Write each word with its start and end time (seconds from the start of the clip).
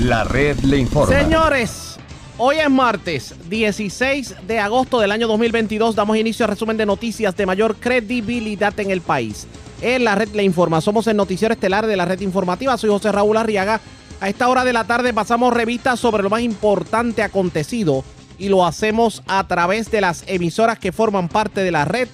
La 0.00 0.24
red 0.24 0.58
le 0.60 0.78
informa. 0.78 1.16
Señores, 1.16 1.96
hoy 2.36 2.56
es 2.56 2.68
martes 2.68 3.34
16 3.48 4.34
de 4.46 4.58
agosto 4.58 4.98
del 4.98 5.12
año 5.12 5.28
2022. 5.28 5.94
Damos 5.94 6.16
inicio 6.16 6.44
al 6.44 6.50
resumen 6.50 6.76
de 6.76 6.84
noticias 6.84 7.36
de 7.36 7.46
mayor 7.46 7.76
credibilidad 7.76 8.78
en 8.80 8.90
el 8.90 9.00
país. 9.00 9.46
En 9.80 10.02
la 10.04 10.16
red 10.16 10.30
le 10.34 10.42
informa. 10.42 10.80
Somos 10.80 11.06
el 11.06 11.16
noticiero 11.16 11.54
estelar 11.54 11.86
de 11.86 11.96
la 11.96 12.04
red 12.06 12.20
informativa. 12.22 12.76
Soy 12.76 12.90
José 12.90 13.12
Raúl 13.12 13.36
Arriaga. 13.36 13.80
A 14.20 14.28
esta 14.28 14.48
hora 14.48 14.64
de 14.64 14.72
la 14.72 14.84
tarde 14.84 15.14
pasamos 15.14 15.54
revistas 15.54 16.00
sobre 16.00 16.24
lo 16.24 16.30
más 16.30 16.42
importante 16.42 17.22
acontecido 17.22 18.04
y 18.36 18.48
lo 18.48 18.66
hacemos 18.66 19.22
a 19.28 19.46
través 19.46 19.92
de 19.92 20.00
las 20.00 20.24
emisoras 20.26 20.78
que 20.78 20.92
forman 20.92 21.28
parte 21.28 21.62
de 21.62 21.70
la 21.70 21.84
red, 21.84 22.08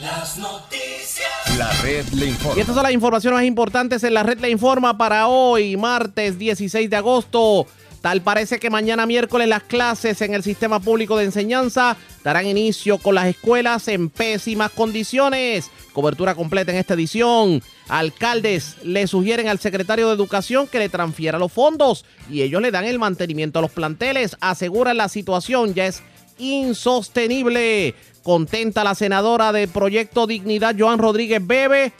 Las 0.00 0.38
noticias. 0.38 1.58
La 1.58 1.70
red 1.82 2.06
le 2.08 2.26
Y 2.26 2.30
informa. 2.30 2.60
estas 2.60 2.74
son 2.74 2.82
las 2.82 2.92
informaciones 2.92 3.38
más 3.38 3.46
importantes 3.46 4.02
en 4.04 4.14
la 4.14 4.22
red 4.22 4.38
Le 4.40 4.50
Informa 4.50 4.98
para 4.98 5.28
hoy, 5.28 5.76
martes 5.76 6.38
16 6.38 6.90
de 6.90 6.96
agosto. 6.96 7.66
Tal 8.00 8.20
parece 8.20 8.58
que 8.58 8.68
mañana 8.68 9.06
miércoles 9.06 9.48
las 9.48 9.62
clases 9.62 10.20
en 10.20 10.34
el 10.34 10.42
sistema 10.42 10.78
público 10.78 11.16
de 11.16 11.24
enseñanza 11.24 11.96
darán 12.22 12.46
inicio 12.46 12.98
con 12.98 13.14
las 13.14 13.28
escuelas 13.28 13.88
en 13.88 14.10
pésimas 14.10 14.70
condiciones. 14.72 15.70
Cobertura 15.94 16.34
completa 16.34 16.70
en 16.70 16.76
esta 16.78 16.92
edición. 16.92 17.62
Alcaldes 17.88 18.76
le 18.82 19.06
sugieren 19.06 19.48
al 19.48 19.58
secretario 19.58 20.08
de 20.08 20.14
Educación 20.14 20.66
que 20.66 20.78
le 20.78 20.88
transfiera 20.88 21.38
los 21.38 21.52
fondos 21.52 22.04
y 22.30 22.42
ellos 22.42 22.62
le 22.62 22.70
dan 22.70 22.84
el 22.84 22.98
mantenimiento 22.98 23.58
a 23.58 23.62
los 23.62 23.70
planteles. 23.70 24.36
Aseguran 24.40 24.96
la 24.96 25.08
situación 25.08 25.74
ya 25.74 25.86
es 25.86 26.02
insostenible. 26.38 27.94
Contenta 28.22 28.84
la 28.84 28.94
senadora 28.94 29.52
de 29.52 29.68
Proyecto 29.68 30.26
Dignidad, 30.26 30.74
Joan 30.78 30.98
Rodríguez 30.98 31.46
Bebe, 31.46 31.92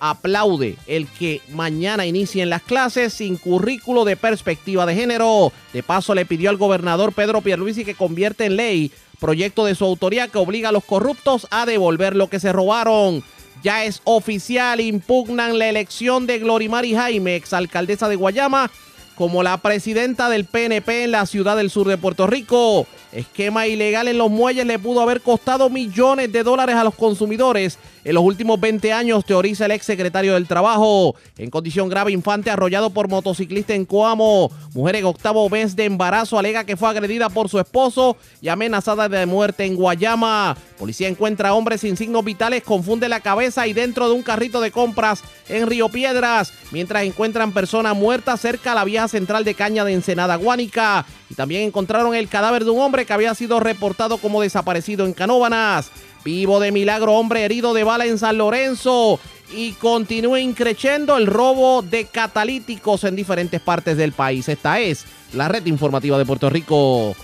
aplaude 0.00 0.76
el 0.86 1.08
que 1.08 1.40
mañana 1.50 2.06
inicien 2.06 2.50
las 2.50 2.62
clases 2.62 3.14
sin 3.14 3.36
currículo 3.36 4.04
de 4.04 4.16
perspectiva 4.16 4.86
de 4.86 4.94
género. 4.94 5.52
De 5.72 5.82
paso 5.82 6.14
le 6.14 6.24
pidió 6.24 6.50
al 6.50 6.56
gobernador 6.56 7.12
Pedro 7.12 7.40
Pierluisi 7.40 7.84
que 7.84 7.94
convierte 7.94 8.44
en 8.44 8.56
ley 8.56 8.92
proyecto 9.18 9.64
de 9.64 9.74
su 9.74 9.84
autoría 9.84 10.28
que 10.28 10.38
obliga 10.38 10.68
a 10.68 10.72
los 10.72 10.84
corruptos 10.84 11.46
a 11.50 11.66
devolver 11.66 12.14
lo 12.14 12.28
que 12.28 12.40
se 12.40 12.52
robaron. 12.52 13.24
Ya 13.62 13.84
es 13.84 14.00
oficial, 14.04 14.80
impugnan 14.80 15.58
la 15.58 15.68
elección 15.68 16.26
de 16.26 16.38
Glorimari 16.38 16.94
Jaime, 16.94 17.36
exalcaldesa 17.36 18.08
de 18.08 18.16
Guayama, 18.16 18.70
como 19.16 19.42
la 19.42 19.56
presidenta 19.58 20.28
del 20.28 20.44
PNP 20.44 21.04
en 21.04 21.10
la 21.10 21.26
ciudad 21.26 21.56
del 21.56 21.70
sur 21.70 21.88
de 21.88 21.98
Puerto 21.98 22.28
Rico. 22.28 22.86
Esquema 23.10 23.66
ilegal 23.66 24.06
en 24.06 24.18
los 24.18 24.30
muelles 24.30 24.64
le 24.64 24.78
pudo 24.78 25.00
haber 25.00 25.22
costado 25.22 25.70
millones 25.70 26.30
de 26.30 26.44
dólares 26.44 26.76
a 26.76 26.84
los 26.84 26.94
consumidores 26.94 27.78
en 28.04 28.14
los 28.14 28.24
últimos 28.24 28.60
20 28.60 28.92
años, 28.92 29.24
teoriza 29.24 29.66
el 29.66 29.72
exsecretario 29.72 30.34
del 30.34 30.46
Trabajo. 30.46 31.16
En 31.36 31.50
condición 31.50 31.88
grave, 31.88 32.12
infante 32.12 32.50
arrollado 32.50 32.90
por 32.90 33.08
motociclista 33.08 33.74
en 33.74 33.84
Coamo. 33.84 34.50
Mujer 34.74 34.96
en 34.96 35.04
octavo 35.04 35.48
mes 35.48 35.74
de 35.76 35.84
embarazo 35.84 36.38
alega 36.38 36.64
que 36.64 36.76
fue 36.76 36.88
agredida 36.88 37.28
por 37.28 37.48
su 37.48 37.58
esposo 37.58 38.16
y 38.40 38.48
amenazada 38.48 39.08
de 39.08 39.26
muerte 39.26 39.64
en 39.64 39.76
Guayama. 39.76 40.56
Policía 40.78 41.08
encuentra 41.08 41.54
hombres 41.54 41.80
sin 41.80 41.96
signos 41.96 42.24
vitales, 42.24 42.62
confunde 42.62 43.08
la 43.08 43.20
cabeza 43.20 43.66
y 43.66 43.72
dentro 43.72 44.08
de 44.08 44.14
un 44.14 44.22
carrito 44.22 44.60
de 44.60 44.70
compras 44.70 45.22
en 45.48 45.66
Río 45.66 45.88
Piedras, 45.88 46.52
mientras 46.70 47.02
encuentran 47.02 47.52
persona 47.52 47.94
muerta 47.94 48.36
cerca 48.36 48.72
a 48.72 48.74
la 48.74 48.84
vieja 48.84 49.08
central 49.08 49.44
de 49.44 49.54
caña 49.54 49.84
de 49.84 49.94
Ensenada 49.94 50.36
Guánica. 50.36 51.04
Y 51.30 51.34
también 51.34 51.62
encontraron 51.62 52.14
el 52.14 52.28
cadáver 52.28 52.64
de 52.64 52.70
un 52.70 52.80
hombre 52.80 53.04
que 53.04 53.12
había 53.12 53.34
sido 53.34 53.60
reportado 53.60 54.18
como 54.18 54.40
desaparecido 54.40 55.04
en 55.04 55.12
Canóvanas. 55.12 55.90
Vivo 56.24 56.60
de 56.60 56.72
milagro, 56.72 57.14
hombre 57.14 57.44
herido 57.44 57.74
de 57.74 57.84
bala 57.84 58.04
en 58.06 58.18
San 58.18 58.38
Lorenzo. 58.38 59.20
Y 59.54 59.72
continúa 59.72 60.40
increciendo 60.40 61.16
el 61.16 61.26
robo 61.26 61.82
de 61.82 62.04
catalíticos 62.04 63.04
en 63.04 63.16
diferentes 63.16 63.60
partes 63.60 63.96
del 63.96 64.12
país. 64.12 64.48
Esta 64.48 64.80
es 64.80 65.06
la 65.32 65.48
red 65.48 65.64
informativa 65.66 66.18
de 66.18 66.26
Puerto 66.26 66.50
Rico. 66.50 67.16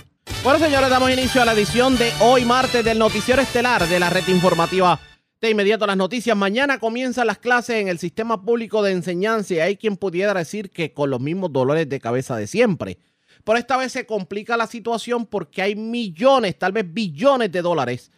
Bueno, 0.43 0.59
señores, 0.59 0.89
damos 0.89 1.11
inicio 1.11 1.41
a 1.41 1.45
la 1.45 1.53
edición 1.53 1.97
de 1.97 2.11
hoy 2.21 2.45
martes 2.45 2.83
del 2.83 2.97
noticiero 2.97 3.41
estelar 3.41 3.87
de 3.87 3.99
la 3.99 4.09
red 4.09 4.27
informativa. 4.27 4.99
De 5.39 5.51
inmediato 5.51 5.85
las 5.85 5.97
noticias. 5.97 6.35
Mañana 6.35 6.79
comienzan 6.79 7.27
las 7.27 7.37
clases 7.37 7.75
en 7.75 7.89
el 7.89 7.99
sistema 7.99 8.41
público 8.41 8.81
de 8.81 8.93
enseñanza 8.93 9.53
y 9.53 9.59
hay 9.59 9.77
quien 9.77 9.97
pudiera 9.97 10.33
decir 10.33 10.71
que 10.71 10.93
con 10.93 11.11
los 11.11 11.19
mismos 11.19 11.53
dolores 11.53 11.87
de 11.87 11.99
cabeza 11.99 12.35
de 12.37 12.47
siempre. 12.47 12.97
Pero 13.43 13.59
esta 13.59 13.77
vez 13.77 13.91
se 13.91 14.07
complica 14.07 14.57
la 14.57 14.65
situación 14.65 15.27
porque 15.27 15.61
hay 15.61 15.75
millones, 15.75 16.57
tal 16.57 16.71
vez 16.71 16.91
billones 16.91 17.51
de 17.51 17.61
dólares 17.61 18.11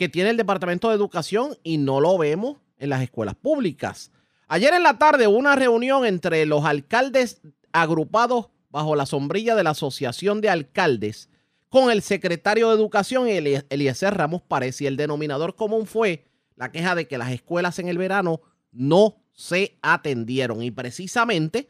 que 0.00 0.08
tiene 0.08 0.30
el 0.30 0.38
Departamento 0.38 0.88
de 0.88 0.94
Educación 0.94 1.58
y 1.62 1.76
no 1.76 2.00
lo 2.00 2.16
vemos 2.16 2.56
en 2.78 2.88
las 2.88 3.02
escuelas 3.02 3.34
públicas. 3.34 4.10
Ayer 4.48 4.72
en 4.72 4.82
la 4.82 4.96
tarde 4.96 5.26
hubo 5.28 5.36
una 5.36 5.56
reunión 5.56 6.06
entre 6.06 6.46
los 6.46 6.64
alcaldes 6.64 7.42
agrupados 7.70 8.46
bajo 8.70 8.96
la 8.96 9.04
sombrilla 9.04 9.54
de 9.54 9.62
la 9.62 9.70
Asociación 9.70 10.40
de 10.40 10.48
Alcaldes 10.48 11.28
con 11.68 11.90
el 11.90 12.00
secretario 12.00 12.70
de 12.70 12.76
Educación, 12.76 13.28
Eli- 13.28 13.62
Eliezer 13.68 14.14
Ramos 14.14 14.40
Párez, 14.40 14.80
y 14.80 14.86
el 14.86 14.96
denominador 14.96 15.54
común 15.54 15.84
fue 15.84 16.24
la 16.56 16.72
queja 16.72 16.94
de 16.94 17.06
que 17.06 17.18
las 17.18 17.30
escuelas 17.30 17.78
en 17.78 17.88
el 17.90 17.98
verano 17.98 18.40
no 18.72 19.16
se 19.34 19.76
atendieron. 19.82 20.62
Y 20.62 20.70
precisamente 20.70 21.68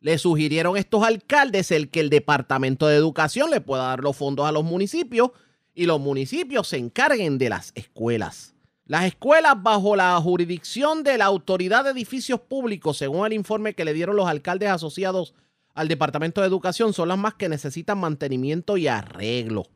le 0.00 0.16
sugirieron 0.16 0.78
estos 0.78 1.04
alcaldes 1.04 1.70
el 1.70 1.90
que 1.90 2.00
el 2.00 2.08
Departamento 2.08 2.86
de 2.86 2.96
Educación 2.96 3.50
le 3.50 3.60
pueda 3.60 3.88
dar 3.88 4.00
los 4.00 4.16
fondos 4.16 4.46
a 4.46 4.52
los 4.52 4.64
municipios 4.64 5.32
y 5.78 5.86
los 5.86 6.00
municipios 6.00 6.66
se 6.66 6.76
encarguen 6.76 7.38
de 7.38 7.50
las 7.50 7.70
escuelas. 7.76 8.52
Las 8.84 9.04
escuelas 9.04 9.62
bajo 9.62 9.94
la 9.94 10.20
jurisdicción 10.20 11.04
de 11.04 11.16
la 11.16 11.26
Autoridad 11.26 11.84
de 11.84 11.90
Edificios 11.90 12.40
Públicos, 12.40 12.96
según 12.96 13.24
el 13.24 13.32
informe 13.32 13.74
que 13.74 13.84
le 13.84 13.92
dieron 13.92 14.16
los 14.16 14.26
alcaldes 14.26 14.70
asociados 14.70 15.34
al 15.74 15.86
Departamento 15.86 16.40
de 16.40 16.48
Educación, 16.48 16.92
son 16.92 17.06
las 17.06 17.18
más 17.18 17.34
que 17.34 17.48
necesitan 17.48 17.98
mantenimiento 17.98 18.76
y 18.76 18.88
arreglo. 18.88 19.68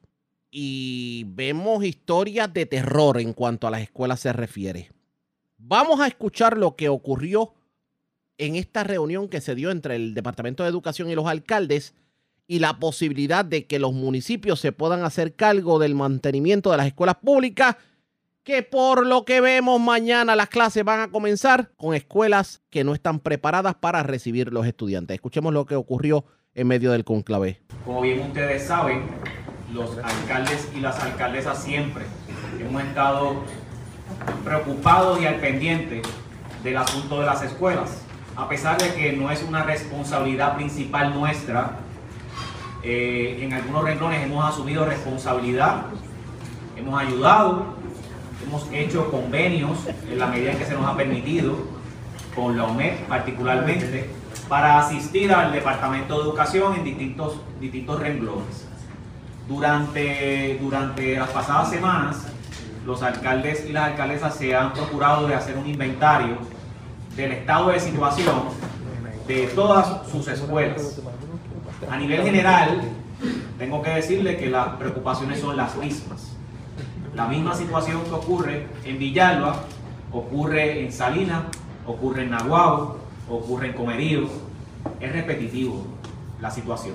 Y 0.50 1.22
vemos 1.28 1.84
historias 1.84 2.52
de 2.52 2.66
terror 2.66 3.20
en 3.20 3.32
cuanto 3.32 3.68
a 3.68 3.70
las 3.70 3.82
escuelas 3.82 4.18
se 4.18 4.32
refiere. 4.32 4.90
Vamos 5.56 6.00
a 6.00 6.08
escuchar 6.08 6.58
lo 6.58 6.74
que 6.74 6.88
ocurrió 6.88 7.54
en 8.38 8.56
esta 8.56 8.82
reunión 8.82 9.28
que 9.28 9.40
se 9.40 9.54
dio 9.54 9.70
entre 9.70 9.94
el 9.94 10.14
Departamento 10.14 10.64
de 10.64 10.68
Educación 10.68 11.08
y 11.10 11.14
los 11.14 11.28
alcaldes 11.28 11.94
y 12.46 12.58
la 12.58 12.78
posibilidad 12.78 13.44
de 13.44 13.66
que 13.66 13.78
los 13.78 13.92
municipios 13.92 14.60
se 14.60 14.72
puedan 14.72 15.04
hacer 15.04 15.34
cargo 15.34 15.78
del 15.78 15.94
mantenimiento 15.94 16.70
de 16.70 16.76
las 16.76 16.86
escuelas 16.86 17.16
públicas, 17.16 17.76
que 18.42 18.62
por 18.62 19.06
lo 19.06 19.24
que 19.24 19.40
vemos 19.40 19.80
mañana 19.80 20.34
las 20.34 20.48
clases 20.48 20.84
van 20.84 21.00
a 21.00 21.10
comenzar 21.10 21.70
con 21.76 21.94
escuelas 21.94 22.60
que 22.70 22.82
no 22.84 22.94
están 22.94 23.20
preparadas 23.20 23.76
para 23.76 24.02
recibir 24.02 24.52
los 24.52 24.66
estudiantes. 24.66 25.14
Escuchemos 25.14 25.52
lo 25.52 25.64
que 25.64 25.76
ocurrió 25.76 26.24
en 26.54 26.66
medio 26.66 26.92
del 26.92 27.04
conclave. 27.04 27.62
Como 27.84 28.00
bien 28.00 28.20
ustedes 28.20 28.64
saben, 28.66 29.02
los 29.72 29.96
alcaldes 29.98 30.68
y 30.76 30.80
las 30.80 30.98
alcaldesas 31.00 31.62
siempre 31.62 32.04
hemos 32.60 32.82
estado 32.82 33.44
preocupados 34.44 35.20
y 35.20 35.26
al 35.26 35.36
pendiente 35.36 36.02
del 36.62 36.76
asunto 36.76 37.20
de 37.20 37.26
las 37.26 37.42
escuelas. 37.42 38.02
A 38.36 38.48
pesar 38.48 38.78
de 38.78 38.92
que 38.94 39.12
no 39.12 39.30
es 39.30 39.42
una 39.42 39.62
responsabilidad 39.62 40.56
principal 40.56 41.14
nuestra, 41.14 41.78
eh, 42.82 43.38
en 43.40 43.52
algunos 43.52 43.84
renglones 43.84 44.22
hemos 44.24 44.44
asumido 44.44 44.84
responsabilidad, 44.84 45.86
hemos 46.76 47.00
ayudado, 47.00 47.66
hemos 48.44 48.66
hecho 48.72 49.10
convenios 49.10 49.78
en 50.10 50.18
la 50.18 50.26
medida 50.26 50.52
en 50.52 50.58
que 50.58 50.64
se 50.64 50.74
nos 50.74 50.86
ha 50.86 50.96
permitido, 50.96 51.56
con 52.34 52.56
la 52.56 52.64
OMED 52.64 53.04
particularmente, 53.08 54.10
para 54.48 54.80
asistir 54.80 55.32
al 55.32 55.52
Departamento 55.52 56.16
de 56.18 56.22
Educación 56.24 56.74
en 56.74 56.84
distintos, 56.84 57.40
distintos 57.60 58.00
renglones. 58.00 58.66
Durante, 59.48 60.58
durante 60.60 61.16
las 61.16 61.28
pasadas 61.30 61.70
semanas, 61.70 62.26
los 62.84 63.02
alcaldes 63.02 63.64
y 63.68 63.72
las 63.72 63.90
alcaldesas 63.90 64.34
se 64.34 64.54
han 64.56 64.72
procurado 64.72 65.26
de 65.28 65.34
hacer 65.34 65.56
un 65.56 65.66
inventario 65.66 66.38
del 67.16 67.32
estado 67.32 67.70
de 67.70 67.80
situación 67.80 68.42
de 69.26 69.46
todas 69.48 70.10
sus 70.10 70.26
escuelas. 70.28 71.00
A 71.90 71.96
nivel 71.96 72.22
general, 72.22 72.80
tengo 73.58 73.82
que 73.82 73.90
decirle 73.90 74.36
que 74.36 74.48
las 74.48 74.68
preocupaciones 74.76 75.40
son 75.40 75.56
las 75.56 75.76
mismas. 75.76 76.32
La 77.14 77.26
misma 77.26 77.54
situación 77.54 78.02
que 78.04 78.12
ocurre 78.12 78.66
en 78.84 78.98
Villalba, 78.98 79.64
ocurre 80.12 80.84
en 80.84 80.92
Salinas, 80.92 81.44
ocurre 81.86 82.22
en 82.22 82.30
Nahuatl, 82.30 82.96
ocurre 83.28 83.68
en 83.68 83.72
Comerío. 83.74 84.28
Es 85.00 85.12
repetitivo 85.12 85.84
la 86.40 86.50
situación. 86.50 86.94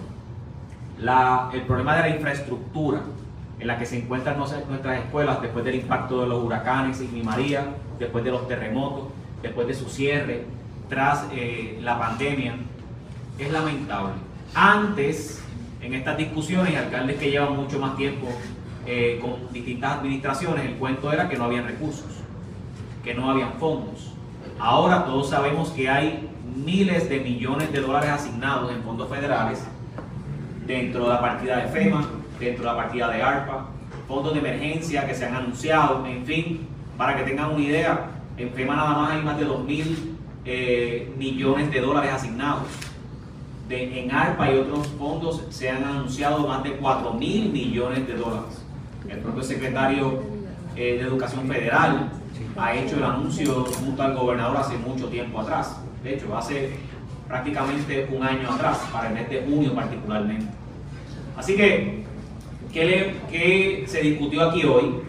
El 1.54 1.62
problema 1.62 1.96
de 1.96 2.02
la 2.02 2.10
infraestructura 2.10 3.02
en 3.60 3.68
la 3.68 3.78
que 3.78 3.86
se 3.86 3.98
encuentran 3.98 4.38
nuestras 4.38 5.00
escuelas 5.00 5.42
después 5.42 5.64
del 5.66 5.76
impacto 5.76 6.22
de 6.22 6.28
los 6.28 6.44
huracanes 6.44 7.02
y 7.02 7.22
María, 7.24 7.66
después 8.00 8.24
de 8.24 8.32
los 8.32 8.48
terremotos, 8.48 9.06
después 9.42 9.68
de 9.68 9.74
su 9.74 9.90
cierre, 9.90 10.46
tras 10.90 11.26
eh, 11.32 11.80
la 11.82 12.00
pandemia, 12.00 12.56
es 13.38 13.52
lamentable. 13.52 14.27
Antes 14.60 15.40
en 15.84 15.94
estas 15.94 16.18
discusiones 16.18 16.76
alcaldes 16.76 17.18
que 17.18 17.30
llevan 17.30 17.56
mucho 17.56 17.78
más 17.78 17.96
tiempo 17.96 18.28
eh, 18.88 19.20
con 19.22 19.54
distintas 19.54 20.00
administraciones, 20.00 20.66
el 20.66 20.78
cuento 20.78 21.14
era 21.14 21.30
que 21.30 21.38
no 21.38 21.44
habían 21.44 21.68
recursos, 21.68 22.08
que 23.04 23.14
no 23.14 23.30
habían 23.30 23.54
fondos. 23.60 24.14
Ahora 24.58 25.06
todos 25.06 25.30
sabemos 25.30 25.70
que 25.70 25.88
hay 25.88 26.28
miles 26.56 27.08
de 27.08 27.20
millones 27.20 27.72
de 27.72 27.82
dólares 27.82 28.10
asignados 28.10 28.72
en 28.72 28.82
fondos 28.82 29.08
federales 29.08 29.64
dentro 30.66 31.04
de 31.04 31.10
la 31.10 31.22
partida 31.22 31.58
de 31.58 31.68
FEMA, 31.68 32.10
dentro 32.40 32.64
de 32.64 32.72
la 32.72 32.76
partida 32.76 33.12
de 33.12 33.22
ARPA, 33.22 33.68
fondos 34.08 34.34
de 34.34 34.40
emergencia 34.40 35.06
que 35.06 35.14
se 35.14 35.28
han 35.28 35.36
anunciado, 35.36 36.04
en 36.08 36.26
fin, 36.26 36.68
para 36.98 37.16
que 37.16 37.22
tengan 37.22 37.52
una 37.52 37.64
idea, 37.64 38.08
en 38.38 38.50
FEMA 38.50 38.76
nada 38.76 38.98
más 38.98 39.12
hay 39.12 39.22
más 39.22 39.38
de 39.38 39.46
2 39.46 39.64
mil 39.66 40.18
eh, 40.46 41.14
millones 41.16 41.70
de 41.70 41.80
dólares 41.80 42.12
asignados. 42.12 42.87
De, 43.68 44.00
en 44.00 44.12
ARPA 44.12 44.52
y 44.52 44.58
otros 44.60 44.88
fondos 44.98 45.44
se 45.50 45.70
han 45.70 45.84
anunciado 45.84 46.48
más 46.48 46.64
de 46.64 46.72
4 46.74 47.14
mil 47.14 47.52
millones 47.52 48.08
de 48.08 48.14
dólares. 48.14 48.64
El 49.10 49.20
propio 49.20 49.44
secretario 49.44 50.24
eh, 50.76 50.98
de 50.98 51.02
Educación 51.02 51.48
Federal 51.48 52.12
ha 52.58 52.74
hecho 52.74 52.98
el 52.98 53.04
anuncio 53.04 53.66
junto 53.66 54.02
al 54.02 54.16
gobernador 54.16 54.58
hace 54.58 54.78
mucho 54.78 55.08
tiempo 55.08 55.42
atrás. 55.42 55.78
De 56.04 56.16
hecho, 56.16 56.36
hace 56.36 56.72
prácticamente 57.28 58.08
un 58.12 58.24
año 58.24 58.52
atrás, 58.52 58.80
para 58.92 59.10
el 59.10 59.16
mes 59.16 59.30
de 59.30 59.42
junio 59.42 59.74
particularmente. 59.76 60.48
Así 61.36 61.56
que, 61.56 62.04
¿qué, 62.72 63.84
se 63.88 64.02
discutió 64.02 64.50
aquí 64.50 64.64
hoy? 64.64 65.02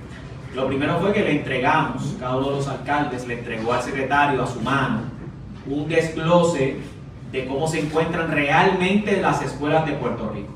Lo 0.55 0.67
primero 0.67 0.99
fue 0.99 1.13
que 1.13 1.23
le 1.23 1.33
entregamos, 1.33 2.17
cada 2.19 2.37
uno 2.37 2.51
de 2.51 2.57
los 2.57 2.69
alcaldes 2.69 3.27
le 3.27 3.39
entregó 3.39 3.73
al 3.73 3.83
secretario 3.83 4.43
a 4.43 4.47
su 4.47 4.61
mano 4.61 5.03
un 5.67 5.89
desglose 5.89 6.77
de 7.33 7.47
cómo 7.47 7.69
se 7.69 7.81
encuentran 7.81 8.31
realmente 8.31 9.21
las 9.21 9.43
escuelas 9.43 9.87
de 9.87 9.93
Puerto 9.93 10.31
Rico. 10.31 10.53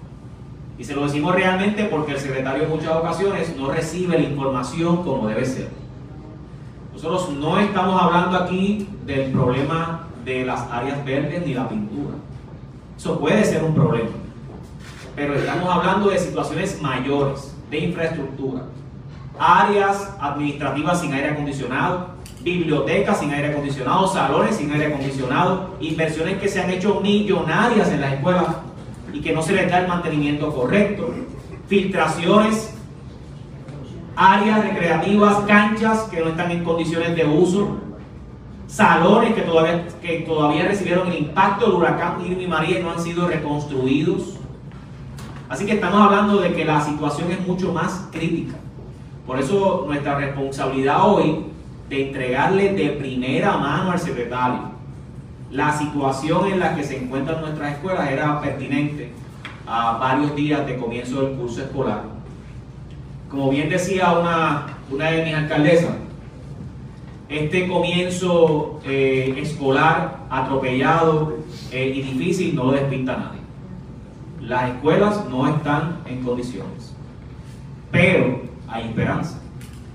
Y 0.79 0.85
se 0.85 0.95
lo 0.95 1.05
decimos 1.05 1.35
realmente 1.35 1.85
porque 1.85 2.13
el 2.13 2.19
secretario 2.19 2.65
en 2.65 2.71
muchas 2.71 2.97
ocasiones 2.97 3.55
no 3.57 3.71
recibe 3.71 4.19
la 4.19 4.25
información 4.25 5.05
como 5.05 5.29
debe 5.29 5.45
ser. 5.45 5.69
Nosotros 6.93 7.31
no 7.31 7.59
estamos 7.59 8.01
hablando 8.01 8.39
aquí 8.39 8.89
del 9.07 9.31
problema 9.33 10.09
de 10.25 10.45
las 10.45 10.61
áreas 10.71 11.05
verdes 11.05 11.47
ni 11.47 11.55
la 11.55 11.69
pintura. 11.69 12.15
Eso 12.97 13.19
puede 13.19 13.45
ser 13.45 13.63
un 13.65 13.75
problema. 13.75 14.11
Pero 15.15 15.35
estamos 15.35 15.69
hablando 15.69 16.09
de 16.09 16.19
situaciones 16.19 16.81
mayores, 16.81 17.55
de 17.71 17.79
infraestructura. 17.79 18.63
Áreas 19.39 20.15
administrativas 20.21 21.01
sin 21.01 21.13
aire 21.13 21.31
acondicionado, 21.31 22.09
bibliotecas 22.43 23.21
sin 23.21 23.33
aire 23.33 23.49
acondicionado, 23.49 24.07
salones 24.09 24.57
sin 24.57 24.73
aire 24.73 24.87
acondicionado, 24.87 25.77
inversiones 25.81 26.39
que 26.39 26.49
se 26.49 26.61
han 26.61 26.71
hecho 26.71 27.01
millonarias 27.01 27.91
en 27.91 28.01
las 28.01 28.15
escuelas 28.15 28.47
y 29.13 29.21
que 29.21 29.33
no 29.33 29.43
se 29.43 29.53
les 29.53 29.71
da 29.71 29.81
el 29.81 29.89
mantenimiento 29.89 30.53
correcto, 30.53 31.13
filtraciones, 31.69 32.75
áreas 34.17 34.65
recreativas, 34.65 35.39
canchas 35.47 36.03
que 36.11 36.21
no 36.21 36.31
están 36.31 36.51
en 36.51 36.65
condiciones 36.65 37.15
de 37.15 37.25
uso, 37.25 37.79
salones 38.67 39.35
que 39.35 39.43
todavía, 39.43 39.87
que 40.01 40.21
todavía 40.21 40.65
recibieron 40.65 41.09
el 41.09 41.19
impacto 41.19 41.67
del 41.67 41.75
huracán 41.75 42.25
Irma 42.27 42.43
y 42.43 42.47
María 42.47 42.81
y 42.81 42.83
no 42.83 42.91
han 42.91 43.01
sido 43.01 43.29
reconstruidos. 43.29 44.39
Así 45.49 45.67
que 45.67 45.73
estamos 45.73 46.01
hablando 46.01 46.39
de 46.39 46.55
que 46.55 46.65
la 46.65 46.81
situación 46.81 47.31
es 47.31 47.47
mucho 47.47 47.73
más 47.73 48.09
crítica. 48.11 48.57
Por 49.27 49.39
eso 49.39 49.85
nuestra 49.87 50.17
responsabilidad 50.17 51.07
hoy 51.07 51.52
de 51.89 52.09
entregarle 52.09 52.73
de 52.73 52.91
primera 52.91 53.57
mano 53.57 53.93
al 53.93 53.99
secretario 53.99 54.73
la 55.53 55.77
situación 55.79 56.51
en 56.51 56.61
la 56.61 56.75
que 56.75 56.83
se 56.83 56.97
encuentran 56.97 57.43
nuestras 57.43 57.75
escuelas 57.75 58.11
era 58.11 58.41
pertinente 58.41 59.13
a 59.67 59.99
varios 59.99 60.35
días 60.35 60.67
de 60.67 60.77
comienzo 60.77 61.23
del 61.23 61.37
curso 61.37 61.63
escolar. 61.63 62.05
Como 63.31 63.51
bien 63.51 63.69
decía 63.69 64.13
una, 64.13 64.79
una 64.91 65.11
de 65.11 65.25
mis 65.25 65.35
alcaldesas, 65.35 65.95
este 67.29 67.69
comienzo 67.69 68.81
eh, 68.85 69.35
escolar 69.39 70.21
atropellado 70.31 71.37
eh, 71.71 71.93
y 71.95 72.03
difícil 72.03 72.55
no 72.55 72.65
lo 72.65 72.73
despinta 72.73 73.15
a 73.15 73.19
nadie. 73.19 73.41
Las 74.41 74.71
escuelas 74.71 75.29
no 75.29 75.47
están 75.49 75.99
en 76.07 76.23
condiciones, 76.23 76.95
pero 77.91 78.41
hay 78.69 78.85
esperanza. 78.85 79.42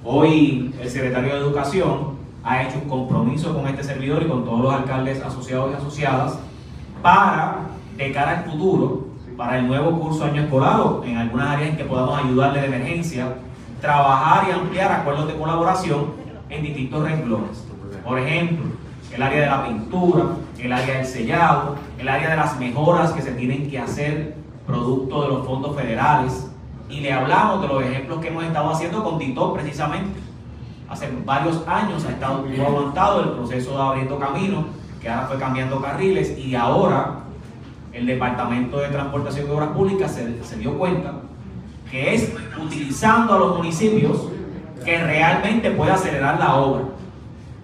Hoy 0.10 0.74
el 0.82 0.90
secretario 0.90 1.34
de 1.34 1.40
Educación 1.42 2.16
ha 2.42 2.64
hecho 2.64 2.78
un 2.82 2.88
compromiso 2.88 3.54
con 3.54 3.68
este 3.68 3.84
servidor 3.84 4.24
y 4.24 4.28
con 4.30 4.46
todos 4.46 4.62
los 4.62 4.74
alcaldes 4.74 5.22
asociados 5.22 5.72
y 5.72 5.74
asociadas 5.74 6.40
para, 7.02 7.58
de 7.98 8.14
cara 8.14 8.40
al 8.40 8.50
futuro, 8.50 9.08
para 9.36 9.60
el 9.60 9.68
nuevo 9.68 10.00
curso 10.00 10.24
año 10.24 10.44
escolar 10.44 10.80
en 11.04 11.18
algunas 11.18 11.50
áreas 11.50 11.72
en 11.72 11.76
que 11.76 11.84
podamos 11.84 12.24
ayudarle 12.24 12.62
de 12.62 12.68
emergencia, 12.68 13.36
trabajar 13.82 14.48
y 14.48 14.54
ampliar 14.54 14.94
acuerdos 14.94 15.28
de 15.28 15.36
colaboración 15.36 16.06
en 16.50 16.64
distintos 16.64 17.04
renglones. 17.04 17.66
Por 18.06 18.18
ejemplo, 18.18 18.66
el 19.14 19.22
área 19.22 19.42
de 19.42 19.48
la 19.48 19.68
pintura, 19.68 20.24
el 20.58 20.72
área 20.72 21.00
del 21.00 21.06
sellado, 21.06 21.76
el 22.00 22.08
área 22.08 22.30
de 22.30 22.38
las 22.38 22.58
mejoras 22.58 23.12
que 23.12 23.22
se 23.22 23.34
tienen 23.34 23.70
que 23.70 23.78
hacer 23.78 24.38
producto 24.66 25.24
de 25.24 25.28
los 25.28 25.46
fondos 25.46 25.76
federales. 25.76 26.47
Y 26.90 27.02
le 27.02 27.12
hablamos 27.12 27.62
de 27.62 27.68
los 27.68 27.84
ejemplos 27.84 28.20
que 28.20 28.30
hemos 28.30 28.44
estado 28.44 28.70
haciendo 28.70 29.04
con 29.04 29.20
Tito 29.20 29.54
precisamente. 29.54 30.20
Hace 30.90 31.10
varios 31.26 31.68
años 31.68 32.06
ha 32.06 32.12
estado 32.12 32.44
muy 32.44 32.60
aguantado 32.60 33.22
el 33.22 33.30
proceso 33.32 33.76
de 33.76 33.82
abriendo 33.82 34.18
camino, 34.20 34.66
que 35.02 35.10
ahora 35.10 35.28
fue 35.28 35.38
cambiando 35.38 35.82
carriles 35.82 36.38
y 36.38 36.56
ahora 36.56 37.20
el 37.92 38.06
Departamento 38.06 38.78
de 38.80 38.88
Transportación 38.88 39.48
y 39.48 39.52
Obras 39.52 39.70
Públicas 39.70 40.14
se, 40.14 40.44
se 40.44 40.56
dio 40.58 40.78
cuenta 40.78 41.14
que 41.92 42.14
es 42.14 42.34
utilizando 42.62 43.34
a 43.34 43.40
los 43.40 43.58
municipios 43.58 44.30
que 44.84 44.98
realmente 44.98 45.72
pueda 45.72 45.96
acelerar 45.96 46.40
la 46.40 46.56
obra. 46.56 46.84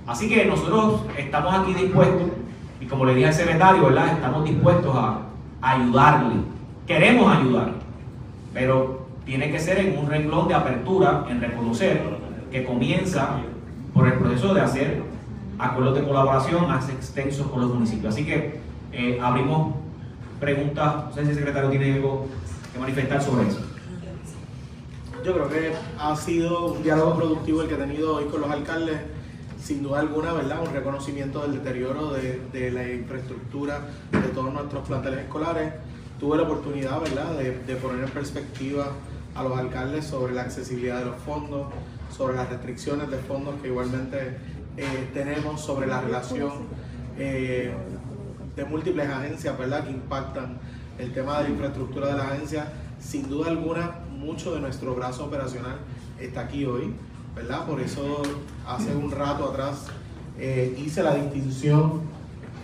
Así 0.08 0.28
que 0.28 0.46
nosotros 0.46 1.02
estamos 1.18 1.54
aquí 1.54 1.74
dispuestos, 1.74 2.30
y 2.82 2.86
como 2.86 3.06
le 3.06 3.16
dije 3.16 3.28
al 3.28 3.34
secretario, 3.34 3.86
¿verdad? 3.86 4.08
Estamos 4.14 4.44
dispuestos 4.44 4.94
a, 4.96 5.20
ayudarle. 5.62 6.42
Queremos 6.86 7.34
ayudar, 7.34 7.72
pero 8.54 9.03
tiene 9.26 9.52
que 9.52 9.60
ser 9.60 9.80
en 9.80 9.98
un 9.98 10.10
renglón 10.10 10.48
de 10.48 10.54
apertura, 10.54 11.26
en 11.30 11.42
reconocer 11.42 12.02
que 12.52 12.64
comienza 12.64 13.38
por 13.94 14.08
el 14.08 14.14
proceso 14.14 14.54
de 14.54 14.62
hacer 14.62 15.04
acuerdos 15.58 15.96
de 15.96 16.04
colaboración 16.04 16.68
más 16.68 16.90
extensos 16.90 17.48
con 17.48 17.62
los 17.62 17.74
municipios. 17.74 18.14
Así 18.14 18.26
que 18.26 18.60
eh, 18.92 19.20
abrimos 19.22 19.76
preguntas, 20.40 21.06
no 21.06 21.14
sé 21.14 21.24
si 21.24 21.30
el 21.30 21.36
secretario 21.36 21.70
tiene 21.70 21.94
algo 21.94 22.28
que 22.74 22.80
manifestar 22.80 23.22
sobre 23.22 23.48
eso. 23.48 23.60
Yo 25.24 25.34
creo 25.34 25.50
que 25.50 25.72
ha 25.98 26.16
sido 26.18 26.74
un 26.74 26.84
diálogo 26.84 27.16
productivo 27.16 27.62
el 27.62 27.70
que 27.70 27.76
he 27.76 27.78
tenido 27.78 28.18
hoy 28.18 28.26
con 28.26 28.42
los 28.42 28.52
alcaldes, 28.52 29.00
sin 29.58 29.82
duda 29.82 30.02
alguna, 30.02 30.34
¿verdad? 30.34 30.60
Un 30.68 30.74
reconocimiento 30.74 31.42
del 31.44 31.64
deterioro 31.64 32.12
de, 32.12 32.72
la 32.72 32.92
infraestructura 32.92 33.80
de 34.12 34.28
todos 34.34 34.54
nuestros 34.54 34.86
planteles 34.86 35.22
escolares. 35.22 35.74
Tuve 36.20 36.36
la 36.36 36.44
oportunidad, 36.44 37.00
¿verdad?, 37.00 37.38
de, 37.38 37.76
poner 37.76 38.04
en 38.04 38.10
perspectiva 38.10 38.88
a 39.36 39.44
los 39.44 39.58
alcaldes 39.58 40.06
sobre 40.06 40.34
la 40.34 40.44
accesibilidad 40.44 41.00
de 41.00 41.06
los 41.06 41.18
fondos, 41.18 41.68
sobre 42.16 42.36
las 42.36 42.50
restricciones 42.50 43.10
de 43.10 43.18
fondos 43.18 43.56
que 43.62 43.68
igualmente 43.68 44.38
eh, 44.78 45.10
tenemos, 45.14 45.62
sobre 45.62 45.88
la 45.88 46.02
relación 46.02 46.52
eh, 47.18 47.74
de 48.56 48.66
múltiples 48.66 49.10
agencias, 49.10 49.58
¿verdad?, 49.58 49.84
que 49.86 49.92
impactan 49.92 50.60
el 51.00 51.12
tema 51.14 51.40
de 51.40 51.46
la 51.46 51.50
infraestructura 51.50 52.08
de 52.08 52.14
las 52.14 52.28
agencias. 52.28 52.68
Sin 53.00 53.30
duda 53.30 53.50
alguna, 53.50 54.00
mucho 54.12 54.54
de 54.54 54.62
nuestro 54.62 54.96
brazo 54.96 55.26
operacional 55.26 55.78
está 56.20 56.42
aquí 56.42 56.66
hoy, 56.66 56.94
¿verdad? 57.36 57.66
Por 57.66 57.82
eso 57.82 58.22
hace 58.66 58.96
un 58.96 59.12
rato 59.12 59.50
atrás 59.50 59.88
eh, 60.40 60.76
hice 60.78 61.04
la 61.04 61.16
distinción 61.16 62.02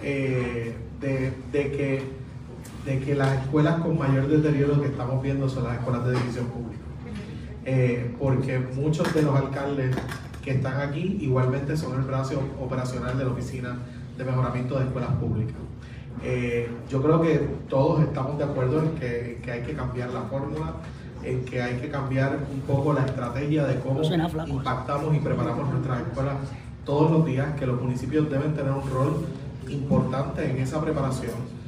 eh, 0.02 0.76
de, 1.00 1.34
que, 1.52 2.19
de 2.86 3.00
que 3.00 3.16
las 3.16 3.42
escuelas 3.42 3.82
con 3.82 3.98
mayor 3.98 4.28
deterioro 4.28 4.82
que 4.82 4.88
estamos 4.88 5.22
viendo 5.22 5.50
son 5.50 5.66
las 5.66 5.78
escuelas 5.78 6.06
de 6.06 6.14
división 6.14 6.46
pública. 6.48 6.84
Eh, 7.66 8.16
porque 8.18 8.60
muchos 8.60 9.14
de 9.14 9.22
los 9.22 9.36
alcaldes 9.36 9.96
que 10.44 10.52
están 10.52 10.82
aquí 10.82 11.18
igualmente 11.22 11.76
son 11.76 12.00
el 12.00 12.02
brazo 12.02 12.42
operacional 12.60 13.18
de 13.18 13.26
la 13.26 13.32
Oficina 13.32 13.78
de 14.18 14.24
Mejoramiento 14.24 14.80
de 14.80 14.86
Escuelas 14.86 15.12
Públicas. 15.14 15.56
yo 16.90 17.02
creo 17.02 17.22
que 17.22 17.48
todos 17.70 18.02
estamos 18.02 18.38
de 18.38 18.44
acuerdo 18.44 18.82
en 18.82 18.90
que, 18.96 19.40
que 19.44 19.52
hay 19.52 19.62
que 19.62 19.74
cambiar 19.74 20.10
la 20.10 20.22
fórmula, 20.24 20.74
en 21.24 21.44
que 21.46 21.62
hay 21.62 21.76
que 21.76 21.90
cambiar 21.90 22.40
un 22.52 22.62
poco 22.62 22.94
la 22.94 23.06
estrategia 23.06 23.66
de 23.66 23.80
cómo 23.80 24.02
impactamos 24.04 25.16
y 25.16 25.20
preparamos 25.20 25.70
nuestras 25.70 26.02
escuelas 26.02 26.36
todos 26.86 27.12
los 27.12 27.26
días, 27.26 27.54
que 27.60 27.68
los 27.68 27.82
municipios 27.82 28.30
deben 28.30 28.54
tener 28.56 28.72
un 28.72 28.90
rol 28.90 29.26
importante 29.70 30.50
en 30.50 30.58
esa 30.58 30.82
preparación. 30.82 31.59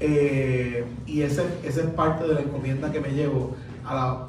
Eh, 0.00 0.84
y 1.06 1.22
ese, 1.22 1.44
esa 1.64 1.80
es 1.80 1.86
parte 1.88 2.26
de 2.26 2.34
la 2.34 2.40
encomienda 2.40 2.92
que 2.92 3.00
me 3.00 3.10
llevo 3.10 3.56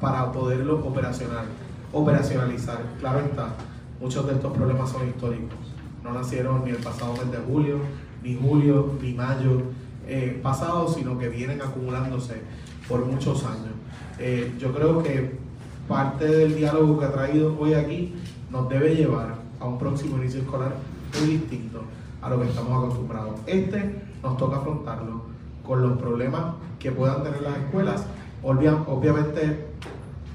para 0.00 0.32
poderlo 0.32 0.84
operacional, 0.84 1.44
operacionalizar. 1.92 2.78
Claro 2.98 3.20
está, 3.20 3.54
muchos 4.00 4.26
de 4.26 4.34
estos 4.34 4.52
problemas 4.52 4.90
son 4.90 5.06
históricos. 5.08 5.58
No 6.02 6.12
nacieron 6.12 6.64
ni 6.64 6.70
el 6.70 6.78
pasado 6.78 7.12
mes 7.12 7.30
de 7.30 7.38
julio, 7.38 7.78
ni 8.22 8.36
julio, 8.36 8.94
ni 9.02 9.12
mayo 9.12 9.62
eh, 10.06 10.40
pasado, 10.42 10.88
sino 10.88 11.18
que 11.18 11.28
vienen 11.28 11.60
acumulándose 11.60 12.40
por 12.88 13.04
muchos 13.04 13.44
años. 13.44 13.74
Eh, 14.18 14.52
yo 14.58 14.72
creo 14.72 15.02
que 15.02 15.38
parte 15.86 16.24
del 16.24 16.56
diálogo 16.56 16.98
que 16.98 17.04
ha 17.04 17.12
traído 17.12 17.56
hoy 17.58 17.74
aquí 17.74 18.14
nos 18.50 18.68
debe 18.68 18.94
llevar 18.94 19.36
a 19.60 19.66
un 19.66 19.78
próximo 19.78 20.16
inicio 20.16 20.40
escolar 20.40 20.74
muy 21.20 21.36
distinto 21.36 21.82
a 22.22 22.30
lo 22.30 22.40
que 22.40 22.48
estamos 22.48 22.84
acostumbrados. 22.84 23.40
Este 23.46 23.94
nos 24.22 24.36
toca 24.36 24.56
afrontarlo 24.56 25.29
con 25.70 25.82
los 25.82 25.98
problemas 25.98 26.54
que 26.80 26.90
puedan 26.90 27.22
tener 27.22 27.42
las 27.42 27.56
escuelas. 27.58 28.04
Obvia- 28.42 28.82
obviamente 28.88 29.68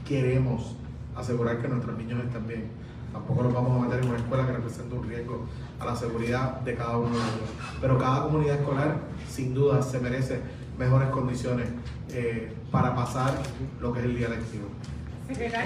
queremos 0.08 0.78
asegurar 1.14 1.58
que 1.62 1.68
nuestros 1.68 1.98
niños 1.98 2.24
estén 2.26 2.48
bien. 2.48 2.64
Tampoco 3.12 3.44
los 3.44 3.54
vamos 3.54 3.78
a 3.78 3.86
meter 3.86 4.02
en 4.02 4.10
una 4.12 4.18
escuela 4.18 4.46
que 4.46 4.54
represente 4.54 4.96
un 4.96 5.04
riesgo 5.10 5.46
a 5.78 5.86
la 5.88 5.94
seguridad 5.98 6.62
de 6.62 6.76
cada 6.76 6.96
uno 6.98 7.10
de 7.10 7.16
ellos. 7.16 7.50
Pero 7.82 7.98
cada 7.98 8.24
comunidad 8.24 8.56
escolar, 8.62 8.96
sin 9.30 9.54
duda, 9.54 9.82
se 9.82 10.00
merece 10.00 10.40
mejores 10.80 11.10
condiciones 11.10 11.68
eh, 12.14 12.54
para 12.72 12.96
pasar 12.96 13.34
lo 13.82 13.92
que 13.92 14.00
es 14.00 14.06
el 14.06 14.16
día 14.16 14.30
lectivo. 14.30 14.68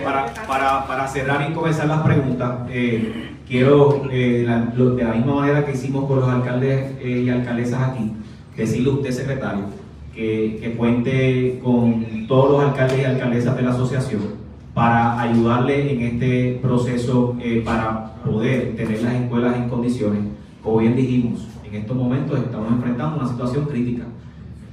Para, 0.03 0.33
para, 0.47 0.88
para 0.88 1.07
cerrar 1.07 1.47
y 1.47 1.53
comenzar 1.53 1.85
las 1.88 2.01
preguntas, 2.01 2.61
eh, 2.69 3.35
quiero, 3.47 4.01
eh, 4.09 4.45
la- 4.47 4.73
lo- 4.75 4.95
de 4.95 5.03
la 5.03 5.13
misma 5.13 5.35
manera 5.35 5.63
que 5.63 5.73
hicimos 5.73 6.05
con 6.07 6.21
los 6.21 6.27
alcaldes 6.29 6.95
eh, 7.01 7.21
y 7.25 7.29
alcaldesas 7.29 7.81
aquí, 7.91 8.13
decirle 8.59 8.89
a 8.89 8.93
usted, 8.93 9.11
secretario, 9.11 9.65
que, 10.13 10.59
que 10.61 10.73
cuente 10.73 11.59
con 11.63 12.27
todos 12.27 12.51
los 12.51 12.69
alcaldes 12.69 12.99
y 12.99 13.05
alcaldesas 13.05 13.55
de 13.55 13.61
la 13.63 13.71
asociación 13.71 14.39
para 14.73 15.19
ayudarle 15.19 15.93
en 15.93 16.01
este 16.01 16.59
proceso 16.61 17.35
eh, 17.41 17.61
para 17.65 18.13
poder 18.23 18.75
tener 18.75 19.01
las 19.01 19.13
escuelas 19.13 19.55
en 19.57 19.69
condiciones. 19.69 20.21
Como 20.63 20.77
bien 20.77 20.95
dijimos, 20.95 21.47
en 21.63 21.75
estos 21.75 21.97
momentos 21.97 22.39
estamos 22.39 22.71
enfrentando 22.71 23.19
una 23.19 23.27
situación 23.27 23.65
crítica. 23.65 24.03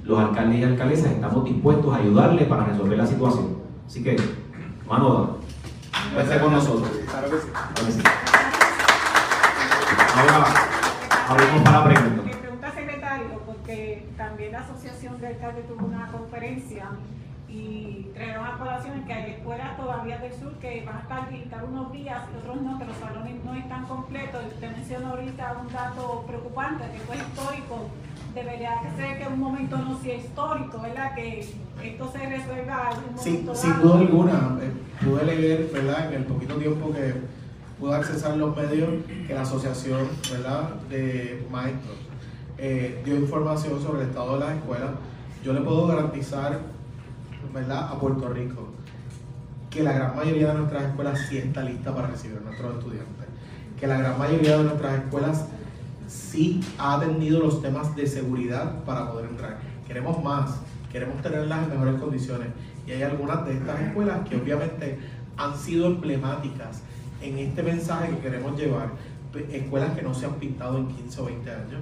Los 0.05 0.19
alcaldes 0.19 0.61
y 0.61 0.65
alcaldesas 0.65 1.13
estamos 1.13 1.45
dispuestos 1.45 1.93
a 1.93 1.97
ayudarle 1.97 2.45
para 2.45 2.65
resolver 2.67 2.99
la 2.99 3.07
situación. 3.07 3.57
Así 3.87 4.03
que, 4.03 4.17
mano 4.89 5.39
esté 6.21 6.41
con 6.41 6.53
nosotros. 6.53 6.89
Claro 7.11 7.31
que 7.31 7.93
sí. 7.93 8.01
Ahora, 10.17 10.47
abrimos 11.29 11.63
para 11.63 11.85
preguntas. 11.85 12.25
Mi 12.25 12.33
pregunta, 12.33 12.73
secretario, 12.73 13.43
porque 13.45 14.06
también 14.17 14.53
la 14.53 14.61
Asociación 14.61 15.21
de 15.21 15.27
Alcaldes 15.29 15.67
tuvo 15.69 15.87
una 15.87 16.09
conferencia 16.11 16.87
y 17.49 18.09
trajeron 18.15 18.45
a 18.45 18.59
colación 18.59 19.05
que 19.07 19.13
hay 19.13 19.31
escuelas 19.33 19.77
todavía 19.77 20.19
del 20.19 20.33
sur 20.33 20.53
que 20.55 20.85
van 20.85 20.97
a 20.97 21.01
estar 21.01 21.19
habilitadas 21.25 21.65
unos 21.71 21.93
días 21.93 22.23
y 22.35 22.39
otros 22.39 22.61
no, 22.63 22.79
que 22.79 22.85
los 22.87 22.97
salones 22.97 23.45
no 23.45 23.55
están 23.55 23.85
completos. 23.87 24.43
Y 24.45 24.55
usted 24.55 24.71
mencionó 24.77 25.09
ahorita 25.11 25.57
un 25.65 25.73
dato 25.73 26.25
preocupante, 26.27 26.85
que 26.93 26.99
fue 27.01 27.17
histórico. 27.17 27.89
Debería 28.35 28.73
ser 28.97 29.19
que 29.19 29.25
en 29.25 29.33
un 29.33 29.41
momento 29.41 29.77
no 29.79 29.97
sea 29.99 30.15
histórico, 30.17 30.81
¿verdad? 30.81 31.15
Que 31.15 31.41
esto 31.83 32.13
se 32.13 32.19
resuelva 32.19 32.91
en 32.93 33.13
un 33.15 33.19
Sin, 33.19 33.33
momento 33.33 33.55
sin 33.55 33.71
dado. 33.71 33.83
duda 33.83 33.99
alguna, 34.01 34.59
eh, 34.63 35.05
pude 35.05 35.25
leer, 35.25 35.71
¿verdad? 35.73 36.09
En 36.09 36.15
el 36.15 36.25
poquito 36.25 36.57
tiempo 36.57 36.93
que 36.93 37.15
pude 37.79 37.95
accesar 37.95 38.37
los 38.37 38.55
medios, 38.57 38.91
que 39.27 39.33
la 39.35 39.43
Asociación, 39.43 40.09
¿verdad? 40.31 40.69
De 40.91 41.47
Maestros 41.51 41.97
eh, 42.59 43.03
dio 43.05 43.17
información 43.17 43.81
sobre 43.83 44.03
el 44.03 44.09
estado 44.09 44.35
de 44.35 44.41
las 44.41 44.57
escuelas. 44.57 44.91
Yo 45.45 45.53
le 45.53 45.61
puedo 45.61 45.87
garantizar, 45.87 46.61
¿verdad? 47.53 47.89
A 47.93 48.01
Puerto 48.01 48.29
Rico 48.29 48.77
que 49.77 49.83
la 49.83 49.93
gran 49.93 50.17
mayoría 50.17 50.49
de 50.49 50.55
nuestras 50.55 50.85
escuelas 50.85 51.21
sí 51.29 51.37
está 51.37 51.63
lista 51.63 51.95
para 51.95 52.09
recibir 52.09 52.39
a 52.39 52.41
nuestros 52.41 52.79
estudiantes. 52.79 53.27
Que 53.79 53.87
la 53.87 53.99
gran 53.99 54.19
mayoría 54.19 54.57
de 54.57 54.65
nuestras 54.65 55.03
escuelas 55.03 55.45
sí 56.09 56.63
ha 56.79 56.95
atendido 56.95 57.41
los 57.41 57.61
temas 57.61 57.95
de 57.95 58.07
seguridad 58.07 58.85
para 58.85 59.13
poder 59.13 59.29
entrar. 59.29 59.59
Queremos 59.87 60.25
más, 60.25 60.57
queremos 60.91 61.21
tenerlas 61.21 61.65
en 61.65 61.71
mejores 61.71 62.01
condiciones. 62.01 62.49
Y 62.87 62.93
hay 62.93 63.03
algunas 63.03 63.45
de 63.45 63.53
estas 63.53 63.79
escuelas 63.81 64.27
que 64.27 64.37
obviamente 64.37 64.99
han 65.37 65.55
sido 65.59 65.89
emblemáticas 65.89 66.81
en 67.21 67.37
este 67.39 67.63
mensaje 67.63 68.13
que 68.13 68.19
queremos 68.19 68.59
llevar. 68.59 68.93
Escuelas 69.53 69.95
que 69.95 70.01
no 70.01 70.15
se 70.15 70.25
han 70.25 70.35
pintado 70.37 70.79
en 70.79 70.89
15 70.89 71.21
o 71.21 71.25
20 71.27 71.51
años. 71.51 71.81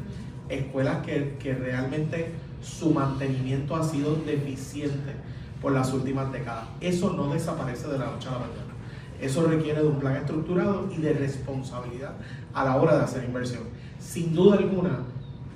Escuelas 0.49 1.05
que, 1.05 1.37
que 1.39 1.55
realmente 1.55 2.33
su 2.63 2.91
mantenimiento 2.91 3.77
ha 3.77 3.83
sido 3.83 4.17
deficiente 4.17 5.13
por 5.61 5.73
las 5.73 5.93
últimas 5.93 6.31
décadas. 6.33 6.65
Eso 6.81 7.13
no 7.13 7.33
desaparece 7.33 7.89
de 7.89 7.99
la 7.99 8.07
noche 8.07 8.29
a 8.29 8.33
la 8.33 8.39
mañana. 8.39 8.75
Eso 9.21 9.47
requiere 9.47 9.81
de 9.81 9.89
un 9.89 9.99
plan 9.99 10.17
estructurado 10.17 10.89
y 10.95 11.01
de 11.01 11.15
responsabilidad 11.15 12.13
a 12.53 12.65
la 12.65 12.77
hora 12.77 12.97
de 12.99 13.05
hacer 13.05 13.25
inversión. 13.25 13.63
Sin 13.99 14.35
duda 14.35 14.57
alguna, 14.57 15.01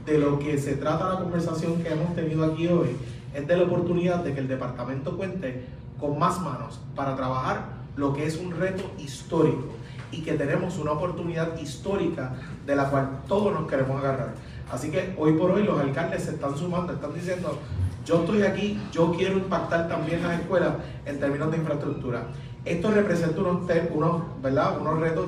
de 0.08 0.18
lo 0.18 0.38
que 0.38 0.56
se 0.58 0.74
trata 0.76 1.08
la 1.08 1.20
conversación 1.20 1.82
que 1.82 1.92
hemos 1.92 2.14
tenido 2.14 2.44
aquí 2.44 2.66
hoy 2.66 2.96
es 3.34 3.46
de 3.46 3.56
la 3.56 3.64
oportunidad 3.64 4.24
de 4.24 4.32
que 4.32 4.40
el 4.40 4.48
departamento 4.48 5.16
cuente 5.16 5.66
con 6.00 6.18
más 6.18 6.40
manos 6.40 6.80
para 6.94 7.14
trabajar 7.14 7.66
lo 7.96 8.14
que 8.14 8.24
es 8.24 8.38
un 8.38 8.52
reto 8.52 8.90
histórico 8.98 9.74
y 10.10 10.22
que 10.22 10.32
tenemos 10.32 10.78
una 10.78 10.92
oportunidad 10.92 11.58
histórica 11.58 12.32
de 12.64 12.74
la 12.74 12.88
cual 12.88 13.20
todos 13.28 13.52
nos 13.52 13.68
queremos 13.68 13.98
agarrar. 13.98 14.34
Así 14.70 14.90
que 14.90 15.14
hoy 15.18 15.32
por 15.32 15.50
hoy 15.50 15.64
los 15.64 15.80
alcaldes 15.80 16.24
se 16.24 16.32
están 16.32 16.56
sumando, 16.56 16.92
están 16.92 17.14
diciendo, 17.14 17.58
yo 18.04 18.20
estoy 18.20 18.42
aquí, 18.42 18.80
yo 18.92 19.12
quiero 19.12 19.38
impactar 19.38 19.88
también 19.88 20.22
las 20.22 20.40
escuelas 20.40 20.74
en 21.06 21.18
términos 21.18 21.50
de 21.50 21.58
infraestructura. 21.58 22.24
Esto 22.64 22.90
representa 22.90 23.40
unos, 23.40 23.70
unos, 23.94 24.22
¿verdad? 24.42 24.78
unos 24.80 25.00
retos 25.00 25.26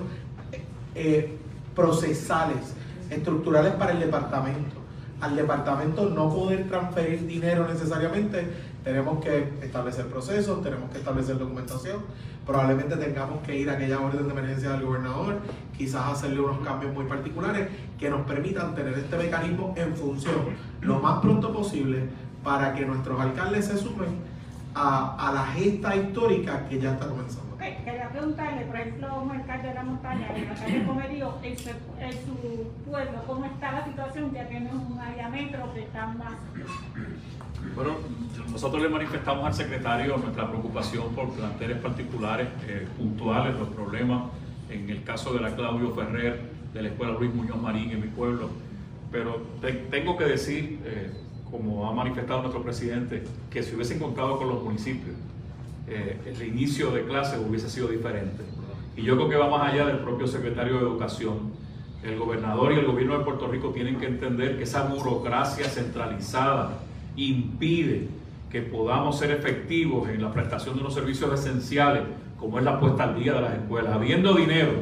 eh, 0.94 1.36
procesales, 1.74 2.74
estructurales 3.08 3.72
para 3.74 3.92
el 3.92 4.00
departamento. 4.00 4.76
Al 5.20 5.36
departamento 5.36 6.08
no 6.08 6.34
poder 6.34 6.68
transferir 6.68 7.26
dinero 7.26 7.66
necesariamente, 7.68 8.46
tenemos 8.84 9.22
que 9.22 9.52
establecer 9.62 10.06
procesos, 10.06 10.62
tenemos 10.62 10.90
que 10.90 10.98
establecer 10.98 11.38
documentación, 11.38 12.00
probablemente 12.46 12.96
tengamos 12.96 13.40
que 13.42 13.56
ir 13.56 13.70
a 13.70 13.74
aquella 13.74 14.00
orden 14.00 14.26
de 14.26 14.32
emergencia 14.32 14.70
del 14.70 14.82
gobernador, 14.84 15.40
quizás 15.76 16.12
hacerle 16.12 16.40
unos 16.40 16.60
cambios 16.66 16.92
muy 16.92 17.04
particulares 17.04 17.68
que 17.98 18.10
nos 18.10 18.22
permitan 18.22 18.74
tener 18.74 18.94
este 18.94 19.16
mecanismo 19.16 19.74
en 19.76 19.94
función 19.94 20.34
lo 20.80 20.98
más 21.00 21.20
pronto 21.20 21.52
posible 21.52 22.08
para 22.42 22.74
que 22.74 22.86
nuestros 22.86 23.20
alcaldes 23.20 23.66
se 23.66 23.76
sumen 23.76 24.08
a, 24.74 25.28
a 25.28 25.32
la 25.32 25.46
gesta 25.46 25.94
histórica 25.94 26.66
que 26.68 26.80
ya 26.80 26.92
está 26.92 27.08
comenzando. 27.08 27.50
Ok, 27.54 27.84
quería 27.84 28.08
preguntarle, 28.08 28.64
por 28.64 28.76
ejemplo, 28.76 29.22
un 29.22 29.30
alcalde 29.32 29.68
de 29.68 29.74
la 29.74 29.82
montaña, 29.82 30.28
el 30.34 30.48
alcalde 30.48 30.78
de 30.78 30.86
Comerío, 30.86 31.34
en 31.42 31.58
su, 31.58 31.68
en 31.68 32.12
su 32.12 32.90
pueblo, 32.90 33.22
¿cómo 33.26 33.44
está 33.44 33.72
la 33.72 33.84
situación? 33.84 34.32
Ya 34.32 34.48
tiene 34.48 34.70
un 34.72 34.98
área 34.98 35.28
metro 35.28 35.70
que 35.74 35.82
está 35.82 36.06
más... 36.06 36.32
Bueno, 37.74 37.96
nosotros 38.50 38.82
le 38.82 38.88
manifestamos 38.88 39.46
al 39.46 39.54
secretario 39.54 40.16
nuestra 40.16 40.48
preocupación 40.48 41.14
por 41.14 41.30
planteles 41.30 41.78
particulares, 41.78 42.48
eh, 42.66 42.86
puntuales, 42.98 43.54
los 43.58 43.68
problemas, 43.68 44.24
en 44.70 44.88
el 44.90 45.02
caso 45.02 45.32
de 45.32 45.40
la 45.40 45.54
Claudio 45.54 45.92
Ferrer, 45.94 46.40
de 46.74 46.82
la 46.82 46.88
Escuela 46.88 47.14
Luis 47.18 47.32
Muñoz 47.34 47.60
Marín 47.60 47.90
en 47.90 48.00
mi 48.00 48.08
pueblo. 48.08 48.48
Pero 49.10 49.42
te- 49.60 49.72
tengo 49.72 50.16
que 50.16 50.24
decir, 50.24 50.80
eh, 50.84 51.10
como 51.50 51.88
ha 51.88 51.92
manifestado 51.92 52.42
nuestro 52.42 52.62
presidente, 52.62 53.24
que 53.50 53.62
si 53.62 53.74
hubiesen 53.74 53.98
contado 53.98 54.38
con 54.38 54.48
los 54.48 54.62
municipios, 54.62 55.16
eh, 55.88 56.16
el 56.26 56.42
inicio 56.46 56.92
de 56.92 57.04
clases 57.04 57.40
hubiese 57.44 57.68
sido 57.68 57.88
diferente. 57.88 58.44
Y 58.96 59.02
yo 59.02 59.16
creo 59.16 59.28
que 59.28 59.36
va 59.36 59.48
más 59.50 59.72
allá 59.72 59.86
del 59.86 59.98
propio 59.98 60.26
secretario 60.26 60.74
de 60.74 60.80
Educación. 60.80 61.50
El 62.04 62.18
gobernador 62.18 62.72
y 62.72 62.76
el 62.78 62.86
gobierno 62.86 63.18
de 63.18 63.24
Puerto 63.24 63.48
Rico 63.48 63.70
tienen 63.70 63.96
que 63.98 64.06
entender 64.06 64.56
que 64.56 64.62
esa 64.64 64.84
burocracia 64.84 65.66
centralizada 65.68 66.78
impide 67.26 68.08
que 68.50 68.62
podamos 68.62 69.18
ser 69.18 69.30
efectivos 69.30 70.08
en 70.08 70.22
la 70.22 70.32
prestación 70.32 70.74
de 70.74 70.80
unos 70.80 70.94
servicios 70.94 71.32
esenciales, 71.32 72.02
como 72.38 72.58
es 72.58 72.64
la 72.64 72.80
puesta 72.80 73.04
al 73.04 73.22
día 73.22 73.34
de 73.34 73.40
las 73.42 73.54
escuelas. 73.54 73.92
Habiendo 73.92 74.34
dinero, 74.34 74.72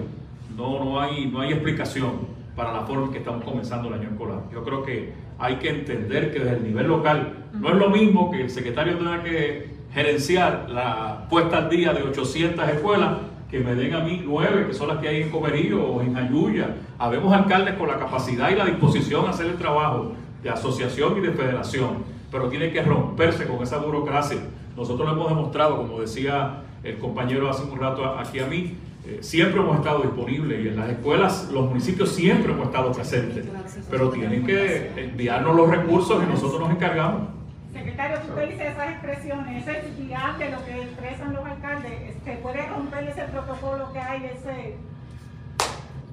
no, 0.56 0.82
no, 0.82 1.00
hay, 1.00 1.26
no 1.26 1.40
hay 1.40 1.52
explicación 1.52 2.38
para 2.56 2.72
la 2.72 2.80
forma 2.80 3.06
en 3.06 3.12
que 3.12 3.18
estamos 3.18 3.44
comenzando 3.44 3.88
el 3.88 3.94
año 3.94 4.08
escolar. 4.10 4.42
Yo 4.52 4.64
creo 4.64 4.82
que 4.82 5.12
hay 5.38 5.56
que 5.56 5.68
entender 5.68 6.32
que 6.32 6.40
desde 6.40 6.56
el 6.56 6.64
nivel 6.64 6.88
local 6.88 7.34
no 7.52 7.68
es 7.68 7.76
lo 7.76 7.90
mismo 7.90 8.30
que 8.30 8.42
el 8.42 8.50
secretario 8.50 8.96
tenga 8.96 9.22
que 9.22 9.78
gerenciar 9.92 10.68
la 10.68 11.26
puesta 11.28 11.58
al 11.58 11.70
día 11.70 11.92
de 11.92 12.02
800 12.02 12.68
escuelas 12.68 13.18
que 13.50 13.60
me 13.60 13.74
den 13.74 13.94
a 13.94 14.00
mí 14.00 14.22
nueve, 14.24 14.66
que 14.66 14.74
son 14.74 14.88
las 14.88 14.98
que 14.98 15.08
hay 15.08 15.22
en 15.22 15.30
Comerío 15.30 15.82
o 15.82 16.02
en 16.02 16.16
Ayuya. 16.16 16.76
Habemos 16.98 17.32
alcaldes 17.32 17.74
con 17.74 17.88
la 17.88 17.98
capacidad 17.98 18.50
y 18.50 18.54
la 18.54 18.66
disposición 18.66 19.26
a 19.26 19.30
hacer 19.30 19.46
el 19.46 19.56
trabajo 19.56 20.12
de 20.42 20.50
asociación 20.50 21.16
y 21.16 21.20
de 21.20 21.32
federación, 21.32 22.04
pero 22.30 22.48
tiene 22.48 22.70
que 22.70 22.82
romperse 22.82 23.46
con 23.46 23.62
esa 23.62 23.78
burocracia. 23.78 24.38
Nosotros 24.76 25.08
lo 25.08 25.14
hemos 25.14 25.28
demostrado, 25.28 25.76
como 25.78 26.00
decía 26.00 26.62
el 26.82 26.98
compañero 26.98 27.50
hace 27.50 27.64
un 27.64 27.78
rato 27.78 28.04
aquí 28.18 28.38
a 28.38 28.46
mí, 28.46 28.76
eh, 29.06 29.18
siempre 29.22 29.60
hemos 29.60 29.76
estado 29.78 30.02
disponibles 30.02 30.64
y 30.64 30.68
en 30.68 30.76
las 30.76 30.90
escuelas, 30.90 31.48
los 31.50 31.66
municipios 31.68 32.10
siempre 32.10 32.52
hemos 32.52 32.66
estado 32.66 32.92
presentes, 32.92 33.46
pero 33.90 34.10
tienen 34.10 34.44
que 34.44 34.92
enviarnos 34.96 35.56
los 35.56 35.70
recursos 35.70 36.22
y 36.22 36.30
nosotros 36.30 36.60
nos 36.60 36.70
encargamos. 36.70 37.28
Secretario, 37.72 38.18
usted 38.28 38.50
dice 38.50 38.68
esas 38.68 38.90
expresiones, 38.90 39.62
ese 39.62 39.78
es 39.78 39.98
viable 39.98 40.50
lo 40.50 40.64
que 40.64 40.82
expresan 40.82 41.34
los 41.34 41.44
alcaldes, 41.44 41.92
¿se 42.24 42.32
puede 42.36 42.66
romper 42.66 43.08
ese 43.08 43.22
protocolo 43.24 43.92
que 43.92 43.98
hay, 43.98 44.24
ese... 44.26 44.76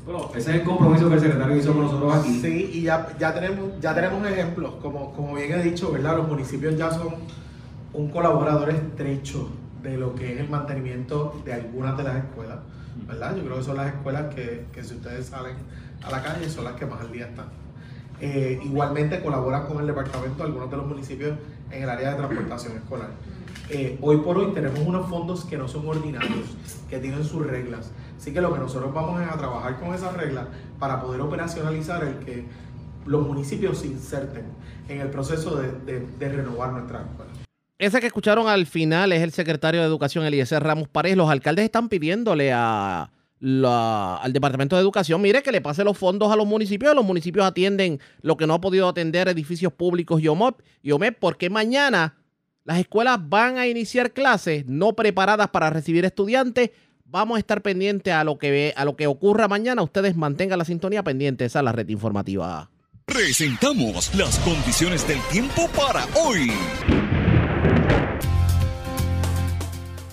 Bueno, 0.05 0.29
ese 0.35 0.51
es 0.51 0.57
el 0.57 0.63
compromiso 0.63 1.09
que 1.09 1.15
el 1.15 1.19
secretario 1.19 1.57
hizo 1.57 1.73
con 1.73 1.83
nosotros 1.85 2.15
aquí. 2.15 2.39
Sí, 2.39 2.69
y 2.73 2.81
ya, 2.83 3.07
ya, 3.17 3.33
tenemos, 3.33 3.79
ya 3.81 3.95
tenemos 3.95 4.27
ejemplos, 4.27 4.75
como, 4.81 5.11
como 5.13 5.33
bien 5.33 5.53
he 5.53 5.63
dicho, 5.63 5.91
¿verdad? 5.91 6.17
Los 6.17 6.27
municipios 6.27 6.77
ya 6.77 6.91
son 6.91 7.15
un 7.91 8.09
colaborador 8.09 8.69
estrecho 8.69 9.49
de 9.81 9.97
lo 9.97 10.13
que 10.13 10.33
es 10.33 10.39
el 10.39 10.49
mantenimiento 10.49 11.41
de 11.43 11.53
algunas 11.53 11.97
de 11.97 12.03
las 12.03 12.17
escuelas, 12.17 12.59
¿verdad? 13.07 13.35
Yo 13.35 13.43
creo 13.43 13.57
que 13.57 13.63
son 13.63 13.77
las 13.77 13.87
escuelas 13.87 14.33
que, 14.35 14.65
que 14.71 14.83
si 14.83 14.93
ustedes 14.93 15.25
salen 15.25 15.55
a 16.03 16.11
la 16.11 16.21
calle 16.21 16.49
son 16.49 16.65
las 16.65 16.73
que 16.73 16.85
más 16.85 17.01
al 17.01 17.11
día 17.11 17.25
están. 17.25 17.47
Eh, 18.21 18.59
igualmente 18.63 19.21
colaboran 19.21 19.65
con 19.65 19.79
el 19.79 19.87
departamento 19.87 20.43
algunos 20.43 20.69
de 20.69 20.77
los 20.77 20.85
municipios 20.85 21.37
en 21.71 21.83
el 21.83 21.89
área 21.89 22.11
de 22.11 22.17
transportación 22.17 22.77
escolar. 22.77 23.09
Eh, 23.69 23.97
hoy 24.01 24.17
por 24.17 24.37
hoy 24.37 24.53
tenemos 24.53 24.79
unos 24.79 25.09
fondos 25.09 25.43
que 25.43 25.57
no 25.57 25.67
son 25.67 25.87
ordinarios, 25.87 26.55
que 26.89 26.99
tienen 26.99 27.23
sus 27.23 27.45
reglas. 27.45 27.91
Así 28.17 28.31
que 28.31 28.41
lo 28.41 28.53
que 28.53 28.59
nosotros 28.59 28.93
vamos 28.93 29.21
a 29.21 29.37
trabajar 29.37 29.79
con 29.79 29.93
esas 29.93 30.15
reglas 30.15 30.47
para 30.79 31.01
poder 31.01 31.21
operacionalizar 31.21 32.03
el 32.03 32.19
que 32.19 32.45
los 33.05 33.25
municipios 33.27 33.79
se 33.79 33.87
inserten 33.87 34.45
en 34.87 35.01
el 35.01 35.09
proceso 35.09 35.55
de, 35.55 36.05
renovar 36.19 36.73
nuestras 36.73 37.07
escuelas. 37.07 37.37
Ese 37.77 37.99
que 37.99 38.07
escucharon 38.07 38.47
al 38.47 38.67
final 38.67 39.11
es 39.11 39.21
el 39.21 39.31
secretario 39.31 39.81
de 39.81 39.87
Educación, 39.87 40.25
Eliezer 40.25 40.63
Ramos 40.63 40.87
Párez. 40.87 41.17
Los 41.17 41.29
alcaldes 41.29 41.65
están 41.65 41.89
pidiéndole 41.89 42.53
al 42.53 43.09
Departamento 44.31 44.75
de 44.75 44.81
Educación, 44.81 45.21
mire 45.21 45.43
que 45.43 45.51
le 45.51 45.59
pase 45.59 45.83
los 45.83 45.97
fondos 45.97 46.31
a 46.31 46.35
los 46.35 46.45
municipios. 46.45 46.95
Los 46.95 47.03
municipios 47.03 47.45
atienden 47.45 47.99
lo 48.21 48.37
que 48.37 48.47
no 48.47 48.53
ha 48.53 48.61
podido 48.61 48.87
atender 48.87 49.27
edificios 49.27 49.73
públicos 49.73 50.21
y 50.21 50.27
OMOP, 50.27 50.61
y 50.81 50.91
OMEP, 50.91 51.17
porque 51.19 51.49
mañana 51.49 52.15
las 52.65 52.79
escuelas 52.79 53.19
van 53.21 53.57
a 53.57 53.67
iniciar 53.67 54.11
clases 54.11 54.65
no 54.65 54.93
preparadas 54.93 55.49
para 55.49 55.69
recibir 55.69 56.03
estudiantes. 56.03 56.71
Vamos 57.05 57.37
a 57.37 57.39
estar 57.39 57.61
pendientes 57.61 58.11
a 58.11 58.23
lo 58.23 58.39
que, 58.39 58.73
a 58.75 58.83
lo 58.83 58.95
que 58.95 59.05
ocurra 59.05 59.47
mañana. 59.47 59.83
Ustedes 59.83 60.15
mantengan 60.15 60.57
la 60.57 60.65
sintonía 60.65 61.03
pendiente. 61.03 61.45
Esa 61.45 61.59
es 61.59 61.65
la 61.65 61.71
red 61.71 61.87
informativa. 61.89 62.71
Presentamos 63.05 64.13
las 64.15 64.39
condiciones 64.39 65.07
del 65.07 65.19
tiempo 65.31 65.69
para 65.77 66.05
hoy. 66.15 66.51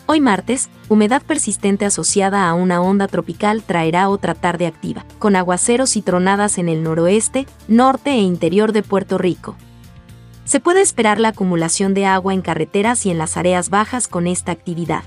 Hoy 0.04 0.20
martes, 0.20 0.68
humedad 0.90 1.22
persistente 1.22 1.86
asociada 1.86 2.46
a 2.46 2.52
una 2.52 2.82
onda 2.82 3.08
tropical 3.08 3.62
traerá 3.62 4.10
otra 4.10 4.34
tarde 4.34 4.66
activa, 4.66 5.06
con 5.18 5.36
aguaceros 5.36 5.96
y 5.96 6.02
tronadas 6.02 6.58
en 6.58 6.68
el 6.68 6.82
noroeste, 6.82 7.46
norte 7.66 8.10
e 8.10 8.18
interior 8.18 8.72
de 8.72 8.82
Puerto 8.82 9.16
Rico. 9.16 9.56
Se 10.44 10.60
puede 10.60 10.80
esperar 10.80 11.20
la 11.20 11.28
acumulación 11.28 11.94
de 11.94 12.06
agua 12.06 12.34
en 12.34 12.42
carreteras 12.42 13.06
y 13.06 13.10
en 13.10 13.18
las 13.18 13.36
áreas 13.36 13.70
bajas 13.70 14.08
con 14.08 14.26
esta 14.26 14.52
actividad. 14.52 15.04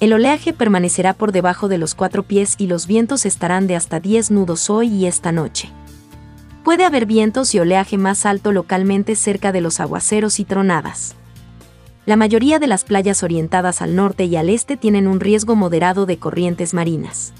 El 0.00 0.12
oleaje 0.12 0.52
permanecerá 0.52 1.14
por 1.14 1.32
debajo 1.32 1.68
de 1.68 1.78
los 1.78 1.94
cuatro 1.94 2.24
pies 2.24 2.56
y 2.58 2.66
los 2.66 2.86
vientos 2.86 3.24
estarán 3.24 3.66
de 3.66 3.76
hasta 3.76 4.00
10 4.00 4.32
nudos 4.32 4.68
hoy 4.68 4.88
y 4.88 5.06
esta 5.06 5.32
noche. 5.32 5.70
Puede 6.62 6.84
haber 6.84 7.06
vientos 7.06 7.54
y 7.54 7.58
oleaje 7.58 7.96
más 7.96 8.26
alto 8.26 8.52
localmente 8.52 9.16
cerca 9.16 9.52
de 9.52 9.60
los 9.60 9.80
aguaceros 9.80 10.40
y 10.40 10.44
tronadas. 10.44 11.14
La 12.06 12.16
mayoría 12.16 12.58
de 12.58 12.66
las 12.66 12.84
playas 12.84 13.22
orientadas 13.22 13.80
al 13.80 13.96
norte 13.96 14.24
y 14.24 14.36
al 14.36 14.50
este 14.50 14.76
tienen 14.76 15.08
un 15.08 15.20
riesgo 15.20 15.56
moderado 15.56 16.04
de 16.04 16.18
corrientes 16.18 16.74
marinas. 16.74 17.32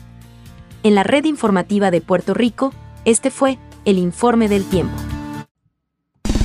En 0.83 0.95
la 0.95 1.03
red 1.03 1.25
informativa 1.25 1.91
de 1.91 2.01
Puerto 2.01 2.33
Rico, 2.33 2.73
este 3.05 3.31
fue 3.31 3.59
el 3.85 3.99
informe 3.99 4.49
del 4.49 4.65
tiempo. 4.65 5.14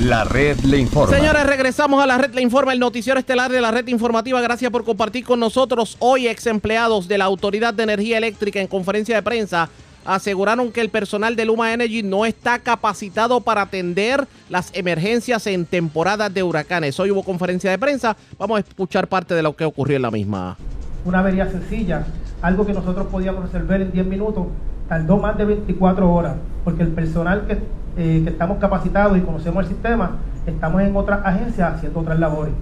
La 0.00 0.24
red 0.24 0.58
le 0.60 0.78
informa. 0.78 1.14
Señores, 1.14 1.44
regresamos 1.44 2.02
a 2.02 2.06
la 2.06 2.16
red 2.16 2.32
le 2.32 2.40
informa, 2.40 2.72
el 2.72 2.80
noticiero 2.80 3.20
estelar 3.20 3.50
de 3.52 3.60
la 3.60 3.70
red 3.70 3.86
informativa. 3.88 4.40
Gracias 4.40 4.70
por 4.70 4.82
compartir 4.82 5.26
con 5.26 5.38
nosotros. 5.38 5.98
Hoy 5.98 6.26
ex 6.26 6.46
empleados 6.46 7.06
de 7.06 7.18
la 7.18 7.26
Autoridad 7.26 7.74
de 7.74 7.82
Energía 7.82 8.16
Eléctrica 8.16 8.60
en 8.60 8.66
conferencia 8.66 9.14
de 9.14 9.22
prensa 9.22 9.68
aseguraron 10.06 10.72
que 10.72 10.80
el 10.80 10.88
personal 10.88 11.36
de 11.36 11.44
Luma 11.44 11.74
Energy 11.74 12.02
no 12.02 12.24
está 12.24 12.58
capacitado 12.60 13.42
para 13.42 13.60
atender 13.60 14.26
las 14.48 14.70
emergencias 14.74 15.46
en 15.46 15.66
temporadas 15.66 16.32
de 16.32 16.42
huracanes. 16.42 16.98
Hoy 16.98 17.10
hubo 17.10 17.22
conferencia 17.22 17.70
de 17.70 17.78
prensa, 17.78 18.16
vamos 18.38 18.56
a 18.56 18.60
escuchar 18.60 19.06
parte 19.06 19.34
de 19.34 19.42
lo 19.42 19.54
que 19.54 19.66
ocurrió 19.66 19.96
en 19.96 20.02
la 20.02 20.10
misma. 20.10 20.56
Una 21.04 21.18
avería 21.18 21.50
sencilla, 21.50 22.06
algo 22.40 22.64
que 22.64 22.72
nosotros 22.72 23.06
podíamos 23.08 23.52
resolver 23.52 23.82
en 23.82 23.92
10 23.92 24.06
minutos, 24.06 24.46
tardó 24.88 25.18
más 25.18 25.36
de 25.36 25.44
24 25.44 26.10
horas, 26.10 26.36
porque 26.64 26.84
el 26.84 26.88
personal 26.88 27.46
que, 27.46 27.58
eh, 27.96 28.22
que 28.24 28.30
estamos 28.30 28.58
capacitados 28.58 29.16
y 29.16 29.20
conocemos 29.20 29.64
el 29.64 29.68
sistema, 29.70 30.12
estamos 30.46 30.82
en 30.82 30.96
otras 30.96 31.20
agencias 31.24 31.74
haciendo 31.74 32.00
otras 32.00 32.18
labores. 32.18 32.54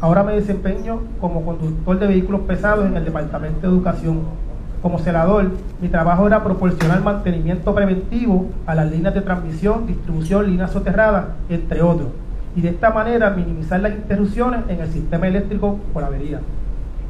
Ahora 0.00 0.22
me 0.22 0.34
desempeño 0.34 1.00
como 1.20 1.44
conductor 1.44 1.98
de 1.98 2.06
vehículos 2.06 2.42
pesados 2.42 2.86
en 2.86 2.96
el 2.96 3.04
Departamento 3.04 3.60
de 3.62 3.68
Educación 3.68 4.20
como 4.82 4.98
celador, 4.98 5.50
mi 5.80 5.88
trabajo 5.88 6.26
era 6.26 6.44
proporcionar 6.44 7.02
mantenimiento 7.02 7.74
preventivo 7.74 8.46
a 8.66 8.74
las 8.74 8.90
líneas 8.90 9.14
de 9.14 9.22
transmisión, 9.22 9.86
distribución, 9.86 10.46
líneas 10.46 10.70
soterradas, 10.70 11.26
entre 11.48 11.82
otros. 11.82 12.08
Y 12.54 12.60
de 12.60 12.70
esta 12.70 12.90
manera 12.90 13.30
minimizar 13.30 13.80
las 13.80 13.92
interrupciones 13.92 14.60
en 14.68 14.80
el 14.80 14.88
sistema 14.88 15.26
eléctrico 15.26 15.78
por 15.92 16.04
avería. 16.04 16.40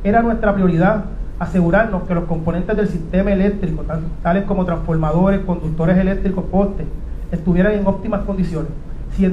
Era 0.02 0.22
nuestra 0.22 0.54
prioridad 0.54 1.04
asegurarnos 1.38 2.02
que 2.04 2.14
los 2.14 2.24
componentes 2.24 2.76
del 2.76 2.88
sistema 2.88 3.32
eléctrico, 3.32 3.84
tales 4.22 4.44
como 4.44 4.64
transformadores, 4.64 5.40
conductores 5.40 5.96
eléctricos, 5.98 6.44
postes, 6.46 6.86
estuvieran 7.32 7.74
en 7.74 7.86
óptimas 7.86 8.22
condiciones. 8.22 8.70
Si 9.16 9.24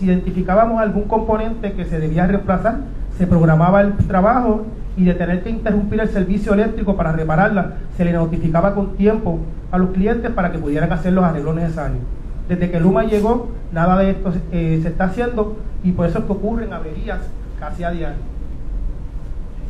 identificábamos 0.00 0.80
algún 0.80 1.04
componente 1.04 1.72
que 1.72 1.84
se 1.84 1.98
debía 1.98 2.26
reemplazar, 2.26 2.78
se 3.18 3.26
programaba 3.26 3.80
el 3.82 3.94
trabajo 3.94 4.66
y 4.96 5.04
de 5.04 5.14
tener 5.14 5.42
que 5.42 5.50
interrumpir 5.50 6.00
el 6.00 6.08
servicio 6.08 6.54
eléctrico 6.54 6.96
para 6.96 7.12
repararla, 7.12 7.74
se 7.96 8.04
le 8.04 8.12
notificaba 8.12 8.74
con 8.74 8.96
tiempo 8.96 9.38
a 9.70 9.78
los 9.78 9.90
clientes 9.90 10.30
para 10.30 10.52
que 10.52 10.58
pudieran 10.58 10.90
hacer 10.92 11.12
los 11.12 11.24
arreglos 11.24 11.54
necesarios. 11.54 12.00
Desde 12.48 12.70
que 12.70 12.80
Luma 12.80 13.04
llegó, 13.04 13.48
nada 13.72 13.98
de 13.98 14.10
esto 14.10 14.32
eh, 14.52 14.78
se 14.82 14.88
está 14.88 15.04
haciendo 15.04 15.56
y 15.82 15.92
por 15.92 16.06
eso 16.06 16.20
es 16.20 16.24
que 16.24 16.32
ocurren 16.32 16.72
averías 16.72 17.20
casi 17.58 17.84
a 17.84 17.90
diario. 17.90 18.18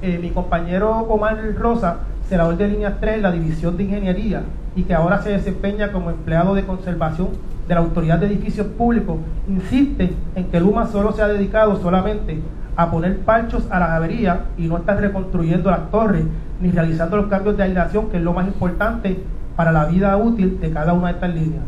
Eh, 0.02 0.18
mi 0.20 0.30
compañero 0.30 0.90
Omar 1.08 1.38
Rosa, 1.58 1.98
senador 2.28 2.56
de 2.56 2.68
línea 2.68 2.98
3 3.00 3.16
en 3.16 3.22
la 3.22 3.32
División 3.32 3.76
de 3.76 3.84
Ingeniería 3.84 4.42
y 4.76 4.82
que 4.82 4.94
ahora 4.94 5.22
se 5.22 5.30
desempeña 5.30 5.90
como 5.90 6.10
empleado 6.10 6.54
de 6.54 6.64
conservación 6.64 7.28
de 7.66 7.74
la 7.74 7.80
Autoridad 7.80 8.18
de 8.18 8.26
Edificios 8.26 8.66
Públicos, 8.68 9.16
insiste 9.48 10.14
en 10.34 10.44
que 10.44 10.60
Luma 10.60 10.86
solo 10.86 11.12
se 11.12 11.22
ha 11.22 11.28
dedicado 11.28 11.76
solamente 11.76 12.40
a 12.76 12.90
poner 12.90 13.18
parchos 13.20 13.66
a 13.70 13.80
las 13.80 13.90
averías 13.90 14.38
y 14.56 14.68
no 14.68 14.76
estar 14.76 15.00
reconstruyendo 15.00 15.70
las 15.70 15.90
torres 15.90 16.24
ni 16.60 16.70
realizando 16.70 17.16
los 17.16 17.26
cambios 17.26 17.56
de 17.56 17.64
aislación, 17.64 18.10
que 18.10 18.18
es 18.18 18.22
lo 18.22 18.32
más 18.32 18.46
importante 18.46 19.18
para 19.56 19.72
la 19.72 19.86
vida 19.86 20.16
útil 20.16 20.60
de 20.60 20.70
cada 20.70 20.92
una 20.92 21.08
de 21.08 21.14
estas 21.14 21.34
líneas. 21.34 21.62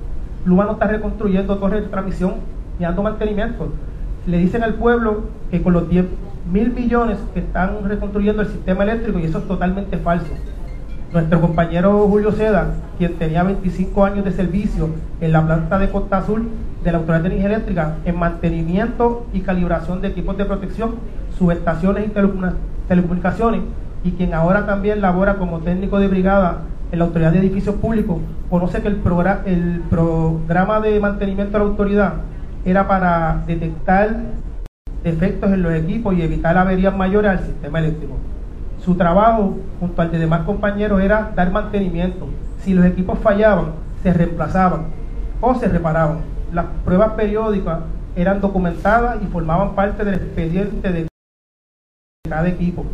Luma 0.45 0.65
no 0.65 0.73
está 0.73 0.87
reconstruyendo 0.87 1.57
torres 1.57 1.83
de 1.83 1.89
transmisión 1.89 2.35
ni 2.79 2.85
dando 2.85 3.03
mantenimiento. 3.03 3.69
Le 4.27 4.39
dicen 4.39 4.63
al 4.63 4.75
pueblo 4.75 5.25
que 5.51 5.63
con 5.63 5.73
los 5.73 5.89
10 5.89 6.05
mil 6.53 6.73
millones 6.73 7.19
que 7.35 7.41
están 7.41 7.85
reconstruyendo 7.85 8.43
el 8.43 8.49
sistema 8.49 8.85
eléctrico 8.85 9.19
y 9.19 9.25
eso 9.25 9.39
es 9.39 9.49
totalmente 9.49 9.97
falso. 9.99 10.33
Nuestro 11.11 11.41
compañero 11.41 12.07
Julio 12.07 12.33
Seda, 12.33 12.75
quien 12.99 13.15
tenía 13.15 13.43
25 13.43 14.05
años 14.05 14.27
de 14.27 14.33
servicio 14.33 14.91
en 15.23 15.33
la 15.33 15.43
planta 15.47 15.79
de 15.79 15.89
Costa 15.89 16.19
Azul 16.19 16.51
de 16.85 16.93
la 16.93 16.99
Autoridad 16.99 17.23
de 17.23 17.29
Energía 17.29 17.49
Eléctrica 17.49 17.97
en 18.05 18.19
mantenimiento 18.19 19.27
y 19.33 19.41
calibración 19.41 20.03
de 20.03 20.09
equipos 20.09 20.37
de 20.37 20.45
protección, 20.45 20.97
subestaciones 21.39 22.09
y 22.09 22.11
telecomunicaciones, 22.89 23.63
y 24.05 24.11
quien 24.13 24.35
ahora 24.35 24.67
también 24.67 25.01
labora 25.01 25.37
como 25.37 25.61
técnico 25.61 25.99
de 25.99 26.09
brigada 26.09 26.59
en 26.93 26.99
la 26.99 27.07
Autoridad 27.07 27.33
de 27.33 27.39
Edificios 27.39 27.77
Públicos, 27.77 28.19
conoce 28.51 28.83
que 28.83 28.89
el, 28.89 28.97
programa, 28.97 29.41
el 29.47 29.81
programa 29.89 30.81
de 30.81 31.01
mantenimiento 31.01 31.53
de 31.53 31.65
la 31.65 31.71
autoridad 31.71 32.13
era 32.67 32.87
para 32.87 33.45
detectar 33.47 34.15
defectos 35.03 35.51
en 35.53 35.63
los 35.63 35.73
equipos 35.73 36.15
y 36.15 36.21
evitar 36.21 36.59
averías 36.59 36.95
mayores 36.95 37.31
al 37.31 37.39
sistema 37.41 37.79
eléctrico. 37.79 38.15
Su 38.89 38.95
trabajo, 38.95 39.55
junto 39.81 40.01
al 40.01 40.11
de 40.11 40.19
demás 40.19 40.47
compañeros, 40.47 41.03
era 41.03 41.31
dar 41.37 41.53
mantenimiento. 41.53 42.27
Si 42.63 42.73
los 42.73 42.87
equipos 42.87 43.19
fallaban, 43.19 43.73
se 44.03 44.15
reemplazaban 44.15 44.87
o 45.43 45.55
se 45.57 45.69
reparaban. 45.69 46.21
Las 46.55 46.65
pruebas 46.87 47.13
periódicas 47.13 47.81
eran 48.17 48.41
documentadas 48.41 49.23
y 49.23 49.27
formaban 49.27 49.75
parte 49.75 50.07
del 50.07 50.15
expediente 50.15 50.91
de 50.91 51.07
cada 52.31 52.49
equipo. 52.49 52.87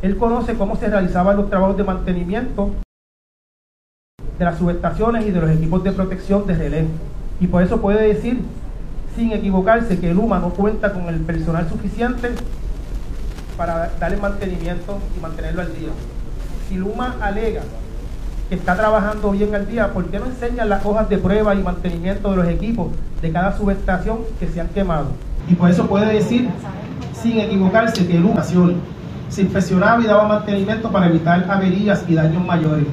Él 0.00 0.16
conoce 0.16 0.54
cómo 0.54 0.76
se 0.76 0.88
realizaban 0.88 1.36
los 1.36 1.50
trabajos 1.50 1.76
de 1.76 1.84
mantenimiento 1.84 2.70
de 4.38 4.44
las 4.46 4.56
subestaciones 4.56 5.26
y 5.26 5.30
de 5.30 5.42
los 5.42 5.50
equipos 5.50 5.84
de 5.84 5.92
protección 5.92 6.46
de 6.46 6.54
relevo. 6.54 6.88
Y 7.38 7.48
por 7.48 7.62
eso 7.62 7.82
puede 7.82 8.08
decir, 8.08 8.40
sin 9.14 9.30
equivocarse, 9.32 10.00
que 10.00 10.10
el 10.10 10.16
UMA 10.16 10.38
no 10.38 10.48
cuenta 10.54 10.94
con 10.94 11.06
el 11.08 11.20
personal 11.20 11.68
suficiente 11.68 12.30
para 13.56 13.90
darle 14.00 14.16
mantenimiento 14.16 14.98
y 15.16 15.20
mantenerlo 15.20 15.62
al 15.62 15.74
día. 15.74 15.90
Si 16.68 16.76
Luma 16.76 17.16
alega 17.20 17.62
que 18.48 18.54
está 18.54 18.76
trabajando 18.76 19.30
bien 19.30 19.54
al 19.54 19.66
día, 19.66 19.92
¿por 19.92 20.06
qué 20.06 20.18
no 20.18 20.26
enseñan 20.26 20.68
las 20.68 20.84
hojas 20.84 21.08
de 21.08 21.18
prueba 21.18 21.54
y 21.54 21.62
mantenimiento 21.62 22.30
de 22.30 22.36
los 22.36 22.48
equipos 22.48 22.88
de 23.22 23.32
cada 23.32 23.56
subestación 23.56 24.18
que 24.38 24.48
se 24.48 24.60
han 24.60 24.68
quemado? 24.68 25.06
Y 25.48 25.54
por 25.54 25.70
eso 25.70 25.86
puede 25.86 26.12
decir, 26.12 26.48
sin 27.20 27.38
equivocarse, 27.38 28.06
que 28.06 28.18
Luma 28.18 28.42
se 28.42 29.42
inspeccionaba 29.42 30.02
y 30.02 30.06
daba 30.06 30.28
mantenimiento 30.28 30.90
para 30.90 31.06
evitar 31.06 31.44
averías 31.50 32.04
y 32.08 32.14
daños 32.14 32.44
mayores. 32.44 32.86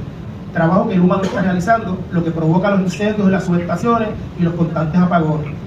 Trabajo 0.52 0.88
que 0.88 0.96
Luma 0.96 1.16
no 1.16 1.22
está 1.22 1.42
realizando, 1.42 1.98
lo 2.10 2.24
que 2.24 2.30
provoca 2.30 2.70
los 2.70 2.80
incendios 2.80 3.26
en 3.26 3.32
las 3.32 3.44
subestaciones 3.44 4.08
y 4.38 4.42
los 4.42 4.54
constantes 4.54 5.00
apagones. 5.00 5.61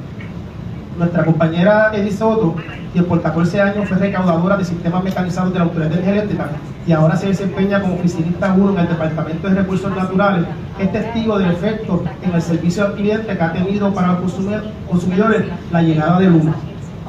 Nuestra 0.97 1.25
compañera 1.25 1.91
Edith 1.93 2.17
Soto, 2.17 2.55
quien 2.93 3.03
por 3.05 3.21
14 3.21 3.61
años 3.61 3.89
fue 3.89 3.97
recaudadora 3.97 4.55
de 4.55 4.63
sistemas 4.63 5.03
mecanizados 5.03 5.51
de 5.51 5.59
la 5.59 5.65
Autoridad 5.65 5.89
de 5.89 5.95
Energía 5.95 6.13
Eléctrica 6.13 6.49
y 6.87 6.91
ahora 6.93 7.17
se 7.17 7.27
desempeña 7.27 7.81
como 7.81 7.95
oficinista 7.95 8.53
1 8.53 8.71
en 8.71 8.79
el 8.79 8.87
Departamento 8.87 9.49
de 9.49 9.55
Recursos 9.55 9.93
Naturales, 9.93 10.45
es 10.79 10.91
testigo 10.93 11.37
del 11.37 11.51
efecto 11.51 12.01
en 12.21 12.33
el 12.33 12.41
servicio 12.41 12.85
al 12.85 12.93
cliente 12.93 13.35
que 13.35 13.43
ha 13.43 13.51
tenido 13.51 13.93
para 13.93 14.19
los 14.19 14.33
consumidores 14.89 15.45
la 15.71 15.81
llegada 15.81 16.19
de 16.19 16.29
Luma. 16.29 16.55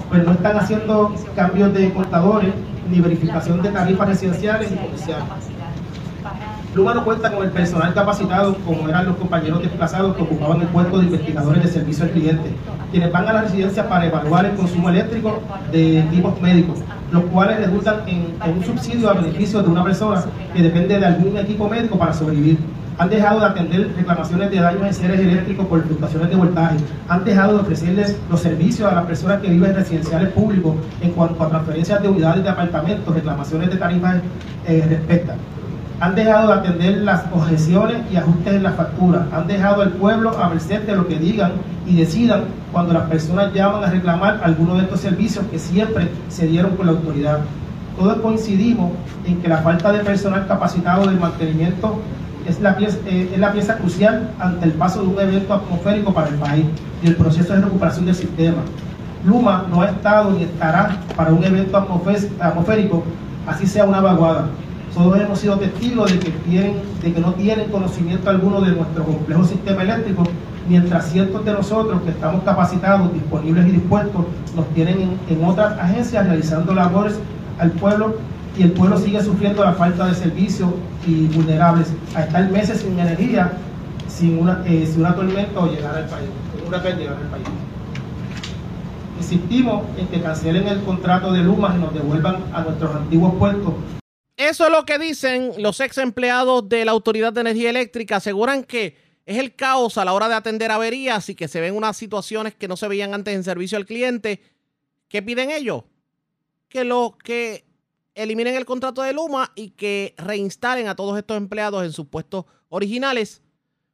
Pues 0.09 0.25
no 0.25 0.33
están 0.33 0.57
haciendo 0.57 1.15
cambios 1.37 1.73
de 1.73 1.93
contadores 1.93 2.53
ni 2.91 3.01
verificación 3.01 3.63
de 3.63 3.69
tarifas 3.69 4.09
residenciales 4.09 4.73
y 4.73 4.75
comerciales. 4.75 5.25
Luma 6.77 6.93
no 6.93 7.07
cuenta 7.07 7.33
con 7.33 7.43
el 7.43 7.51
personal 7.53 7.95
capacitado 7.95 8.55
como 8.57 8.87
eran 8.87 9.07
los 9.07 9.17
compañeros 9.17 9.63
desplazados 9.63 10.15
que 10.15 10.21
ocupaban 10.21 10.61
el 10.61 10.69
puesto 10.69 10.99
de 10.99 11.07
investigadores 11.07 11.63
de 11.63 11.71
servicio 11.71 12.05
al 12.05 12.11
cliente, 12.11 12.51
quienes 12.91 13.11
van 13.11 13.27
a 13.27 13.33
la 13.33 13.41
residencia 13.41 13.89
para 13.89 14.05
evaluar 14.05 14.45
el 14.45 14.57
consumo 14.57 14.91
eléctrico 14.91 15.41
de 15.73 16.01
equipos 16.01 16.39
médicos, 16.43 16.81
los 17.13 17.25
cuales 17.25 17.65
resultan 17.65 18.01
en, 18.07 18.37
un 18.55 18.63
subsidio 18.63 19.09
a 19.09 19.15
beneficio 19.15 19.63
de 19.63 19.71
una 19.71 19.85
persona 19.85 20.23
que 20.55 20.63
depende 20.63 20.99
de 20.99 21.07
algún 21.07 21.39
equipo 21.39 21.67
médico 21.67 21.97
para 21.97 22.13
sobrevivir. 22.13 22.59
Han 22.99 23.09
dejado 23.09 23.41
de 23.41 23.47
atender 23.47 23.95
reclamaciones 23.97 24.51
de 24.51 24.61
daños 24.61 24.83
en 24.83 24.93
seres 24.93 25.21
eléctricos 25.21 25.67
por 25.69 25.83
fluctuaciones 25.83 26.29
de 26.29 26.37
voltaje, 26.37 26.77
han 27.09 27.25
dejado 27.25 27.55
de 27.55 27.61
ofrecerles 27.61 28.19
los 28.31 28.41
servicios 28.41 28.93
a 28.93 28.97
las 28.97 29.07
personas 29.07 29.41
que 29.41 29.49
viven 29.49 29.71
en 29.71 29.77
residenciales 29.77 30.29
públicos 30.29 30.75
en 31.01 31.13
cuanto 31.13 31.43
a 31.43 31.49
transferencias 31.49 32.03
de 32.03 32.09
unidades 32.09 32.45
de 32.45 32.51
apartamentos, 32.51 33.15
reclamaciones 33.15 33.71
de 33.71 33.77
tarifas 33.77 34.17
eh, 34.67 34.85
respectan 34.87 35.39
han 35.99 36.15
dejado 36.15 36.49
de 36.49 36.55
atender 36.55 36.99
las 36.99 37.25
objeciones 37.33 37.99
y 38.13 38.17
ajustes 38.17 38.55
en 38.55 38.63
la 38.63 38.73
factura, 38.73 39.27
han 39.33 39.47
dejado 39.47 39.83
al 39.83 39.93
pueblo 39.93 40.37
a 40.39 40.49
merced 40.51 40.83
de 40.83 40.95
lo 40.95 41.09
que 41.09 41.19
digan 41.19 41.53
y 41.87 41.97
decidan 41.97 42.45
cuando 42.71 42.93
las 42.93 43.05
personas 43.05 43.55
llaman 43.55 43.83
a 43.83 43.91
reclamar 43.91 44.41
alguno 44.43 44.75
de 44.77 44.83
estos 44.83 45.01
servicios 45.01 45.45
que 45.51 45.59
siempre 45.59 46.09
se 46.29 46.47
dieron 46.47 46.73
por 46.73 46.85
la 46.85 46.93
autoridad. 46.93 47.41
Todos 47.99 48.19
coincidimos 48.19 48.93
en 49.25 49.41
que 49.41 49.49
la 49.49 49.59
falta 49.59 49.91
de 49.91 50.01
personal 50.01 50.47
capacitado 50.47 51.07
del 51.07 51.19
mantenimiento 51.19 51.99
es 52.47 52.61
la, 52.61 52.77
pieza, 52.77 52.99
eh, 53.07 53.31
es 53.33 53.39
la 53.39 53.53
pieza 53.53 53.77
crucial 53.79 54.31
ante 54.39 54.67
el 54.67 54.73
paso 54.73 55.01
de 55.01 55.09
un 55.09 55.19
evento 55.19 55.55
atmosférico 55.55 56.13
para 56.13 56.29
el 56.29 56.35
país 56.35 56.67
y 57.03 57.07
el 57.07 57.17
proceso 57.17 57.55
de 57.55 57.63
recuperación 57.63 58.05
del 58.05 58.15
sistema. 58.15 58.59
Luma 59.25 59.65
no 59.71 59.81
ha 59.81 59.87
estado 59.87 60.31
ni 60.33 60.43
estará 60.43 60.99
para 61.17 61.33
un 61.33 61.43
evento 61.43 61.79
atmosférico, 61.79 63.03
así 63.47 63.67
sea 63.67 63.85
una 63.85 64.01
vaguada 64.01 64.47
todos 64.97 65.21
hemos 65.21 65.39
sido 65.39 65.59
testigos 65.59 66.11
de 66.11 66.19
que, 67.13 67.21
no 67.21 67.35
tienen 67.35 67.71
conocimiento 67.71 68.31
alguno 68.31 68.63
de 68.63 68.73
nuestro 68.73 69.05
complejo 69.05 69.45
sistema 69.45 69.83
eléctrico, 69.83 70.25
mientras 70.67 71.11
cientos 71.11 71.45
de 71.45 71.53
nosotros 71.53 72.01
que 72.01 72.11
estamos 72.11 72.43
capacitados, 72.45 73.13
disponibles 73.13 73.67
y 73.67 73.73
dispuestos, 73.73 74.25
nos 74.57 74.67
tienen 74.71 75.19
en, 75.29 75.45
otras 75.45 75.79
agencias 75.79 76.27
realizando 76.27 76.73
labores 76.73 77.21
al 77.59 77.73
pueblo 77.73 78.17
y 78.59 78.63
el 78.63 78.73
pueblo 78.73 78.97
sigue 78.97 79.23
sufriendo 79.23 79.63
la 79.63 79.75
falta 79.75 80.07
de 80.07 80.15
servicios 80.15 80.71
y 81.07 81.27
vulnerables 81.27 81.93
a 82.15 82.23
estar 82.23 82.51
meses 82.51 82.81
sin 82.81 82.99
energía, 82.99 83.53
sin 84.09 84.39
una, 84.39 84.63
eh, 84.65 84.91
sin 84.91 85.03
tormenta 85.03 85.61
o 85.61 85.71
llegar 85.71 85.95
al 85.95 86.07
país, 86.07 86.31
un 86.65 86.73
llegar 86.73 87.17
al 87.17 87.29
país. 87.29 87.47
Insistimos 89.19 89.83
en 89.99 90.07
que 90.07 90.23
cancelen 90.23 90.67
el 90.69 90.81
contrato 90.85 91.35
de 91.35 91.43
Luma 91.43 91.75
y 91.77 91.81
nos 91.81 91.93
devuelvan 91.93 92.37
a 92.55 92.63
nuestros 92.63 92.97
antiguos 92.97 93.35
puertos 93.35 93.75
eso 94.37 94.67
es 94.67 94.71
lo 94.71 94.85
que 94.85 94.99
dicen 94.99 95.53
los 95.59 95.81
ex 95.81 95.99
empleados 95.99 96.69
de 96.69 96.85
la 96.85 96.93
Autoridad 96.93 97.33
de 97.33 97.41
Energía 97.41 97.71
Eléctrica. 97.71 98.17
Aseguran 98.17 98.65
que 98.65 98.97
es 99.25 99.39
el 99.39 99.55
caos 99.55 99.99
a 99.99 100.05
la 100.05 100.13
hora 100.13 100.29
de 100.29 100.35
atender 100.35 100.71
averías 100.71 101.29
y 101.29 101.35
que 101.35 101.49
se 101.49 101.61
ven 101.61 101.75
unas 101.75 101.97
situaciones 101.97 102.55
que 102.55 102.69
no 102.69 102.77
se 102.77 102.89
veían 102.89 103.15
antes 103.15 103.35
en 103.35 103.45
servicio 103.45 103.79
al 103.79 103.87
cliente. 103.87 104.43
¿Qué 105.09 105.23
piden 105.23 105.51
ellos? 105.51 105.85
Que 106.69 106.85
lo 106.85 107.17
que 107.23 107.65
eliminen 108.15 108.55
el 108.55 108.67
contrato 108.67 109.03
de 109.03 109.13
Luma 109.13 109.53
y 109.55 109.71
que 109.71 110.15
reinstalen 110.19 110.89
a 110.89 110.97
todos 110.97 111.17
estos 111.19 111.37
empleados 111.37 111.85
en 111.85 111.93
sus 111.93 112.07
puestos 112.07 112.45
originales 112.69 113.43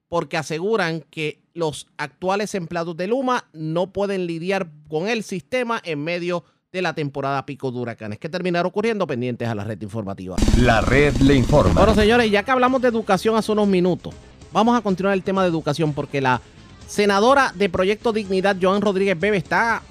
porque 0.08 0.36
aseguran 0.36 1.00
que 1.00 1.42
los 1.54 1.86
actuales 1.96 2.54
empleados 2.54 2.96
de 2.98 3.06
Luma 3.06 3.48
no 3.54 3.94
pueden 3.94 4.26
lidiar 4.26 4.70
con 4.88 5.08
el 5.08 5.22
sistema 5.22 5.80
en 5.84 6.04
medio 6.04 6.44
de 6.72 6.80
la 6.80 6.94
temporada 6.94 7.44
pico 7.44 7.70
de 7.70 7.78
huracanes 7.78 8.18
que 8.18 8.30
terminaron 8.30 8.68
ocurriendo 8.68 9.06
pendientes 9.06 9.46
a 9.46 9.54
la 9.54 9.62
red 9.62 9.78
informativa. 9.82 10.36
La 10.56 10.80
red 10.80 11.14
le 11.16 11.34
informa. 11.34 11.74
Bueno, 11.74 11.94
señores, 11.94 12.30
ya 12.30 12.42
que 12.44 12.50
hablamos 12.50 12.80
de 12.80 12.88
educación 12.88 13.36
hace 13.36 13.52
unos 13.52 13.68
minutos, 13.68 14.14
vamos 14.52 14.78
a 14.78 14.80
continuar 14.80 15.12
el 15.12 15.22
tema 15.22 15.42
de 15.42 15.50
educación 15.50 15.92
porque 15.92 16.22
la 16.22 16.40
senadora 16.88 17.52
de 17.54 17.68
Proyecto 17.68 18.10
Dignidad, 18.10 18.56
Joan 18.60 18.80
Rodríguez 18.80 19.20
Bebe, 19.20 19.36
está 19.36 19.82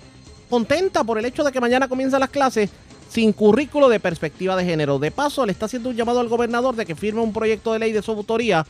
contenta 0.49 1.03
por 1.03 1.19
el 1.19 1.25
hecho 1.25 1.43
de 1.43 1.51
que 1.51 1.61
mañana 1.61 1.87
comienzan 1.87 2.19
las 2.19 2.31
clases 2.31 2.71
sin 3.09 3.31
currículo 3.31 3.87
de 3.87 3.99
perspectiva 3.99 4.55
de 4.55 4.65
género. 4.65 4.97
De 4.97 5.11
paso, 5.11 5.45
le 5.45 5.51
está 5.51 5.67
haciendo 5.67 5.89
un 5.89 5.95
llamado 5.95 6.19
al 6.19 6.29
gobernador 6.29 6.75
de 6.75 6.87
que 6.87 6.95
firme 6.95 7.21
un 7.21 7.31
proyecto 7.31 7.73
de 7.73 7.79
ley 7.79 7.91
de 7.91 8.01
su 8.01 8.09
autoría 8.09 8.65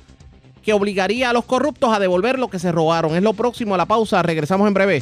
que 0.61 0.73
obligaría 0.73 1.29
a 1.29 1.33
los 1.33 1.45
corruptos 1.45 1.93
a 1.93 1.99
devolver 1.99 2.39
lo 2.39 2.49
que 2.49 2.59
se 2.59 2.73
robaron. 2.73 3.15
Es 3.15 3.23
lo 3.23 3.33
próximo 3.33 3.75
a 3.75 3.77
la 3.77 3.85
pausa. 3.85 4.21
Regresamos 4.21 4.67
en 4.67 4.73
breve. 4.73 5.01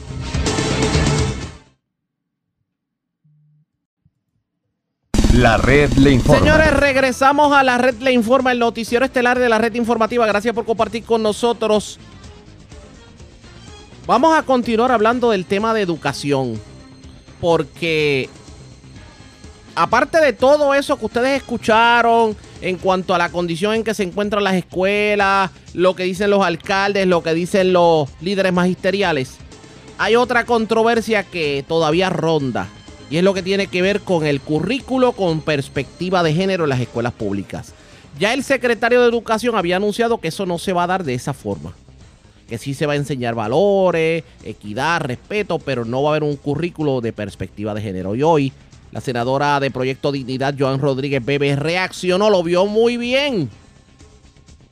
La 5.40 5.56
red 5.56 5.94
le 5.94 6.12
informa. 6.12 6.40
Señores, 6.40 6.74
regresamos 6.74 7.54
a 7.54 7.64
la 7.64 7.78
red 7.78 7.96
le 8.02 8.12
informa, 8.12 8.52
el 8.52 8.60
noticiero 8.60 9.06
estelar 9.06 9.40
de 9.40 9.48
la 9.48 9.58
red 9.58 9.74
informativa. 9.76 10.28
Gracias 10.28 10.54
por 10.54 10.66
compartir 10.66 11.06
con 11.06 11.24
nosotros. 11.24 11.98
Vamos 14.06 14.38
a 14.38 14.44
continuar 14.44 14.92
hablando 14.92 15.32
del 15.32 15.46
tema 15.46 15.74
de 15.74 15.82
educación. 15.82 16.60
Porque 17.40 18.28
aparte 19.76 20.20
de 20.20 20.34
todo 20.34 20.74
eso 20.74 21.00
que 21.00 21.06
ustedes 21.06 21.38
escucharon 21.38 22.36
en 22.60 22.76
cuanto 22.76 23.16
a 23.16 23.18
la 23.18 23.30
condición 23.30 23.76
en 23.76 23.86
que 23.86 23.94
se 23.94 24.04
encuentran 24.04 24.44
las 24.44 24.56
escuelas, 24.56 25.52
lo 25.74 25.96
que 25.96 26.04
dicen 26.04 26.32
los 26.32 26.44
alcaldes, 26.44 27.08
lo 27.08 27.24
que 27.24 27.34
dicen 27.34 27.72
los 27.72 28.10
líderes 28.20 28.52
magisteriales, 28.52 29.38
hay 30.00 30.18
otra 30.18 30.44
controversia 30.44 31.24
que 31.24 31.64
todavía 31.66 32.10
ronda 32.10 32.68
y 33.10 33.18
es 33.18 33.24
lo 33.24 33.34
que 33.34 33.42
tiene 33.42 33.68
que 33.68 33.82
ver 33.82 34.02
con 34.02 34.26
el 34.26 34.40
currículo 34.42 35.14
con 35.14 35.42
perspectiva 35.42 36.24
de 36.24 36.34
género 36.34 36.66
en 36.66 36.70
las 36.70 36.80
escuelas 36.80 37.14
públicas. 37.14 37.74
Ya 38.20 38.34
el 38.34 38.44
secretario 38.44 39.02
de 39.02 39.08
Educación 39.08 39.56
había 39.56 39.78
anunciado 39.78 40.20
que 40.20 40.28
eso 40.28 40.46
no 40.46 40.58
se 40.58 40.74
va 40.74 40.84
a 40.84 40.88
dar 40.88 41.04
de 41.04 41.14
esa 41.14 41.34
forma. 41.34 41.74
Que 42.48 42.58
sí 42.58 42.74
se 42.74 42.86
va 42.86 42.94
a 42.94 42.98
enseñar 42.98 43.36
valores, 43.36 44.24
equidad, 44.44 45.02
respeto, 45.02 45.60
pero 45.60 45.86
no 45.86 46.04
va 46.04 46.10
a 46.10 46.12
haber 46.14 46.24
un 46.24 46.36
currículo 46.36 47.02
de 47.02 47.14
perspectiva 47.14 47.74
de 47.74 47.82
género. 47.82 48.16
Y 48.16 48.24
hoy 48.24 48.52
la 48.92 49.02
senadora 49.02 49.60
de 49.60 49.72
Proyecto 49.72 50.12
Dignidad, 50.12 50.56
Joan 50.58 50.80
Rodríguez 50.80 51.24
Bebe, 51.24 51.56
reaccionó, 51.56 52.30
lo 52.30 52.44
vio 52.44 52.66
muy 52.66 52.98
bien. 52.98 53.50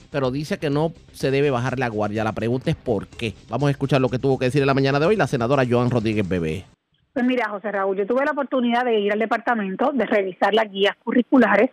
Pero 0.09 0.31
dice 0.31 0.57
que 0.57 0.69
no 0.69 0.93
se 1.13 1.31
debe 1.31 1.51
bajar 1.51 1.77
la 1.77 1.89
guardia. 1.89 2.23
La 2.23 2.31
pregunta 2.33 2.71
es 2.71 2.75
por 2.75 3.07
qué. 3.07 3.35
Vamos 3.49 3.67
a 3.67 3.71
escuchar 3.71 4.01
lo 4.01 4.09
que 4.09 4.19
tuvo 4.19 4.39
que 4.39 4.45
decir 4.45 4.61
en 4.61 4.67
la 4.67 4.73
mañana 4.73 4.99
de 4.99 5.05
hoy 5.05 5.15
la 5.15 5.27
senadora 5.27 5.65
Joan 5.69 5.91
Rodríguez 5.91 6.27
Bebe. 6.27 6.76
Pues 7.17 7.25
mira, 7.25 7.49
José 7.49 7.71
Raúl, 7.71 7.97
yo 7.97 8.05
tuve 8.05 8.23
la 8.25 8.33
oportunidad 8.33 8.85
de 8.85 8.99
ir 8.99 9.11
al 9.11 9.17
departamento, 9.17 9.91
de 9.91 10.05
revisar 10.05 10.53
las 10.53 10.69
guías 10.69 10.95
curriculares 10.97 11.71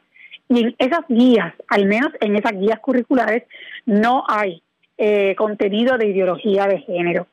y 0.49 0.61
en 0.63 0.75
esas 0.79 1.05
guías, 1.07 1.53
al 1.69 1.85
menos 1.85 2.13
en 2.23 2.35
esas 2.35 2.53
guías 2.53 2.81
curriculares, 2.81 3.43
no 3.85 4.25
hay 4.27 4.63
eh, 4.97 5.35
contenido 5.37 5.99
de 5.99 6.07
ideología 6.07 6.67
de 6.67 6.79
género. 6.79 7.27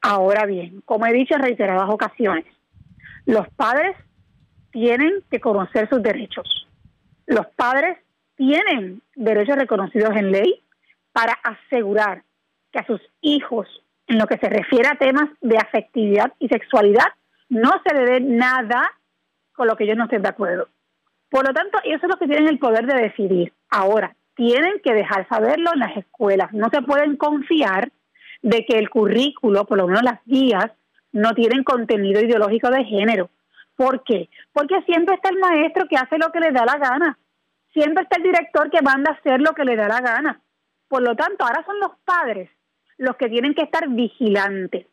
Ahora 0.00 0.46
bien, 0.46 0.82
como 0.84 1.04
he 1.06 1.12
dicho 1.12 1.34
en 1.34 1.42
reiteradas 1.42 1.90
ocasiones, 1.90 2.44
los 3.26 3.48
padres 3.48 3.96
tienen 4.70 5.24
que 5.28 5.40
conocer 5.40 5.88
sus 5.88 6.00
derechos. 6.00 6.68
Los 7.26 7.48
padres 7.56 7.98
tienen 8.36 9.02
derechos 9.16 9.56
reconocidos 9.56 10.14
en 10.14 10.30
ley 10.30 10.62
para 11.10 11.32
asegurar 11.42 12.22
que 12.70 12.78
a 12.78 12.86
sus 12.86 13.00
hijos, 13.20 13.66
en 14.06 14.16
lo 14.16 14.28
que 14.28 14.38
se 14.38 14.48
refiere 14.48 14.86
a 14.86 14.94
temas 14.94 15.28
de 15.40 15.58
afectividad 15.58 16.32
y 16.38 16.46
sexualidad, 16.46 17.17
no 17.48 17.70
se 17.84 17.94
le 17.94 18.04
dé 18.04 18.20
nada 18.20 18.92
con 19.52 19.66
lo 19.66 19.76
que 19.76 19.84
ellos 19.84 19.96
no 19.96 20.04
estén 20.04 20.22
de 20.22 20.28
acuerdo. 20.28 20.68
Por 21.30 21.46
lo 21.46 21.52
tanto, 21.52 21.78
eso 21.84 22.06
es 22.06 22.08
lo 22.08 22.18
que 22.18 22.26
tienen 22.26 22.48
el 22.48 22.58
poder 22.58 22.86
de 22.86 23.02
decidir. 23.02 23.52
Ahora, 23.70 24.14
tienen 24.34 24.80
que 24.82 24.94
dejar 24.94 25.28
saberlo 25.28 25.72
en 25.74 25.80
las 25.80 25.96
escuelas. 25.96 26.52
No 26.52 26.68
se 26.70 26.82
pueden 26.82 27.16
confiar 27.16 27.90
de 28.42 28.64
que 28.64 28.78
el 28.78 28.88
currículo, 28.88 29.66
por 29.66 29.78
lo 29.78 29.88
menos 29.88 30.02
las 30.02 30.20
guías, 30.24 30.70
no 31.12 31.34
tienen 31.34 31.64
contenido 31.64 32.20
ideológico 32.20 32.70
de 32.70 32.84
género. 32.84 33.30
¿Por 33.74 34.04
qué? 34.04 34.28
Porque 34.52 34.80
siempre 34.82 35.16
está 35.16 35.30
el 35.30 35.38
maestro 35.38 35.86
que 35.88 35.96
hace 35.96 36.18
lo 36.18 36.30
que 36.32 36.40
le 36.40 36.52
da 36.52 36.64
la 36.64 36.78
gana. 36.78 37.18
Siempre 37.72 38.04
está 38.04 38.16
el 38.16 38.22
director 38.22 38.70
que 38.70 38.82
manda 38.82 39.10
a 39.10 39.14
hacer 39.14 39.40
lo 39.40 39.52
que 39.54 39.64
le 39.64 39.76
da 39.76 39.88
la 39.88 40.00
gana. 40.00 40.40
Por 40.88 41.02
lo 41.02 41.14
tanto, 41.14 41.44
ahora 41.44 41.64
son 41.66 41.78
los 41.80 41.92
padres 42.04 42.50
los 42.96 43.16
que 43.16 43.28
tienen 43.28 43.54
que 43.54 43.62
estar 43.62 43.88
vigilantes 43.88 44.86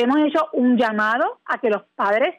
hemos 0.00 0.18
hecho 0.18 0.48
un 0.52 0.76
llamado 0.76 1.40
a 1.44 1.58
que 1.58 1.70
los 1.70 1.82
padres 1.94 2.34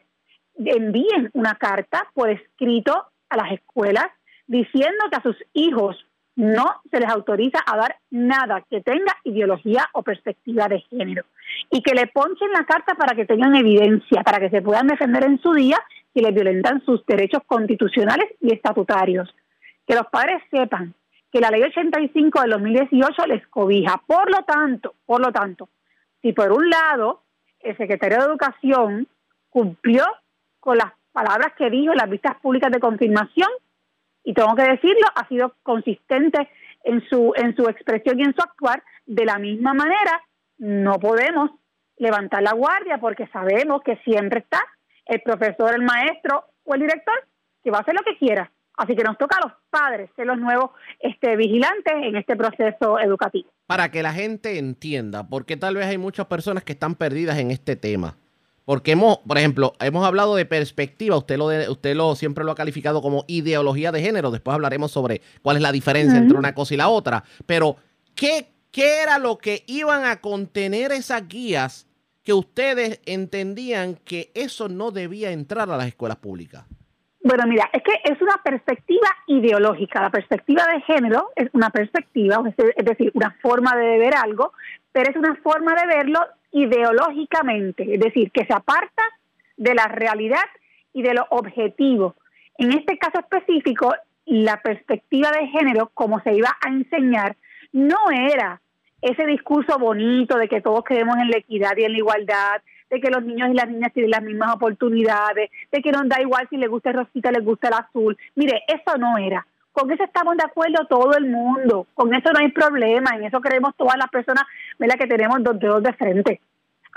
envíen 0.56 1.30
una 1.32 1.54
carta 1.54 2.10
por 2.14 2.30
escrito 2.30 3.06
a 3.28 3.36
las 3.36 3.52
escuelas 3.52 4.06
diciendo 4.46 5.04
que 5.10 5.16
a 5.16 5.22
sus 5.22 5.36
hijos 5.52 5.96
no 6.34 6.80
se 6.90 7.00
les 7.00 7.10
autoriza 7.10 7.58
a 7.66 7.76
dar 7.76 7.96
nada 8.10 8.64
que 8.68 8.80
tenga 8.80 9.16
ideología 9.24 9.88
o 9.92 10.02
perspectiva 10.02 10.66
de 10.68 10.80
género. 10.80 11.24
Y 11.70 11.82
que 11.82 11.94
le 11.94 12.06
ponchen 12.06 12.50
la 12.52 12.64
carta 12.64 12.94
para 12.94 13.14
que 13.14 13.26
tengan 13.26 13.54
evidencia, 13.54 14.22
para 14.22 14.40
que 14.40 14.50
se 14.50 14.62
puedan 14.62 14.86
defender 14.86 15.24
en 15.24 15.40
su 15.40 15.52
día 15.52 15.78
si 16.14 16.20
les 16.20 16.34
violentan 16.34 16.82
sus 16.84 17.04
derechos 17.06 17.42
constitucionales 17.46 18.30
y 18.40 18.52
estatutarios. 18.52 19.34
Que 19.86 19.94
los 19.94 20.06
padres 20.06 20.42
sepan 20.50 20.94
que 21.30 21.40
la 21.40 21.50
ley 21.50 21.62
85 21.62 22.40
del 22.42 22.50
2018 22.50 23.26
les 23.26 23.46
cobija. 23.48 24.02
Por 24.06 24.30
lo 24.30 24.44
tanto, 24.44 24.94
por 25.06 25.20
lo 25.20 25.32
tanto, 25.32 25.68
si 26.20 26.32
por 26.32 26.52
un 26.52 26.68
lado 26.68 27.22
el 27.62 27.76
secretario 27.76 28.18
de 28.18 28.24
Educación 28.24 29.08
cumplió 29.50 30.04
con 30.60 30.78
las 30.78 30.92
palabras 31.12 31.52
que 31.56 31.70
dijo 31.70 31.92
en 31.92 31.98
las 31.98 32.10
vistas 32.10 32.36
públicas 32.40 32.70
de 32.70 32.80
confirmación, 32.80 33.48
y 34.24 34.34
tengo 34.34 34.54
que 34.54 34.62
decirlo, 34.62 35.06
ha 35.14 35.26
sido 35.28 35.54
consistente 35.62 36.48
en 36.84 37.02
su, 37.08 37.32
en 37.36 37.54
su 37.56 37.68
expresión 37.68 38.18
y 38.18 38.22
en 38.22 38.34
su 38.34 38.42
actuar, 38.42 38.82
de 39.06 39.24
la 39.24 39.38
misma 39.38 39.74
manera 39.74 40.22
no 40.58 40.98
podemos 40.98 41.50
levantar 41.96 42.42
la 42.42 42.52
guardia 42.52 42.98
porque 42.98 43.26
sabemos 43.28 43.82
que 43.82 43.96
siempre 43.98 44.40
está 44.40 44.60
el 45.06 45.20
profesor, 45.22 45.74
el 45.74 45.82
maestro 45.82 46.44
o 46.64 46.74
el 46.74 46.80
director 46.80 47.14
que 47.62 47.70
va 47.70 47.78
a 47.78 47.80
hacer 47.82 47.94
lo 47.94 48.02
que 48.02 48.16
quiera. 48.18 48.50
Así 48.76 48.96
que 48.96 49.02
nos 49.02 49.18
toca 49.18 49.36
a 49.36 49.46
los 49.46 49.52
padres 49.70 50.10
ser 50.16 50.26
los 50.26 50.38
nuevos 50.38 50.70
este, 51.00 51.36
vigilantes 51.36 51.92
en 51.92 52.16
este 52.16 52.36
proceso 52.36 52.98
educativo. 52.98 53.50
Para 53.66 53.90
que 53.90 54.02
la 54.02 54.12
gente 54.12 54.58
entienda, 54.58 55.28
porque 55.28 55.56
tal 55.56 55.76
vez 55.76 55.86
hay 55.86 55.98
muchas 55.98 56.26
personas 56.26 56.64
que 56.64 56.72
están 56.72 56.94
perdidas 56.94 57.38
en 57.38 57.50
este 57.50 57.76
tema. 57.76 58.16
Porque 58.64 58.92
hemos, 58.92 59.18
por 59.18 59.38
ejemplo, 59.38 59.74
hemos 59.80 60.06
hablado 60.06 60.36
de 60.36 60.46
perspectiva, 60.46 61.16
usted 61.16 61.36
lo, 61.36 61.48
de, 61.48 61.68
usted 61.68 61.96
lo 61.96 62.14
siempre 62.14 62.44
lo 62.44 62.52
ha 62.52 62.54
calificado 62.54 63.02
como 63.02 63.24
ideología 63.26 63.90
de 63.90 64.00
género, 64.00 64.30
después 64.30 64.54
hablaremos 64.54 64.92
sobre 64.92 65.20
cuál 65.42 65.56
es 65.56 65.62
la 65.62 65.72
diferencia 65.72 66.16
entre 66.16 66.38
una 66.38 66.54
cosa 66.54 66.74
y 66.74 66.76
la 66.76 66.88
otra, 66.88 67.24
pero 67.44 67.76
¿qué, 68.14 68.52
¿qué 68.70 69.02
era 69.02 69.18
lo 69.18 69.36
que 69.38 69.64
iban 69.66 70.04
a 70.04 70.20
contener 70.20 70.92
esas 70.92 71.26
guías 71.26 71.88
que 72.22 72.32
ustedes 72.32 73.00
entendían 73.04 73.96
que 73.96 74.30
eso 74.34 74.68
no 74.68 74.92
debía 74.92 75.32
entrar 75.32 75.68
a 75.68 75.76
las 75.76 75.88
escuelas 75.88 76.18
públicas? 76.18 76.64
Bueno, 77.24 77.44
mira, 77.46 77.70
es 77.72 77.82
que 77.82 77.92
es 78.04 78.20
una 78.20 78.36
perspectiva 78.42 79.08
ideológica. 79.28 80.02
La 80.02 80.10
perspectiva 80.10 80.64
de 80.66 80.80
género 80.80 81.30
es 81.36 81.48
una 81.52 81.70
perspectiva, 81.70 82.42
es 82.76 82.84
decir, 82.84 83.12
una 83.14 83.36
forma 83.40 83.76
de 83.76 83.98
ver 83.98 84.14
algo, 84.16 84.52
pero 84.90 85.10
es 85.10 85.16
una 85.16 85.36
forma 85.36 85.74
de 85.74 85.86
verlo 85.86 86.18
ideológicamente, 86.50 87.94
es 87.94 88.00
decir, 88.00 88.30
que 88.32 88.44
se 88.44 88.52
aparta 88.52 89.02
de 89.56 89.74
la 89.74 89.86
realidad 89.86 90.44
y 90.92 91.02
de 91.02 91.14
lo 91.14 91.26
objetivo. 91.30 92.16
En 92.58 92.72
este 92.72 92.98
caso 92.98 93.20
específico, 93.20 93.94
la 94.26 94.60
perspectiva 94.60 95.30
de 95.30 95.46
género, 95.46 95.90
como 95.94 96.20
se 96.20 96.34
iba 96.34 96.50
a 96.60 96.68
enseñar, 96.68 97.36
no 97.72 98.10
era 98.10 98.60
ese 99.00 99.26
discurso 99.26 99.78
bonito 99.78 100.36
de 100.36 100.48
que 100.48 100.60
todos 100.60 100.84
creemos 100.84 101.16
en 101.18 101.30
la 101.30 101.38
equidad 101.38 101.76
y 101.76 101.84
en 101.84 101.92
la 101.92 101.98
igualdad, 101.98 102.62
de 102.92 103.00
que 103.00 103.10
los 103.10 103.24
niños 103.24 103.48
y 103.50 103.54
las 103.54 103.68
niñas 103.70 103.90
tienen 103.94 104.10
las 104.10 104.22
mismas 104.22 104.54
oportunidades, 104.54 105.50
de 105.72 105.82
que 105.82 105.90
nos 105.90 106.06
da 106.08 106.20
igual 106.20 106.46
si 106.50 106.58
les 106.58 106.68
gusta 106.68 106.90
el 106.90 106.96
rosita, 106.96 107.32
les 107.32 107.42
gusta 107.42 107.68
el 107.68 107.74
azul. 107.74 108.18
Mire, 108.34 108.62
eso 108.68 108.98
no 108.98 109.16
era. 109.16 109.46
Con 109.72 109.90
eso 109.90 110.04
estamos 110.04 110.36
de 110.36 110.44
acuerdo 110.44 110.86
todo 110.86 111.16
el 111.16 111.24
mundo. 111.24 111.86
Con 111.94 112.14
eso 112.14 112.30
no 112.30 112.40
hay 112.40 112.50
problema. 112.50 113.16
En 113.16 113.24
eso 113.24 113.40
creemos 113.40 113.74
todas 113.78 113.96
las 113.96 114.10
personas 114.10 114.44
¿verdad? 114.78 114.96
que 114.98 115.06
tenemos 115.06 115.42
dos 115.42 115.58
dedos 115.58 115.82
de 115.82 115.94
frente. 115.94 116.40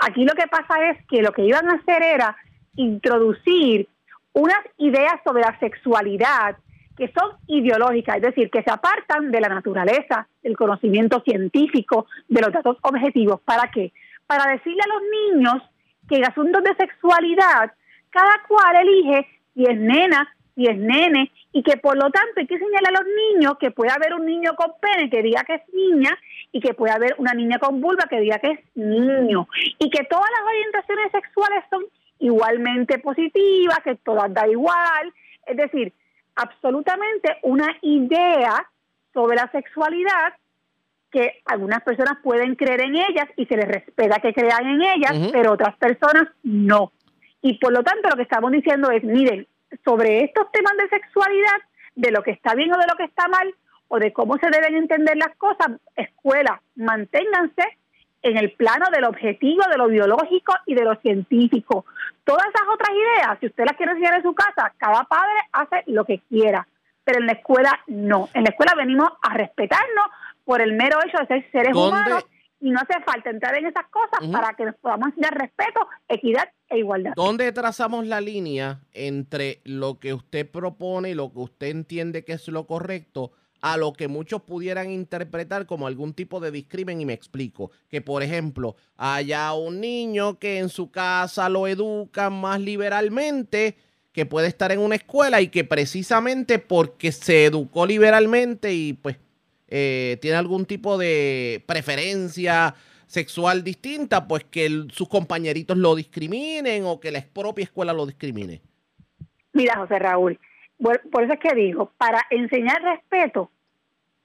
Aquí 0.00 0.26
lo 0.26 0.34
que 0.34 0.46
pasa 0.48 0.90
es 0.90 0.98
que 1.06 1.22
lo 1.22 1.32
que 1.32 1.46
iban 1.46 1.66
a 1.70 1.76
hacer 1.76 2.02
era 2.02 2.36
introducir 2.74 3.88
unas 4.34 4.60
ideas 4.76 5.14
sobre 5.24 5.40
la 5.44 5.58
sexualidad 5.58 6.56
que 6.98 7.10
son 7.18 7.32
ideológicas, 7.46 8.16
es 8.16 8.22
decir, 8.22 8.50
que 8.50 8.62
se 8.62 8.70
apartan 8.70 9.30
de 9.30 9.40
la 9.40 9.48
naturaleza, 9.48 10.28
del 10.42 10.56
conocimiento 10.56 11.22
científico, 11.22 12.06
de 12.28 12.42
los 12.42 12.52
datos 12.52 12.76
objetivos. 12.82 13.40
¿Para 13.40 13.70
qué? 13.70 13.92
Para 14.26 14.52
decirle 14.52 14.80
a 14.82 14.94
los 14.94 15.02
niños 15.34 15.62
que 16.08 16.16
en 16.16 16.24
asuntos 16.24 16.62
de 16.62 16.74
sexualidad, 16.76 17.72
cada 18.10 18.42
cual 18.48 18.76
elige 18.76 19.26
si 19.54 19.64
es 19.64 19.78
nena, 19.78 20.28
si 20.54 20.66
es 20.66 20.76
nene, 20.76 21.30
y 21.52 21.62
que 21.62 21.76
por 21.76 21.96
lo 21.96 22.10
tanto 22.10 22.32
hay 22.36 22.46
que 22.46 22.58
señalar 22.58 22.94
a 22.94 23.02
los 23.02 23.06
niños 23.34 23.58
que 23.58 23.70
puede 23.70 23.90
haber 23.90 24.14
un 24.14 24.26
niño 24.26 24.54
con 24.56 24.72
pene 24.80 25.10
que 25.10 25.22
diga 25.22 25.44
que 25.44 25.54
es 25.54 25.62
niña 25.72 26.16
y 26.52 26.60
que 26.60 26.74
puede 26.74 26.92
haber 26.92 27.14
una 27.18 27.34
niña 27.34 27.58
con 27.58 27.80
vulva 27.80 28.04
que 28.08 28.20
diga 28.20 28.38
que 28.38 28.52
es 28.52 28.60
niño, 28.74 29.48
y 29.78 29.90
que 29.90 30.04
todas 30.04 30.30
las 30.30 30.48
orientaciones 30.48 31.12
sexuales 31.12 31.64
son 31.70 31.84
igualmente 32.18 32.98
positivas, 32.98 33.78
que 33.84 33.96
todas 33.96 34.32
da 34.32 34.48
igual, 34.48 35.12
es 35.46 35.56
decir, 35.56 35.92
absolutamente 36.34 37.36
una 37.42 37.76
idea 37.82 38.66
sobre 39.12 39.36
la 39.36 39.50
sexualidad 39.50 40.34
que 41.10 41.40
algunas 41.46 41.82
personas 41.82 42.18
pueden 42.22 42.56
creer 42.56 42.82
en 42.82 42.96
ellas 42.96 43.26
y 43.36 43.46
se 43.46 43.56
les 43.56 43.68
respeta 43.68 44.20
que 44.20 44.34
crean 44.34 44.66
en 44.66 44.82
ellas, 44.82 45.30
pero 45.32 45.52
otras 45.52 45.76
personas 45.76 46.28
no. 46.42 46.92
Y 47.42 47.58
por 47.58 47.72
lo 47.72 47.82
tanto 47.82 48.08
lo 48.08 48.16
que 48.16 48.22
estamos 48.22 48.50
diciendo 48.52 48.90
es, 48.90 49.04
miren, 49.04 49.46
sobre 49.84 50.24
estos 50.24 50.50
temas 50.52 50.72
de 50.76 50.88
sexualidad, 50.88 51.60
de 51.94 52.10
lo 52.10 52.22
que 52.22 52.32
está 52.32 52.54
bien 52.54 52.72
o 52.74 52.78
de 52.78 52.86
lo 52.86 52.96
que 52.96 53.04
está 53.04 53.28
mal, 53.28 53.54
o 53.88 53.98
de 53.98 54.12
cómo 54.12 54.36
se 54.38 54.50
deben 54.50 54.74
entender 54.74 55.16
las 55.16 55.34
cosas, 55.36 55.68
escuela, 55.94 56.60
manténganse 56.74 57.78
en 58.22 58.36
el 58.36 58.52
plano 58.52 58.86
del 58.92 59.04
objetivo, 59.04 59.62
de 59.70 59.78
lo 59.78 59.86
biológico 59.88 60.54
y 60.66 60.74
de 60.74 60.84
lo 60.84 60.96
científico. 60.96 61.86
Todas 62.24 62.46
esas 62.46 62.68
otras 62.68 62.90
ideas, 62.90 63.38
si 63.38 63.46
usted 63.46 63.64
las 63.64 63.76
quiere 63.76 63.92
enseñar 63.92 64.16
en 64.16 64.22
su 64.22 64.34
casa, 64.34 64.72
cada 64.78 65.04
padre 65.04 65.34
hace 65.52 65.84
lo 65.86 66.04
que 66.04 66.20
quiera, 66.28 66.66
pero 67.04 67.20
en 67.20 67.26
la 67.26 67.34
escuela 67.34 67.78
no. 67.86 68.28
En 68.34 68.42
la 68.42 68.50
escuela 68.50 68.72
venimos 68.76 69.08
a 69.22 69.34
respetarnos 69.34 70.06
por 70.46 70.62
el 70.62 70.72
mero 70.72 70.98
hecho 71.04 71.18
de 71.18 71.26
ser 71.26 71.50
seres 71.50 71.76
humanos 71.76 72.24
y 72.60 72.70
no 72.70 72.78
hace 72.80 73.02
falta 73.04 73.28
entrar 73.28 73.54
en 73.56 73.66
esas 73.66 73.86
cosas 73.88 74.30
para 74.32 74.54
que 74.54 74.64
nos 74.64 74.76
podamos 74.76 75.10
dar 75.16 75.34
respeto, 75.34 75.86
equidad 76.08 76.48
e 76.70 76.78
igualdad. 76.78 77.12
¿Dónde 77.14 77.52
trazamos 77.52 78.06
la 78.06 78.20
línea 78.20 78.80
entre 78.92 79.60
lo 79.64 79.98
que 79.98 80.14
usted 80.14 80.50
propone 80.50 81.10
y 81.10 81.14
lo 81.14 81.32
que 81.32 81.40
usted 81.40 81.66
entiende 81.66 82.24
que 82.24 82.32
es 82.32 82.48
lo 82.48 82.66
correcto? 82.66 83.32
a 83.62 83.78
lo 83.78 83.94
que 83.94 84.06
muchos 84.06 84.42
pudieran 84.42 84.90
interpretar 84.90 85.66
como 85.66 85.88
algún 85.88 86.12
tipo 86.12 86.38
de 86.38 86.52
discrimen 86.52 87.00
y 87.00 87.06
me 87.06 87.14
explico. 87.14 87.72
Que 87.88 88.00
por 88.00 88.22
ejemplo, 88.22 88.76
haya 88.96 89.52
un 89.54 89.80
niño 89.80 90.38
que 90.38 90.58
en 90.58 90.68
su 90.68 90.90
casa 90.90 91.48
lo 91.48 91.66
educan 91.66 92.34
más 92.34 92.60
liberalmente, 92.60 93.76
que 94.12 94.24
puede 94.24 94.46
estar 94.46 94.70
en 94.70 94.78
una 94.78 94.94
escuela 94.94 95.40
y 95.40 95.48
que 95.48 95.64
precisamente 95.64 96.60
porque 96.60 97.10
se 97.10 97.46
educó 97.46 97.86
liberalmente 97.86 98.72
y 98.72 98.92
pues 98.92 99.16
eh, 99.68 100.18
tiene 100.20 100.36
algún 100.36 100.66
tipo 100.66 100.98
de 100.98 101.62
preferencia 101.66 102.74
sexual 103.06 103.62
distinta, 103.62 104.26
pues 104.26 104.44
que 104.44 104.68
sus 104.92 105.08
compañeritos 105.08 105.76
lo 105.76 105.94
discriminen 105.94 106.84
o 106.84 107.00
que 107.00 107.10
la 107.10 107.24
propia 107.32 107.64
escuela 107.64 107.92
lo 107.92 108.06
discrimine. 108.06 108.60
Mira, 109.52 109.78
José 109.78 109.98
Raúl, 109.98 110.38
por 110.78 111.22
eso 111.22 111.32
es 111.32 111.40
que 111.40 111.54
digo, 111.54 111.92
para 111.96 112.20
enseñar 112.30 112.82
respeto, 112.82 113.50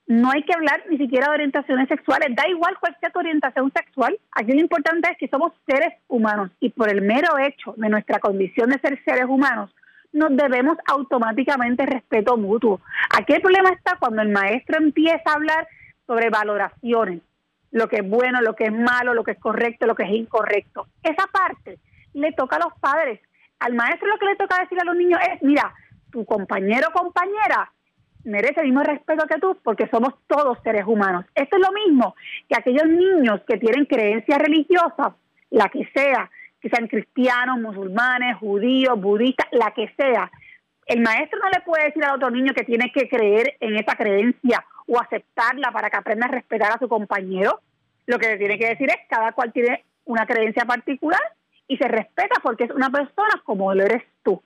no 0.08 0.30
hay 0.30 0.44
que 0.44 0.54
hablar 0.54 0.84
ni 0.90 0.98
siquiera 0.98 1.28
de 1.28 1.36
orientaciones 1.36 1.88
sexuales, 1.88 2.36
da 2.36 2.48
igual 2.50 2.76
cuál 2.82 2.98
sea 3.00 3.12
tu 3.12 3.20
orientación 3.20 3.72
sexual, 3.74 4.20
aquí 4.32 4.52
lo 4.52 4.60
importante 4.60 5.10
es 5.10 5.18
que 5.18 5.30
somos 5.30 5.54
seres 5.66 5.94
humanos 6.10 6.52
y 6.60 6.70
por 6.70 6.90
el 6.90 7.02
mero 7.02 7.38
hecho 7.40 7.74
de 7.78 7.88
nuestra 7.88 8.20
condición 8.20 8.72
de 8.72 8.80
ser 8.80 9.02
seres 9.06 9.26
humanos, 9.30 9.74
nos 10.14 10.36
debemos 10.36 10.78
automáticamente 10.86 11.86
respeto 11.86 12.38
mutuo. 12.38 12.82
Aquí 13.16 13.34
el 13.34 13.42
problema 13.42 13.70
está 13.70 13.98
cuando 13.98 14.22
el 14.22 14.30
maestro 14.30 14.78
empieza 14.78 15.24
a 15.26 15.36
hablar 15.36 15.68
sobre 16.06 16.30
valoraciones, 16.30 17.22
lo 17.72 17.88
que 17.88 17.98
es 17.98 18.10
bueno, 18.10 18.42
lo 18.42 18.56
que 18.56 18.66
es 18.66 18.74
malo, 18.74 19.14
lo 19.14 19.24
que 19.24 19.32
es 19.32 19.40
correcto, 19.40 19.86
lo 19.86 19.96
que 19.96 20.04
es 20.04 20.12
incorrecto. 20.12 20.88
Esa 21.04 21.28
parte 21.28 21.80
le 22.14 22.34
toca 22.34 22.58
a 22.58 22.68
los 22.68 22.78
padres. 22.80 23.22
Al 23.60 23.74
maestro 23.74 24.08
lo 24.08 24.18
que 24.18 24.26
le 24.26 24.36
toca 24.36 24.60
decir 24.60 24.80
a 24.82 24.86
los 24.86 24.96
niños 24.96 25.20
es, 25.32 25.42
mira, 25.42 25.74
tu 26.12 26.26
compañero 26.26 26.90
o 26.90 27.00
compañera 27.00 27.72
merece 28.24 28.60
el 28.62 28.68
mismo 28.68 28.84
respeto 28.84 29.26
que 29.28 29.40
tú 29.40 29.58
porque 29.64 29.88
somos 29.88 30.14
todos 30.28 30.58
seres 30.64 30.86
humanos. 30.86 31.26
Esto 31.34 31.58
es 31.58 31.64
lo 31.66 31.72
mismo 31.72 32.16
que 32.50 32.58
aquellos 32.58 32.88
niños 32.88 33.42
que 33.48 33.58
tienen 33.58 33.86
creencias 33.86 34.40
religiosas, 34.40 35.14
la 35.50 35.70
que 35.70 35.90
sea, 35.94 36.30
que 36.62 36.70
sean 36.70 36.88
cristianos, 36.88 37.60
musulmanes, 37.60 38.38
judíos, 38.38 39.00
budistas, 39.00 39.48
la 39.52 39.72
que 39.72 39.94
sea. 39.98 40.32
El 40.86 41.02
maestro 41.02 41.40
no 41.40 41.50
le 41.50 41.62
puede 41.62 41.86
decir 41.86 42.04
al 42.04 42.16
otro 42.16 42.30
niño 42.30 42.54
que 42.54 42.64
tiene 42.64 42.92
que 42.94 43.10
creer 43.10 43.56
en 43.60 43.76
esa 43.76 43.96
creencia 43.96 44.64
o 44.88 45.00
aceptarla 45.00 45.72
para 45.72 45.90
que 45.90 45.98
aprenda 45.98 46.28
a 46.28 46.32
respetar 46.32 46.72
a 46.72 46.80
su 46.80 46.88
compañero. 46.88 47.62
Lo 48.06 48.20
que 48.20 48.28
le 48.28 48.38
tiene 48.38 48.60
que 48.60 48.68
decir 48.68 48.90
es 48.90 48.98
cada 49.10 49.32
cual 49.32 49.52
tiene 49.54 49.84
una 50.06 50.26
creencia 50.26 50.66
particular 50.66 51.22
y 51.68 51.78
se 51.78 51.88
respeta 51.88 52.36
porque 52.44 52.66
es 52.66 52.72
una 52.72 52.90
persona 52.90 53.42
como 53.46 53.74
lo 53.74 53.84
eres 53.84 54.04
tú 54.24 54.42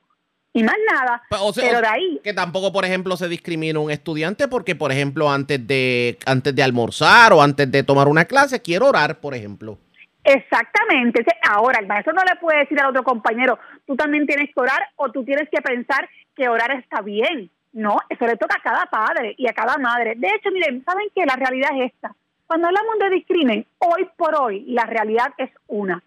y 0.56 0.64
más 0.64 0.76
nada. 0.90 1.22
pero 1.30 1.82
de 1.82 1.88
ahí. 1.88 2.22
Que 2.24 2.34
tampoco, 2.34 2.72
por 2.72 2.86
ejemplo, 2.86 3.18
se 3.18 3.28
discrimina 3.28 3.78
un 3.78 3.92
estudiante 3.92 4.48
porque, 4.48 4.74
por 4.74 4.92
ejemplo, 4.92 5.30
antes 5.30 5.68
de, 5.68 6.18
antes 6.26 6.56
de 6.56 6.64
almorzar 6.64 7.34
o 7.34 7.42
antes 7.42 7.70
de 7.70 7.84
tomar 7.84 8.08
una 8.08 8.24
clase, 8.24 8.62
quiero 8.62 8.88
orar, 8.88 9.20
por 9.20 9.36
ejemplo. 9.36 9.78
Exactamente. 10.26 11.24
Ahora, 11.48 11.80
el 11.80 11.86
maestro 11.86 12.12
no 12.14 12.24
le 12.24 12.36
puede 12.38 12.60
decir 12.60 12.80
al 12.80 12.88
otro 12.88 13.04
compañero, 13.04 13.60
tú 13.86 13.96
también 13.96 14.26
tienes 14.26 14.54
que 14.54 14.60
orar 14.60 14.90
o 14.96 15.12
tú 15.12 15.24
tienes 15.24 15.48
que 15.50 15.62
pensar 15.62 16.10
que 16.36 16.50
orar 16.50 16.72
está 16.72 17.02
bien. 17.02 17.52
No, 17.74 17.98
eso 18.10 18.26
le 18.26 18.36
toca 18.36 18.56
a 18.58 18.62
cada 18.62 18.86
padre 18.88 19.36
y 19.38 19.48
a 19.48 19.54
cada 19.54 19.78
madre. 19.78 20.16
De 20.16 20.28
hecho, 20.28 20.50
miren, 20.52 20.84
¿saben 20.84 21.08
que 21.14 21.26
La 21.26 21.36
realidad 21.36 21.70
es 21.76 21.94
esta. 21.94 22.16
Cuando 22.48 22.68
hablamos 22.68 22.98
de 23.00 23.10
discrimen, 23.12 23.66
hoy 23.78 24.10
por 24.18 24.36
hoy 24.36 24.66
la 24.68 24.86
realidad 24.86 25.34
es 25.38 25.52
una. 25.68 26.02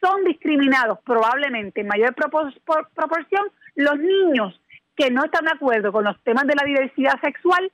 Son 0.00 0.24
discriminados 0.24 0.98
probablemente 1.00 1.80
en 1.80 1.88
mayor 1.88 2.14
proporción 2.14 3.46
los 3.76 3.98
niños 3.98 4.60
que 4.96 5.10
no 5.10 5.24
están 5.24 5.46
de 5.46 5.52
acuerdo 5.52 5.90
con 5.90 6.04
los 6.04 6.20
temas 6.22 6.46
de 6.46 6.54
la 6.54 6.64
diversidad 6.64 7.18
sexual 7.22 7.72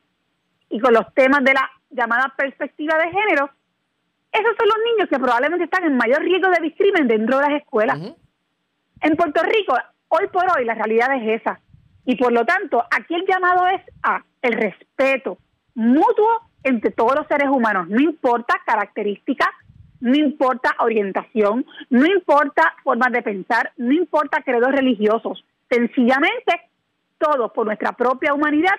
y 0.68 0.78
con 0.78 0.94
los 0.94 1.12
temas 1.14 1.42
de 1.42 1.54
la 1.54 1.70
llamada 1.90 2.32
perspectiva 2.36 2.96
de 2.98 3.10
género, 3.10 3.50
esos 4.32 4.56
son 4.56 4.68
los 4.68 4.78
niños 4.92 5.08
que 5.08 5.18
probablemente 5.18 5.64
están 5.64 5.84
en 5.84 5.96
mayor 5.96 6.22
riesgo 6.22 6.50
de 6.50 6.62
discrimen 6.62 7.08
dentro 7.08 7.38
de 7.38 7.48
las 7.48 7.60
escuelas. 7.60 7.98
En 9.00 9.16
Puerto 9.16 9.42
Rico, 9.42 9.74
hoy 10.08 10.26
por 10.32 10.44
hoy, 10.56 10.64
la 10.64 10.74
realidad 10.74 11.14
es 11.16 11.40
esa. 11.40 11.60
Y 12.04 12.16
por 12.16 12.32
lo 12.32 12.44
tanto, 12.44 12.82
aquí 12.90 13.14
el 13.14 13.26
llamado 13.26 13.66
es 13.68 13.82
a 14.02 14.22
el 14.42 14.52
respeto 14.52 15.38
mutuo 15.74 16.50
entre 16.62 16.90
todos 16.90 17.14
los 17.16 17.26
seres 17.26 17.48
humanos, 17.48 17.88
no 17.88 18.00
importa 18.00 18.60
características, 18.66 19.48
no 20.00 20.14
importa 20.14 20.74
orientación, 20.78 21.64
no 21.88 22.06
importa 22.06 22.74
formas 22.82 23.12
de 23.12 23.22
pensar, 23.22 23.72
no 23.76 23.92
importa 23.92 24.42
credos 24.42 24.72
religiosos. 24.72 25.44
Sencillamente, 25.70 26.60
todos 27.18 27.52
por 27.52 27.66
nuestra 27.66 27.92
propia 27.92 28.34
humanidad 28.34 28.74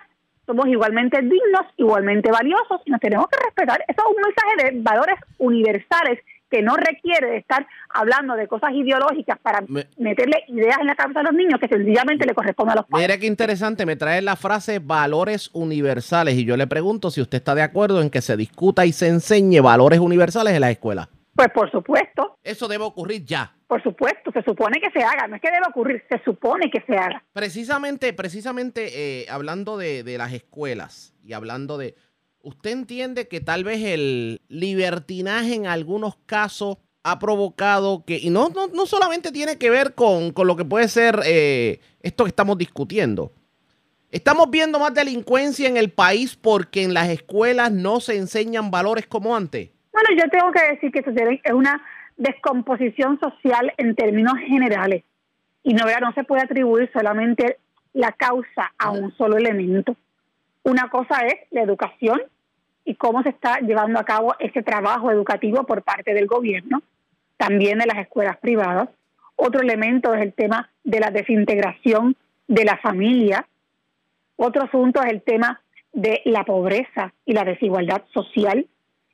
somos 0.45 0.67
igualmente 0.67 1.21
dignos, 1.21 1.65
igualmente 1.77 2.31
valiosos 2.31 2.81
y 2.85 2.91
nos 2.91 2.99
tenemos 2.99 3.27
que 3.27 3.37
respetar. 3.43 3.83
Eso 3.87 4.01
es 4.01 4.07
un 4.07 4.21
mensaje 4.21 4.75
de 4.75 4.81
valores 4.81 5.15
universales 5.37 6.19
que 6.51 6.61
no 6.61 6.75
requiere 6.75 7.31
de 7.31 7.37
estar 7.37 7.65
hablando 7.89 8.35
de 8.35 8.47
cosas 8.47 8.71
ideológicas 8.73 9.39
para 9.39 9.63
meterle 9.97 10.43
ideas 10.49 10.77
en 10.81 10.87
la 10.87 10.95
cabeza 10.95 11.21
a 11.21 11.23
los 11.23 11.33
niños 11.33 11.59
que 11.61 11.69
sencillamente 11.69 12.25
le 12.25 12.33
corresponde 12.33 12.73
a 12.73 12.75
los 12.75 12.85
padres. 12.87 13.07
Mira 13.07 13.17
qué 13.17 13.25
interesante, 13.25 13.85
me 13.85 13.95
trae 13.95 14.21
la 14.21 14.35
frase 14.35 14.79
valores 14.79 15.49
universales 15.53 16.35
y 16.35 16.43
yo 16.43 16.57
le 16.57 16.67
pregunto 16.67 17.09
si 17.09 17.21
usted 17.21 17.37
está 17.37 17.55
de 17.55 17.61
acuerdo 17.61 18.01
en 18.01 18.09
que 18.09 18.21
se 18.21 18.35
discuta 18.35 18.85
y 18.85 18.91
se 18.91 19.07
enseñe 19.07 19.61
valores 19.61 19.99
universales 19.99 20.53
en 20.53 20.61
la 20.61 20.71
escuela. 20.71 21.09
Pues 21.35 21.49
por 21.53 21.71
supuesto. 21.71 22.37
Eso 22.43 22.67
debe 22.67 22.83
ocurrir 22.83 23.25
ya. 23.25 23.55
Por 23.67 23.81
supuesto, 23.81 24.31
se 24.31 24.43
supone 24.43 24.79
que 24.81 24.91
se 24.91 25.03
haga, 25.03 25.27
no 25.27 25.35
es 25.35 25.41
que 25.41 25.49
debe 25.49 25.65
ocurrir, 25.69 26.03
se 26.09 26.21
supone 26.23 26.69
que 26.69 26.81
se 26.81 26.95
haga. 26.95 27.23
Precisamente, 27.33 28.11
precisamente 28.13 29.21
eh, 29.21 29.25
hablando 29.29 29.77
de, 29.77 30.03
de 30.03 30.17
las 30.17 30.33
escuelas 30.33 31.13
y 31.23 31.33
hablando 31.33 31.77
de, 31.77 31.95
¿usted 32.41 32.71
entiende 32.71 33.27
que 33.27 33.39
tal 33.39 33.63
vez 33.63 33.81
el 33.83 34.41
libertinaje 34.49 35.55
en 35.55 35.67
algunos 35.67 36.17
casos 36.25 36.77
ha 37.03 37.19
provocado 37.19 38.03
que, 38.05 38.17
y 38.17 38.29
no, 38.29 38.49
no, 38.49 38.85
solamente 38.85 39.31
tiene 39.31 39.57
que 39.57 39.69
ver 39.69 39.95
con, 39.95 40.33
lo 40.35 40.55
que 40.55 40.65
puede 40.65 40.87
ser 40.87 41.21
eh, 41.25 41.79
esto 42.01 42.25
que 42.25 42.29
estamos 42.29 42.57
discutiendo, 42.57 43.31
estamos 44.11 44.49
viendo 44.49 44.79
más 44.79 44.93
delincuencia 44.93 45.67
en 45.67 45.77
el 45.77 45.91
país 45.91 46.35
porque 46.35 46.83
en 46.83 46.93
las 46.93 47.09
escuelas 47.09 47.71
no 47.71 47.99
se 47.99 48.17
enseñan 48.17 48.69
valores 48.69 49.07
como 49.07 49.35
antes? 49.35 49.69
Bueno, 49.91 50.09
yo 50.17 50.29
tengo 50.29 50.51
que 50.51 50.73
decir 50.73 50.91
que 50.91 50.99
eso 50.99 51.11
es 51.11 51.53
una 51.53 51.81
descomposición 52.17 53.19
social 53.19 53.73
en 53.77 53.95
términos 53.95 54.33
generales. 54.39 55.03
Y 55.63 55.73
no, 55.73 55.85
no 55.99 56.13
se 56.13 56.23
puede 56.23 56.43
atribuir 56.43 56.89
solamente 56.93 57.57
la 57.93 58.11
causa 58.11 58.73
a 58.77 58.91
un 58.91 59.15
solo 59.17 59.37
elemento. 59.37 59.95
Una 60.63 60.89
cosa 60.89 61.25
es 61.25 61.35
la 61.51 61.61
educación 61.61 62.21
y 62.85 62.95
cómo 62.95 63.21
se 63.23 63.29
está 63.29 63.59
llevando 63.59 63.99
a 63.99 64.05
cabo 64.05 64.35
ese 64.39 64.63
trabajo 64.63 65.11
educativo 65.11 65.65
por 65.65 65.83
parte 65.83 66.13
del 66.13 66.27
gobierno, 66.27 66.81
también 67.37 67.79
de 67.79 67.85
las 67.85 67.97
escuelas 67.97 68.37
privadas. 68.37 68.89
Otro 69.35 69.61
elemento 69.61 70.13
es 70.13 70.21
el 70.21 70.33
tema 70.33 70.69
de 70.83 70.99
la 70.99 71.11
desintegración 71.11 72.15
de 72.47 72.65
la 72.65 72.77
familia. 72.77 73.47
Otro 74.35 74.63
asunto 74.63 75.01
es 75.01 75.11
el 75.11 75.21
tema 75.21 75.61
de 75.93 76.21
la 76.25 76.43
pobreza 76.43 77.13
y 77.25 77.33
la 77.33 77.43
desigualdad 77.43 78.03
social. 78.13 78.67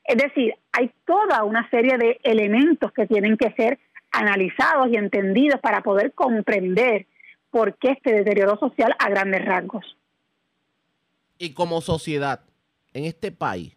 Es 0.04 0.18
decir, 0.18 0.54
hay 0.78 0.92
toda 1.06 1.44
una 1.44 1.68
serie 1.72 1.98
de 1.98 2.20
elementos 2.22 2.92
que 2.92 3.08
tienen 3.08 3.36
que 3.36 3.52
ser 3.54 3.80
analizados 4.12 4.90
y 4.92 4.96
entendidos 4.96 5.60
para 5.60 5.82
poder 5.82 6.14
comprender 6.14 7.08
por 7.50 7.78
qué 7.80 7.94
este 7.94 8.14
deterioro 8.14 8.60
social 8.60 8.96
a 9.00 9.10
grandes 9.10 9.44
rasgos. 9.44 9.98
Y 11.40 11.54
como 11.54 11.82
sociedad, 11.82 12.42
en 12.94 13.06
este 13.06 13.32
país, 13.32 13.76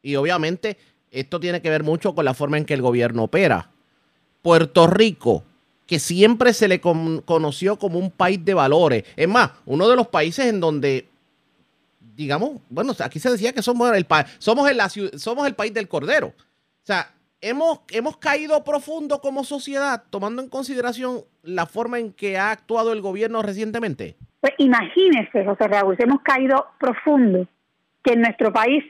y 0.00 0.16
obviamente 0.16 0.78
esto 1.10 1.38
tiene 1.38 1.60
que 1.60 1.68
ver 1.68 1.82
mucho 1.82 2.14
con 2.14 2.24
la 2.24 2.32
forma 2.32 2.56
en 2.56 2.64
que 2.64 2.74
el 2.74 2.82
gobierno 2.82 3.24
opera, 3.24 3.70
Puerto 4.40 4.86
Rico, 4.86 5.44
que 5.86 5.98
siempre 5.98 6.54
se 6.54 6.68
le 6.68 6.80
conoció 6.80 7.78
como 7.78 7.98
un 7.98 8.10
país 8.10 8.42
de 8.42 8.54
valores, 8.54 9.04
es 9.16 9.28
más, 9.28 9.50
uno 9.66 9.86
de 9.86 9.96
los 9.96 10.08
países 10.08 10.46
en 10.46 10.60
donde 10.60 11.08
digamos, 12.18 12.60
bueno, 12.68 12.92
aquí 13.02 13.20
se 13.20 13.30
decía 13.30 13.52
que 13.52 13.62
somos 13.62 13.96
el, 13.96 14.04
somos 14.38 14.68
el, 14.68 14.80
somos 15.20 15.46
el 15.46 15.54
país 15.54 15.72
del 15.72 15.86
cordero. 15.86 16.26
O 16.26 16.82
sea, 16.82 17.12
hemos, 17.40 17.82
hemos 17.92 18.16
caído 18.16 18.64
profundo 18.64 19.20
como 19.20 19.44
sociedad, 19.44 20.02
tomando 20.10 20.42
en 20.42 20.48
consideración 20.48 21.20
la 21.44 21.66
forma 21.66 22.00
en 22.00 22.12
que 22.12 22.36
ha 22.36 22.50
actuado 22.50 22.92
el 22.92 23.02
gobierno 23.02 23.40
recientemente. 23.40 24.16
Pues 24.40 24.52
imagínese, 24.58 25.44
José 25.44 25.68
Raúl, 25.68 25.94
hemos 26.00 26.20
caído 26.22 26.66
profundo 26.80 27.46
que 28.02 28.14
en 28.14 28.22
nuestro 28.22 28.52
país 28.52 28.82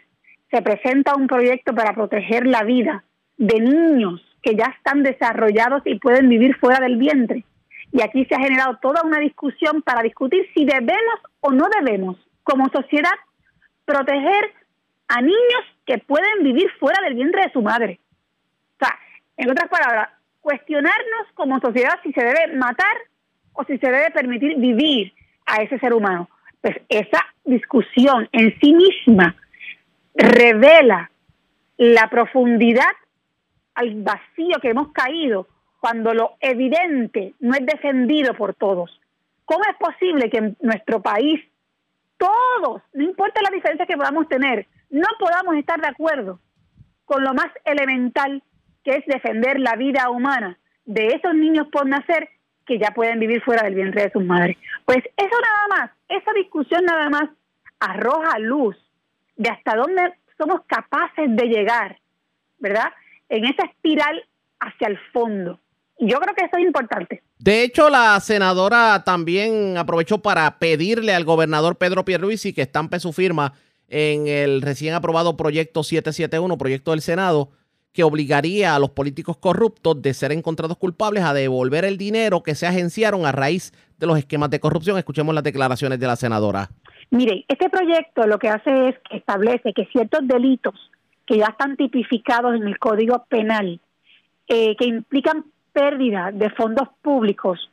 se 0.50 0.62
presenta 0.62 1.14
un 1.14 1.26
proyecto 1.26 1.74
para 1.74 1.92
proteger 1.92 2.46
la 2.46 2.62
vida 2.62 3.04
de 3.36 3.60
niños 3.60 4.22
que 4.42 4.56
ya 4.56 4.74
están 4.78 5.02
desarrollados 5.02 5.82
y 5.84 5.98
pueden 5.98 6.30
vivir 6.30 6.56
fuera 6.56 6.80
del 6.80 6.96
vientre. 6.96 7.44
Y 7.92 8.00
aquí 8.00 8.24
se 8.24 8.34
ha 8.34 8.40
generado 8.40 8.78
toda 8.80 9.02
una 9.02 9.18
discusión 9.18 9.82
para 9.82 10.02
discutir 10.02 10.46
si 10.54 10.64
debemos 10.64 11.20
o 11.40 11.52
no 11.52 11.66
debemos 11.78 12.16
como 12.48 12.70
sociedad 12.70 13.12
proteger 13.84 14.54
a 15.08 15.20
niños 15.20 15.64
que 15.84 15.98
pueden 15.98 16.42
vivir 16.42 16.70
fuera 16.80 17.02
del 17.04 17.14
vientre 17.14 17.42
de 17.42 17.52
su 17.52 17.60
madre. 17.60 18.00
O 18.80 18.84
sea, 18.84 18.98
en 19.36 19.50
otras 19.50 19.68
palabras, 19.68 20.08
cuestionarnos 20.40 21.26
como 21.34 21.60
sociedad 21.60 22.00
si 22.02 22.10
se 22.12 22.24
debe 22.24 22.56
matar 22.56 22.96
o 23.52 23.64
si 23.64 23.76
se 23.76 23.90
debe 23.90 24.10
permitir 24.12 24.56
vivir 24.56 25.12
a 25.44 25.56
ese 25.62 25.78
ser 25.78 25.92
humano. 25.92 26.30
Pues 26.62 26.76
esa 26.88 27.26
discusión 27.44 28.28
en 28.32 28.58
sí 28.60 28.72
misma 28.72 29.36
revela 30.14 31.10
la 31.76 32.08
profundidad 32.08 32.96
al 33.74 33.94
vacío 34.02 34.58
que 34.62 34.70
hemos 34.70 34.90
caído 34.92 35.48
cuando 35.80 36.14
lo 36.14 36.36
evidente 36.40 37.34
no 37.40 37.54
es 37.54 37.66
defendido 37.66 38.32
por 38.34 38.54
todos. 38.54 39.00
¿Cómo 39.44 39.64
es 39.70 39.76
posible 39.76 40.30
que 40.30 40.38
en 40.38 40.56
nuestro 40.60 41.02
país 41.02 41.42
todos, 42.18 42.82
no 42.92 43.02
importa 43.02 43.40
la 43.42 43.50
diferencia 43.50 43.86
que 43.86 43.96
podamos 43.96 44.28
tener, 44.28 44.66
no 44.90 45.06
podamos 45.18 45.56
estar 45.56 45.80
de 45.80 45.88
acuerdo 45.88 46.40
con 47.04 47.24
lo 47.24 47.32
más 47.32 47.48
elemental 47.64 48.42
que 48.84 48.96
es 48.96 49.06
defender 49.06 49.58
la 49.60 49.76
vida 49.76 50.10
humana 50.10 50.58
de 50.84 51.08
esos 51.08 51.34
niños 51.34 51.68
por 51.72 51.86
nacer 51.86 52.28
que 52.66 52.78
ya 52.78 52.90
pueden 52.90 53.18
vivir 53.18 53.42
fuera 53.42 53.62
del 53.62 53.74
vientre 53.74 54.02
de 54.02 54.10
sus 54.10 54.24
madres. 54.24 54.56
Pues 54.84 54.98
eso 54.98 55.36
nada 55.40 55.68
más, 55.70 55.90
esa 56.08 56.32
discusión 56.32 56.84
nada 56.84 57.08
más 57.08 57.30
arroja 57.80 58.38
luz 58.38 58.76
de 59.36 59.50
hasta 59.50 59.74
dónde 59.74 60.14
somos 60.36 60.62
capaces 60.66 61.34
de 61.34 61.46
llegar, 61.46 61.98
¿verdad? 62.58 62.92
En 63.28 63.44
esa 63.44 63.64
espiral 63.64 64.24
hacia 64.60 64.88
el 64.88 64.98
fondo. 65.12 65.60
Yo 65.98 66.18
creo 66.20 66.34
que 66.34 66.44
eso 66.44 66.56
es 66.56 66.64
importante. 66.64 67.22
De 67.38 67.62
hecho, 67.62 67.88
la 67.88 68.18
senadora 68.20 69.04
también 69.04 69.78
aprovechó 69.78 70.18
para 70.18 70.58
pedirle 70.58 71.14
al 71.14 71.24
gobernador 71.24 71.76
Pedro 71.76 72.04
Pierluisi 72.04 72.52
que 72.52 72.62
estampe 72.62 72.98
su 72.98 73.12
firma 73.12 73.52
en 73.88 74.26
el 74.26 74.60
recién 74.60 74.94
aprobado 74.94 75.36
proyecto 75.36 75.82
771, 75.82 76.58
proyecto 76.58 76.90
del 76.90 77.00
Senado, 77.00 77.50
que 77.92 78.02
obligaría 78.02 78.74
a 78.74 78.78
los 78.78 78.90
políticos 78.90 79.38
corruptos 79.38 80.02
de 80.02 80.14
ser 80.14 80.32
encontrados 80.32 80.76
culpables 80.76 81.22
a 81.24 81.32
devolver 81.32 81.84
el 81.84 81.96
dinero 81.96 82.42
que 82.42 82.54
se 82.54 82.66
agenciaron 82.66 83.24
a 83.24 83.32
raíz 83.32 83.72
de 83.98 84.06
los 84.06 84.18
esquemas 84.18 84.50
de 84.50 84.60
corrupción. 84.60 84.98
Escuchemos 84.98 85.34
las 85.34 85.44
declaraciones 85.44 85.98
de 85.98 86.06
la 86.06 86.16
senadora. 86.16 86.70
Mire, 87.10 87.44
este 87.48 87.70
proyecto 87.70 88.26
lo 88.26 88.38
que 88.38 88.48
hace 88.48 88.88
es 88.88 88.96
que 89.08 89.16
establece 89.16 89.72
que 89.72 89.86
ciertos 89.86 90.20
delitos 90.24 90.74
que 91.24 91.38
ya 91.38 91.46
están 91.46 91.76
tipificados 91.76 92.54
en 92.54 92.64
el 92.64 92.78
Código 92.78 93.24
Penal, 93.28 93.80
eh, 94.48 94.76
que 94.76 94.84
implican 94.86 95.44
pérdida 95.78 96.32
de 96.32 96.50
fondos 96.50 96.88
públicos, 97.02 97.70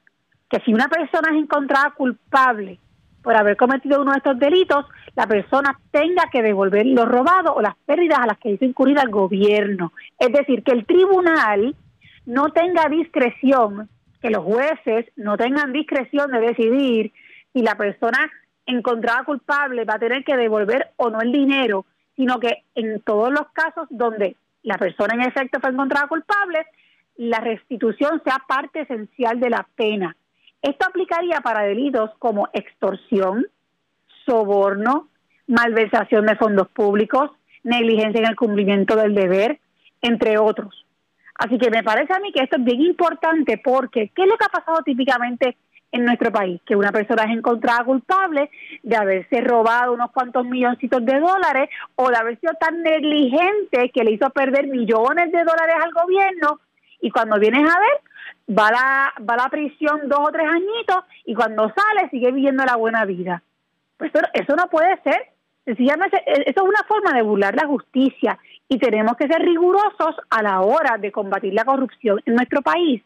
que 0.48 0.60
si 0.60 0.72
una 0.72 0.88
persona 0.88 1.30
es 1.32 1.38
encontrada 1.38 1.90
culpable 1.98 2.78
por 3.24 3.36
haber 3.36 3.58
cometido 3.58 4.00
uno 4.00 4.12
de 4.12 4.20
estos 4.20 4.38
delitos, 4.38 4.86
la 5.16 5.26
persona 5.26 5.80
tenga 5.90 6.30
que 6.32 6.44
devolver 6.44 6.86
lo 6.86 7.06
robado 7.08 7.56
o 7.56 7.62
las 7.64 7.76
pérdidas 7.88 8.20
a 8.20 8.28
las 8.28 8.38
que 8.38 8.52
hizo 8.52 8.64
incurrir 8.64 9.00
al 9.00 9.10
gobierno. 9.10 9.92
Es 10.20 10.32
decir, 10.32 10.62
que 10.62 10.74
el 10.74 10.86
tribunal 10.86 11.76
no 12.28 12.52
tenga 12.52 12.88
discreción, 12.90 13.90
que 14.22 14.30
los 14.30 14.44
jueces 14.44 15.08
no 15.16 15.36
tengan 15.36 15.74
discreción 15.74 16.30
de 16.30 16.42
decidir 16.42 17.12
si 17.54 17.64
la 17.64 17.74
persona 17.74 18.20
encontrada 18.68 19.24
culpable 19.24 19.84
va 19.84 19.96
a 19.96 20.00
tener 20.00 20.24
que 20.24 20.38
devolver 20.38 20.92
o 20.98 21.10
no 21.10 21.22
el 21.22 21.32
dinero, 21.32 21.88
sino 22.16 22.40
que 22.40 22.66
en 22.76 23.02
todos 23.02 23.32
los 23.32 23.48
casos 23.52 23.88
donde 23.90 24.36
la 24.62 24.78
persona 24.78 25.16
en 25.16 25.22
efecto 25.22 25.60
fue 25.60 25.72
encontrada 25.72 26.08
culpable, 26.08 26.68
la 27.18 27.40
restitución 27.40 28.22
sea 28.24 28.42
parte 28.48 28.82
esencial 28.82 29.40
de 29.40 29.50
la 29.50 29.68
pena. 29.76 30.16
Esto 30.62 30.88
aplicaría 30.88 31.42
para 31.42 31.64
delitos 31.64 32.12
como 32.20 32.50
extorsión, 32.54 33.46
soborno, 34.26 35.10
malversación 35.48 36.26
de 36.26 36.36
fondos 36.36 36.68
públicos, 36.70 37.32
negligencia 37.64 38.20
en 38.20 38.28
el 38.28 38.36
cumplimiento 38.36 38.96
del 38.96 39.14
deber, 39.16 39.60
entre 40.02 40.38
otros. 40.38 40.86
Así 41.36 41.58
que 41.58 41.70
me 41.70 41.84
parece 41.84 42.14
a 42.14 42.20
mí 42.20 42.32
que 42.32 42.44
esto 42.44 42.58
es 42.58 42.64
bien 42.64 42.82
importante 42.82 43.58
porque 43.64 44.12
¿qué 44.16 44.24
es 44.24 44.28
lo 44.28 44.38
que 44.38 44.46
ha 44.46 44.60
pasado 44.60 44.82
típicamente 44.84 45.58
en 45.92 46.06
nuestro 46.06 46.32
país? 46.32 46.62
Que 46.66 46.76
una 46.76 46.92
persona 46.92 47.24
es 47.24 47.38
encontrada 47.38 47.84
culpable 47.84 48.50
de 48.84 48.96
haberse 48.96 49.42
robado 49.42 49.94
unos 49.94 50.12
cuantos 50.12 50.46
milloncitos 50.46 51.06
de 51.06 51.20
dólares 51.20 51.70
o 51.96 52.10
de 52.10 52.16
haber 52.16 52.40
sido 52.40 52.54
tan 52.54 52.82
negligente 52.82 53.92
que 53.94 54.04
le 54.04 54.12
hizo 54.14 54.30
perder 54.30 54.68
millones 54.68 55.32
de 55.32 55.44
dólares 55.44 55.76
al 55.84 55.92
gobierno 55.92 56.60
y 57.06 57.12
cuando 57.12 57.40
vienes 57.40 57.62
a 57.70 57.80
ver 57.80 58.58
va 58.58 58.68
a 58.70 58.72
la, 58.72 59.14
va 59.30 59.36
la 59.36 59.50
prisión 59.50 60.10
dos 60.10 60.20
o 60.22 60.32
tres 60.32 60.48
añitos 60.48 61.04
y 61.24 61.36
cuando 61.36 61.70
sale 61.70 62.10
sigue 62.10 62.32
viviendo 62.32 62.66
la 62.66 62.78
buena 62.78 63.06
vida. 63.06 63.44
Pues 63.96 64.10
eso, 64.12 64.26
eso 64.34 64.56
no 64.56 64.68
puede 64.72 65.00
ser. 65.04 65.30
Sencillamente, 65.66 66.18
e, 66.26 66.50
eso 66.50 66.64
es 66.64 66.68
una 66.68 66.84
forma 66.88 67.14
de 67.14 67.22
burlar 67.22 67.54
la 67.56 67.68
justicia 67.68 68.40
y 68.68 68.80
tenemos 68.80 69.16
que 69.18 69.28
ser 69.28 69.40
rigurosos 69.40 70.16
a 70.32 70.42
la 70.42 70.62
hora 70.62 70.98
de 70.98 71.12
combatir 71.12 71.54
la 71.54 71.64
corrupción 71.64 72.20
en 72.26 72.34
nuestro 72.34 72.64
país. 72.64 73.04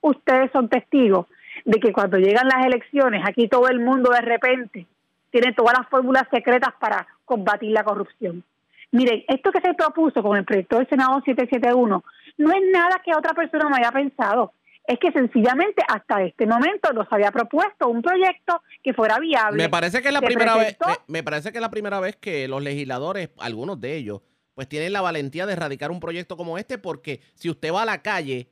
Ustedes 0.00 0.52
son 0.52 0.68
testigos 0.68 1.26
de 1.64 1.80
que 1.80 1.92
cuando 1.92 2.18
llegan 2.18 2.46
las 2.46 2.64
elecciones, 2.64 3.24
aquí 3.26 3.48
todo 3.48 3.68
el 3.68 3.80
mundo 3.80 4.12
de 4.12 4.20
repente 4.20 4.86
tiene 5.32 5.54
todas 5.54 5.76
las 5.76 5.88
fórmulas 5.88 6.22
secretas 6.30 6.72
para 6.78 7.04
combatir 7.24 7.72
la 7.72 7.82
corrupción. 7.82 8.44
Miren, 8.92 9.24
esto 9.26 9.50
que 9.50 9.60
se 9.60 9.74
propuso 9.74 10.22
con 10.22 10.36
el 10.36 10.44
proyecto 10.44 10.76
del 10.78 10.88
Senado 10.88 11.20
771 11.24 12.04
no 12.40 12.52
es 12.52 12.62
nada 12.72 13.00
que 13.04 13.14
otra 13.14 13.34
persona 13.34 13.68
me 13.68 13.76
haya 13.76 13.92
pensado 13.92 14.54
es 14.86 14.98
que 14.98 15.12
sencillamente 15.12 15.84
hasta 15.86 16.22
este 16.22 16.46
momento 16.46 16.92
nos 16.92 17.06
había 17.12 17.30
propuesto 17.30 17.86
un 17.88 18.02
proyecto 18.02 18.62
que 18.82 18.94
fuera 18.94 19.18
viable. 19.18 19.62
Me 19.62 19.68
parece 19.68 20.00
que 20.00 20.08
es 20.08 20.14
la 20.14 20.22
primera 20.22 20.56
vez, 20.56 20.76
me, 21.06 21.22
parece 21.22 21.52
que 21.52 21.58
es 21.58 21.62
la 21.62 21.70
primera 21.70 22.00
vez 22.00 22.16
que 22.16 22.48
los 22.48 22.62
legisladores, 22.62 23.30
algunos 23.38 23.80
de 23.80 23.94
ellos, 23.94 24.22
pues 24.54 24.68
tienen 24.68 24.92
la 24.92 25.02
valentía 25.02 25.46
de 25.46 25.52
erradicar 25.52 25.90
un 25.90 26.00
proyecto 26.00 26.36
como 26.36 26.58
este, 26.58 26.78
porque 26.78 27.20
si 27.34 27.50
usted 27.50 27.72
va 27.72 27.82
a 27.82 27.86
la 27.86 28.02
calle, 28.02 28.50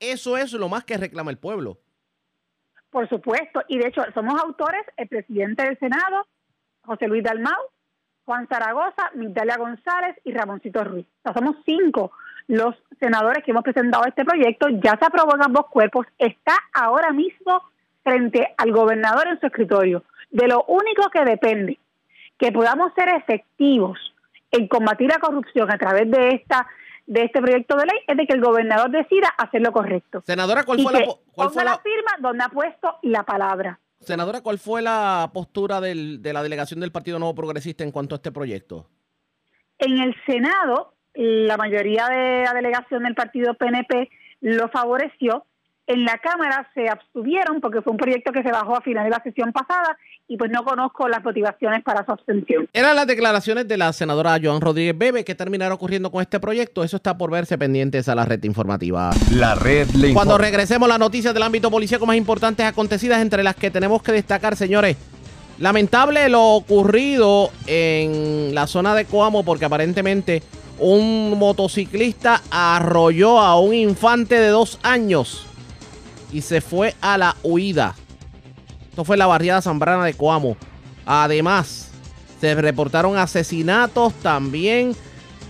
eso 0.00 0.36
es 0.36 0.52
lo 0.52 0.68
más 0.68 0.84
que 0.84 0.98
reclama 0.98 1.30
el 1.30 1.38
pueblo. 1.38 1.78
Por 2.90 3.08
supuesto, 3.08 3.62
y 3.68 3.78
de 3.78 3.88
hecho 3.88 4.02
somos 4.12 4.38
autores, 4.40 4.82
el 4.96 5.08
presidente 5.08 5.64
del 5.64 5.78
Senado, 5.78 6.26
José 6.82 7.06
Luis 7.06 7.22
Dalmau, 7.22 7.62
Juan 8.24 8.48
Zaragoza, 8.48 9.12
Migdalia 9.14 9.56
González 9.56 10.16
y 10.24 10.32
Ramoncito 10.32 10.84
Ruiz. 10.84 11.06
O 11.06 11.22
sea, 11.22 11.32
somos 11.32 11.56
cinco 11.64 12.12
los 12.50 12.74
senadores 12.98 13.44
que 13.44 13.52
hemos 13.52 13.62
presentado 13.62 14.04
este 14.06 14.24
proyecto, 14.24 14.68
ya 14.68 14.98
se 14.98 15.06
aprobó 15.06 15.36
en 15.36 15.44
ambos 15.44 15.66
cuerpos, 15.70 16.06
está 16.18 16.56
ahora 16.74 17.12
mismo 17.12 17.62
frente 18.02 18.54
al 18.58 18.72
gobernador 18.72 19.28
en 19.28 19.38
su 19.38 19.46
escritorio. 19.46 20.02
De 20.30 20.48
lo 20.48 20.64
único 20.64 21.08
que 21.10 21.24
depende 21.24 21.78
que 22.36 22.50
podamos 22.50 22.92
ser 22.94 23.08
efectivos 23.10 23.98
en 24.50 24.66
combatir 24.66 25.08
la 25.08 25.20
corrupción 25.20 25.70
a 25.70 25.78
través 25.78 26.10
de 26.10 26.30
esta 26.30 26.66
de 27.06 27.24
este 27.24 27.40
proyecto 27.40 27.76
de 27.76 27.86
ley 27.86 27.98
es 28.06 28.16
de 28.16 28.26
que 28.26 28.34
el 28.34 28.40
gobernador 28.40 28.90
decida 28.90 29.28
hacer 29.38 29.62
lo 29.62 29.72
correcto. 29.72 30.22
Senadora, 30.26 30.64
¿cuál 30.64 30.80
fue 30.80 30.92
la 30.92 31.06
cuál 31.32 31.50
fue 31.50 31.64
la... 31.64 31.78
firma 31.78 32.12
donde 32.20 32.44
ha 32.44 32.48
puesto 32.48 32.98
la 33.02 33.24
palabra? 33.24 33.80
Senadora, 34.00 34.40
¿cuál 34.42 34.58
fue 34.58 34.82
la 34.82 35.30
postura 35.32 35.80
del, 35.80 36.22
de 36.22 36.32
la 36.32 36.42
delegación 36.42 36.80
del 36.80 36.92
Partido 36.92 37.18
Nuevo 37.18 37.34
Progresista 37.34 37.84
en 37.84 37.92
cuanto 37.92 38.14
a 38.14 38.16
este 38.16 38.32
proyecto? 38.32 38.88
En 39.78 39.98
el 39.98 40.14
Senado, 40.24 40.94
la 41.14 41.56
mayoría 41.56 42.06
de 42.08 42.44
la 42.44 42.52
delegación 42.54 43.02
del 43.04 43.14
partido 43.14 43.54
PNP 43.54 44.08
lo 44.40 44.68
favoreció. 44.68 45.44
En 45.86 46.04
la 46.04 46.18
Cámara 46.18 46.70
se 46.72 46.88
abstuvieron 46.88 47.60
porque 47.60 47.82
fue 47.82 47.90
un 47.90 47.96
proyecto 47.96 48.30
que 48.30 48.44
se 48.44 48.52
bajó 48.52 48.76
a 48.76 48.80
final 48.80 49.02
de 49.02 49.10
la 49.10 49.20
sesión 49.24 49.52
pasada 49.52 49.98
y 50.28 50.36
pues 50.36 50.48
no 50.48 50.62
conozco 50.62 51.08
las 51.08 51.24
motivaciones 51.24 51.82
para 51.82 52.04
su 52.04 52.12
abstención. 52.12 52.68
Eran 52.72 52.94
las 52.94 53.08
declaraciones 53.08 53.66
de 53.66 53.76
la 53.76 53.92
senadora 53.92 54.38
Joan 54.40 54.60
Rodríguez 54.60 54.96
Bebe 54.96 55.24
que 55.24 55.34
terminaron 55.34 55.74
ocurriendo 55.74 56.12
con 56.12 56.22
este 56.22 56.38
proyecto. 56.38 56.84
Eso 56.84 56.98
está 56.98 57.18
por 57.18 57.32
verse 57.32 57.58
pendientes 57.58 58.08
a 58.08 58.14
la 58.14 58.24
red 58.24 58.40
informativa. 58.44 59.10
La 59.32 59.56
red 59.56 59.88
le 59.96 60.14
Cuando 60.14 60.38
regresemos 60.38 60.88
las 60.88 61.00
noticias 61.00 61.34
del 61.34 61.42
ámbito 61.42 61.72
policíaco 61.72 62.06
más 62.06 62.16
importantes 62.16 62.64
acontecidas, 62.64 63.20
entre 63.20 63.42
las 63.42 63.56
que 63.56 63.72
tenemos 63.72 64.00
que 64.00 64.12
destacar, 64.12 64.54
señores. 64.54 64.96
Lamentable 65.58 66.28
lo 66.28 66.54
ocurrido 66.54 67.50
en 67.66 68.54
la 68.54 68.68
zona 68.68 68.94
de 68.94 69.06
Coamo 69.06 69.44
porque 69.44 69.64
aparentemente 69.64 70.42
un 70.80 71.38
motociclista 71.38 72.42
arrolló 72.50 73.38
a 73.38 73.60
un 73.60 73.74
infante 73.74 74.40
de 74.40 74.48
dos 74.48 74.78
años 74.82 75.46
y 76.32 76.40
se 76.40 76.60
fue 76.60 76.94
a 77.00 77.18
la 77.18 77.36
huida. 77.42 77.94
Esto 78.88 79.04
fue 79.04 79.16
la 79.16 79.26
barriada 79.26 79.62
Zambrana 79.62 80.04
de 80.04 80.14
Coamo. 80.14 80.56
Además, 81.04 81.90
se 82.40 82.54
reportaron 82.54 83.16
asesinatos, 83.18 84.14
también 84.14 84.96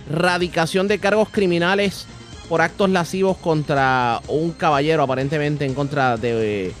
radicación 0.09 0.87
de 0.87 0.99
cargos 0.99 1.29
criminales 1.29 2.05
por 2.49 2.61
actos 2.61 2.89
lascivos 2.89 3.37
contra 3.37 4.21
un 4.27 4.51
caballero, 4.51 5.03
aparentemente 5.03 5.65
en 5.65 5.73
contra 5.73 6.17
de, 6.17 6.73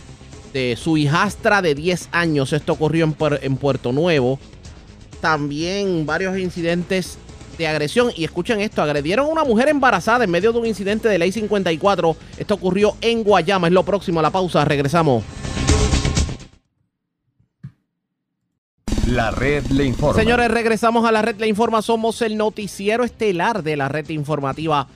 su 0.75 0.97
hijastra 0.97 1.61
de 1.61 1.73
10 1.73 2.09
años. 2.11 2.51
Esto 2.51 2.73
ocurrió 2.73 3.05
en 3.41 3.55
Puerto 3.55 3.93
Nuevo. 3.93 4.37
También 5.21 6.05
varios 6.05 6.37
incidentes 6.37 7.17
de 7.61 7.67
agresión. 7.67 8.11
Y 8.15 8.23
escuchen 8.23 8.59
esto, 8.61 8.81
agredieron 8.81 9.27
a 9.27 9.29
una 9.29 9.43
mujer 9.43 9.69
embarazada 9.69 10.23
en 10.23 10.31
medio 10.31 10.51
de 10.51 10.59
un 10.59 10.65
incidente 10.65 11.07
de 11.07 11.17
ley 11.17 11.31
54. 11.31 12.15
Esto 12.37 12.53
ocurrió 12.55 12.95
en 13.01 13.23
Guayama. 13.23 13.67
Es 13.67 13.73
lo 13.73 13.83
próximo 13.83 14.19
a 14.19 14.23
la 14.23 14.31
pausa. 14.31 14.65
Regresamos. 14.65 15.23
La 19.07 19.31
red 19.31 19.65
le 19.67 19.85
informa. 19.85 20.19
Señores, 20.19 20.49
regresamos 20.49 21.05
a 21.05 21.11
la 21.11 21.21
red 21.21 21.37
le 21.37 21.47
informa. 21.47 21.81
Somos 21.81 22.21
el 22.21 22.37
noticiero 22.37 23.03
estelar 23.03 23.63
de 23.63 23.75
la 23.75 23.89
red 23.89 24.07
informativa. 24.09 24.87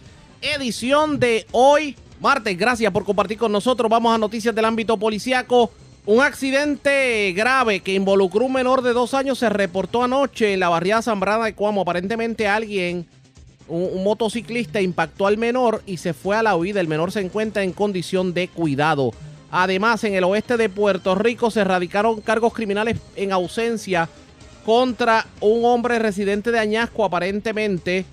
Edición 0.42 1.20
de 1.20 1.46
hoy, 1.52 1.96
martes. 2.22 2.58
Gracias 2.58 2.92
por 2.92 3.04
compartir 3.04 3.38
con 3.38 3.52
nosotros. 3.52 3.90
Vamos 3.90 4.14
a 4.14 4.18
noticias 4.18 4.54
del 4.56 4.66
ámbito 4.66 4.98
policiaco. 4.98 5.72
Un 6.08 6.22
accidente 6.22 7.34
grave 7.36 7.80
que 7.80 7.96
involucró 7.96 8.46
un 8.46 8.54
menor 8.54 8.84
de 8.84 8.94
dos 8.94 9.16
años 9.16 9.40
se 9.40 9.50
reportó 9.50 10.04
anoche 10.04 10.54
en 10.54 10.60
la 10.60 10.70
barriada 10.70 11.02
Zambrana 11.02 11.46
de 11.46 11.56
Cuamo. 11.56 11.82
Aparentemente 11.82 12.48
alguien, 12.48 13.08
un, 13.68 14.04
motociclista, 14.04 14.82
impactó 14.82 15.26
al 15.26 15.40
menor 15.40 15.82
y 15.88 15.98
se 15.98 16.14
fue 16.14 16.38
a 16.38 16.44
la 16.44 16.56
huida. 16.56 16.80
El 16.80 16.88
menor 16.88 17.12
se 17.12 17.22
encuentra 17.22 17.64
en 17.64 17.72
condición 17.72 18.36
de 18.36 18.50
cuidado. 18.50 19.14
Además, 19.50 20.04
en 20.04 20.14
el 20.14 20.26
oeste 20.26 20.58
de 20.58 20.70
Puerto 20.70 21.16
Rico 21.16 21.50
se 21.50 21.64
radicaron 21.64 22.22
cargos 22.22 22.54
criminales 22.54 23.00
en 23.16 23.32
ausencia 23.32 24.08
contra 24.64 25.26
un 25.42 25.66
hombre 25.66 25.98
residente 25.98 26.52
de 26.52 26.60
Añasco, 26.60 27.04
aparentemente 27.04 28.06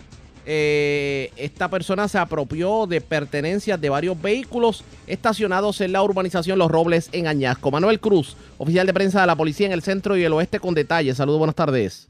eh, 0.45 1.31
esta 1.37 1.69
persona 1.69 2.09
se 2.09 2.19
apropió 2.19 2.87
de 2.87 3.01
pertenencias 3.01 3.81
de 3.81 3.89
varios 3.89 4.21
vehículos 4.21 4.85
estacionados 5.07 5.81
en 5.81 5.93
la 5.93 6.03
urbanización 6.03 6.59
Los 6.59 6.71
Robles 6.71 7.11
en 7.13 7.27
Añasco. 7.27 7.71
Manuel 7.71 8.01
Cruz, 8.01 8.37
oficial 8.59 8.87
de 8.87 8.95
prensa 8.95 9.21
de 9.21 9.27
la 9.27 9.37
policía 9.37 9.67
en 9.67 9.73
el 9.73 9.83
centro 9.83 10.17
y 10.17 10.25
el 10.25 10.33
oeste 10.33 10.59
con 10.59 10.75
detalles. 10.75 11.17
Saludos, 11.17 11.39
buenas 11.39 11.55
tardes. 11.55 12.09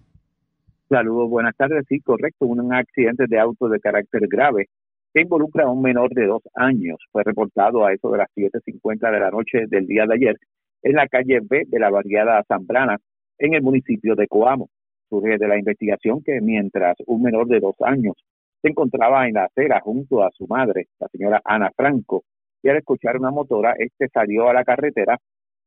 Saludos, 0.89 1.30
buenas 1.30 1.57
tardes. 1.57 1.85
Sí, 1.89 2.01
correcto. 2.01 2.47
Un 2.47 2.72
accidente 2.72 3.24
de 3.26 3.39
auto 3.39 3.68
de 3.68 3.80
carácter 3.80 4.26
grave 4.28 4.68
que 5.14 5.22
involucra 5.22 5.64
a 5.64 5.70
un 5.70 5.83
menor 5.83 6.11
de 6.14 6.26
dos 6.26 6.43
años. 6.55 6.99
Fue 7.11 7.22
reportado 7.22 7.85
a 7.85 7.93
eso 7.93 8.11
de 8.11 8.18
las 8.18 8.28
7.50 8.35 9.11
de 9.11 9.20
la 9.20 9.30
noche 9.30 9.66
del 9.68 9.87
día 9.87 10.07
de 10.07 10.14
ayer 10.14 10.37
en 10.83 10.97
la 10.97 11.07
calle 11.07 11.41
B 11.43 11.64
de 11.66 11.78
la 11.78 11.91
barriada 11.91 12.43
Zambrana 12.49 12.99
en 13.39 13.55
el 13.55 13.62
municipio 13.62 14.14
de 14.14 14.26
Coamo 14.26 14.68
surge 15.13 15.37
de 15.37 15.47
la 15.47 15.59
investigación 15.59 16.23
que 16.25 16.41
mientras 16.41 16.97
un 17.07 17.23
menor 17.23 17.47
de 17.47 17.61
dos 17.61 17.77
años 17.83 18.15
se 18.63 18.69
encontraba 18.69 19.29
en 19.29 19.35
la 19.35 19.45
acera 19.45 19.81
junto 19.81 20.23
a 20.23 20.31
su 20.31 20.47
madre, 20.47 20.87
la 20.99 21.09
señora 21.09 21.43
Ana 21.45 21.71
Franco, 21.77 22.25
y 22.63 22.71
al 22.71 22.79
escuchar 22.79 23.19
una 23.19 23.31
motora, 23.31 23.75
este 23.77 24.09
salió 24.09 24.49
a 24.49 24.55
la 24.55 24.65
carretera 24.65 25.19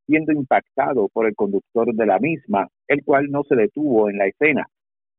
siendo 0.08 0.32
impactado 0.32 1.10
por 1.10 1.28
el 1.28 1.36
conductor 1.36 1.93
de 1.93 2.06
la 2.08 2.18
misma, 2.18 2.68
el 2.88 3.04
cual 3.04 3.30
no 3.30 3.43
se 3.43 3.56
detuvo 3.56 4.10
en 4.10 4.18
la 4.18 4.28
escena. 4.28 4.66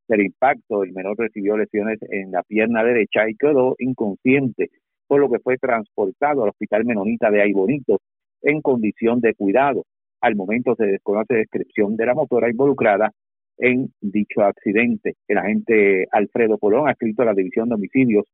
Del 0.08 0.22
impacto, 0.22 0.82
el 0.82 0.92
menor 0.92 1.18
recibió 1.18 1.56
lesiones 1.56 1.98
en 2.10 2.32
la 2.32 2.42
pierna 2.42 2.82
derecha 2.82 3.28
y 3.28 3.36
quedó 3.36 3.76
inconsciente, 3.78 4.70
por 5.06 5.20
lo 5.20 5.30
que 5.30 5.38
fue 5.38 5.56
transportado 5.58 6.42
al 6.42 6.50
Hospital 6.50 6.84
Menonita 6.84 7.30
de 7.30 7.42
Aybonito 7.42 8.00
en 8.42 8.60
condición 8.60 9.20
de 9.20 9.34
cuidado. 9.34 9.84
Al 10.20 10.34
momento 10.34 10.74
se 10.74 10.86
desconoce 10.86 11.34
descripción 11.34 11.96
de 11.96 12.06
la 12.06 12.14
motora 12.14 12.50
involucrada 12.50 13.12
en 13.58 13.92
dicho 14.00 14.42
accidente. 14.42 15.14
El 15.28 15.38
agente 15.38 16.06
Alfredo 16.12 16.58
Colón, 16.58 16.88
adscrito 16.88 17.22
a 17.22 17.26
la 17.26 17.34
División 17.34 17.68
de 17.68 17.76
Homicidios 17.76 18.26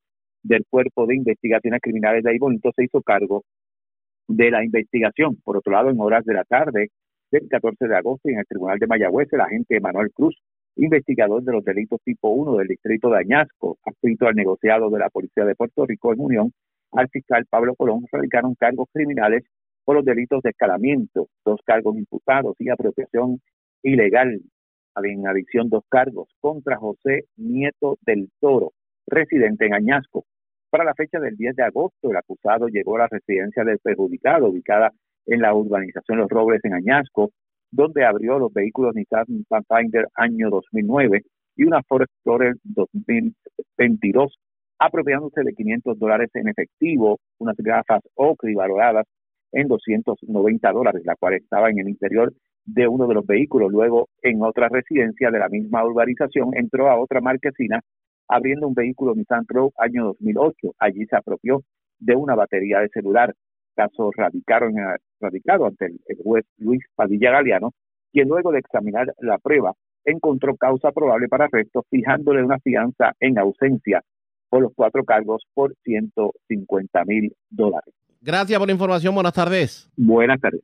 del 0.43 0.65
Cuerpo 0.69 1.07
de 1.07 1.17
Investigaciones 1.17 1.81
Criminales 1.81 2.25
de 2.25 2.31
Aybonito, 2.31 2.71
se 2.75 2.85
hizo 2.85 3.03
cargo 3.03 3.45
de 4.29 4.51
la 4.51 4.65
investigación. 4.65 5.37
Por 5.45 5.57
otro 5.57 5.73
lado, 5.73 5.91
en 5.91 6.01
horas 6.01 6.25
de 6.25 6.35
la 6.35 6.45
tarde 6.45 6.91
del 7.31 7.49
14 7.49 7.87
de 7.87 7.97
agosto, 7.97 8.29
en 8.29 8.39
el 8.39 8.47
Tribunal 8.47 8.79
de 8.79 8.87
Mayagüez, 8.87 9.33
el 9.33 9.41
agente 9.41 9.81
Manuel 9.81 10.11
Cruz, 10.13 10.37
investigador 10.77 11.43
de 11.43 11.53
los 11.53 11.65
delitos 11.65 12.01
tipo 12.05 12.31
1 12.31 12.57
del 12.57 12.69
distrito 12.69 13.11
de 13.11 13.19
Añasco, 13.19 13.79
adscrito 13.85 14.27
al 14.27 14.35
negociado 14.35 14.91
de 14.91 14.99
la 14.99 15.11
Policía 15.11 15.45
de 15.45 15.55
Puerto 15.55 15.87
Rico 15.87 16.13
en 16.13 16.21
unión 16.21 16.53
al 16.93 17.09
fiscal 17.09 17.47
Pablo 17.49 17.75
Colón, 17.75 18.05
radicaron 18.11 18.55
cargos 18.55 18.89
criminales 18.93 19.45
por 19.85 19.97
los 19.97 20.05
delitos 20.05 20.43
de 20.43 20.51
escalamiento, 20.51 21.29
dos 21.45 21.61
cargos 21.65 21.97
imputados 21.97 22.55
y 22.59 22.69
apropiación 22.69 23.41
ilegal 23.83 24.41
en 25.03 25.27
adición 25.27 25.69
dos 25.69 25.85
cargos 25.89 26.29
contra 26.41 26.77
José 26.77 27.25
Nieto 27.37 27.99
del 28.03 28.31
Toro, 28.41 28.73
residente 29.07 29.67
en 29.67 29.75
Añasco. 29.75 30.25
Para 30.71 30.85
la 30.85 30.95
fecha 30.95 31.19
del 31.19 31.37
10 31.37 31.57
de 31.57 31.65
agosto, 31.65 32.11
el 32.11 32.17
acusado 32.17 32.69
llegó 32.69 32.97
a 32.97 33.01
la 33.01 33.09
residencia 33.09 33.65
del 33.65 33.79
perjudicado, 33.79 34.49
ubicada 34.49 34.91
en 35.27 35.41
la 35.41 35.55
urbanización 35.55 36.19
Los 36.19 36.31
Robles 36.31 36.61
en 36.65 36.75
Añasco, 36.75 37.31
donde 37.71 38.05
abrió 38.05 38.39
los 38.39 38.53
vehículos 38.53 38.95
Nissan 38.95 39.45
Pathfinder 39.49 40.07
año 40.15 40.51
2009 40.51 41.23
y 41.57 41.65
una 41.65 41.83
Ford 41.83 42.03
Explorer 42.03 42.55
2022, 42.65 44.39
apropiándose 44.79 45.43
de 45.43 45.55
500 45.55 45.99
dólares 45.99 46.31
en 46.35 46.49
efectivo, 46.49 47.19
unas 47.39 47.57
gafas 47.57 48.03
Oakley 48.15 48.55
valoradas 48.55 49.07
en 49.53 49.69
290 49.69 50.73
dólares, 50.73 51.03
la 51.05 51.17
cual 51.17 51.35
estaba 51.35 51.71
en 51.71 51.79
el 51.79 51.89
interior 51.89 52.33
de 52.65 52.87
uno 52.89 53.07
de 53.07 53.15
los 53.15 53.27
vehículos. 53.27 53.73
Luego, 53.73 54.09
en 54.23 54.43
otra 54.43 54.69
residencia 54.69 55.31
de 55.31 55.39
la 55.39 55.49
misma 55.49 55.85
urbanización, 55.85 56.51
entró 56.55 56.89
a 56.89 56.99
otra 56.99 57.21
marquesina 57.21 57.81
abriendo 58.29 58.67
un 58.67 58.75
vehículo 58.75 59.15
Nissan 59.15 59.45
Rogue 59.49 59.75
año 59.79 60.05
2008. 60.07 60.75
Allí 60.79 61.05
se 61.07 61.17
apropió 61.17 61.63
de 61.99 62.17
una 62.17 62.35
batería 62.35 62.81
de 62.81 62.89
celular. 62.89 63.35
Caso 63.75 64.11
radicaron, 64.15 64.75
radicado 65.21 65.67
ante 65.67 65.87
el, 65.87 66.19
juez 66.23 66.45
Luis 66.59 66.83
Padilla 66.95 67.33
Galeano, 67.33 67.73
quien 68.13 68.29
luego 68.29 68.53
de 68.53 68.59
examinar 68.59 69.13
la 69.21 69.39
prueba 69.39 69.73
encontró 70.05 70.57
causa 70.57 70.91
probable 70.93 71.29
para 71.29 71.47
arresto, 71.47 71.85
fijándole 71.89 72.43
una 72.43 72.59
fianza 72.59 73.13
en 73.21 73.39
ausencia 73.39 74.03
por 74.51 74.63
los 74.63 74.73
cuatro 74.75 75.05
cargos 75.05 75.45
por 75.55 75.75
150 75.85 77.05
mil 77.07 77.35
dólares. 77.49 77.95
Gracias 78.21 78.59
por 78.59 78.69
la 78.69 78.73
información. 78.73 79.15
Buenas 79.15 79.33
tardes. 79.33 79.91
Buenas 79.97 80.41
tardes. 80.41 80.63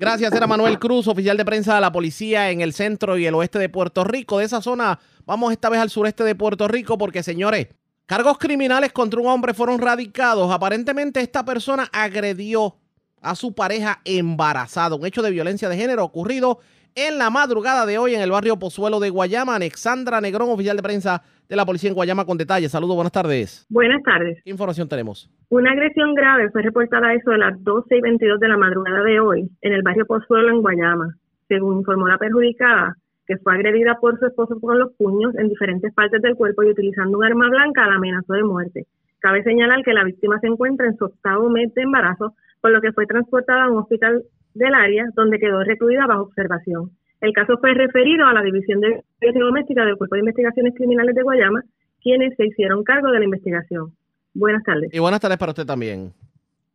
Gracias, 0.00 0.32
era 0.32 0.46
Manuel 0.46 0.78
Cruz, 0.78 1.08
oficial 1.08 1.36
de 1.36 1.44
prensa 1.44 1.74
de 1.74 1.80
la 1.80 1.90
policía 1.90 2.52
en 2.52 2.60
el 2.60 2.72
centro 2.72 3.18
y 3.18 3.26
el 3.26 3.34
oeste 3.34 3.58
de 3.58 3.68
Puerto 3.68 4.04
Rico. 4.04 4.38
De 4.38 4.44
esa 4.44 4.62
zona, 4.62 5.00
vamos 5.26 5.50
esta 5.50 5.68
vez 5.68 5.80
al 5.80 5.90
sureste 5.90 6.22
de 6.22 6.36
Puerto 6.36 6.68
Rico 6.68 6.96
porque, 6.96 7.24
señores, 7.24 7.66
cargos 8.06 8.38
criminales 8.38 8.92
contra 8.92 9.20
un 9.20 9.26
hombre 9.26 9.54
fueron 9.54 9.80
radicados. 9.80 10.52
Aparentemente 10.52 11.20
esta 11.20 11.44
persona 11.44 11.88
agredió 11.92 12.76
a 13.20 13.34
su 13.34 13.56
pareja 13.56 14.00
embarazada. 14.04 14.94
Un 14.94 15.04
hecho 15.04 15.20
de 15.20 15.32
violencia 15.32 15.68
de 15.68 15.76
género 15.76 16.04
ocurrido 16.04 16.60
en 16.94 17.18
la 17.18 17.28
madrugada 17.30 17.84
de 17.84 17.98
hoy 17.98 18.14
en 18.14 18.20
el 18.20 18.30
barrio 18.30 18.56
Pozuelo 18.56 19.00
de 19.00 19.10
Guayama. 19.10 19.56
Alexandra 19.56 20.20
Negrón, 20.20 20.50
oficial 20.50 20.76
de 20.76 20.82
prensa 20.84 21.24
de 21.48 21.56
la 21.56 21.64
policía 21.64 21.88
en 21.88 21.94
Guayama 21.94 22.26
con 22.26 22.36
detalles. 22.36 22.70
Saludos, 22.70 22.94
buenas 22.94 23.12
tardes. 23.12 23.66
Buenas 23.70 24.02
tardes. 24.02 24.40
¿Qué 24.44 24.50
información 24.50 24.88
tenemos? 24.88 25.30
Una 25.48 25.72
agresión 25.72 26.14
grave 26.14 26.50
fue 26.50 26.62
reportada 26.62 27.08
a 27.08 27.14
eso 27.14 27.30
de 27.30 27.38
las 27.38 27.62
12 27.64 27.96
y 27.96 28.00
22 28.00 28.38
de 28.38 28.48
la 28.48 28.58
madrugada 28.58 29.02
de 29.02 29.18
hoy 29.20 29.48
en 29.62 29.72
el 29.72 29.82
barrio 29.82 30.06
Pozuelo 30.06 30.50
en 30.50 30.60
Guayama. 30.60 31.14
Según 31.48 31.78
informó 31.78 32.06
la 32.06 32.18
perjudicada, 32.18 32.94
que 33.26 33.38
fue 33.38 33.54
agredida 33.54 33.96
por 34.00 34.18
su 34.18 34.26
esposo 34.26 34.60
con 34.60 34.78
los 34.78 34.92
puños 34.96 35.34
en 35.36 35.48
diferentes 35.48 35.92
partes 35.94 36.20
del 36.20 36.34
cuerpo 36.34 36.62
y 36.62 36.70
utilizando 36.70 37.16
un 37.16 37.24
arma 37.24 37.48
blanca 37.48 37.86
la 37.86 37.96
amenazó 37.96 38.34
de 38.34 38.44
muerte. 38.44 38.86
Cabe 39.20 39.42
señalar 39.42 39.82
que 39.82 39.94
la 39.94 40.04
víctima 40.04 40.38
se 40.40 40.46
encuentra 40.46 40.86
en 40.86 40.96
su 40.96 41.06
octavo 41.06 41.48
mes 41.48 41.72
de 41.74 41.82
embarazo, 41.82 42.34
por 42.60 42.70
lo 42.70 42.80
que 42.80 42.92
fue 42.92 43.06
transportada 43.06 43.64
a 43.64 43.70
un 43.70 43.78
hospital 43.78 44.22
del 44.54 44.74
área 44.74 45.06
donde 45.14 45.38
quedó 45.38 45.62
recluida 45.64 46.06
bajo 46.06 46.22
observación. 46.22 46.90
El 47.20 47.32
caso 47.32 47.58
fue 47.58 47.74
referido 47.74 48.26
a 48.26 48.32
la 48.32 48.42
División 48.42 48.80
de 48.80 49.02
Violencia 49.20 49.44
Doméstica 49.44 49.84
del 49.84 49.96
Cuerpo 49.96 50.14
de 50.14 50.20
Investigaciones 50.20 50.74
Criminales 50.76 51.14
de 51.14 51.22
Guayama, 51.22 51.62
quienes 52.00 52.34
se 52.36 52.46
hicieron 52.46 52.84
cargo 52.84 53.10
de 53.10 53.18
la 53.18 53.24
investigación. 53.24 53.92
Buenas 54.34 54.62
tardes. 54.62 54.90
Y 54.92 54.98
buenas 54.98 55.20
tardes 55.20 55.38
para 55.38 55.50
usted 55.50 55.66
también. 55.66 56.12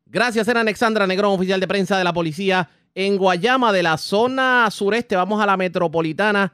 Gracias, 0.06 0.48
era 0.48 0.62
Alexandra 0.62 1.08
Negrón, 1.08 1.34
oficial 1.34 1.60
de 1.60 1.68
prensa 1.68 1.98
de 1.98 2.04
la 2.04 2.14
policía 2.14 2.70
en 2.94 3.18
Guayama, 3.18 3.72
de 3.72 3.84
la 3.84 3.98
zona 3.98 4.70
sureste. 4.70 5.16
Vamos 5.16 5.41
a 5.41 5.46
la 5.46 5.58
metropolitana 5.58 6.54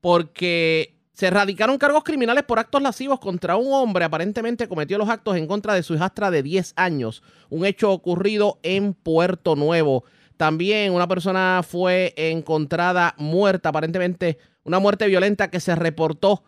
porque 0.00 0.96
se 1.12 1.28
erradicaron 1.28 1.78
cargos 1.78 2.04
criminales 2.04 2.44
por 2.44 2.58
actos 2.58 2.82
lascivos 2.82 3.18
contra 3.18 3.56
un 3.56 3.72
hombre. 3.72 4.04
Aparentemente 4.04 4.68
cometió 4.68 4.98
los 4.98 5.08
actos 5.08 5.36
en 5.36 5.46
contra 5.46 5.74
de 5.74 5.82
su 5.82 5.94
hijastra 5.94 6.30
de 6.30 6.42
10 6.42 6.74
años. 6.76 7.22
Un 7.48 7.64
hecho 7.64 7.90
ocurrido 7.90 8.58
en 8.62 8.92
Puerto 8.92 9.56
Nuevo. 9.56 10.04
También 10.36 10.92
una 10.92 11.08
persona 11.08 11.62
fue 11.66 12.12
encontrada 12.16 13.14
muerta, 13.18 13.70
aparentemente 13.70 14.38
una 14.64 14.78
muerte 14.78 15.06
violenta 15.06 15.50
que 15.50 15.60
se 15.60 15.74
reportó 15.74 16.44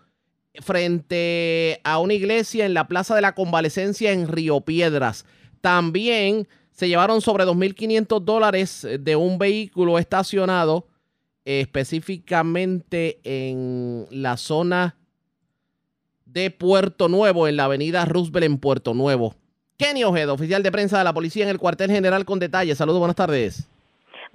frente 0.60 1.80
a 1.84 1.98
una 1.98 2.14
iglesia 2.14 2.66
en 2.66 2.74
la 2.74 2.88
Plaza 2.88 3.14
de 3.14 3.22
la 3.22 3.34
Convalecencia 3.34 4.12
en 4.12 4.28
Río 4.28 4.60
Piedras. 4.60 5.24
También 5.60 6.48
se 6.72 6.88
llevaron 6.88 7.20
sobre 7.20 7.44
2.500 7.44 8.20
dólares 8.20 8.86
de 9.00 9.16
un 9.16 9.38
vehículo 9.38 9.98
estacionado 9.98 10.86
específicamente 11.44 13.20
en 13.24 14.06
la 14.10 14.36
zona 14.36 14.96
de 16.26 16.50
Puerto 16.50 17.08
Nuevo, 17.08 17.48
en 17.48 17.56
la 17.56 17.64
avenida 17.64 18.04
Roosevelt 18.04 18.44
en 18.44 18.58
Puerto 18.58 18.92
Nuevo. 18.92 19.34
Kenny 19.78 20.04
Ojeda, 20.04 20.32
oficial 20.32 20.62
de 20.62 20.72
prensa 20.72 20.98
de 20.98 21.04
la 21.04 21.14
policía 21.14 21.44
en 21.44 21.50
el 21.50 21.58
cuartel 21.58 21.90
general 21.90 22.24
con 22.24 22.38
detalles. 22.38 22.76
Saludos, 22.76 22.98
buenas 22.98 23.16
tardes. 23.16 23.66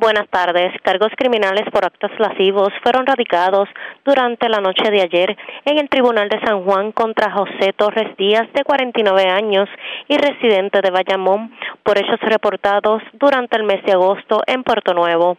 Buenas 0.03 0.27
tardes. 0.27 0.73
Cargos 0.81 1.13
criminales 1.15 1.63
por 1.71 1.85
actos 1.85 2.11
lascivos 2.19 2.73
fueron 2.83 3.05
radicados 3.05 3.69
durante 4.03 4.49
la 4.49 4.59
noche 4.59 4.91
de 4.91 5.01
ayer 5.01 5.37
en 5.63 5.77
el 5.77 5.87
Tribunal 5.87 6.27
de 6.27 6.41
San 6.41 6.65
Juan 6.65 6.91
contra 6.91 7.31
José 7.31 7.71
Torres 7.71 8.13
Díaz, 8.17 8.51
de 8.53 8.65
49 8.65 9.29
años 9.29 9.69
y 10.09 10.17
residente 10.17 10.81
de 10.81 10.91
Bayamón, 10.91 11.55
por 11.83 11.97
hechos 11.97 12.19
reportados 12.19 13.01
durante 13.13 13.55
el 13.55 13.63
mes 13.63 13.81
de 13.85 13.93
agosto 13.93 14.41
en 14.45 14.63
Puerto 14.63 14.93
Nuevo 14.93 15.37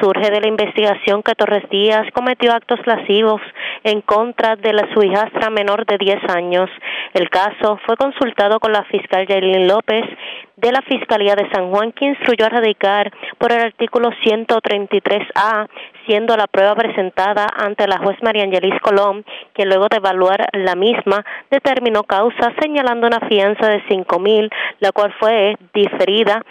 surge 0.00 0.30
de 0.30 0.40
la 0.40 0.48
investigación 0.48 1.22
que 1.22 1.34
Torres 1.34 1.68
Díaz 1.70 2.06
cometió 2.12 2.52
actos 2.52 2.80
lascivos 2.86 3.40
en 3.84 4.00
contra 4.00 4.56
de 4.56 4.72
la, 4.72 4.88
su 4.94 5.02
hijastra 5.02 5.50
menor 5.50 5.86
de 5.86 5.98
10 5.98 6.16
años. 6.30 6.70
El 7.14 7.30
caso 7.30 7.78
fue 7.86 7.96
consultado 7.96 8.60
con 8.60 8.72
la 8.72 8.84
fiscal 8.84 9.26
Yailin 9.26 9.68
López 9.68 10.04
de 10.56 10.72
la 10.72 10.80
Fiscalía 10.82 11.34
de 11.34 11.48
San 11.52 11.70
Juan, 11.70 11.92
que 11.92 12.06
instruyó 12.06 12.46
a 12.46 12.48
radicar 12.48 13.12
por 13.38 13.52
el 13.52 13.60
artículo 13.60 14.10
133A, 14.24 15.68
siendo 16.06 16.36
la 16.36 16.46
prueba 16.46 16.74
presentada 16.74 17.46
ante 17.56 17.86
la 17.86 17.98
juez 17.98 18.16
María 18.22 18.44
Angelis 18.44 18.80
Colón, 18.80 19.24
quien 19.52 19.68
luego 19.68 19.88
de 19.88 19.98
evaluar 19.98 20.46
la 20.52 20.74
misma 20.74 21.24
determinó 21.50 22.04
causa 22.04 22.54
señalando 22.60 23.06
una 23.06 23.20
fianza 23.28 23.68
de 23.68 23.82
cinco 23.88 24.18
mil, 24.18 24.50
la 24.80 24.92
cual 24.92 25.12
fue 25.18 25.56
diferida 25.74 26.42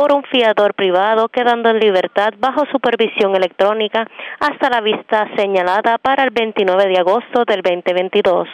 por 0.00 0.14
un 0.14 0.22
fiador 0.22 0.72
privado, 0.72 1.28
quedando 1.28 1.68
en 1.68 1.78
libertad 1.78 2.32
bajo 2.38 2.64
supervisión 2.72 3.36
electrónica 3.36 4.08
hasta 4.40 4.70
la 4.70 4.80
vista 4.80 5.28
señalada 5.36 5.98
para 5.98 6.24
el 6.24 6.30
29 6.30 6.88
de 6.88 6.98
agosto 6.98 7.44
del 7.46 7.60
2022. 7.60 8.48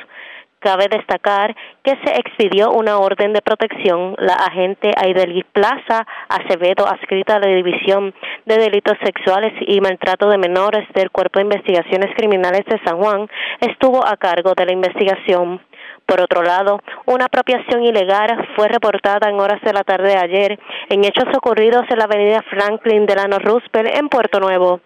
Cabe 0.58 0.88
destacar 0.90 1.54
que 1.84 1.92
se 2.02 2.18
expidió 2.18 2.72
una 2.72 2.98
orden 2.98 3.32
de 3.32 3.42
protección. 3.42 4.16
La 4.18 4.34
agente 4.34 4.90
Aidelis 4.96 5.44
Plaza 5.52 6.04
Acevedo, 6.28 6.84
adscrita 6.88 7.36
a 7.36 7.38
la 7.38 7.46
División 7.46 8.12
de 8.46 8.56
Delitos 8.58 8.98
Sexuales 9.04 9.52
y 9.68 9.80
Maltrato 9.80 10.28
de 10.28 10.38
Menores 10.38 10.88
del 10.94 11.12
Cuerpo 11.12 11.38
de 11.38 11.44
Investigaciones 11.44 12.12
Criminales 12.16 12.64
de 12.64 12.80
San 12.84 12.98
Juan, 12.98 13.28
estuvo 13.60 14.04
a 14.04 14.16
cargo 14.16 14.54
de 14.56 14.66
la 14.66 14.72
investigación. 14.72 15.60
Por 16.06 16.20
otro 16.20 16.42
lado, 16.42 16.80
una 17.06 17.24
apropiación 17.24 17.82
ilegal 17.82 18.48
fue 18.54 18.68
reportada 18.68 19.28
en 19.28 19.40
horas 19.40 19.60
de 19.62 19.72
la 19.72 19.82
tarde 19.82 20.10
de 20.10 20.16
ayer 20.16 20.58
en 20.88 21.04
hechos 21.04 21.26
ocurridos 21.36 21.82
en 21.90 21.98
la 21.98 22.04
avenida 22.04 22.44
Franklin 22.48 23.06
Delano 23.06 23.40
Roosevelt 23.40 23.92
en 23.92 24.08
Puerto 24.08 24.38
Nuevo. 24.38 24.80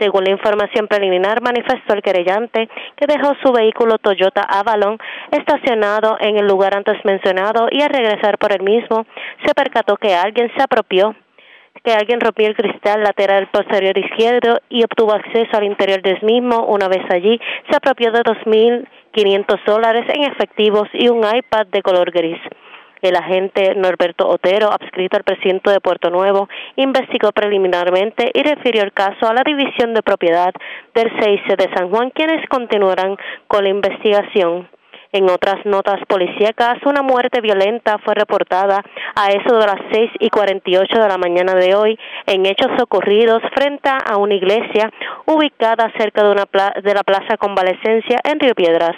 Según 0.00 0.24
la 0.24 0.32
información 0.32 0.88
preliminar, 0.88 1.40
manifestó 1.40 1.94
el 1.94 2.02
querellante 2.02 2.68
que 2.96 3.06
dejó 3.06 3.34
su 3.44 3.52
vehículo 3.52 3.98
Toyota 3.98 4.42
Avalon 4.42 4.98
estacionado 5.30 6.16
en 6.20 6.38
el 6.38 6.46
lugar 6.48 6.76
antes 6.76 6.96
mencionado 7.04 7.68
y 7.70 7.80
al 7.80 7.90
regresar 7.90 8.38
por 8.38 8.52
el 8.52 8.62
mismo 8.62 9.06
se 9.46 9.54
percató 9.54 9.96
que 9.96 10.16
alguien 10.16 10.50
se 10.56 10.62
apropió 10.62 11.14
que 11.84 11.92
alguien 11.92 12.20
rompió 12.20 12.46
el 12.46 12.56
cristal 12.56 13.02
lateral 13.02 13.48
posterior 13.48 13.96
izquierdo 13.98 14.58
y 14.70 14.84
obtuvo 14.84 15.12
acceso 15.12 15.56
al 15.56 15.64
interior 15.64 16.00
del 16.02 16.22
mismo. 16.22 16.64
Una 16.66 16.88
vez 16.88 17.02
allí, 17.10 17.38
se 17.68 17.76
apropió 17.76 18.10
de 18.10 18.22
2.500 19.14 19.64
dólares 19.64 20.04
en 20.08 20.24
efectivos 20.24 20.88
y 20.92 21.08
un 21.08 21.18
iPad 21.18 21.66
de 21.66 21.82
color 21.82 22.10
gris. 22.10 22.38
El 23.00 23.16
agente 23.16 23.74
Norberto 23.74 24.26
Otero, 24.26 24.70
adscrito 24.72 25.18
al 25.18 25.24
presidente 25.24 25.70
de 25.70 25.80
Puerto 25.80 26.08
Nuevo, 26.08 26.48
investigó 26.76 27.32
preliminarmente 27.32 28.30
y 28.32 28.42
refirió 28.42 28.82
el 28.82 28.92
caso 28.92 29.28
a 29.28 29.34
la 29.34 29.42
División 29.44 29.92
de 29.92 30.02
Propiedad 30.02 30.54
del 30.94 31.10
CIC 31.20 31.56
de 31.58 31.74
San 31.74 31.90
Juan, 31.90 32.10
quienes 32.10 32.48
continuarán 32.48 33.16
con 33.46 33.64
la 33.64 33.70
investigación. 33.70 34.68
En 35.14 35.30
otras 35.30 35.64
notas 35.64 36.00
policíacas, 36.08 36.78
una 36.84 37.00
muerte 37.00 37.40
violenta 37.40 37.98
fue 37.98 38.16
reportada 38.16 38.82
a 39.14 39.28
eso 39.28 39.56
de 39.56 39.64
las 39.64 39.80
6 39.92 40.10
y 40.18 40.28
48 40.28 40.92
de 40.92 41.08
la 41.08 41.18
mañana 41.18 41.54
de 41.54 41.76
hoy 41.76 41.96
en 42.26 42.44
hechos 42.46 42.72
ocurridos 42.82 43.40
frente 43.54 43.90
a 43.90 44.16
una 44.16 44.34
iglesia 44.34 44.90
ubicada 45.26 45.92
cerca 45.96 46.24
de, 46.24 46.32
una 46.32 46.46
de 46.82 46.94
la 46.94 47.04
Plaza 47.04 47.36
Convalecencia 47.36 48.18
en 48.24 48.40
Río 48.40 48.56
Piedras. 48.56 48.96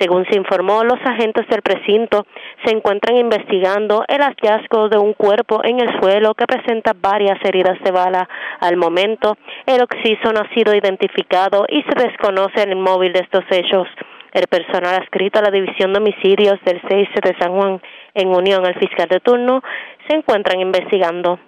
Según 0.00 0.26
se 0.28 0.36
informó, 0.36 0.82
los 0.82 0.98
agentes 1.04 1.46
del 1.46 1.62
precinto 1.62 2.26
se 2.64 2.74
encuentran 2.74 3.16
investigando 3.16 4.04
el 4.08 4.20
hallazgo 4.20 4.88
de 4.88 4.98
un 4.98 5.14
cuerpo 5.14 5.60
en 5.62 5.78
el 5.78 6.00
suelo 6.00 6.34
que 6.34 6.46
presenta 6.46 6.92
varias 6.92 7.38
heridas 7.44 7.78
de 7.84 7.92
bala. 7.92 8.28
Al 8.58 8.76
momento, 8.76 9.36
el 9.66 9.80
occiso 9.80 10.32
no 10.32 10.40
ha 10.40 10.54
sido 10.54 10.74
identificado 10.74 11.66
y 11.68 11.82
se 11.82 12.04
desconoce 12.04 12.64
el 12.64 12.74
móvil 12.74 13.12
de 13.12 13.20
estos 13.20 13.44
hechos. 13.50 13.86
El 14.32 14.46
personal 14.46 14.94
adscrito 15.02 15.38
a 15.38 15.42
la 15.42 15.50
División 15.50 15.92
de 15.92 15.98
Homicidios 15.98 16.58
del 16.64 16.80
6 16.88 17.08
de 17.22 17.36
San 17.38 17.52
Juan, 17.52 17.82
en 18.14 18.28
unión 18.28 18.64
al 18.64 18.74
fiscal 18.78 19.08
de 19.08 19.20
turno, 19.20 19.62
se 20.08 20.16
encuentran 20.16 20.58
investigando. 20.60 21.38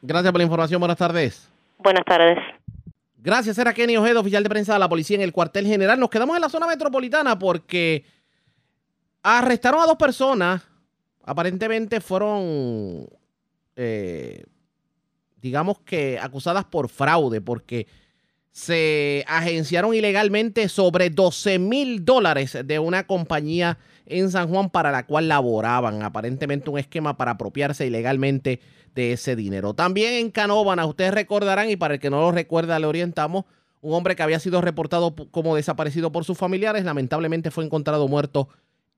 Gracias 0.00 0.30
por 0.30 0.38
la 0.38 0.44
información. 0.44 0.80
Buenas 0.80 0.96
tardes. 0.96 1.52
Buenas 1.78 2.04
tardes. 2.04 2.38
Gracias, 3.20 3.58
era 3.58 3.74
Kenny 3.74 3.96
Ojeda, 3.96 4.20
oficial 4.20 4.44
de 4.44 4.48
prensa 4.48 4.74
de 4.74 4.78
la 4.78 4.88
policía 4.88 5.16
en 5.16 5.22
el 5.22 5.32
cuartel 5.32 5.66
general. 5.66 5.98
Nos 5.98 6.08
quedamos 6.08 6.36
en 6.36 6.42
la 6.42 6.48
zona 6.48 6.68
metropolitana 6.68 7.36
porque 7.36 8.04
arrestaron 9.22 9.80
a 9.80 9.86
dos 9.86 9.96
personas. 9.96 10.62
Aparentemente 11.24 12.00
fueron, 12.00 13.08
eh, 13.74 14.44
digamos 15.36 15.80
que, 15.80 16.16
acusadas 16.20 16.64
por 16.64 16.88
fraude 16.88 17.40
porque 17.40 17.88
se 18.58 19.24
agenciaron 19.28 19.94
ilegalmente 19.94 20.68
sobre 20.68 21.10
12 21.10 21.60
mil 21.60 22.04
dólares 22.04 22.58
de 22.64 22.80
una 22.80 23.06
compañía 23.06 23.78
en 24.04 24.32
San 24.32 24.48
Juan 24.48 24.68
para 24.68 24.90
la 24.90 25.06
cual 25.06 25.28
laboraban. 25.28 26.02
Aparentemente 26.02 26.68
un 26.68 26.76
esquema 26.76 27.16
para 27.16 27.32
apropiarse 27.32 27.86
ilegalmente 27.86 28.58
de 28.96 29.12
ese 29.12 29.36
dinero. 29.36 29.74
También 29.74 30.14
en 30.14 30.32
Canóvana, 30.32 30.86
ustedes 30.86 31.14
recordarán, 31.14 31.70
y 31.70 31.76
para 31.76 31.94
el 31.94 32.00
que 32.00 32.10
no 32.10 32.20
lo 32.20 32.32
recuerda, 32.32 32.80
le 32.80 32.86
orientamos, 32.86 33.44
un 33.80 33.94
hombre 33.94 34.16
que 34.16 34.24
había 34.24 34.40
sido 34.40 34.60
reportado 34.60 35.14
como 35.30 35.54
desaparecido 35.54 36.10
por 36.10 36.24
sus 36.24 36.36
familiares, 36.36 36.84
lamentablemente 36.84 37.52
fue 37.52 37.64
encontrado 37.64 38.08
muerto 38.08 38.48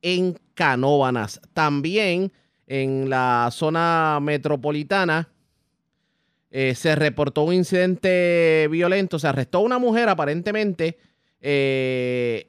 en 0.01 0.39
Canóvanas. 0.55 1.39
También 1.53 2.33
en 2.67 3.11
la 3.11 3.51
zona 3.53 4.21
metropolitana 4.23 5.29
eh, 6.51 6.75
se 6.75 6.97
reportó 6.97 7.43
un 7.43 7.55
incidente 7.55 8.69
violento, 8.71 9.19
se 9.19 9.29
arrestó 9.29 9.59
a 9.59 9.63
una 9.63 9.79
mujer 9.79 10.09
aparentemente, 10.09 10.99
eh, 11.41 12.49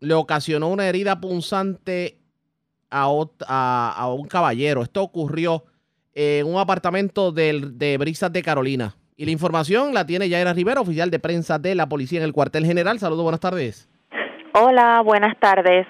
le 0.00 0.14
ocasionó 0.14 0.68
una 0.68 0.88
herida 0.88 1.20
punzante 1.20 2.18
a, 2.90 3.04
a 3.06 4.12
un 4.12 4.26
caballero. 4.26 4.82
Esto 4.82 5.02
ocurrió 5.02 5.64
en 6.14 6.46
un 6.46 6.58
apartamento 6.58 7.32
de, 7.32 7.96
Brisas 7.98 8.32
de 8.32 8.42
Carolina. 8.42 8.94
Y 9.16 9.26
la 9.26 9.30
información 9.32 9.92
la 9.92 10.06
tiene 10.06 10.28
Yaira 10.28 10.52
Rivera, 10.52 10.80
oficial 10.80 11.10
de 11.10 11.18
prensa 11.18 11.58
de 11.58 11.74
la 11.74 11.88
policía 11.88 12.20
en 12.20 12.24
el 12.24 12.32
cuartel 12.32 12.64
general. 12.64 12.98
Saludos, 12.98 13.22
buenas 13.22 13.40
tardes. 13.40 13.88
Hola, 14.54 15.02
buenas 15.04 15.38
tardes. 15.38 15.86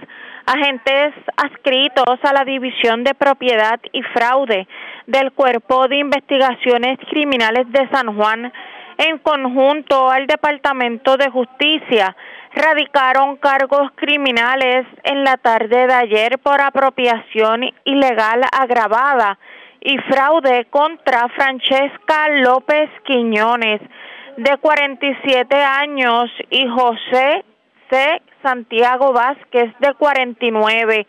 Agentes 0.52 1.14
adscritos 1.36 2.18
a 2.24 2.32
la 2.32 2.44
División 2.44 3.04
de 3.04 3.14
Propiedad 3.14 3.78
y 3.92 4.02
Fraude 4.02 4.66
del 5.06 5.30
Cuerpo 5.30 5.86
de 5.86 5.98
Investigaciones 5.98 6.98
Criminales 7.08 7.70
de 7.70 7.88
San 7.92 8.16
Juan, 8.16 8.52
en 8.98 9.18
conjunto 9.18 10.10
al 10.10 10.26
Departamento 10.26 11.16
de 11.16 11.30
Justicia, 11.30 12.16
radicaron 12.52 13.36
cargos 13.36 13.92
criminales 13.94 14.88
en 15.04 15.22
la 15.22 15.36
tarde 15.36 15.86
de 15.86 15.94
ayer 15.94 16.38
por 16.40 16.60
apropiación 16.60 17.70
ilegal 17.84 18.42
agravada 18.50 19.38
y 19.80 19.98
fraude 19.98 20.66
contra 20.68 21.28
Francesca 21.28 22.28
López 22.42 22.90
Quiñones, 23.04 23.80
de 24.36 24.56
47 24.56 25.54
años, 25.54 26.28
y 26.50 26.66
José 26.66 27.44
Santiago 28.42 29.12
Vázquez, 29.12 29.72
de 29.80 29.94
49, 29.94 31.06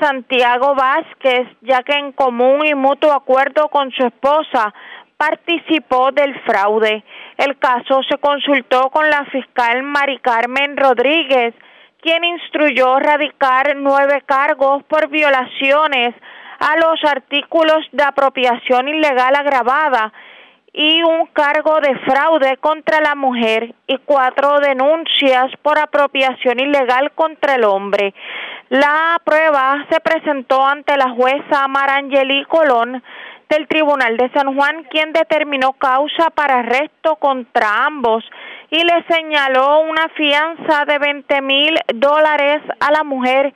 Santiago 0.00 0.74
Vázquez, 0.74 1.48
ya 1.62 1.82
que 1.82 1.92
en 1.92 2.12
común 2.12 2.66
y 2.66 2.74
mutuo 2.74 3.12
acuerdo 3.12 3.68
con 3.68 3.90
su 3.92 4.04
esposa 4.04 4.74
participó 5.16 6.12
del 6.12 6.38
fraude. 6.40 7.04
El 7.36 7.58
caso 7.58 8.02
se 8.08 8.18
consultó 8.18 8.90
con 8.90 9.08
la 9.08 9.24
fiscal 9.26 9.82
Mari 9.82 10.18
Carmen 10.18 10.76
Rodríguez, 10.76 11.54
quien 12.00 12.24
instruyó 12.24 12.98
radicar 12.98 13.76
nueve 13.76 14.22
cargos 14.26 14.82
por 14.84 15.08
violaciones 15.08 16.14
a 16.58 16.76
los 16.76 17.02
artículos 17.04 17.86
de 17.92 18.04
apropiación 18.04 18.88
ilegal 18.88 19.34
agravada 19.34 20.12
y 20.72 21.02
un 21.04 21.26
cargo 21.26 21.80
de 21.80 21.96
fraude 22.00 22.56
contra 22.56 23.00
la 23.00 23.14
mujer 23.14 23.74
y 23.86 23.96
cuatro 23.98 24.58
denuncias 24.58 25.52
por 25.62 25.78
apropiación 25.78 26.58
ilegal 26.58 27.12
contra 27.12 27.54
el 27.54 27.64
hombre. 27.64 28.12
La 28.74 29.20
prueba 29.22 29.86
se 29.88 30.00
presentó 30.00 30.66
ante 30.66 30.96
la 30.96 31.10
jueza 31.10 31.68
Marangeli 31.68 32.44
Colón 32.46 33.04
del 33.48 33.68
Tribunal 33.68 34.16
de 34.16 34.28
San 34.32 34.52
Juan, 34.56 34.82
quien 34.90 35.12
determinó 35.12 35.74
causa 35.74 36.30
para 36.30 36.58
arresto 36.58 37.14
contra 37.14 37.84
ambos 37.84 38.24
y 38.72 38.82
le 38.82 39.04
señaló 39.08 39.78
una 39.82 40.08
fianza 40.16 40.84
de 40.86 40.98
20 40.98 41.42
mil 41.42 41.78
dólares 41.94 42.62
a 42.80 42.90
la 42.90 43.04
mujer 43.04 43.54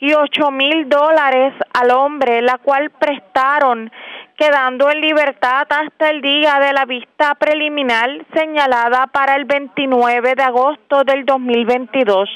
y 0.00 0.12
ocho 0.12 0.50
mil 0.50 0.86
dólares 0.86 1.54
al 1.72 1.90
hombre, 1.90 2.42
la 2.42 2.58
cual 2.58 2.90
prestaron, 2.90 3.90
quedando 4.36 4.90
en 4.90 5.00
libertad 5.00 5.66
hasta 5.70 6.10
el 6.10 6.20
día 6.20 6.60
de 6.60 6.74
la 6.74 6.84
vista 6.84 7.34
preliminar 7.36 8.10
señalada 8.34 9.06
para 9.06 9.34
el 9.36 9.46
29 9.46 10.34
de 10.34 10.42
agosto 10.42 11.04
del 11.04 11.24
2022. 11.24 12.28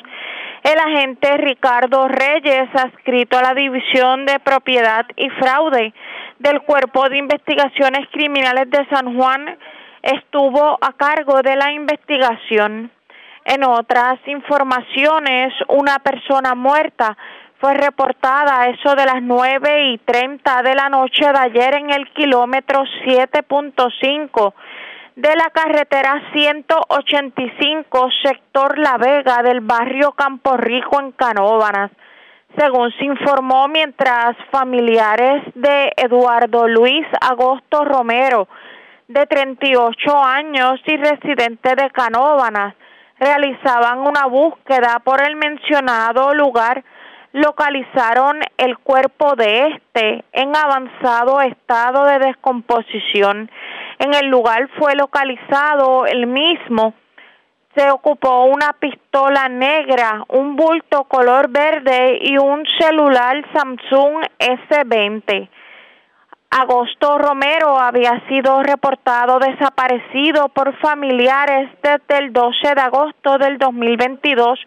El 0.62 0.78
agente 0.78 1.36
Ricardo 1.38 2.06
Reyes, 2.06 2.68
adscrito 2.72 3.36
a 3.36 3.42
la 3.42 3.54
División 3.54 4.26
de 4.26 4.38
Propiedad 4.38 5.04
y 5.16 5.28
Fraude 5.30 5.92
del 6.38 6.60
Cuerpo 6.62 7.08
de 7.08 7.18
Investigaciones 7.18 8.08
Criminales 8.12 8.70
de 8.70 8.86
San 8.88 9.16
Juan, 9.16 9.58
estuvo 10.02 10.78
a 10.80 10.92
cargo 10.92 11.42
de 11.42 11.56
la 11.56 11.72
investigación. 11.72 12.92
En 13.44 13.64
otras 13.64 14.20
informaciones, 14.26 15.52
una 15.66 15.98
persona 15.98 16.54
muerta 16.54 17.16
fue 17.58 17.74
reportada 17.74 18.60
a 18.60 18.68
eso 18.68 18.94
de 18.94 19.04
las 19.04 19.20
nueve 19.20 19.92
y 19.92 19.98
treinta 19.98 20.62
de 20.62 20.76
la 20.76 20.88
noche 20.88 21.24
de 21.24 21.38
ayer 21.38 21.74
en 21.74 21.90
el 21.90 22.08
kilómetro 22.12 22.84
7.5 23.04 24.54
de 25.16 25.36
la 25.36 25.50
carretera 25.50 26.22
185 26.32 28.08
sector 28.22 28.78
La 28.78 28.96
Vega 28.96 29.42
del 29.42 29.60
barrio 29.60 30.12
Campo 30.12 30.56
Rico 30.56 31.00
en 31.00 31.12
Canóvanas. 31.12 31.90
Según 32.56 32.90
se 32.92 33.04
informó, 33.04 33.68
mientras 33.68 34.36
familiares 34.50 35.42
de 35.54 35.92
Eduardo 35.96 36.66
Luis 36.68 37.06
Agosto 37.20 37.84
Romero, 37.84 38.48
de 39.08 39.26
38 39.26 40.24
años 40.24 40.80
y 40.86 40.96
residente 40.96 41.74
de 41.74 41.90
Canóvanas, 41.90 42.74
realizaban 43.18 44.00
una 44.00 44.26
búsqueda 44.26 45.00
por 45.04 45.22
el 45.22 45.36
mencionado 45.36 46.34
lugar, 46.34 46.84
localizaron 47.32 48.40
el 48.58 48.78
cuerpo 48.78 49.34
de 49.36 49.68
este 49.68 50.24
en 50.32 50.56
avanzado 50.56 51.40
estado 51.40 52.04
de 52.04 52.18
descomposición. 52.18 53.50
En 53.98 54.14
el 54.14 54.28
lugar 54.28 54.68
fue 54.78 54.94
localizado 54.94 56.06
el 56.06 56.26
mismo. 56.26 56.94
Se 57.74 57.90
ocupó 57.90 58.44
una 58.44 58.74
pistola 58.74 59.48
negra, 59.48 60.24
un 60.28 60.56
bulto 60.56 61.04
color 61.04 61.48
verde 61.48 62.18
y 62.20 62.36
un 62.36 62.64
celular 62.78 63.42
Samsung 63.54 64.24
S20. 64.38 65.48
Agosto 66.50 67.16
Romero 67.16 67.78
había 67.78 68.20
sido 68.28 68.62
reportado 68.62 69.38
desaparecido 69.38 70.50
por 70.50 70.76
familiares 70.80 71.70
desde 71.82 72.22
el 72.22 72.32
12 72.34 72.74
de 72.74 72.80
agosto 72.82 73.38
del 73.38 73.56
2022, 73.56 74.60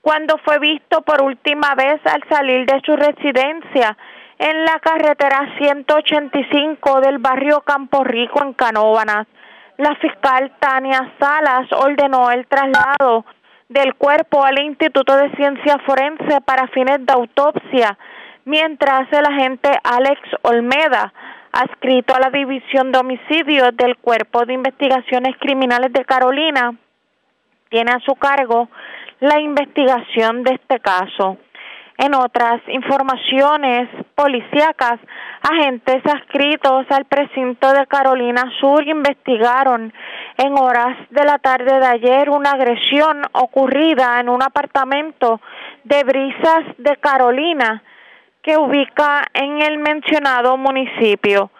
cuando 0.00 0.38
fue 0.38 0.58
visto 0.58 1.02
por 1.02 1.20
última 1.20 1.74
vez 1.74 2.00
al 2.06 2.24
salir 2.30 2.64
de 2.64 2.80
su 2.80 2.96
residencia 2.96 3.94
en 4.38 4.64
la 4.64 4.78
carretera 4.78 5.54
185 5.58 7.00
del 7.00 7.18
barrio 7.18 7.60
Campo 7.62 8.04
Rico 8.04 8.42
en 8.42 8.52
Canóvanas. 8.52 9.26
La 9.76 9.94
fiscal 9.96 10.52
Tania 10.60 11.12
Salas 11.18 11.70
ordenó 11.72 12.30
el 12.30 12.46
traslado 12.46 13.24
del 13.68 13.94
cuerpo 13.94 14.44
al 14.44 14.60
Instituto 14.60 15.16
de 15.16 15.30
Ciencia 15.36 15.78
Forense 15.84 16.40
para 16.40 16.68
fines 16.68 17.04
de 17.04 17.12
autopsia, 17.12 17.98
mientras 18.44 19.12
el 19.12 19.26
agente 19.26 19.70
Alex 19.82 20.20
Olmeda, 20.42 21.12
adscrito 21.52 22.14
a 22.14 22.20
la 22.20 22.30
División 22.30 22.92
de 22.92 22.98
Homicidios 22.98 23.76
del 23.76 23.96
Cuerpo 23.96 24.46
de 24.46 24.54
Investigaciones 24.54 25.36
Criminales 25.38 25.92
de 25.92 26.04
Carolina, 26.04 26.74
tiene 27.68 27.92
a 27.92 28.00
su 28.00 28.14
cargo 28.14 28.68
la 29.20 29.40
investigación 29.40 30.44
de 30.44 30.54
este 30.54 30.80
caso. 30.80 31.38
En 31.98 32.14
otras 32.14 32.60
informaciones 32.68 33.88
policíacas, 34.14 35.00
agentes 35.42 36.00
adscritos 36.06 36.86
al 36.90 37.06
precinto 37.06 37.72
de 37.72 37.88
Carolina 37.88 38.44
Sur 38.60 38.86
investigaron 38.86 39.92
en 40.36 40.56
horas 40.56 40.96
de 41.10 41.24
la 41.24 41.38
tarde 41.38 41.80
de 41.80 41.86
ayer 41.86 42.30
una 42.30 42.52
agresión 42.52 43.22
ocurrida 43.32 44.20
en 44.20 44.28
un 44.28 44.44
apartamento 44.44 45.40
de 45.82 46.04
Brisas 46.04 46.66
de 46.78 46.96
Carolina 46.98 47.82
que 48.42 48.56
ubica 48.56 49.24
en 49.34 49.60
el 49.60 49.78
mencionado 49.78 50.56
municipio. 50.56 51.50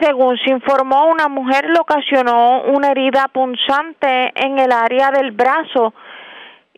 Según 0.00 0.38
se 0.38 0.50
informó, 0.50 1.06
una 1.06 1.26
mujer 1.26 1.68
le 1.68 1.80
ocasionó 1.80 2.62
una 2.62 2.92
herida 2.92 3.26
punzante 3.32 4.32
en 4.36 4.56
el 4.60 4.70
área 4.70 5.10
del 5.10 5.32
brazo 5.32 5.92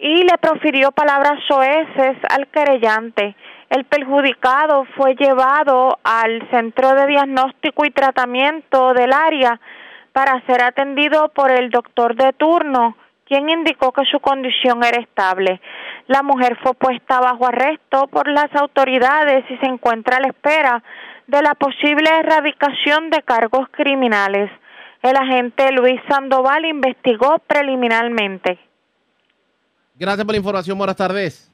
y 0.02 0.24
le 0.24 0.36
profirió 0.38 0.90
palabras 0.90 1.38
soeces 1.46 2.16
al 2.28 2.48
querellante. 2.48 3.36
El 3.70 3.84
perjudicado 3.84 4.84
fue 4.96 5.14
llevado 5.14 5.96
al 6.02 6.42
centro 6.50 6.92
de 6.96 7.06
diagnóstico 7.06 7.84
y 7.84 7.92
tratamiento 7.92 8.94
del 8.94 9.12
área 9.12 9.60
para 10.12 10.44
ser 10.44 10.60
atendido 10.64 11.28
por 11.28 11.52
el 11.52 11.70
doctor 11.70 12.16
de 12.16 12.32
turno, 12.32 12.96
quien 13.26 13.48
indicó 13.48 13.92
que 13.92 14.04
su 14.10 14.18
condición 14.18 14.82
era 14.82 15.00
estable. 15.00 15.60
La 16.08 16.24
mujer 16.24 16.58
fue 16.64 16.74
puesta 16.74 17.20
bajo 17.20 17.46
arresto 17.46 18.08
por 18.08 18.26
las 18.26 18.52
autoridades 18.56 19.44
y 19.48 19.56
se 19.58 19.66
encuentra 19.66 20.16
a 20.16 20.20
la 20.20 20.28
espera 20.28 20.82
de 21.28 21.42
la 21.42 21.54
posible 21.54 22.10
erradicación 22.10 23.08
de 23.10 23.22
cargos 23.22 23.68
criminales. 23.70 24.50
El 25.00 25.16
agente 25.16 25.70
Luis 25.70 26.00
Sandoval 26.08 26.64
investigó 26.64 27.38
preliminarmente. 27.46 28.71
Gracias 30.02 30.24
por 30.26 30.34
la 30.34 30.38
información. 30.38 30.76
Buenas 30.76 30.96
tardes. 30.96 31.48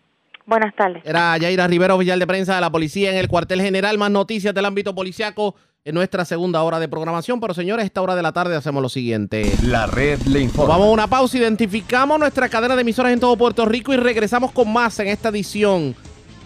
Buenas 0.47 0.75
tardes. 0.75 1.03
Era 1.05 1.37
Yaira 1.37 1.67
Rivera, 1.67 1.95
oficial 1.95 2.19
de 2.19 2.27
prensa 2.27 2.55
de 2.55 2.63
la 2.63 2.73
policía 2.73 3.11
en 3.11 3.19
el 3.19 3.29
cuartel 3.29 3.61
general. 3.61 3.99
Más 3.99 4.11
noticias 4.11 4.55
del 4.55 4.65
ámbito 4.65 4.95
policiaco 4.95 5.55
en 5.85 5.95
nuestra 5.95 6.25
segunda 6.25 6.63
hora 6.63 6.81
de 6.81 6.89
programación. 6.89 7.41
Pero 7.41 7.53
señores, 7.53 7.85
esta 7.85 8.01
hora 8.01 8.17
de 8.17 8.23
la 8.23 8.33
tarde 8.33 8.57
hacemos 8.57 8.83
lo 8.83 8.89
siguiente. 8.89 9.53
La 9.65 9.87
red 9.87 10.19
le 10.23 10.41
informa. 10.41 10.77
Vamos 10.77 10.89
a 10.89 10.93
una 10.93 11.07
pausa, 11.07 11.37
identificamos 11.37 12.19
nuestra 12.19 12.49
cadena 12.49 12.75
de 12.75 12.81
emisoras 12.81 13.13
en 13.13 13.21
todo 13.21 13.37
Puerto 13.37 13.67
Rico 13.67 13.93
y 13.93 13.99
regresamos 13.99 14.51
con 14.53 14.73
más 14.73 14.99
en 14.99 15.09
esta 15.09 15.29
edición 15.29 15.95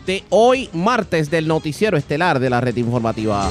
de 0.04 0.24
hoy, 0.30 0.70
martes, 0.72 1.30
del 1.30 1.46
noticiero 1.46 1.96
estelar 1.96 2.40
de 2.40 2.50
la 2.50 2.60
red 2.60 2.76
informativa. 2.78 3.48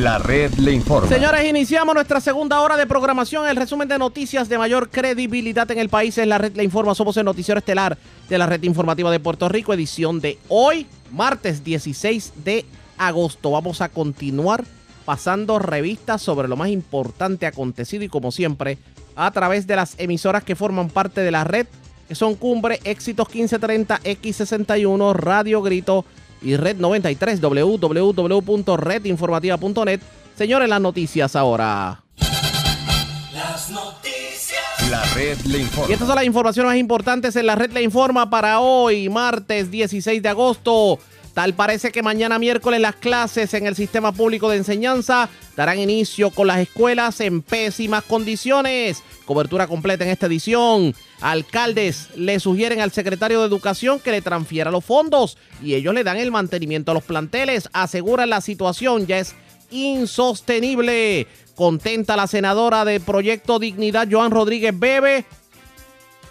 La 0.00 0.16
red 0.16 0.54
le 0.54 0.72
informa. 0.72 1.10
Señores, 1.10 1.44
iniciamos 1.46 1.94
nuestra 1.94 2.22
segunda 2.22 2.62
hora 2.62 2.78
de 2.78 2.86
programación. 2.86 3.46
El 3.46 3.56
resumen 3.56 3.86
de 3.86 3.98
noticias 3.98 4.48
de 4.48 4.56
mayor 4.56 4.88
credibilidad 4.88 5.70
en 5.70 5.78
el 5.78 5.90
país 5.90 6.16
es 6.16 6.26
la 6.26 6.38
red 6.38 6.56
le 6.56 6.64
informa. 6.64 6.94
Somos 6.94 7.18
el 7.18 7.26
noticiero 7.26 7.58
estelar 7.58 7.98
de 8.26 8.38
la 8.38 8.46
red 8.46 8.62
informativa 8.62 9.10
de 9.10 9.20
Puerto 9.20 9.46
Rico, 9.50 9.74
edición 9.74 10.22
de 10.22 10.38
hoy, 10.48 10.86
martes 11.12 11.62
16 11.64 12.32
de 12.44 12.64
agosto. 12.96 13.50
Vamos 13.50 13.82
a 13.82 13.90
continuar 13.90 14.64
pasando 15.04 15.58
revistas 15.58 16.22
sobre 16.22 16.48
lo 16.48 16.56
más 16.56 16.70
importante 16.70 17.44
acontecido 17.44 18.02
y 18.02 18.08
como 18.08 18.32
siempre 18.32 18.78
a 19.16 19.30
través 19.32 19.66
de 19.66 19.76
las 19.76 19.96
emisoras 19.98 20.44
que 20.44 20.56
forman 20.56 20.88
parte 20.88 21.20
de 21.20 21.30
la 21.30 21.44
red, 21.44 21.66
que 22.08 22.14
son 22.14 22.36
Cumbre, 22.36 22.80
Éxitos 22.84 23.28
1530, 23.28 24.00
X61, 24.02 25.12
Radio 25.12 25.60
Grito 25.60 26.06
y 26.42 26.56
Red 26.56 26.76
93, 26.76 27.40
www.redinformativa.net. 27.40 30.00
Señores, 30.36 30.68
las 30.68 30.80
noticias 30.80 31.36
ahora. 31.36 32.02
Las 33.32 33.70
noticias. 33.70 34.90
La 34.90 35.04
red 35.14 35.38
le 35.46 35.58
informa. 35.58 35.90
Y 35.90 35.92
estas 35.92 36.08
son 36.08 36.16
las 36.16 36.24
informaciones 36.24 36.70
más 36.70 36.78
importantes 36.78 37.36
en 37.36 37.46
la 37.46 37.54
red 37.54 37.70
le 37.72 37.82
informa 37.82 38.28
para 38.30 38.60
hoy, 38.60 39.08
martes 39.08 39.70
16 39.70 40.22
de 40.22 40.28
agosto. 40.28 40.98
Tal 41.34 41.54
parece 41.54 41.92
que 41.92 42.02
mañana 42.02 42.40
miércoles 42.40 42.80
las 42.80 42.96
clases 42.96 43.54
en 43.54 43.66
el 43.66 43.76
sistema 43.76 44.10
público 44.10 44.50
de 44.50 44.56
enseñanza 44.56 45.28
darán 45.56 45.78
inicio 45.78 46.30
con 46.30 46.48
las 46.48 46.58
escuelas 46.58 47.20
en 47.20 47.42
pésimas 47.42 48.02
condiciones. 48.02 49.04
Cobertura 49.26 49.68
completa 49.68 50.02
en 50.04 50.10
esta 50.10 50.26
edición. 50.26 50.92
Alcaldes 51.20 52.08
le 52.16 52.40
sugieren 52.40 52.80
al 52.80 52.90
secretario 52.90 53.40
de 53.40 53.46
Educación 53.46 54.00
que 54.00 54.10
le 54.10 54.22
transfiera 54.22 54.72
los 54.72 54.84
fondos 54.84 55.38
y 55.62 55.74
ellos 55.74 55.94
le 55.94 56.04
dan 56.04 56.16
el 56.16 56.30
mantenimiento 56.30 56.90
a 56.90 56.94
los 56.94 57.04
planteles. 57.04 57.68
Aseguran 57.72 58.30
la 58.30 58.40
situación 58.40 59.06
ya 59.06 59.18
es 59.18 59.34
insostenible. 59.70 61.26
Contenta 61.54 62.16
la 62.16 62.26
senadora 62.26 62.84
de 62.84 63.00
Proyecto 63.00 63.58
Dignidad, 63.58 64.08
Joan 64.10 64.30
Rodríguez 64.30 64.78
Bebe, 64.78 65.26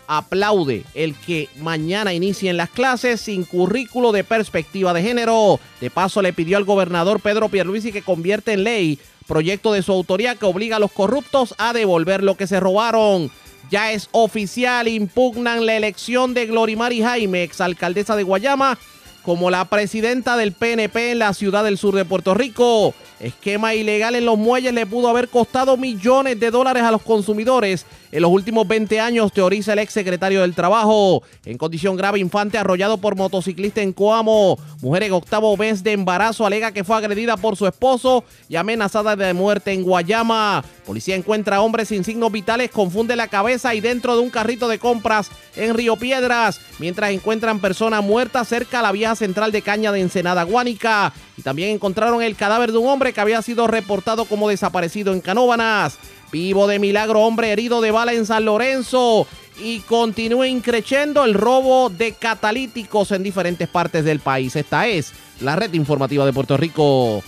aplaude 0.07 0.84
el 0.95 1.13
que 1.13 1.49
mañana 1.57 2.13
inicien 2.13 2.57
las 2.57 2.71
clases 2.71 3.21
sin 3.21 3.43
currículo 3.43 4.11
de 4.11 4.23
perspectiva 4.23 4.91
de 4.93 5.03
género. 5.03 5.59
De 5.80 5.91
paso 5.91 6.23
le 6.23 6.34
pidió 6.34 6.57
al 6.57 6.63
gobernador 6.63 7.19
Pedro 7.19 7.49
Pierluisi 7.49 7.91
que 7.91 8.01
convierte 8.01 8.53
en 8.53 8.63
ley 8.63 8.99
proyecto 9.27 9.71
de 9.71 9.84
su 9.84 9.91
autoría 9.91 10.36
que 10.36 10.45
obliga 10.45 10.77
a 10.77 10.80
los 10.80 10.91
corruptos 10.91 11.53
a 11.59 11.71
devolver 11.71 12.23
lo 12.23 12.36
que 12.36 12.47
se 12.47 12.59
robaron. 12.59 13.30
Ya 13.69 13.91
es 13.91 14.09
oficial, 14.11 14.88
impugnan 14.88 15.67
la 15.67 15.77
elección 15.77 16.34
de 16.34 16.47
Glorimari 16.47 17.03
Jaime, 17.03 17.43
exalcaldesa 17.43 18.15
de 18.15 18.23
Guayama, 18.23 18.80
como 19.24 19.49
la 19.49 19.65
presidenta 19.65 20.38
del 20.38 20.53
PNP 20.53 21.11
en 21.11 21.20
la 21.20 21.34
ciudad 21.34 21.63
del 21.63 21.78
sur 21.78 21.95
de 21.95 22.05
Puerto 22.05 22.34
Rico. 22.34 22.93
Esquema 23.20 23.76
ilegal 23.76 24.15
en 24.15 24.26
los 24.26 24.38
muelles 24.38 24.74
le 24.74 24.86
pudo 24.86 25.09
haber 25.09 25.28
costado 25.28 25.76
millones 25.76 26.39
de 26.39 26.51
dólares 26.51 26.84
a 26.84 26.91
los 26.91 27.01
consumidores. 27.01 27.86
En 28.11 28.22
los 28.22 28.32
últimos 28.32 28.67
20 28.67 28.99
años, 28.99 29.34
teoriza 29.34 29.74
el 29.74 29.80
ex 29.80 29.91
secretario 29.91 30.41
del 30.41 30.55
Trabajo. 30.55 31.22
En 31.45 31.57
condición 31.57 31.97
grave, 31.97 32.20
infante 32.20 32.57
arrollado 32.57 32.97
por 32.97 33.17
motociclista 33.17 33.82
en 33.82 33.91
Coamo. 33.91 34.57
Mujer 34.82 35.03
en 35.03 35.13
octavo 35.13 35.55
mes 35.57 35.84
de 35.84 35.91
embarazo 35.91 36.45
alega 36.45 36.72
que 36.72 36.86
fue 36.86 36.95
agredida 36.95 37.36
por 37.36 37.57
su 37.57 37.67
esposo 37.67 38.24
y 38.47 38.55
amenazada 38.55 39.15
de 39.17 39.34
muerte 39.34 39.74
en 39.74 39.84
Guayama. 39.84 40.63
Policía 40.89 41.15
encuentra 41.15 41.61
hombres 41.61 41.89
sin 41.89 42.03
signos 42.03 42.31
vitales, 42.31 42.71
confunde 42.71 43.15
la 43.15 43.27
cabeza 43.27 43.75
y 43.75 43.79
dentro 43.79 44.15
de 44.15 44.23
un 44.23 44.31
carrito 44.31 44.67
de 44.67 44.79
compras 44.79 45.29
en 45.55 45.75
Río 45.75 45.97
Piedras. 45.97 46.59
Mientras 46.79 47.11
encuentran 47.11 47.59
personas 47.59 48.03
muertas 48.03 48.47
cerca 48.47 48.79
a 48.79 48.81
la 48.81 48.91
vieja 48.91 49.15
central 49.15 49.51
de 49.51 49.61
caña 49.61 49.91
de 49.91 49.99
Ensenada 49.99 50.41
Guánica. 50.41 51.13
Y 51.37 51.43
también 51.43 51.69
encontraron 51.69 52.23
el 52.23 52.35
cadáver 52.35 52.71
de 52.71 52.79
un 52.79 52.87
hombre 52.87 53.13
que 53.13 53.21
había 53.21 53.43
sido 53.43 53.67
reportado 53.67 54.25
como 54.25 54.49
desaparecido 54.49 55.13
en 55.13 55.21
Canóbanas. 55.21 55.99
Vivo 56.31 56.65
de 56.65 56.79
milagro, 56.79 57.19
hombre 57.19 57.51
herido 57.51 57.81
de 57.81 57.91
bala 57.91 58.13
en 58.13 58.25
San 58.25 58.45
Lorenzo. 58.45 59.27
Y 59.61 59.81
continúa 59.81 60.47
increciendo 60.47 61.23
el 61.23 61.35
robo 61.35 61.91
de 61.91 62.13
catalíticos 62.13 63.11
en 63.11 63.21
diferentes 63.21 63.67
partes 63.67 64.03
del 64.03 64.21
país. 64.21 64.55
Esta 64.55 64.87
es 64.87 65.13
la 65.39 65.55
red 65.55 65.71
informativa 65.75 66.25
de 66.25 66.33
Puerto 66.33 66.57
Rico. 66.57 67.21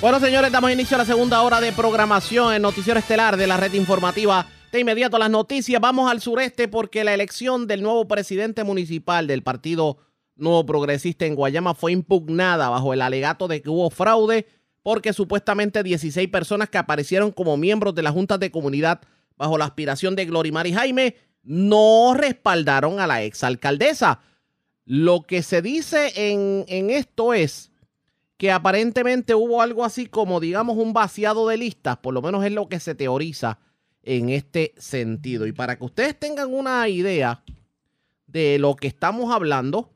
Bueno, 0.00 0.18
señores, 0.20 0.50
damos 0.50 0.72
inicio 0.72 0.96
a 0.96 0.98
la 0.98 1.04
segunda 1.04 1.42
hora 1.42 1.60
de 1.60 1.72
programación 1.72 2.54
en 2.54 2.62
Noticiero 2.62 2.98
Estelar 2.98 3.36
de 3.36 3.46
la 3.46 3.56
red 3.56 3.72
informativa. 3.74 4.46
De 4.72 4.80
inmediato 4.80 5.18
las 5.18 5.30
noticias, 5.30 5.80
vamos 5.80 6.10
al 6.10 6.20
sureste 6.20 6.66
porque 6.66 7.04
la 7.04 7.14
elección 7.14 7.66
del 7.66 7.82
nuevo 7.82 8.08
presidente 8.08 8.64
municipal 8.64 9.26
del 9.26 9.42
Partido 9.42 9.98
Nuevo 10.34 10.64
Progresista 10.64 11.26
en 11.26 11.34
Guayama 11.34 11.74
fue 11.74 11.92
impugnada 11.92 12.68
bajo 12.68 12.94
el 12.94 13.02
alegato 13.02 13.48
de 13.48 13.60
que 13.60 13.68
hubo 13.68 13.90
fraude 13.90 14.46
porque 14.82 15.12
supuestamente 15.12 15.82
16 15.82 16.28
personas 16.28 16.68
que 16.68 16.78
aparecieron 16.78 17.30
como 17.30 17.56
miembros 17.56 17.94
de 17.94 18.02
las 18.02 18.12
juntas 18.12 18.40
de 18.40 18.50
comunidad 18.50 19.02
bajo 19.36 19.58
la 19.58 19.66
aspiración 19.66 20.16
de 20.16 20.24
Glorimar 20.24 20.66
y 20.66 20.72
Jaime 20.72 21.16
no 21.42 22.14
respaldaron 22.14 22.98
a 22.98 23.06
la 23.06 23.22
exalcaldesa. 23.22 24.20
Lo 24.84 25.22
que 25.22 25.42
se 25.42 25.60
dice 25.62 26.12
en 26.16 26.90
esto 26.90 27.34
es 27.34 27.71
que 28.42 28.50
aparentemente 28.50 29.36
hubo 29.36 29.62
algo 29.62 29.84
así 29.84 30.06
como, 30.06 30.40
digamos, 30.40 30.76
un 30.76 30.92
vaciado 30.92 31.46
de 31.46 31.56
listas, 31.56 31.98
por 31.98 32.12
lo 32.12 32.20
menos 32.20 32.44
es 32.44 32.50
lo 32.50 32.68
que 32.68 32.80
se 32.80 32.96
teoriza 32.96 33.60
en 34.02 34.30
este 34.30 34.74
sentido. 34.76 35.46
Y 35.46 35.52
para 35.52 35.78
que 35.78 35.84
ustedes 35.84 36.18
tengan 36.18 36.52
una 36.52 36.88
idea 36.88 37.44
de 38.26 38.58
lo 38.58 38.74
que 38.74 38.88
estamos 38.88 39.32
hablando, 39.32 39.92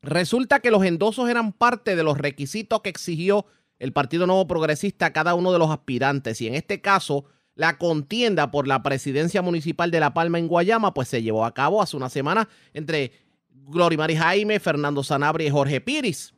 Resulta 0.00 0.60
que 0.60 0.70
los 0.70 0.84
endosos 0.84 1.28
eran 1.28 1.52
parte 1.52 1.96
de 1.96 2.02
los 2.02 2.18
requisitos 2.18 2.80
que 2.82 2.88
exigió 2.88 3.46
el 3.78 3.92
Partido 3.92 4.26
Nuevo 4.26 4.46
Progresista 4.46 5.06
a 5.06 5.12
cada 5.12 5.34
uno 5.34 5.52
de 5.52 5.58
los 5.58 5.70
aspirantes. 5.70 6.40
Y 6.40 6.46
en 6.46 6.54
este 6.54 6.80
caso, 6.80 7.24
la 7.54 7.78
contienda 7.78 8.50
por 8.50 8.68
la 8.68 8.82
presidencia 8.82 9.42
municipal 9.42 9.90
de 9.90 10.00
La 10.00 10.14
Palma 10.14 10.38
en 10.38 10.48
Guayama, 10.48 10.94
pues 10.94 11.08
se 11.08 11.22
llevó 11.22 11.44
a 11.44 11.52
cabo 11.52 11.82
hace 11.82 11.96
una 11.96 12.08
semana 12.08 12.48
entre 12.72 13.12
Glorimari 13.50 14.14
Jaime, 14.14 14.60
Fernando 14.60 15.02
Sanabria 15.02 15.48
y 15.48 15.50
Jorge 15.50 15.80
Piris. 15.80 16.32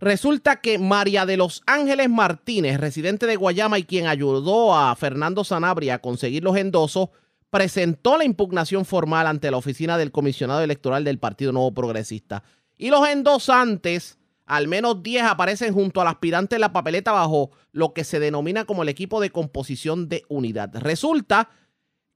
Resulta 0.00 0.60
que 0.60 0.78
María 0.78 1.26
de 1.26 1.36
los 1.36 1.62
Ángeles 1.66 2.08
Martínez, 2.08 2.78
residente 2.78 3.26
de 3.26 3.34
Guayama 3.34 3.80
y 3.80 3.84
quien 3.84 4.06
ayudó 4.06 4.76
a 4.76 4.94
Fernando 4.94 5.42
Sanabria 5.42 5.94
a 5.94 5.98
conseguir 5.98 6.44
los 6.44 6.56
endosos, 6.56 7.08
presentó 7.50 8.16
la 8.16 8.24
impugnación 8.24 8.84
formal 8.84 9.26
ante 9.26 9.50
la 9.50 9.56
oficina 9.56 9.98
del 9.98 10.12
comisionado 10.12 10.60
electoral 10.60 11.02
del 11.02 11.18
Partido 11.18 11.50
Nuevo 11.50 11.74
Progresista. 11.74 12.44
Y 12.76 12.90
los 12.90 13.08
endosantes, 13.08 14.18
al 14.46 14.68
menos 14.68 15.02
10, 15.02 15.24
aparecen 15.24 15.74
junto 15.74 16.00
al 16.00 16.06
aspirante 16.06 16.54
en 16.54 16.60
la 16.60 16.72
papeleta 16.72 17.10
bajo 17.10 17.50
lo 17.72 17.92
que 17.92 18.04
se 18.04 18.20
denomina 18.20 18.66
como 18.66 18.84
el 18.84 18.88
equipo 18.88 19.20
de 19.20 19.30
composición 19.30 20.08
de 20.08 20.22
unidad. 20.28 20.70
Resulta 20.76 21.50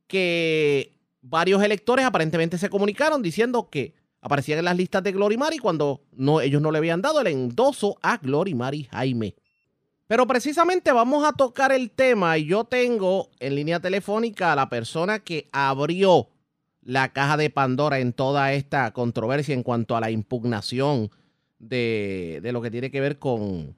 que 0.06 1.00
varios 1.20 1.62
electores 1.64 2.04
aparentemente 2.04 2.58
se 2.58 2.70
comunicaron 2.70 3.22
diciendo 3.22 3.70
que 3.70 3.94
aparecían 4.22 4.60
en 4.60 4.64
las 4.64 4.76
listas 4.76 5.02
de 5.02 5.12
Glorimari 5.12 5.58
cuando 5.58 6.00
no, 6.12 6.40
ellos 6.40 6.62
no 6.62 6.70
le 6.70 6.78
habían 6.78 7.02
dado 7.02 7.20
el 7.20 7.26
endoso 7.26 7.98
a 8.02 8.16
Glorimari 8.16 8.84
Jaime. 8.84 9.34
Pero 10.06 10.26
precisamente 10.26 10.92
vamos 10.92 11.24
a 11.24 11.32
tocar 11.32 11.72
el 11.72 11.90
tema 11.90 12.38
y 12.38 12.46
yo 12.46 12.64
tengo 12.64 13.30
en 13.40 13.54
línea 13.54 13.80
telefónica 13.80 14.52
a 14.52 14.56
la 14.56 14.68
persona 14.68 15.18
que 15.18 15.48
abrió 15.52 16.28
la 16.82 17.12
caja 17.12 17.36
de 17.36 17.50
Pandora 17.50 17.98
en 17.98 18.12
toda 18.12 18.52
esta 18.52 18.92
controversia 18.92 19.54
en 19.54 19.62
cuanto 19.62 19.96
a 19.96 20.00
la 20.00 20.10
impugnación 20.10 21.10
de, 21.58 22.40
de 22.42 22.52
lo 22.52 22.62
que 22.62 22.70
tiene 22.70 22.90
que 22.90 23.00
ver 23.00 23.18
con, 23.18 23.74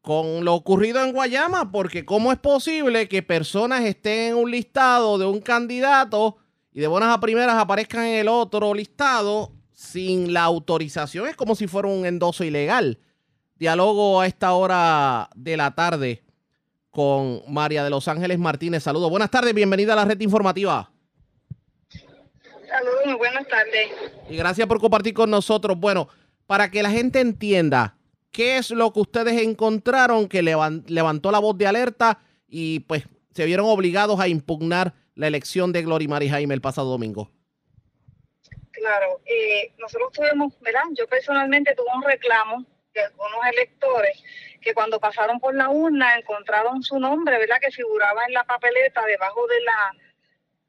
con 0.00 0.44
lo 0.44 0.54
ocurrido 0.54 1.02
en 1.02 1.12
Guayama, 1.12 1.72
porque 1.72 2.04
¿cómo 2.04 2.30
es 2.30 2.38
posible 2.38 3.08
que 3.08 3.22
personas 3.22 3.84
estén 3.84 4.30
en 4.30 4.36
un 4.36 4.50
listado 4.50 5.18
de 5.18 5.26
un 5.26 5.40
candidato 5.40 6.36
y 6.78 6.80
de 6.80 6.86
buenas 6.86 7.12
a 7.12 7.18
primeras 7.18 7.56
aparezcan 7.56 8.04
en 8.04 8.20
el 8.20 8.28
otro 8.28 8.72
listado 8.72 9.50
sin 9.72 10.32
la 10.32 10.44
autorización? 10.44 11.26
Es 11.26 11.34
como 11.34 11.56
si 11.56 11.66
fuera 11.66 11.88
un 11.88 12.06
endoso 12.06 12.44
ilegal. 12.44 13.00
Diálogo 13.56 14.20
a 14.20 14.28
esta 14.28 14.52
hora 14.52 15.28
de 15.34 15.56
la 15.56 15.74
tarde 15.74 16.22
con 16.92 17.42
María 17.48 17.82
de 17.82 17.90
Los 17.90 18.06
Ángeles 18.06 18.38
Martínez. 18.38 18.84
Saludos. 18.84 19.10
Buenas 19.10 19.28
tardes, 19.28 19.52
bienvenida 19.54 19.94
a 19.94 19.96
la 19.96 20.04
red 20.04 20.20
informativa. 20.20 20.92
Saludos, 21.88 23.18
buenas 23.18 23.48
tardes. 23.48 23.88
Y 24.30 24.36
gracias 24.36 24.68
por 24.68 24.78
compartir 24.80 25.14
con 25.14 25.30
nosotros. 25.30 25.76
Bueno, 25.80 26.08
para 26.46 26.70
que 26.70 26.84
la 26.84 26.92
gente 26.92 27.18
entienda, 27.18 27.96
¿qué 28.30 28.56
es 28.56 28.70
lo 28.70 28.92
que 28.92 29.00
ustedes 29.00 29.42
encontraron 29.42 30.28
que 30.28 30.42
levantó 30.42 31.32
la 31.32 31.40
voz 31.40 31.58
de 31.58 31.66
alerta 31.66 32.20
y 32.46 32.78
pues 32.78 33.02
se 33.34 33.46
vieron 33.46 33.66
obligados 33.66 34.20
a 34.20 34.28
impugnar 34.28 34.94
la 35.18 35.26
elección 35.26 35.72
de 35.72 35.82
Gloria 35.82 36.08
Mari 36.08 36.28
Jaime 36.28 36.54
el 36.54 36.60
pasado 36.60 36.90
domingo? 36.90 37.28
Claro, 38.70 39.20
eh, 39.26 39.72
nosotros 39.76 40.12
tuvimos, 40.12 40.58
¿verdad? 40.60 40.84
Yo 40.92 41.08
personalmente 41.08 41.74
tuve 41.74 41.88
un 41.92 42.04
reclamo 42.04 42.64
de 42.94 43.02
algunos 43.02 43.40
electores 43.52 44.22
que 44.60 44.72
cuando 44.72 45.00
pasaron 45.00 45.40
por 45.40 45.56
la 45.56 45.70
urna 45.70 46.16
encontraron 46.16 46.84
su 46.84 47.00
nombre, 47.00 47.36
¿verdad? 47.36 47.58
Que 47.60 47.72
figuraba 47.72 48.26
en 48.26 48.32
la 48.32 48.44
papeleta 48.44 49.04
debajo 49.04 49.44
de 49.48 49.60
la 49.60 49.96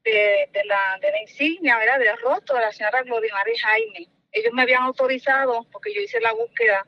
de, 0.03 0.63
la, 0.65 0.97
de 0.99 1.11
la 1.11 1.21
insignia, 1.21 1.77
¿verdad? 1.77 1.99
Del 1.99 2.17
rostro 2.17 2.55
de 2.55 2.61
la 2.61 2.71
señora 2.71 3.03
Gloria 3.03 3.31
Mari 3.31 3.55
Jaime. 3.55 4.07
Ellos 4.31 4.51
me 4.53 4.63
habían 4.63 4.81
autorizado, 4.81 5.67
porque 5.71 5.93
yo 5.93 6.01
hice 6.01 6.19
la 6.21 6.33
búsqueda, 6.33 6.87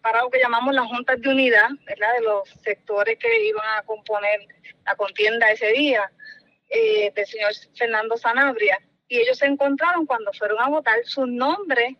para 0.00 0.22
lo 0.22 0.30
que 0.30 0.38
llamamos 0.38 0.74
las 0.74 0.86
juntas 0.86 1.20
de 1.20 1.28
unidad, 1.28 1.68
¿verdad? 1.84 2.14
De 2.14 2.22
los 2.22 2.48
sectores 2.64 3.18
que 3.18 3.44
iban 3.44 3.66
a 3.76 3.82
componer 3.82 4.46
la 4.86 4.94
contienda 4.96 5.50
ese 5.50 5.72
día, 5.72 6.10
eh, 6.72 7.12
del 7.14 7.26
señor 7.26 7.52
Fernando 7.76 8.16
Sanabria. 8.16 8.80
Y 9.08 9.18
ellos 9.18 9.38
se 9.38 9.46
encontraron 9.46 10.06
cuando 10.06 10.32
fueron 10.32 10.58
a 10.60 10.68
votar 10.68 10.98
sus 11.04 11.28
nombres, 11.28 11.94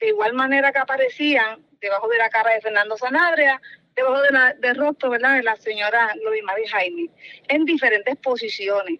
de 0.00 0.08
igual 0.08 0.32
manera 0.32 0.72
que 0.72 0.78
aparecían 0.78 1.64
debajo 1.80 2.08
de 2.08 2.18
la 2.18 2.30
cara 2.30 2.54
de 2.54 2.62
Fernando 2.62 2.96
Sanabria, 2.96 3.60
debajo 3.94 4.22
de 4.22 4.30
la, 4.30 4.54
del 4.54 4.76
rostro, 4.76 5.10
¿verdad? 5.10 5.36
De 5.36 5.42
la 5.42 5.56
señora 5.56 6.12
Gloria 6.20 6.42
Mari 6.44 6.66
Jaime, 6.66 7.10
en 7.48 7.64
diferentes 7.64 8.16
posiciones. 8.16 8.98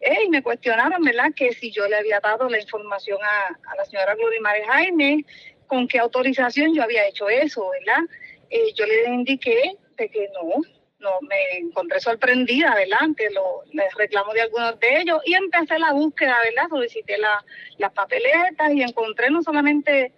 Eh, 0.00 0.24
y 0.24 0.28
me 0.28 0.42
cuestionaron, 0.42 1.02
¿verdad?, 1.02 1.32
que 1.34 1.52
si 1.52 1.70
yo 1.70 1.86
le 1.88 1.96
había 1.96 2.20
dado 2.20 2.48
la 2.48 2.60
información 2.60 3.18
a, 3.22 3.76
la 3.76 3.84
señora 3.84 4.14
Gloria 4.14 4.40
María 4.40 4.66
Jaime, 4.72 5.24
con 5.66 5.86
qué 5.86 5.98
autorización 5.98 6.74
yo 6.74 6.82
había 6.82 7.06
hecho 7.06 7.28
eso, 7.28 7.68
¿verdad? 7.70 8.02
Eh, 8.50 8.72
yo 8.74 8.86
le 8.86 9.04
indiqué 9.06 9.76
de 9.96 10.08
que 10.08 10.28
no, 10.34 10.62
no, 11.00 11.20
me 11.22 11.58
encontré 11.58 12.00
sorprendida, 12.00 12.74
¿verdad?, 12.74 12.98
ante 13.00 13.30
los 13.30 13.94
reclamos 13.96 14.34
de 14.34 14.42
algunos 14.42 14.78
de 14.80 15.00
ellos 15.00 15.20
y 15.24 15.34
empecé 15.34 15.78
la 15.78 15.92
búsqueda, 15.92 16.36
¿verdad? 16.42 16.68
Solicité 16.68 17.18
la, 17.18 17.44
las 17.78 17.92
papeletas 17.92 18.72
y 18.72 18.82
encontré 18.82 19.30
no 19.30 19.42
solamente 19.42 20.12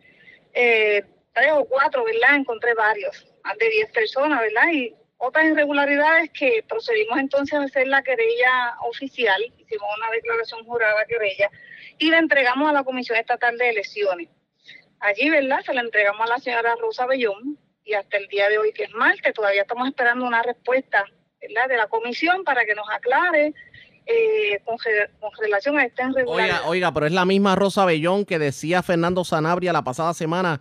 eh, 0.55 1.05
tres 1.33 1.53
o 1.53 1.65
cuatro, 1.67 2.05
¿verdad? 2.05 2.37
Encontré 2.37 2.75
varios, 2.75 3.27
más 3.45 3.59
de 3.59 3.69
diez 3.69 3.91
personas, 3.93 4.41
¿verdad? 4.41 4.73
Y 4.73 4.95
otras 5.19 5.47
irregularidades 5.47 6.31
que 6.31 6.65
procedimos 6.67 7.19
entonces 7.19 7.59
a 7.59 7.65
hacer 7.65 7.87
la 7.87 8.03
querella 8.03 8.77
oficial, 8.89 9.43
hicimos 9.59 9.89
una 9.99 10.11
declaración 10.11 10.65
jurada 10.65 11.05
querella 11.07 11.51
y 11.99 12.11
la 12.11 12.19
entregamos 12.19 12.71
a 12.71 12.73
la 12.73 12.85
Comisión 12.85 13.19
Estatal 13.19 13.59
de 13.59 13.69
Elecciones. 13.69 14.29
Allí, 14.99 15.29
¿verdad? 15.29 15.61
Se 15.61 15.75
la 15.75 15.83
entregamos 15.83 16.23
a 16.23 16.35
la 16.35 16.39
señora 16.39 16.75
Rosa 16.77 17.07
Bellón 17.07 17.59
y 17.91 17.95
hasta 17.95 18.17
el 18.17 18.29
día 18.29 18.49
de 18.49 18.59
hoy, 18.59 18.73
que 18.73 18.85
es 18.85 18.95
martes, 18.95 19.35
todavía 19.35 19.63
estamos 19.63 19.89
esperando 19.89 20.25
una 20.25 20.43
respuesta. 20.43 21.05
De 21.41 21.77
la 21.77 21.87
comisión 21.89 22.45
para 22.45 22.67
que 22.67 22.75
nos 22.75 22.87
aclare 22.91 23.55
eh, 24.05 24.61
con, 24.65 24.77
relación 25.41 25.79
a 25.79 25.85
esta 25.85 26.07
irregularidad. 26.07 26.59
Oiga, 26.59 26.69
oiga, 26.69 26.93
pero 26.93 27.07
es 27.07 27.13
la 27.13 27.25
misma 27.25 27.57
Rosa 27.57 27.87
Bellón 27.87 28.27
que 28.27 28.39
decía 28.39 28.83
Fernando 28.83 29.25
Sanabria 29.25 29.73
la 29.73 29.83
pasada 29.83 30.13
semana 30.13 30.61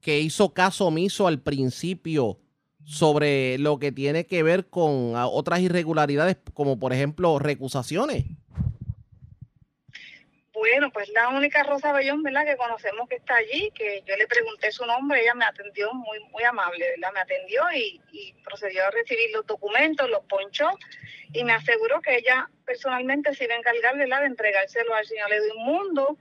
que 0.00 0.18
hizo 0.18 0.52
caso 0.52 0.86
omiso 0.86 1.28
al 1.28 1.40
principio 1.40 2.40
sobre 2.84 3.58
lo 3.58 3.78
que 3.78 3.92
tiene 3.92 4.26
que 4.26 4.42
ver 4.42 4.68
con 4.68 5.14
otras 5.14 5.60
irregularidades, 5.60 6.36
como 6.52 6.80
por 6.80 6.92
ejemplo 6.92 7.38
recusaciones. 7.38 8.24
Bueno, 10.62 10.92
pues 10.92 11.08
la 11.08 11.28
única 11.30 11.64
Rosa 11.64 11.92
Bellón, 11.92 12.22
¿verdad? 12.22 12.44
Que 12.44 12.56
conocemos 12.56 13.08
que 13.08 13.16
está 13.16 13.34
allí, 13.34 13.72
que 13.74 14.04
yo 14.06 14.16
le 14.16 14.28
pregunté 14.28 14.70
su 14.70 14.86
nombre, 14.86 15.20
ella 15.20 15.34
me 15.34 15.44
atendió 15.44 15.92
muy 15.92 16.20
muy 16.30 16.44
amable, 16.44 16.88
¿verdad? 16.90 17.12
Me 17.12 17.18
atendió 17.18 17.64
y, 17.74 18.00
procedió 18.44 18.86
a 18.86 18.90
recibir 18.92 19.30
los 19.34 19.44
documentos, 19.44 20.08
los 20.08 20.22
ponchó 20.26 20.70
y 21.32 21.42
me 21.42 21.52
aseguró 21.52 22.00
que 22.00 22.16
ella 22.16 22.48
personalmente 22.64 23.34
se 23.34 23.42
iba 23.46 23.54
a 23.54 23.58
encargar, 23.58 23.98
¿verdad? 23.98 24.20
De 24.20 24.26
entregárselo 24.26 24.94
al 24.94 25.04
señor 25.04 25.32
Edwin 25.32 25.64
Mundo 25.64 26.16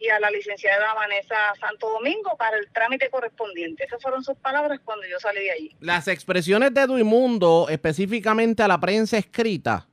y 0.00 0.08
a 0.08 0.18
la 0.18 0.28
licenciada 0.28 0.92
Vanessa 0.94 1.54
Santo 1.60 1.88
Domingo 1.90 2.36
para 2.36 2.58
el 2.58 2.68
trámite 2.72 3.08
correspondiente. 3.10 3.84
Esas 3.84 4.02
fueron 4.02 4.24
sus 4.24 4.36
palabras 4.38 4.80
cuando 4.84 5.06
yo 5.06 5.20
salí 5.20 5.44
de 5.44 5.52
allí. 5.52 5.76
Las 5.78 6.08
expresiones 6.08 6.74
de 6.74 6.84
Duimundo, 6.88 7.68
específicamente 7.70 8.64
a 8.64 8.66
la 8.66 8.80
prensa 8.80 9.18
escrita, 9.18 9.86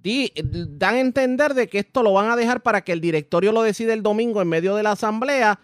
dan 0.00 0.94
a 0.94 1.00
entender 1.00 1.54
de 1.54 1.68
que 1.68 1.80
esto 1.80 2.02
lo 2.02 2.12
van 2.12 2.30
a 2.30 2.36
dejar 2.36 2.62
para 2.62 2.82
que 2.82 2.92
el 2.92 3.00
directorio 3.00 3.52
lo 3.52 3.62
decida 3.62 3.92
el 3.92 4.02
domingo 4.02 4.40
en 4.40 4.48
medio 4.48 4.74
de 4.76 4.82
la 4.82 4.92
asamblea, 4.92 5.60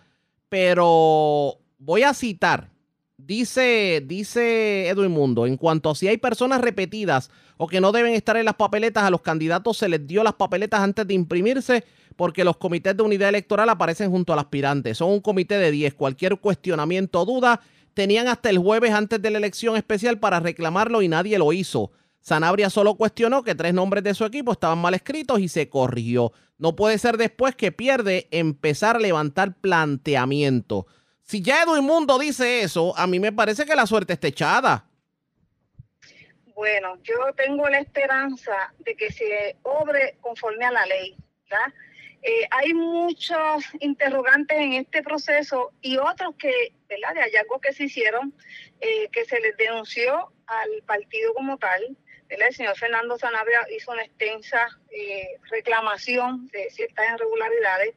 pero 0.49 1.59
voy 1.78 2.03
a 2.03 2.14
citar. 2.14 2.70
Dice, 3.16 4.03
dice 4.05 4.89
Edwin 4.89 5.12
Mundo, 5.12 5.47
en 5.47 5.57
cuanto 5.57 5.91
a 5.91 5.95
si 5.95 6.09
hay 6.09 6.18
personas 6.18 6.61
repetidas 6.61 7.30
o 7.57 7.68
que 7.68 7.80
no 7.80 7.93
deben 7.93 8.12
estar 8.12 8.37
en 8.37 8.45
las 8.45 8.57
papeletas, 8.57 9.05
a 9.05 9.11
los 9.11 9.22
candidatos 9.22 9.78
se 9.78 9.89
les 9.89 10.05
dio 10.07 10.24
las 10.24 10.35
papeletas 10.35 10.80
antes 10.80 11.07
de 11.07 11.14
imprimirse 11.14 11.85
porque 12.16 12.45
los 12.45 12.57
comités 12.57 12.97
de 12.97 13.03
unidad 13.03 13.28
electoral 13.28 13.68
aparecen 13.68 14.11
junto 14.11 14.32
al 14.32 14.41
aspirante. 14.41 14.95
Son 14.95 15.11
un 15.11 15.20
comité 15.20 15.59
de 15.59 15.70
10. 15.70 15.95
Cualquier 15.95 16.39
cuestionamiento 16.39 17.20
o 17.20 17.24
duda 17.24 17.61
tenían 17.95 18.28
hasta 18.28 18.51
el 18.51 18.59
jueves 18.59 18.93
antes 18.93 19.22
de 19.22 19.30
la 19.30 19.39
elección 19.39 19.76
especial 19.76 20.18
para 20.18 20.41
reclamarlo 20.41 21.01
y 21.01 21.09
nadie 21.09 21.39
lo 21.39 21.53
hizo. 21.53 21.93
Sanabria 22.25 22.70
solo 22.70 22.95
cuestionó 22.95 23.43
que 23.43 23.55
tres 23.55 23.75
nombres 23.75 24.03
de 24.03 24.14
su 24.14 24.25
equipo 24.25 24.53
estaban 24.53 24.79
mal 24.79 24.95
escritos 24.95 25.41
y 25.41 25.49
se 25.49 25.68
corrigió. 25.68 26.33
No 26.57 26.75
puede 26.75 26.97
ser 26.97 27.18
después 27.18 27.55
que 27.55 27.70
pierde 27.70 28.29
empezar 28.31 28.97
a 28.97 28.99
levantar 28.99 29.53
planteamiento. 29.61 30.87
Si 31.20 31.43
ya 31.43 31.62
Edwin 31.62 31.85
Mundo 31.85 32.18
dice 32.18 32.62
eso, 32.62 32.97
a 32.97 33.07
mí 33.07 33.20
me 33.20 33.31
parece 33.31 33.66
que 33.66 33.77
la 33.77 33.87
suerte 33.87 34.14
está 34.14 34.29
echada. 34.29 34.87
Bueno, 36.55 36.97
yo 37.03 37.14
tengo 37.37 37.68
la 37.68 37.81
esperanza 37.81 38.72
de 38.79 38.97
que 38.97 39.12
se 39.12 39.59
obre 39.62 40.16
conforme 40.22 40.64
a 40.64 40.72
la 40.72 40.87
ley, 40.87 41.14
¿verdad? 41.43 41.75
Eh, 42.22 42.49
hay 42.53 42.72
muchos 42.72 43.66
interrogantes 43.81 44.57
en 44.57 44.72
este 44.72 45.03
proceso 45.03 45.75
y 45.83 45.99
otros 45.99 46.35
que, 46.39 46.72
¿verdad? 46.89 47.16
De 47.16 47.20
hallazgos 47.20 47.61
que 47.61 47.75
se 47.75 47.85
hicieron, 47.85 48.33
eh, 48.81 49.11
que 49.12 49.27
se 49.27 49.39
les 49.41 49.55
denunció 49.59 50.33
al 50.47 50.70
partido 50.87 51.35
como 51.35 51.59
tal. 51.59 51.99
El 52.41 52.55
señor 52.55 52.76
Fernando 52.76 53.18
Sanabria 53.18 53.61
hizo 53.76 53.93
una 53.93 54.03
extensa 54.03 54.68
eh, 54.91 55.39
reclamación 55.51 56.47
de 56.49 56.70
ciertas 56.70 57.07
irregularidades. 57.14 57.95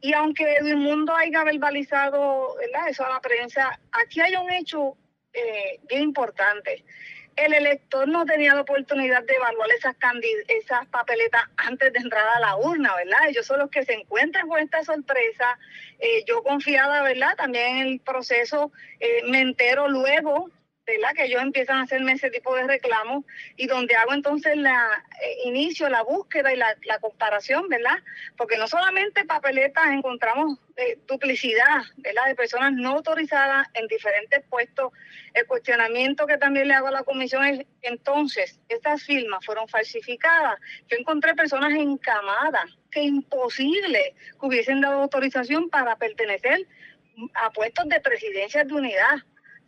Y 0.00 0.12
aunque 0.14 0.56
Edwin 0.56 0.78
Mundo 0.78 1.14
haya 1.14 1.44
verbalizado 1.44 2.56
¿verdad? 2.56 2.88
eso 2.88 3.06
a 3.06 3.10
la 3.10 3.20
prensa, 3.20 3.78
aquí 3.92 4.20
hay 4.20 4.34
un 4.36 4.50
hecho 4.50 4.96
eh, 5.32 5.78
bien 5.88 6.02
importante. 6.02 6.84
El 7.36 7.54
elector 7.54 8.06
no 8.08 8.26
tenía 8.26 8.54
la 8.54 8.60
oportunidad 8.60 9.22
de 9.22 9.34
evaluar 9.34 9.70
esas, 9.70 9.96
esas 10.48 10.86
papeletas 10.88 11.42
antes 11.56 11.92
de 11.92 12.00
entrar 12.00 12.26
a 12.36 12.40
la 12.40 12.56
urna, 12.56 12.94
¿verdad? 12.96 13.28
Ellos 13.28 13.46
son 13.46 13.60
los 13.60 13.70
que 13.70 13.84
se 13.84 13.94
encuentran 13.94 14.48
con 14.48 14.58
esta 14.58 14.84
sorpresa. 14.84 15.58
Eh, 15.98 16.24
yo 16.26 16.42
confiada, 16.42 17.02
¿verdad? 17.02 17.34
También 17.36 17.76
en 17.76 17.86
el 17.86 18.00
proceso 18.00 18.70
eh, 19.00 19.22
me 19.28 19.40
entero 19.40 19.88
luego 19.88 20.50
¿verdad? 20.86 21.14
Que 21.14 21.24
ellos 21.26 21.42
empiezan 21.42 21.78
a 21.78 21.82
hacerme 21.82 22.12
ese 22.12 22.30
tipo 22.30 22.54
de 22.56 22.66
reclamos 22.66 23.24
y 23.56 23.66
donde 23.66 23.94
hago 23.94 24.12
entonces 24.14 24.56
la 24.56 25.04
eh, 25.22 25.36
inicio 25.44 25.88
la 25.88 26.02
búsqueda 26.02 26.52
y 26.52 26.56
la, 26.56 26.76
comparación, 27.00 27.68
¿verdad? 27.68 27.98
Porque 28.36 28.56
no 28.56 28.66
solamente 28.66 29.24
papeletas 29.24 29.90
encontramos 29.90 30.58
eh, 30.76 30.98
duplicidad, 31.06 31.82
¿verdad? 31.98 32.26
De 32.26 32.34
personas 32.34 32.72
no 32.72 32.90
autorizadas 32.90 33.68
en 33.74 33.86
diferentes 33.86 34.42
puestos. 34.48 34.92
El 35.34 35.46
cuestionamiento 35.46 36.26
que 36.26 36.38
también 36.38 36.68
le 36.68 36.74
hago 36.74 36.88
a 36.88 36.92
la 36.92 37.04
comisión 37.04 37.44
es, 37.44 37.64
entonces, 37.82 38.60
estas 38.68 39.02
firmas 39.02 39.44
fueron 39.44 39.68
falsificadas. 39.68 40.58
Yo 40.88 40.96
encontré 40.98 41.34
personas 41.34 41.72
encamadas, 41.72 42.64
que 42.90 43.02
imposible 43.02 44.14
que 44.38 44.46
hubiesen 44.46 44.80
dado 44.80 45.02
autorización 45.02 45.70
para 45.70 45.96
pertenecer 45.96 46.66
a 47.34 47.50
puestos 47.50 47.88
de 47.88 48.00
presidencia 48.00 48.64
de 48.64 48.74
unidad 48.74 49.22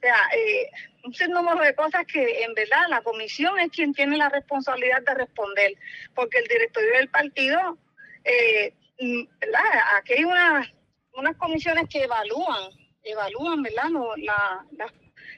sea, 0.04 0.16
eh, 0.36 0.70
un 1.04 1.14
sinnúmero 1.14 1.60
de 1.60 1.74
cosas 1.74 2.04
que 2.06 2.42
en 2.44 2.54
verdad 2.54 2.82
la 2.88 3.02
comisión 3.02 3.58
es 3.58 3.70
quien 3.70 3.94
tiene 3.94 4.16
la 4.16 4.28
responsabilidad 4.28 5.02
de 5.02 5.14
responder, 5.14 5.74
porque 6.14 6.38
el 6.38 6.46
directorio 6.46 6.90
del 6.96 7.08
partido, 7.08 7.78
eh, 8.24 8.74
mm, 9.00 9.24
¿verdad? 9.40 9.62
Aquí 9.96 10.14
hay 10.14 10.24
unas, 10.24 10.68
unas 11.14 11.36
comisiones 11.36 11.88
que 11.88 12.04
evalúan, 12.04 12.70
evalúan, 13.02 13.62
¿verdad? 13.62 13.90
la, 14.18 14.66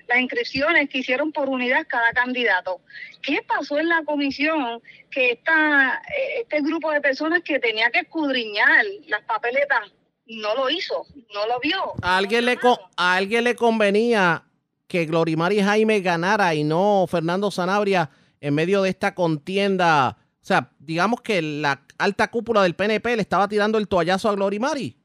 las 0.08 0.18
inscripciones 0.18 0.88
que 0.88 0.98
hicieron 0.98 1.32
por 1.32 1.48
unidad 1.48 1.86
cada 1.88 2.12
candidato. 2.12 2.80
¿Qué 3.22 3.42
pasó 3.46 3.78
en 3.78 3.88
la 3.88 4.02
comisión 4.04 4.80
que 5.10 5.32
esta, 5.32 6.02
eh, 6.16 6.42
este 6.42 6.60
grupo 6.60 6.90
de 6.90 7.00
personas 7.00 7.42
que 7.42 7.58
tenía 7.58 7.90
que 7.90 8.00
escudriñar 8.00 8.84
las 9.06 9.22
papeletas 9.22 9.92
no 10.26 10.54
lo 10.54 10.70
hizo, 10.70 11.06
no 11.34 11.46
lo 11.46 11.60
vio? 11.60 11.94
A 12.02 12.16
alguien, 12.16 12.46
le, 12.46 12.58
a 12.96 13.14
alguien 13.14 13.44
le 13.44 13.54
convenía 13.54 14.45
que 14.86 15.06
Glorimari 15.06 15.60
Jaime 15.60 16.00
ganara 16.00 16.54
y 16.54 16.64
no 16.64 17.06
Fernando 17.08 17.50
Sanabria 17.50 18.10
en 18.40 18.54
medio 18.54 18.82
de 18.82 18.90
esta 18.90 19.14
contienda. 19.14 20.16
O 20.42 20.46
sea, 20.46 20.70
digamos 20.78 21.20
que 21.20 21.42
la 21.42 21.82
alta 21.98 22.30
cúpula 22.30 22.62
del 22.62 22.74
PNP 22.74 23.16
le 23.16 23.22
estaba 23.22 23.48
tirando 23.48 23.78
el 23.78 23.88
toallazo 23.88 24.28
a 24.28 24.34
Glorimari 24.34 24.96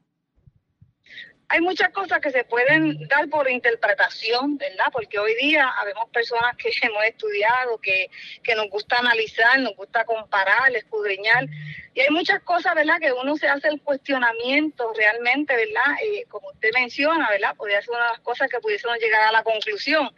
hay 1.52 1.60
muchas 1.60 1.90
cosas 1.90 2.18
que 2.20 2.30
se 2.30 2.44
pueden 2.44 3.06
dar 3.08 3.28
por 3.28 3.50
interpretación, 3.50 4.56
¿verdad? 4.56 4.86
Porque 4.90 5.18
hoy 5.18 5.34
día 5.34 5.68
habemos 5.68 6.08
personas 6.08 6.56
que 6.56 6.70
hemos 6.82 7.04
estudiado, 7.04 7.78
que, 7.78 8.08
que 8.42 8.54
nos 8.54 8.70
gusta 8.70 8.96
analizar, 8.98 9.60
nos 9.60 9.76
gusta 9.76 10.06
comparar, 10.06 10.74
escudriñar, 10.74 11.46
y 11.94 12.00
hay 12.00 12.08
muchas 12.08 12.40
cosas, 12.42 12.74
¿verdad? 12.74 12.98
Que 12.98 13.12
uno 13.12 13.36
se 13.36 13.48
hace 13.48 13.68
el 13.68 13.82
cuestionamiento 13.82 14.94
realmente, 14.96 15.54
¿verdad? 15.54 15.94
Eh, 16.02 16.24
como 16.30 16.48
usted 16.48 16.70
menciona, 16.72 17.28
¿verdad? 17.28 17.54
Podría 17.54 17.82
ser 17.82 17.90
una 17.90 18.04
de 18.04 18.12
las 18.12 18.20
cosas 18.20 18.48
que 18.48 18.58
pudiésemos 18.58 18.96
llegar 18.98 19.22
a 19.24 19.32
la 19.32 19.42
conclusión. 19.42 20.08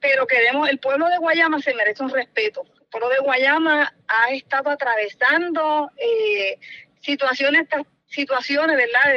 Pero 0.00 0.26
queremos, 0.26 0.68
el 0.68 0.78
pueblo 0.78 1.08
de 1.08 1.16
Guayama 1.16 1.62
se 1.62 1.72
merece 1.72 2.02
un 2.02 2.10
respeto. 2.10 2.66
El 2.78 2.86
pueblo 2.90 3.08
de 3.08 3.20
Guayama 3.20 3.94
ha 4.06 4.30
estado 4.32 4.68
atravesando 4.68 5.90
eh, 5.96 6.58
situaciones 7.00 7.66
situaciones, 8.08 8.76
¿verdad? 8.76 9.14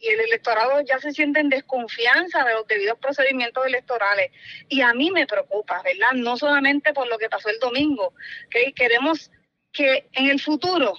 y 0.00 0.06
el 0.06 0.20
electorado 0.20 0.80
ya 0.80 0.98
se 0.98 1.12
siente 1.12 1.40
en 1.40 1.50
desconfianza 1.50 2.44
de 2.44 2.54
los 2.54 2.66
debidos 2.66 2.98
procedimientos 2.98 3.66
electorales. 3.66 4.30
Y 4.68 4.80
a 4.80 4.92
mí 4.94 5.10
me 5.10 5.26
preocupa, 5.26 5.82
¿verdad? 5.82 6.12
No 6.14 6.36
solamente 6.36 6.92
por 6.92 7.08
lo 7.08 7.18
que 7.18 7.28
pasó 7.28 7.48
el 7.48 7.58
domingo, 7.58 8.14
que 8.50 8.72
queremos 8.72 9.30
que 9.72 10.08
en 10.12 10.30
el 10.30 10.40
futuro 10.40 10.94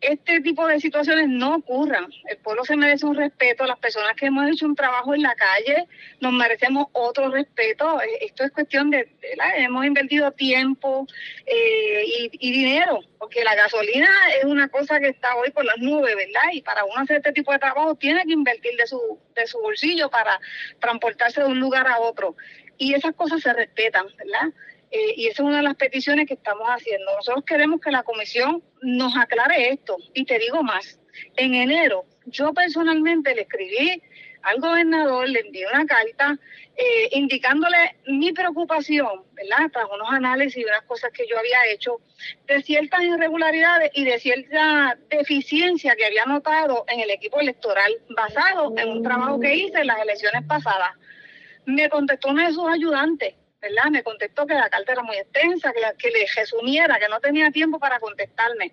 este 0.00 0.40
tipo 0.40 0.66
de 0.66 0.80
situaciones 0.80 1.28
no 1.28 1.56
ocurran. 1.56 2.06
El 2.28 2.36
pueblo 2.38 2.64
se 2.64 2.76
merece 2.76 3.06
un 3.06 3.16
respeto, 3.16 3.66
las 3.66 3.78
personas 3.78 4.14
que 4.14 4.26
hemos 4.26 4.48
hecho 4.48 4.66
un 4.66 4.76
trabajo 4.76 5.14
en 5.14 5.22
la 5.22 5.34
calle 5.34 5.86
nos 6.20 6.32
merecemos 6.32 6.86
otro 6.92 7.30
respeto. 7.30 8.00
Eh, 8.00 8.26
esto 8.26 8.44
es 8.44 8.50
cuestión 8.52 8.90
de, 8.90 9.08
hemos 9.56 9.86
invertido 9.86 10.30
tiempo 10.32 11.06
eh, 11.46 12.28
y, 12.38 12.52
dinero, 12.52 13.00
porque 13.18 13.42
la 13.42 13.54
gasolina 13.54 14.08
es 14.38 14.44
una 14.44 14.68
cosa 14.68 15.00
que 15.00 15.08
está 15.08 15.34
hoy 15.36 15.50
por 15.50 15.64
las 15.64 15.78
nubes, 15.78 16.14
¿verdad? 16.14 16.52
Y 16.52 16.62
para 16.62 16.84
uno 16.84 17.00
hacer 17.00 17.18
este 17.18 17.32
tipo 17.32 17.52
de 17.52 17.58
trabajo 17.58 17.94
tiene 17.94 18.24
que 18.24 18.32
invertir 18.32 18.76
de 18.76 18.86
su, 18.86 19.18
de 19.34 19.46
su 19.46 19.58
bolsillo 19.60 20.10
para 20.10 20.38
transportarse 20.78 21.40
de 21.40 21.48
un 21.48 21.58
lugar 21.58 21.86
a 21.88 22.00
otro. 22.00 22.36
Y 22.78 22.92
esas 22.94 23.14
cosas 23.14 23.40
se 23.40 23.52
respetan, 23.52 24.06
¿verdad? 24.18 24.52
Eh, 24.90 25.14
y 25.16 25.26
esa 25.26 25.42
es 25.42 25.48
una 25.48 25.58
de 25.58 25.62
las 25.62 25.76
peticiones 25.76 26.26
que 26.26 26.34
estamos 26.34 26.66
haciendo. 26.68 27.12
Nosotros 27.16 27.44
queremos 27.44 27.80
que 27.80 27.90
la 27.90 28.02
comisión 28.02 28.62
nos 28.82 29.16
aclare 29.16 29.70
esto. 29.70 29.96
Y 30.14 30.24
te 30.24 30.38
digo 30.38 30.62
más, 30.62 31.00
en 31.36 31.54
enero 31.54 32.04
yo 32.26 32.52
personalmente 32.52 33.34
le 33.34 33.42
escribí 33.42 34.02
al 34.42 34.60
gobernador, 34.60 35.28
le 35.28 35.40
envié 35.40 35.66
una 35.66 35.86
carta 35.86 36.38
eh, 36.76 37.08
indicándole 37.12 37.96
mi 38.06 38.32
preocupación, 38.32 39.24
¿verdad? 39.32 39.70
Tras 39.72 39.86
unos 39.92 40.08
análisis 40.12 40.58
y 40.58 40.64
unas 40.64 40.82
cosas 40.82 41.10
que 41.12 41.26
yo 41.28 41.36
había 41.36 41.66
hecho, 41.72 42.00
de 42.46 42.62
ciertas 42.62 43.02
irregularidades 43.02 43.90
y 43.94 44.04
de 44.04 44.20
cierta 44.20 44.96
deficiencia 45.10 45.96
que 45.96 46.04
había 46.04 46.26
notado 46.26 46.84
en 46.88 47.00
el 47.00 47.10
equipo 47.10 47.40
electoral 47.40 47.92
basado 48.10 48.72
en 48.76 48.88
un 48.88 49.02
trabajo 49.02 49.40
que 49.40 49.54
hice 49.54 49.80
en 49.80 49.88
las 49.88 50.00
elecciones 50.00 50.44
pasadas. 50.46 50.92
Me 51.64 51.88
contestó 51.88 52.28
uno 52.28 52.46
de 52.46 52.52
sus 52.52 52.68
ayudantes 52.68 53.34
Me 53.90 54.02
contestó 54.02 54.46
que 54.46 54.54
la 54.54 54.68
carta 54.68 54.92
era 54.92 55.02
muy 55.02 55.16
extensa, 55.16 55.72
que, 55.72 55.80
que 55.98 56.10
le 56.10 56.26
resumiera, 56.36 56.98
que 56.98 57.08
no 57.08 57.20
tenía 57.20 57.50
tiempo 57.50 57.78
para 57.78 57.98
contestarme. 57.98 58.72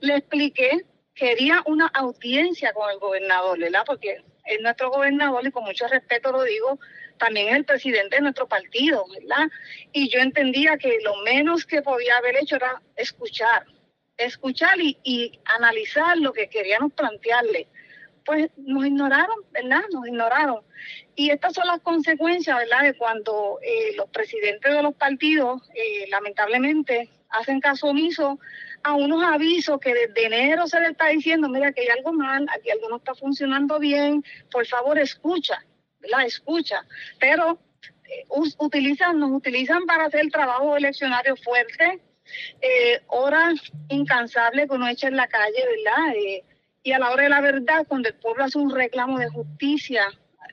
Le 0.00 0.16
expliqué, 0.16 0.84
quería 1.14 1.62
una 1.66 1.88
audiencia 1.88 2.72
con 2.72 2.90
el 2.90 2.98
gobernador, 2.98 3.58
¿verdad? 3.58 3.82
Porque 3.84 4.22
es 4.44 4.60
nuestro 4.60 4.90
gobernador 4.90 5.46
y 5.46 5.50
con 5.50 5.64
mucho 5.64 5.86
respeto 5.88 6.32
lo 6.32 6.42
digo, 6.44 6.78
también 7.18 7.48
es 7.48 7.56
el 7.56 7.64
presidente 7.64 8.16
de 8.16 8.22
nuestro 8.22 8.48
partido, 8.48 9.04
¿verdad? 9.12 9.48
Y 9.92 10.08
yo 10.08 10.20
entendía 10.20 10.78
que 10.78 10.98
lo 11.02 11.16
menos 11.16 11.66
que 11.66 11.82
podía 11.82 12.16
haber 12.16 12.36
hecho 12.36 12.56
era 12.56 12.80
escuchar, 12.96 13.66
escuchar 14.16 14.80
y, 14.80 14.98
y 15.02 15.38
analizar 15.44 16.16
lo 16.16 16.32
que 16.32 16.48
queríamos 16.48 16.92
plantearle 16.94 17.68
pues 18.24 18.50
nos 18.56 18.86
ignoraron, 18.86 19.36
¿verdad? 19.50 19.82
Nos 19.92 20.06
ignoraron. 20.06 20.60
Y 21.20 21.28
estas 21.28 21.52
son 21.52 21.66
las 21.66 21.82
consecuencias, 21.82 22.56
¿verdad? 22.56 22.80
De 22.80 22.94
cuando 22.94 23.58
eh, 23.60 23.94
los 23.94 24.08
presidentes 24.08 24.74
de 24.74 24.82
los 24.82 24.94
partidos, 24.94 25.60
eh, 25.74 26.08
lamentablemente, 26.08 27.10
hacen 27.28 27.60
caso 27.60 27.88
omiso 27.88 28.38
a 28.84 28.94
unos 28.94 29.22
avisos 29.22 29.78
que 29.80 29.92
desde 29.92 30.24
enero 30.24 30.66
se 30.66 30.80
les 30.80 30.92
está 30.92 31.08
diciendo, 31.08 31.50
mira, 31.50 31.72
que 31.72 31.82
hay 31.82 31.88
algo 31.88 32.14
mal, 32.14 32.46
aquí 32.48 32.70
algo 32.70 32.88
no 32.88 32.96
está 32.96 33.14
funcionando 33.14 33.78
bien, 33.78 34.24
por 34.50 34.66
favor 34.66 34.98
escucha, 34.98 35.62
¿verdad? 35.98 36.24
Escucha. 36.24 36.86
Pero 37.18 37.58
eh, 37.82 38.24
utilizan, 38.56 39.20
nos 39.20 39.32
utilizan 39.32 39.84
para 39.84 40.06
hacer 40.06 40.20
el 40.20 40.32
trabajo 40.32 40.74
eleccionario 40.74 41.36
fuerte, 41.36 42.00
horas 43.08 43.60
incansables 43.90 44.70
que 44.70 44.74
uno 44.74 44.88
echa 44.88 45.08
en 45.08 45.16
la 45.16 45.26
calle, 45.26 45.66
¿verdad? 45.84 46.14
Y 46.82 46.92
a 46.92 46.98
la 46.98 47.10
hora 47.10 47.24
de 47.24 47.28
la 47.28 47.42
verdad, 47.42 47.86
cuando 47.86 48.08
el 48.08 48.14
pueblo 48.14 48.44
hace 48.44 48.56
un 48.56 48.74
reclamo 48.74 49.18
de 49.18 49.28
justicia, 49.28 50.06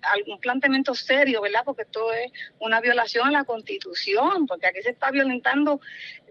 algún 0.04 0.40
planteamiento 0.40 0.94
serio, 0.96 1.42
¿verdad? 1.42 1.62
Porque 1.66 1.84
esto 1.84 2.12
es 2.14 2.32
una 2.60 2.82
violación 2.82 3.28
a 3.28 3.32
la 3.32 3.44
constitución, 3.44 4.48
porque 4.48 4.68
aquí 4.68 4.82
se 4.82 4.92
está 4.92 5.12
violentando, 5.12 5.82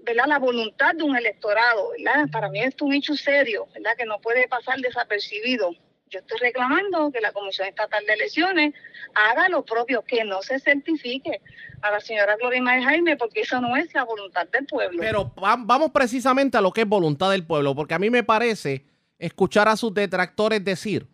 ¿verdad? 0.02 0.26
La 0.26 0.38
voluntad 0.38 0.94
de 0.94 1.04
un 1.04 1.16
electorado, 1.16 1.90
¿verdad? 1.98 2.28
Para 2.30 2.48
mí 2.48 2.60
esto 2.60 2.84
es 2.84 2.88
un 2.88 2.94
hecho 2.94 3.14
serio, 3.14 3.66
¿verdad? 3.74 3.96
Que 3.96 4.04
no 4.04 4.20
puede 4.20 4.48
pasar 4.48 4.78
desapercibido. 4.78 5.72
Yo 6.08 6.20
estoy 6.20 6.38
reclamando 6.38 7.10
que 7.10 7.20
la 7.20 7.32
Comisión 7.32 7.66
Estatal 7.66 8.06
de 8.06 8.12
Elecciones 8.12 8.74
haga 9.14 9.48
lo 9.48 9.64
propio, 9.64 10.02
que 10.02 10.22
no 10.24 10.40
se 10.40 10.60
certifique 10.60 11.40
a 11.82 11.90
la 11.90 12.00
señora 12.00 12.36
Gloria 12.36 12.62
Jaime, 12.64 13.16
porque 13.16 13.40
eso 13.40 13.60
no 13.60 13.76
es 13.76 13.92
la 13.92 14.04
voluntad 14.04 14.46
del 14.48 14.66
pueblo. 14.66 14.98
Pero 15.00 15.32
vamos 15.36 15.90
precisamente 15.90 16.56
a 16.56 16.60
lo 16.60 16.72
que 16.72 16.82
es 16.82 16.88
voluntad 16.88 17.30
del 17.30 17.44
pueblo, 17.44 17.74
porque 17.74 17.94
a 17.94 17.98
mí 17.98 18.08
me 18.08 18.22
parece 18.22 18.86
escuchar 19.18 19.66
a 19.68 19.76
sus 19.76 19.92
detractores 19.94 20.64
decir, 20.64 21.06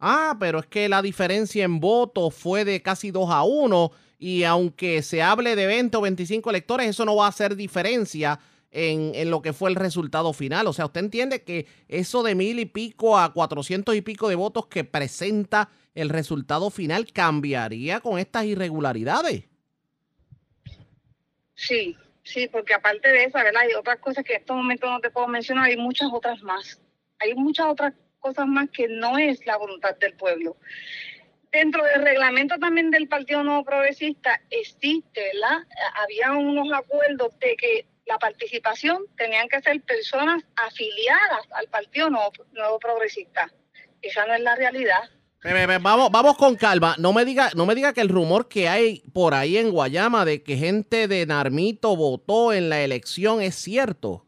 ah, 0.00 0.36
pero 0.38 0.60
es 0.60 0.66
que 0.66 0.88
la 0.88 1.02
diferencia 1.02 1.64
en 1.64 1.80
votos 1.80 2.34
fue 2.34 2.64
de 2.64 2.82
casi 2.82 3.10
2 3.10 3.30
a 3.30 3.42
1 3.42 3.90
y 4.18 4.44
aunque 4.44 5.02
se 5.02 5.22
hable 5.22 5.56
de 5.56 5.66
20 5.66 5.96
o 5.96 6.00
25 6.00 6.50
electores, 6.50 6.88
eso 6.88 7.04
no 7.04 7.16
va 7.16 7.26
a 7.26 7.30
hacer 7.30 7.56
diferencia 7.56 8.38
en, 8.70 9.12
en, 9.14 9.30
lo 9.30 9.42
que 9.42 9.52
fue 9.52 9.70
el 9.70 9.76
resultado 9.76 10.32
final. 10.32 10.66
O 10.66 10.72
sea, 10.72 10.86
usted 10.86 11.00
entiende 11.00 11.42
que 11.42 11.66
eso 11.88 12.22
de 12.22 12.34
mil 12.34 12.58
y 12.58 12.66
pico 12.66 13.18
a 13.18 13.32
400 13.32 13.94
y 13.94 14.02
pico 14.02 14.28
de 14.28 14.34
votos 14.34 14.66
que 14.66 14.84
presenta 14.84 15.70
el 15.94 16.08
resultado 16.08 16.70
final 16.70 17.12
cambiaría 17.12 18.00
con 18.00 18.18
estas 18.18 18.44
irregularidades. 18.44 19.44
Sí, 21.54 21.96
sí, 22.22 22.48
porque 22.48 22.74
aparte 22.74 23.08
de 23.08 23.24
esa, 23.24 23.42
¿verdad? 23.42 23.62
Hay 23.62 23.74
otras 23.74 23.98
cosas 23.98 24.24
que 24.24 24.34
en 24.34 24.40
estos 24.40 24.56
momentos 24.56 24.88
no 24.88 25.00
te 25.00 25.10
puedo 25.10 25.28
mencionar, 25.28 25.64
hay 25.64 25.76
muchas 25.76 26.08
otras 26.12 26.42
más 26.42 26.80
hay 27.20 27.34
muchas 27.34 27.66
otras 27.66 27.94
cosas 28.20 28.46
más 28.46 28.70
que 28.70 28.88
no 28.88 29.18
es 29.18 29.44
la 29.46 29.56
voluntad 29.56 29.96
del 29.96 30.14
pueblo. 30.14 30.56
Dentro 31.50 31.82
del 31.82 32.02
reglamento 32.02 32.56
también 32.58 32.92
del 32.92 33.08
Partido 33.08 33.42
Nuevo 33.42 33.64
Progresista 33.64 34.40
existe, 34.50 35.20
¿verdad? 35.34 35.66
Había 35.94 36.32
unos 36.32 36.72
acuerdos 36.72 37.36
de 37.40 37.56
que 37.56 37.86
la 38.06 38.18
participación 38.18 39.04
tenían 39.16 39.48
que 39.48 39.60
ser 39.60 39.80
personas 39.82 40.44
afiliadas 40.56 41.46
al 41.52 41.66
Partido 41.66 42.08
Nuevo, 42.10 42.32
Nuevo 42.52 42.78
Progresista. 42.78 43.52
Esa 44.00 44.26
no 44.26 44.34
es 44.34 44.40
la 44.40 44.54
realidad. 44.54 45.00
Vamos, 45.80 46.10
vamos 46.10 46.36
con 46.36 46.54
calma. 46.54 46.94
No 46.98 47.12
me 47.12 47.24
diga, 47.24 47.50
no 47.56 47.66
me 47.66 47.74
diga 47.74 47.92
que 47.92 48.02
el 48.02 48.10
rumor 48.10 48.48
que 48.48 48.68
hay 48.68 49.00
por 49.12 49.34
ahí 49.34 49.56
en 49.56 49.70
Guayama 49.70 50.24
de 50.24 50.42
que 50.42 50.56
gente 50.56 51.08
de 51.08 51.24
Narmito 51.24 51.96
votó 51.96 52.52
en 52.52 52.68
la 52.68 52.82
elección 52.82 53.40
es 53.40 53.54
cierto. 53.54 54.26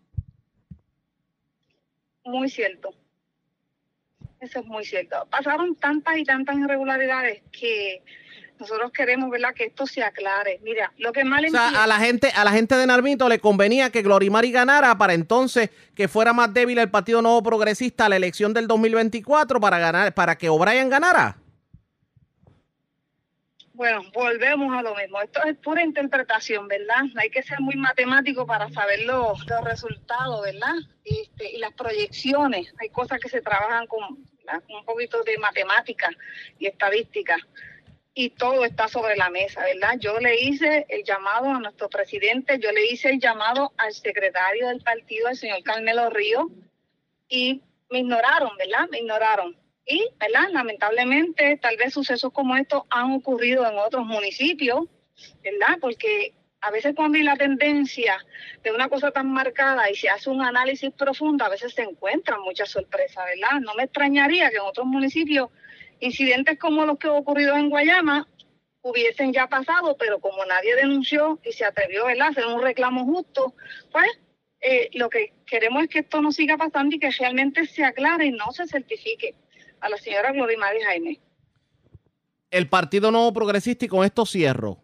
Muy 2.25 2.49
cierto. 2.49 2.95
Eso 4.43 4.59
es 4.59 4.67
muy 4.67 4.85
cierto. 4.85 5.25
Pasaron 5.31 5.77
tantas 5.77 6.19
y 6.19 6.25
tantas 6.25 6.57
irregularidades 6.57 7.43
que 7.53 8.03
nosotros 8.59 8.91
queremos, 8.91 9.31
¿verdad?, 9.31 9.55
que 9.55 9.67
esto 9.67 9.87
se 9.87 10.03
aclare. 10.03 10.59
Mira, 10.65 10.93
lo 10.99 11.13
que 11.13 11.25
mal 11.25 11.45
O 11.47 11.49
sea, 11.49 11.85
a 11.85 11.87
la 11.87 11.99
gente, 12.01 12.29
a 12.35 12.43
la 12.43 12.51
gente 12.51 12.75
de 12.75 12.85
Narmito 12.85 13.29
le 13.29 13.39
convenía 13.39 13.91
que 13.91 14.03
Glorimari 14.03 14.51
ganara 14.51 14.99
para 14.99 15.15
entonces 15.15 15.71
que 15.95 16.09
fuera 16.09 16.33
más 16.33 16.53
débil 16.53 16.79
el 16.79 16.91
Partido 16.91 17.23
Nuevo 17.23 17.41
Progresista 17.45 18.07
a 18.07 18.09
la 18.09 18.17
elección 18.17 18.53
del 18.53 18.67
2024 18.67 19.61
para 19.61 19.79
ganar, 19.79 20.13
para 20.13 20.37
que 20.37 20.49
O'Brien 20.49 20.91
ganara. 20.91 21.37
Bueno, 23.75 24.03
volvemos 24.13 24.77
a 24.77 24.83
lo 24.83 24.97
mismo. 24.97 25.21
Esto 25.23 25.41
es 25.45 25.57
pura 25.57 25.85
interpretación, 25.85 26.67
¿verdad? 26.67 27.05
Hay 27.17 27.31
que 27.31 27.45
ser 27.45 27.61
muy 27.61 27.77
matemático 27.77 28.45
para 28.45 28.69
saber 28.71 29.05
los, 29.07 29.47
los 29.47 29.65
resultados, 29.65 30.43
¿verdad? 30.43 30.75
Este, 31.05 31.53
y 31.53 31.59
las 31.59 31.73
proyecciones. 31.75 32.75
Hay 32.81 32.91
cosas 32.91 33.21
que 33.21 33.29
se 33.29 33.41
trabajan 33.41 33.87
con, 33.87 34.32
¿verdad? 34.45 34.63
un 34.69 34.85
poquito 34.85 35.23
de 35.23 35.39
matemática 35.39 36.11
y 36.59 36.67
estadística. 36.67 37.37
Y 38.15 38.31
todo 38.31 38.65
está 38.65 38.89
sobre 38.89 39.17
la 39.17 39.31
mesa, 39.31 39.63
¿verdad? 39.63 39.95
Yo 39.99 40.19
le 40.19 40.39
hice 40.39 40.85
el 40.91 41.03
llamado 41.03 41.49
a 41.49 41.59
nuestro 41.59 41.89
presidente, 41.89 42.59
yo 42.59 42.71
le 42.71 42.87
hice 42.87 43.09
el 43.09 43.19
llamado 43.19 43.73
al 43.79 43.95
secretario 43.95 44.69
del 44.69 44.83
partido, 44.83 45.29
el 45.29 45.37
señor 45.37 45.63
Carmelo 45.63 46.11
Río, 46.11 46.51
y 47.29 47.63
me 47.91 48.01
ignoraron, 48.01 48.55
¿verdad? 48.59 48.87
Me 48.91 48.99
ignoraron. 48.99 49.57
Y, 49.87 50.11
¿verdad? 50.21 50.51
Lamentablemente, 50.51 51.57
tal 51.57 51.77
vez 51.79 51.95
sucesos 51.95 52.33
como 52.33 52.57
estos 52.57 52.83
han 52.91 53.13
ocurrido 53.13 53.67
en 53.67 53.79
otros 53.79 54.05
municipios, 54.05 54.85
¿verdad? 55.43 55.79
Porque 55.81 56.35
a 56.63 56.71
veces 56.71 56.95
cuando 56.95 57.19
hay 57.19 57.25
la 57.25 57.37
tendencia 57.37 58.25
de 58.63 58.71
una 58.71 58.89
cosa 58.89 59.11
tan 59.11 59.31
marcada 59.31 59.91
y 59.91 59.97
se 59.97 60.09
hace 60.09 60.31
un 60.31 60.43
análisis 60.43 60.93
profundo, 60.93 61.45
a 61.45 61.49
veces 61.49 61.75
se 61.75 61.83
encuentran 61.83 62.41
muchas 62.41 62.71
sorpresas, 62.71 63.25
¿verdad? 63.27 63.61
No 63.61 63.75
me 63.75 63.85
extrañaría 63.85 64.49
que 64.51 64.57
en 64.57 64.63
otros 64.63 64.87
municipios 64.87 65.51
incidentes 65.99 66.59
como 66.59 66.87
los 66.87 66.99
que 66.99 67.09
han 67.09 67.15
ocurrido 67.15 67.57
en 67.57 67.69
Guayama 67.69 68.29
hubiesen 68.83 69.33
ya 69.33 69.49
pasado, 69.49 69.97
pero 69.97 70.21
como 70.21 70.45
nadie 70.45 70.77
denunció 70.77 71.41
y 71.45 71.53
se 71.53 71.65
atrevió 71.65 72.07
¿verdad? 72.07 72.29
a 72.29 72.31
hacer 72.31 72.47
un 72.47 72.63
reclamo 72.63 73.05
justo, 73.05 73.55
pues 73.91 74.07
eh, 74.61 74.91
lo 74.95 75.11
que 75.11 75.33
queremos 75.45 75.83
es 75.83 75.89
que 75.89 75.99
esto 76.01 76.23
no 76.23 76.31
siga 76.31 76.57
pasando 76.57 76.95
y 76.95 77.01
que 77.01 77.11
realmente 77.11 77.67
se 77.67 77.85
aclare 77.85 78.27
y 78.27 78.31
no 78.31 78.53
se 78.53 78.69
certifique 78.69 79.35
a 79.81 79.89
la 79.89 79.97
señora 79.97 80.31
Glorimari 80.31 80.81
Jaime. 80.81 81.21
El 82.53 82.69
Partido 82.69 83.11
Nuevo 83.11 83.33
Progresista, 83.33 83.85
y 83.85 83.89
con 83.89 84.05
esto 84.05 84.27
cierro, 84.27 84.82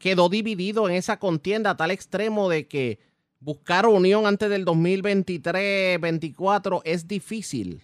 quedó 0.00 0.28
dividido 0.28 0.88
en 0.88 0.96
esa 0.96 1.20
contienda 1.20 1.70
a 1.70 1.76
tal 1.76 1.92
extremo 1.92 2.48
de 2.48 2.66
que 2.66 2.98
buscar 3.38 3.86
unión 3.86 4.26
antes 4.26 4.50
del 4.50 4.64
2023-24 4.64 6.82
es 6.84 7.06
difícil. 7.06 7.82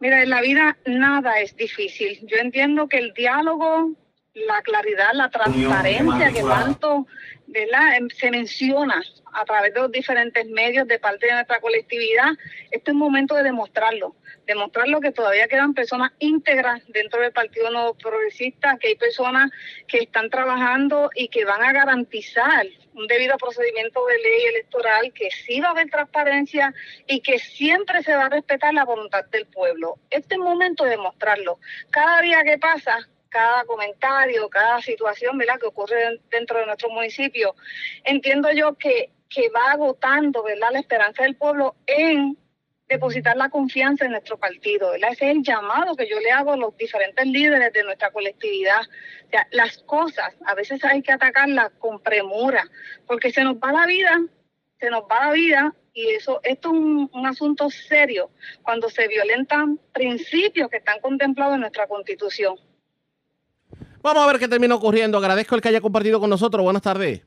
Mira, 0.00 0.22
en 0.22 0.30
la 0.30 0.42
vida 0.42 0.76
nada 0.84 1.40
es 1.40 1.56
difícil. 1.56 2.18
Yo 2.22 2.36
entiendo 2.38 2.88
que 2.88 2.98
el 2.98 3.14
diálogo, 3.14 3.92
la 4.34 4.60
claridad, 4.62 5.12
la 5.14 5.30
transparencia 5.30 6.32
que 6.32 6.42
tanto 6.42 7.06
em, 7.54 8.08
se 8.10 8.30
menciona 8.30 9.02
a 9.32 9.44
través 9.44 9.72
de 9.74 9.80
los 9.80 9.90
diferentes 9.90 10.46
medios 10.46 10.86
de 10.86 10.98
parte 10.98 11.26
de 11.26 11.32
nuestra 11.32 11.60
colectividad, 11.60 12.32
este 12.70 12.90
es 12.90 12.94
un 12.94 12.98
momento 12.98 13.34
de 13.34 13.42
demostrarlo. 13.44 14.14
Demostrarlo 14.46 15.00
que 15.00 15.12
todavía 15.12 15.46
quedan 15.46 15.72
personas 15.72 16.12
íntegras 16.18 16.82
dentro 16.88 17.20
del 17.20 17.32
Partido 17.32 17.70
Nuevo 17.70 17.94
Progresista, 17.94 18.76
que 18.78 18.88
hay 18.88 18.96
personas 18.96 19.50
que 19.86 19.98
están 19.98 20.30
trabajando 20.30 21.10
y 21.14 21.28
que 21.28 21.44
van 21.44 21.62
a 21.62 21.72
garantizar 21.72 22.66
un 22.94 23.06
debido 23.06 23.36
procedimiento 23.38 24.04
de 24.06 24.18
ley 24.18 24.44
electoral, 24.50 25.12
que 25.14 25.30
sí 25.30 25.60
va 25.60 25.68
a 25.68 25.70
haber 25.70 25.90
transparencia 25.90 26.74
y 27.06 27.20
que 27.20 27.38
siempre 27.38 28.02
se 28.02 28.14
va 28.14 28.26
a 28.26 28.28
respetar 28.28 28.74
la 28.74 28.84
voluntad 28.84 29.24
del 29.26 29.46
pueblo. 29.46 29.96
Este 30.10 30.34
es 30.34 30.40
el 30.40 30.44
momento 30.44 30.84
de 30.84 30.90
demostrarlo. 30.90 31.58
Cada 31.90 32.20
día 32.20 32.42
que 32.44 32.58
pasa, 32.58 33.08
cada 33.32 33.64
comentario, 33.64 34.48
cada 34.50 34.80
situación 34.82 35.38
¿verdad? 35.38 35.58
que 35.58 35.66
ocurre 35.66 36.20
dentro 36.30 36.58
de 36.58 36.66
nuestro 36.66 36.90
municipio, 36.90 37.54
entiendo 38.04 38.52
yo 38.52 38.74
que, 38.74 39.10
que 39.28 39.48
va 39.48 39.72
agotando 39.72 40.42
¿verdad? 40.42 40.68
la 40.72 40.80
esperanza 40.80 41.22
del 41.22 41.36
pueblo 41.36 41.74
en 41.86 42.36
depositar 42.88 43.38
la 43.38 43.48
confianza 43.48 44.04
en 44.04 44.10
nuestro 44.10 44.36
partido. 44.36 44.90
¿verdad? 44.90 45.12
Ese 45.12 45.30
es 45.30 45.36
el 45.36 45.42
llamado 45.42 45.96
que 45.96 46.06
yo 46.06 46.20
le 46.20 46.30
hago 46.30 46.52
a 46.52 46.58
los 46.58 46.76
diferentes 46.76 47.26
líderes 47.26 47.72
de 47.72 47.84
nuestra 47.84 48.10
colectividad. 48.10 48.82
Las 49.50 49.78
cosas 49.78 50.34
a 50.44 50.54
veces 50.54 50.84
hay 50.84 51.00
que 51.00 51.12
atacarlas 51.12 51.70
con 51.78 52.00
premura, 52.02 52.64
porque 53.06 53.32
se 53.32 53.44
nos 53.44 53.56
va 53.56 53.72
la 53.72 53.86
vida, 53.86 54.20
se 54.78 54.90
nos 54.90 55.04
va 55.04 55.26
la 55.26 55.32
vida 55.32 55.74
y 55.94 56.10
eso 56.10 56.40
esto 56.42 56.68
es 56.68 56.74
un 56.74 57.26
asunto 57.26 57.70
serio 57.70 58.30
cuando 58.62 58.90
se 58.90 59.08
violentan 59.08 59.78
principios 59.92 60.68
que 60.68 60.78
están 60.78 61.00
contemplados 61.00 61.54
en 61.54 61.60
nuestra 61.60 61.86
constitución. 61.86 62.56
Vamos 64.02 64.24
a 64.24 64.26
ver 64.26 64.38
qué 64.38 64.48
termina 64.48 64.74
ocurriendo. 64.74 65.18
Agradezco 65.18 65.54
el 65.54 65.60
que 65.60 65.68
haya 65.68 65.80
compartido 65.80 66.18
con 66.20 66.28
nosotros. 66.28 66.62
Buenas 66.62 66.82
tardes. 66.82 67.22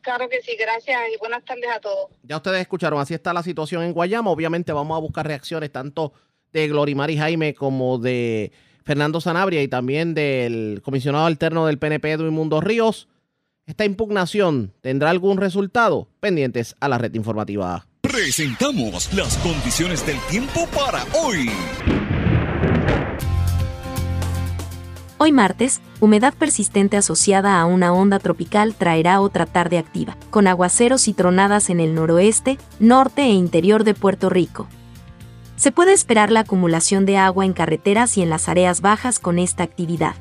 Claro 0.00 0.28
que 0.28 0.40
sí, 0.42 0.56
gracias 0.58 1.00
y 1.14 1.18
buenas 1.18 1.44
tardes 1.44 1.70
a 1.74 1.80
todos. 1.80 2.10
Ya 2.22 2.36
ustedes 2.36 2.60
escucharon, 2.60 3.00
así 3.00 3.14
está 3.14 3.32
la 3.32 3.42
situación 3.42 3.82
en 3.82 3.92
Guayama. 3.92 4.30
Obviamente 4.30 4.72
vamos 4.72 4.96
a 4.96 5.00
buscar 5.00 5.26
reacciones 5.26 5.70
tanto 5.70 6.12
de 6.52 6.68
Glorimari 6.68 7.16
Jaime 7.16 7.54
como 7.54 7.98
de 7.98 8.52
Fernando 8.84 9.20
Sanabria 9.20 9.62
y 9.62 9.68
también 9.68 10.14
del 10.14 10.82
comisionado 10.82 11.26
alterno 11.26 11.66
del 11.66 11.78
PNP, 11.78 12.12
Edwin 12.12 12.34
Mundo 12.34 12.60
Ríos. 12.60 13.08
¿Esta 13.66 13.84
impugnación 13.86 14.74
tendrá 14.82 15.10
algún 15.10 15.38
resultado? 15.38 16.08
Pendientes 16.20 16.76
a 16.80 16.88
la 16.88 16.98
red 16.98 17.14
informativa. 17.14 17.86
Presentamos 18.02 19.12
las 19.14 19.38
condiciones 19.38 20.04
del 20.06 20.18
tiempo 20.28 20.68
para 20.74 21.04
hoy. 21.14 21.48
Hoy 25.16 25.30
martes, 25.30 25.80
humedad 26.00 26.34
persistente 26.34 26.96
asociada 26.96 27.60
a 27.60 27.66
una 27.66 27.92
onda 27.92 28.18
tropical 28.18 28.74
traerá 28.74 29.20
otra 29.20 29.46
tarde 29.46 29.78
activa, 29.78 30.16
con 30.30 30.48
aguaceros 30.48 31.06
y 31.06 31.12
tronadas 31.12 31.70
en 31.70 31.78
el 31.78 31.94
noroeste, 31.94 32.58
norte 32.80 33.22
e 33.22 33.30
interior 33.30 33.84
de 33.84 33.94
Puerto 33.94 34.28
Rico. 34.28 34.66
Se 35.54 35.70
puede 35.70 35.92
esperar 35.92 36.32
la 36.32 36.40
acumulación 36.40 37.06
de 37.06 37.16
agua 37.16 37.44
en 37.44 37.52
carreteras 37.52 38.18
y 38.18 38.22
en 38.22 38.28
las 38.28 38.48
áreas 38.48 38.80
bajas 38.80 39.20
con 39.20 39.38
esta 39.38 39.62
actividad. 39.62 40.16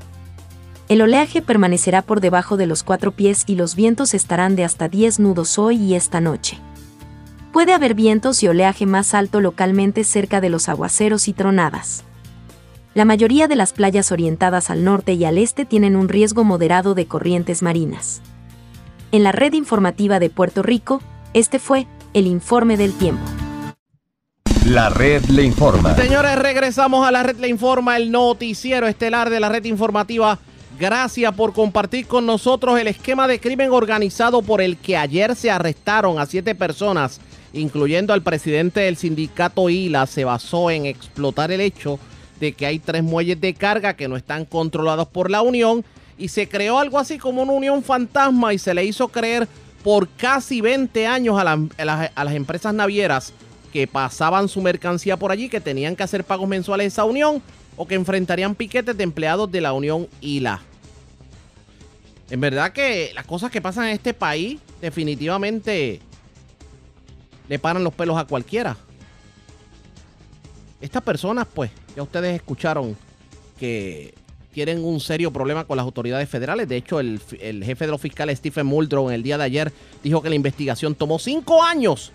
El 0.90 1.02
oleaje 1.02 1.42
permanecerá 1.42 2.04
por 2.04 2.22
debajo 2.22 2.56
de 2.56 2.68
los 2.68 2.84
cuatro 2.84 3.12
pies 3.12 3.46
y 3.48 3.56
los 3.56 3.76
vientos 3.76 4.14
estarán 4.14 4.56
de 4.56 4.64
hasta 4.64 4.90
10 4.90 5.20
nudos 5.20 5.58
hoy 5.58 5.78
y 5.78 5.96
esta 5.96 6.22
noche. 6.22 6.60
Puede 7.52 7.74
haber 7.74 7.96
vientos 7.96 8.44
y 8.44 8.48
oleaje 8.48 8.86
más 8.86 9.16
alto 9.16 9.42
localmente 9.42 10.04
cerca 10.04 10.40
de 10.40 10.50
los 10.50 10.70
aguaceros 10.70 11.28
y 11.28 11.34
tronadas. 11.34 12.04
La 12.96 13.06
mayoría 13.06 13.48
de 13.48 13.56
las 13.56 13.74
playas 13.74 14.12
orientadas 14.12 14.70
al 14.70 14.84
norte 14.84 15.14
y 15.14 15.26
al 15.26 15.40
este 15.40 15.66
tienen 15.66 15.96
un 15.96 16.10
riesgo 16.10 16.44
moderado 16.44 16.94
de 16.94 17.08
corrientes 17.08 17.64
marinas. 17.64 18.22
En 19.12 19.24
la 19.24 19.32
red 19.32 19.54
informativa 19.54 20.20
de 20.20 20.30
Puerto 20.30 20.62
Rico, 20.62 21.02
este 21.34 21.58
fue 21.58 21.88
el 22.14 22.28
informe 22.28 22.78
del 22.78 22.94
tiempo. 22.94 23.24
La 24.68 24.90
red 24.90 25.26
le 25.26 25.42
informa. 25.42 25.96
Señores, 25.96 26.38
regresamos 26.38 27.08
a 27.08 27.12
la 27.12 27.24
red 27.24 27.38
le 27.38 27.48
informa, 27.48 27.98
el 27.98 28.12
noticiero 28.12 28.88
estelar 28.88 29.32
de 29.32 29.40
la 29.40 29.50
red 29.50 29.66
informativa. 29.66 30.38
Gracias 30.80 31.34
por 31.34 31.54
compartir 31.54 32.06
con 32.06 32.28
nosotros 32.28 32.80
el 32.80 32.88
esquema 32.88 33.28
de 33.28 33.40
crimen 33.40 33.72
organizado 33.72 34.44
por 34.44 34.62
el 34.62 34.78
que 34.78 34.98
ayer 34.98 35.36
se 35.36 35.50
arrestaron 35.50 36.20
a 36.20 36.28
siete 36.28 36.54
personas, 36.54 37.20
incluyendo 37.54 38.14
al 38.14 38.22
presidente 38.22 38.82
del 38.82 38.98
sindicato 38.98 39.68
ILA. 39.68 40.06
Se 40.06 40.26
basó 40.26 40.70
en 40.70 40.86
explotar 40.86 41.52
el 41.52 41.62
hecho 41.62 42.00
de 42.44 42.52
que 42.52 42.66
hay 42.66 42.78
tres 42.78 43.02
muelles 43.04 43.40
de 43.40 43.54
carga 43.54 43.96
que 43.96 44.10
no 44.10 44.18
están 44.18 44.44
controlados 44.44 45.08
por 45.08 45.32
la 45.32 45.42
Unión 45.42 45.86
y 46.18 46.28
se 46.28 46.50
creó 46.50 46.78
algo 46.78 47.00
así 47.00 47.18
como 47.18 47.42
una 47.42 47.54
unión 47.54 47.82
fantasma 47.84 48.54
y 48.54 48.58
se 48.60 48.74
le 48.74 48.84
hizo 48.84 49.08
creer 49.08 49.48
por 49.82 50.10
casi 50.10 50.60
20 50.60 51.08
años 51.08 51.40
a, 51.40 51.46
la- 51.46 51.68
a 51.78 51.86
las, 51.86 52.12
a 52.14 52.24
las 52.26 52.34
empresas 52.34 52.74
navieras 52.74 53.32
que 53.72 53.88
pasaban 53.88 54.50
su 54.50 54.62
mercancía 54.62 55.16
por 55.16 55.32
allí, 55.32 55.48
que 55.48 55.62
tenían 55.62 55.96
que 55.96 56.04
hacer 56.04 56.26
pagos 56.26 56.50
mensuales 56.50 56.84
a 56.84 56.88
esa 56.88 57.04
unión 57.06 57.42
o 57.78 57.88
que 57.88 57.96
enfrentarían 57.96 58.56
piquetes 58.56 58.96
de 58.98 59.04
empleados 59.06 59.50
de 59.50 59.62
la 59.62 59.72
Unión 59.72 60.08
ILA. 60.20 60.62
En 62.30 62.42
verdad 62.42 62.74
que 62.74 63.12
las 63.16 63.26
cosas 63.26 63.52
que 63.52 63.62
pasan 63.62 63.86
en 63.86 63.92
este 63.94 64.14
país 64.14 64.60
definitivamente 64.82 66.02
le 67.48 67.58
paran 67.60 67.84
los 67.86 67.94
pelos 67.94 68.18
a 68.18 68.26
cualquiera. 68.26 68.76
Estas 70.84 71.02
personas, 71.02 71.48
pues, 71.54 71.72
ya 71.96 72.04
ustedes 72.04 72.36
escucharon 72.36 72.98
que 73.58 74.14
tienen 74.52 74.84
un 74.84 75.00
serio 75.00 75.32
problema 75.32 75.64
con 75.64 75.78
las 75.78 75.86
autoridades 75.86 76.28
federales. 76.28 76.68
De 76.68 76.76
hecho, 76.76 77.00
el, 77.00 77.22
jefe 77.22 77.86
de 77.86 77.92
los 77.92 78.02
fiscales, 78.02 78.40
Stephen 78.40 78.66
Muldrow, 78.66 79.08
en 79.08 79.16
el 79.16 79.24
día 79.24 79.38
de 79.38 79.46
ayer 79.46 79.72
dijo 80.04 80.22
que 80.22 80.28
la 80.28 80.36
investigación 80.36 80.94
tomó 80.94 81.20
cinco 81.20 81.64
años 81.64 82.12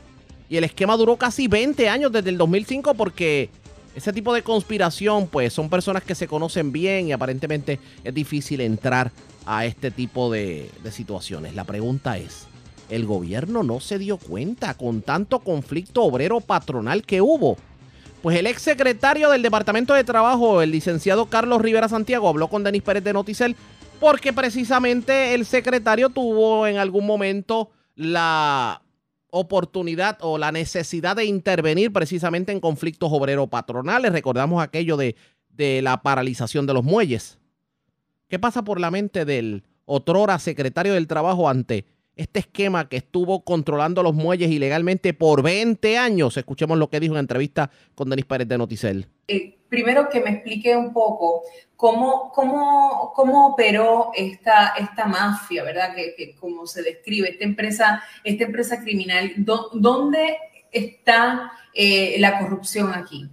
y 0.51 0.59
el 0.59 0.65
esquema 0.65 0.99
duró 0.99 1.17
casi 1.17 1.49
20 1.49 1.89
años 1.89 2.13
desde 2.13 2.29
el 2.29 2.37
2005 2.37 2.93
porque 2.93 3.49
ese 3.97 4.13
tipo 4.13 4.35
de 4.35 4.43
conspiración, 4.43 5.29
pues 5.29 5.55
son 5.55 5.71
personas 5.71 6.03
que 6.03 6.15
se 6.15 6.29
conocen 6.29 6.71
bien 6.71 7.09
y 7.09 7.13
aparentemente 7.13 7.81
es 8.05 8.13
difícil 8.13 8.61
entrar 8.61 9.13
a 9.47 9.65
este 9.65 9.91
tipo 9.91 10.31
de 10.31 10.71
situaciones. 10.91 11.55
La 11.55 11.65
pregunta 11.65 12.19
es, 12.19 12.45
¿el 12.91 13.07
gobierno 13.07 13.63
no 13.63 13.81
se 13.81 13.99
dio 13.99 14.19
cuenta 14.19 14.75
con 14.75 15.01
tanto 15.01 15.39
conflicto 15.39 16.03
obrero 16.03 16.43
patronal 16.43 17.03
que 17.05 17.23
hubo? 17.23 17.57
Pues 18.23 18.37
el 18.37 18.47
ex 18.49 18.63
secretario 18.63 19.31
del 19.31 19.43
Departamento 19.43 19.95
de 19.95 20.03
Trabajo, 20.03 20.61
el 20.61 20.73
licenciado 20.73 21.27
Carlos 21.27 21.63
Rivera 21.63 21.89
Santiago, 21.89 22.29
habló 22.29 22.49
con 22.49 22.65
Denis 22.65 22.83
Pérez 22.83 23.05
de 23.05 23.13
Noticel 23.13 23.55
porque 24.01 24.33
precisamente 24.33 25.35
el 25.35 25.47
secretario 25.47 26.11
tuvo 26.11 26.67
en 26.67 26.79
algún 26.79 27.07
momento 27.07 27.71
la 27.95 28.83
oportunidad 29.31 30.19
o 30.21 30.39
la 30.39 30.51
necesidad 30.51 31.17
de 31.17 31.27
intervenir 31.27 31.93
precisamente 31.93 32.51
en 32.51 32.61
conflictos 32.61 33.11
obrero-patronales. 33.13 34.13
Recordamos 34.13 34.63
aquello 34.63 34.97
de, 34.97 35.15
de 35.51 35.83
la 35.83 36.03
paralización 36.03 36.67
de 36.67 36.75
los 36.75 36.85
muelles. 36.85 37.39
¿Qué 38.29 38.39
pasa 38.39 38.63
por 38.63 38.81
la 38.81 38.91
mente 38.91 39.25
del 39.25 39.65
otrora 39.85 40.39
secretario 40.39 40.95
del 40.95 41.07
Trabajo 41.07 41.49
ante 41.49 41.87
este 42.19 42.41
esquema 42.41 42.89
que 42.89 42.99
estuvo 42.99 43.45
controlando 43.45 44.03
los 44.03 44.13
muelles 44.13 44.51
ilegalmente 44.51 45.15
por 45.15 45.43
20 45.43 45.97
años. 45.97 46.37
Escuchemos 46.37 46.77
lo 46.77 46.91
que 46.91 47.01
dijo 47.01 47.15
en 47.15 47.21
entrevista 47.21 47.71
con 47.95 48.11
Denis 48.11 48.27
Pérez 48.27 48.49
de 48.49 48.59
Noticel. 48.59 49.07
Eh, 49.29 49.57
primero 49.69 50.09
que 50.11 50.21
me 50.21 50.31
explique 50.31 50.77
un 50.77 50.93
poco 50.93 51.45
cómo, 51.77 52.33
cómo, 52.33 53.13
cómo 53.15 53.49
operó 53.49 54.11
esta, 54.15 54.75
esta 54.79 55.07
mafia, 55.07 55.63
¿verdad? 55.63 55.95
Que, 55.95 56.15
que 56.17 56.35
como 56.35 56.67
se 56.67 56.83
describe, 56.83 57.31
esta 57.31 57.45
empresa, 57.45 58.03
esta 58.25 58.45
empresa 58.45 58.83
criminal, 58.83 59.33
¿dónde 59.37 60.37
está 60.73 61.53
eh, 61.73 62.17
la 62.19 62.41
corrupción 62.41 62.93
aquí? 62.93 63.29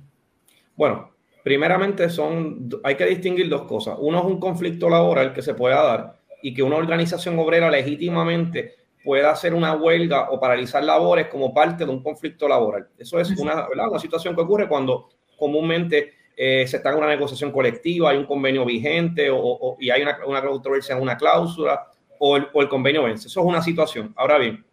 Bueno, 0.76 1.12
primeramente 1.44 2.10
son, 2.10 2.70
hay 2.84 2.96
que 2.96 3.06
distinguir 3.06 3.50
dos 3.50 3.64
cosas. 3.64 3.98
Uno 4.00 4.20
es 4.20 4.26
un 4.26 4.40
conflicto 4.40 4.90
laboral 4.90 5.34
que 5.34 5.42
se 5.42 5.56
pueda 5.56 5.82
dar 5.82 6.25
y 6.46 6.54
que 6.54 6.62
una 6.62 6.76
organización 6.76 7.40
obrera 7.40 7.72
legítimamente 7.72 8.76
pueda 9.04 9.32
hacer 9.32 9.56
una 9.56 9.74
huelga 9.74 10.30
o 10.30 10.40
paralizar 10.40 10.84
labores 10.84 11.26
como 11.26 11.52
parte 11.52 11.86
de 11.86 11.90
un 11.90 12.04
conflicto 12.04 12.48
laboral. 12.48 12.88
Eso 13.00 13.20
es 13.20 13.32
una, 13.32 13.68
una 13.68 13.98
situación 13.98 14.36
que 14.36 14.42
ocurre 14.42 14.68
cuando 14.68 15.10
comúnmente 15.40 16.14
eh, 16.38 16.68
se 16.68 16.78
está 16.78 16.92
en 16.92 17.00
una 17.00 17.08
negociación 17.08 17.52
colectiva, 17.52 18.12
hay 18.12 18.18
un 18.18 18.28
convenio 18.28 18.64
vigente 18.64 19.28
o, 19.32 19.76
y 19.80 19.90
hay 19.90 20.04
una, 20.04 20.20
una 20.24 20.40
controversia 20.44 20.96
en 20.96 21.02
una 21.02 21.18
cláusula 21.18 21.88
o 22.20 22.38
el, 22.38 22.48
o 22.54 22.62
el, 22.62 22.70
convenio 22.70 23.02
vence. 23.02 23.28
Eso 23.28 23.40
es 23.40 23.46
una 23.48 23.64
situación. 23.64 24.14
Ahora 24.16 24.38
bien, 24.38 24.64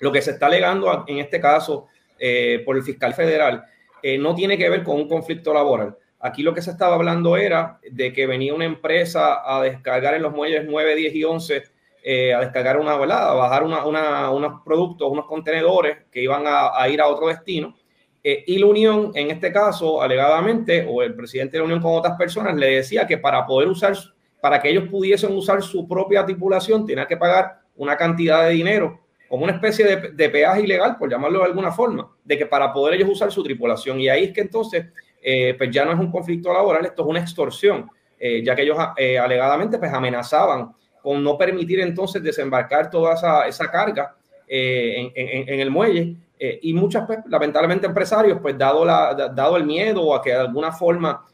lo 0.00 0.12
que 0.12 0.20
se 0.20 0.32
está 0.32 0.44
alegando 0.44 1.06
en 1.06 1.20
este 1.20 1.40
caso 1.40 1.86
eh, 2.18 2.62
por 2.66 2.76
el 2.76 2.82
fiscal 2.82 3.14
federal 3.14 3.64
eh, 4.02 4.18
no 4.18 4.34
tiene 4.34 4.58
que 4.58 4.68
ver 4.68 4.82
con 4.82 4.96
un 4.96 5.08
conflicto 5.08 5.54
laboral. 5.54 5.96
Aquí 6.24 6.42
lo 6.42 6.54
que 6.54 6.62
se 6.62 6.70
estaba 6.70 6.94
hablando 6.94 7.36
era 7.36 7.78
de 7.90 8.10
que 8.10 8.26
venía 8.26 8.54
una 8.54 8.64
empresa 8.64 9.42
a 9.44 9.60
descargar 9.60 10.14
en 10.14 10.22
los 10.22 10.32
muelles 10.32 10.64
9, 10.66 10.94
10 10.94 11.14
y 11.16 11.22
11, 11.22 11.64
eh, 12.02 12.32
a 12.32 12.40
descargar 12.40 12.78
una 12.78 12.96
velada, 12.96 13.32
a 13.32 13.34
bajar 13.34 13.62
unos 13.62 14.62
productos, 14.64 15.12
unos 15.12 15.26
contenedores 15.26 15.98
que 16.10 16.22
iban 16.22 16.46
a, 16.46 16.80
a 16.80 16.88
ir 16.88 17.02
a 17.02 17.08
otro 17.08 17.26
destino. 17.28 17.76
Eh, 18.22 18.42
y 18.46 18.56
la 18.56 18.64
Unión, 18.64 19.12
en 19.14 19.32
este 19.32 19.52
caso, 19.52 20.00
alegadamente, 20.00 20.86
o 20.88 21.02
el 21.02 21.14
presidente 21.14 21.52
de 21.52 21.58
la 21.58 21.64
Unión 21.66 21.82
con 21.82 21.92
otras 21.92 22.16
personas, 22.16 22.56
le 22.56 22.76
decía 22.76 23.06
que 23.06 23.18
para 23.18 23.44
poder 23.44 23.68
usar, 23.68 23.92
para 24.40 24.62
que 24.62 24.70
ellos 24.70 24.88
pudiesen 24.88 25.30
usar 25.36 25.62
su 25.62 25.86
propia 25.86 26.24
tripulación, 26.24 26.86
tenía 26.86 27.06
que 27.06 27.18
pagar 27.18 27.60
una 27.76 27.98
cantidad 27.98 28.46
de 28.46 28.52
dinero, 28.52 28.98
como 29.28 29.44
una 29.44 29.52
especie 29.52 29.84
de, 29.84 30.10
de 30.12 30.30
peaje 30.30 30.62
ilegal, 30.62 30.96
por 30.96 31.10
llamarlo 31.10 31.40
de 31.40 31.44
alguna 31.44 31.70
forma, 31.70 32.10
de 32.24 32.38
que 32.38 32.46
para 32.46 32.72
poder 32.72 32.94
ellos 32.94 33.10
usar 33.10 33.30
su 33.30 33.42
tripulación. 33.42 34.00
Y 34.00 34.08
ahí 34.08 34.24
es 34.24 34.32
que 34.32 34.40
entonces 34.40 34.86
eh, 35.26 35.54
pues 35.56 35.70
ya 35.70 35.86
no 35.86 35.92
es 35.92 35.98
un 35.98 36.10
conflicto 36.10 36.52
laboral, 36.52 36.84
esto 36.84 37.02
es 37.02 37.08
una 37.08 37.20
extorsión, 37.20 37.90
eh, 38.18 38.42
ya 38.44 38.54
que 38.54 38.60
ellos 38.60 38.76
eh, 38.94 39.18
alegadamente 39.18 39.78
pues 39.78 39.90
amenazaban 39.90 40.74
con 41.00 41.24
no 41.24 41.38
permitir 41.38 41.80
entonces 41.80 42.22
desembarcar 42.22 42.90
toda 42.90 43.14
esa, 43.14 43.48
esa 43.48 43.70
carga 43.70 44.14
en, 44.46 45.60
el 45.60 45.70
muelle. 45.70 46.14
y 46.38 46.74
muchas, 46.74 47.06
pues, 47.06 47.20
lamentablemente, 47.26 47.86
empresarios, 47.86 48.38
pues 48.40 48.56
dado, 48.58 48.84
la, 48.84 49.14
dado 49.34 49.56
el 49.56 49.64
miedo 49.64 50.14
a 50.14 50.20
que 50.20 50.30
de 50.30 50.36
alguna 50.36 50.72
forma 50.72 51.24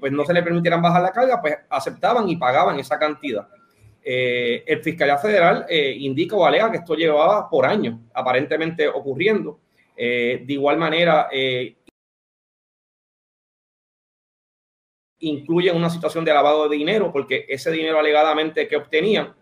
pues 0.00 0.12
no 0.12 0.24
se 0.24 0.32
le 0.32 0.42
permitieran 0.42 0.80
bajar 0.80 1.02
la 1.02 1.12
carga, 1.12 1.40
pues 1.40 1.56
aceptaban 1.68 2.28
y 2.28 2.36
pagaban 2.36 2.78
esa 2.78 2.98
cantidad. 2.98 3.46
el 4.02 4.82
Fiscalía 4.82 5.18
Federal 5.18 5.66
indica 5.70 6.36
o 6.36 6.44
alega 6.44 6.70
que 6.70 6.78
esto 6.78 6.94
llevaba 6.94 7.48
por 7.50 7.66
años 7.66 7.98
aparentemente 8.14 8.88
ocurriendo. 8.88 9.58
de 9.96 10.44
igual 10.48 10.78
manera, 10.78 11.28
incluyen 15.20 15.76
una 15.76 15.90
situación 15.90 16.24
de 16.24 16.32
lavado 16.32 16.68
de 16.68 16.76
dinero, 16.76 17.12
porque 17.12 17.46
ese 17.48 17.70
dinero 17.70 17.98
alegadamente 17.98 18.66
que 18.66 18.76
obtenían 18.76 19.34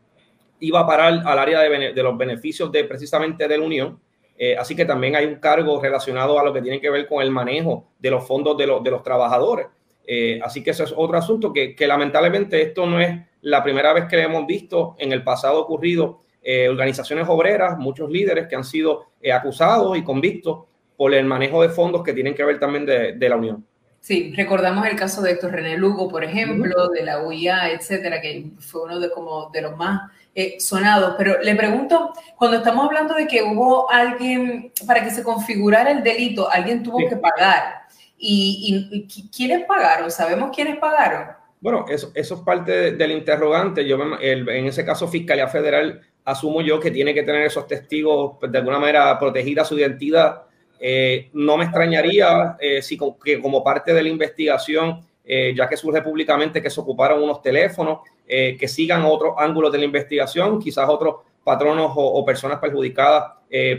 iba 0.61 0.81
a 0.81 0.87
parar 0.87 1.23
al 1.25 1.39
área 1.39 1.61
de, 1.61 2.03
los 2.03 2.19
beneficios 2.19 2.71
de 2.73 2.85
precisamente 2.85 3.47
de 3.47 3.59
la 3.59 3.65
Unión. 3.65 4.01
Eh, 4.37 4.57
así 4.57 4.75
que 4.77 4.85
también 4.85 5.17
hay 5.17 5.25
un 5.25 5.37
cargo 5.37 5.81
relacionado 5.81 6.39
a 6.39 6.45
lo 6.45 6.53
que 6.53 6.63
tiene 6.63 6.81
que 6.81 6.91
ver 6.91 7.07
con 7.07 7.23
el 7.23 7.31
manejo 7.31 7.89
de 7.99 8.11
los 8.11 8.27
fondos 8.27 8.57
de, 8.57 8.67
los, 8.67 9.03
trabajadores. 9.03 9.67
Eh, 10.07 10.41
así 10.43 10.63
que 10.63 10.71
eso 10.71 10.85
es 10.85 10.93
otro 10.97 11.17
asunto 11.19 11.53
que, 11.53 11.75
lamentablemente 11.87 12.61
esto 12.61 12.87
no 12.87 13.01
es 13.01 13.21
la 13.43 13.63
primera 13.63 13.93
vez 13.93 14.07
que 14.07 14.21
hemos 14.21 14.47
visto 14.47 14.97
en 14.99 15.13
el 15.13 15.23
pasado 15.23 15.61
ocurrido 15.61 16.23
eh, 16.43 16.69
organizaciones 16.69 17.27
obreras, 17.29 17.79
muchos 17.79 18.11
líderes 18.11 18.47
que 18.49 18.57
han 18.57 18.65
sido 18.65 19.07
acusados 19.33 19.97
y 19.97 20.03
convictos 20.03 20.65
por 20.97 21.15
el 21.15 21.25
manejo 21.27 21.63
de 21.63 21.69
fondos 21.69 22.03
que 22.03 22.13
tienen 22.13 22.35
que 22.35 22.45
ver 22.45 22.59
también 22.59 22.87
de 22.87 23.29
la 23.29 23.37
Unión. 23.37 23.68
Sí, 24.01 24.33
recordamos 24.37 24.87
el 24.87 24.97
caso 24.97 25.20
de 25.20 25.33
Héctor 25.33 25.53
René 25.53 25.77
Lugo, 25.77 26.09
por 26.09 26.25
ejemplo, 26.25 26.89
de 26.89 27.03
la 27.03 27.23
UIA, 27.23 27.73
etcétera, 27.73 28.20
que 28.20 28.47
fue 28.59 28.85
uno 28.85 28.99
de, 29.01 29.11
como 29.11 29.51
de 29.51 29.61
los 29.61 29.77
más 29.77 30.11
eh, 30.35 30.57
sonados. 30.61 31.15
Pero 31.19 31.43
le 31.43 31.55
pregunto, 31.55 32.12
cuando 32.37 32.59
estamos 32.59 32.87
hablando 32.87 33.15
de 33.15 33.27
que 33.27 33.43
hubo 33.43 33.91
alguien, 33.91 34.73
para 34.87 35.05
que 35.05 35.11
se 35.11 35.23
configurara 35.23 35.91
el 35.91 36.03
delito, 36.03 36.51
alguien 36.51 36.83
tuvo 36.83 36.99
sí. 36.99 37.09
que 37.09 37.16
pagar. 37.16 37.83
¿Y, 38.16 38.89
y, 38.91 39.05
y 39.15 39.29
quiénes 39.29 39.66
pagaron? 39.66 40.11
¿Sabemos 40.11 40.51
quiénes 40.55 40.79
pagaron? 40.79 41.37
Bueno, 41.61 41.85
eso, 41.89 42.11
eso 42.15 42.37
es 42.37 42.41
parte 42.41 42.73
de, 42.73 42.93
del 42.93 43.12
interrogante. 43.12 43.87
Yo, 43.87 43.99
el, 44.20 44.49
en 44.49 44.66
ese 44.66 44.85
caso, 44.85 45.09
Fiscalía 45.09 45.49
Federal, 45.49 46.01
asumo 46.25 46.62
yo 46.62 46.79
que 46.81 46.91
tiene 46.91 47.12
que 47.12 47.25
tener 47.25 47.43
esos 47.43 47.66
testigos, 47.66 48.37
pues, 48.39 48.51
de 48.51 48.59
alguna 48.59 48.79
manera, 48.79 49.19
protegida 49.19 49.65
su 49.65 49.79
identidad 49.79 50.43
eh, 50.81 51.31
no 51.33 51.57
me 51.57 51.65
extrañaría 51.65 52.57
eh, 52.61 52.83
si 52.83 52.99
que 53.23 53.41
como 53.41 53.65
parte 53.65 53.93
de 53.93 54.03
la 54.03 54.09
investigación, 54.09 55.01
eh, 55.25 55.53
ya 55.57 55.69
que 55.69 55.77
surge 55.77 56.01
públicamente 56.03 56.63
que 56.63 56.71
se 56.71 56.81
ocuparon 56.81 57.23
unos 57.23 57.43
teléfonos, 57.43 58.01
que 58.29 58.69
sigan 58.69 59.05
otros 59.07 59.37
ángulos 59.39 59.73
de 59.73 59.79
la 59.79 59.87
investigación, 59.87 60.61
quizás 60.61 60.87
otros 60.87 61.17
patronos 61.43 61.93
o, 61.97 62.05
o 62.05 62.25
personas 62.27 62.59
perjudicadas 62.59 63.25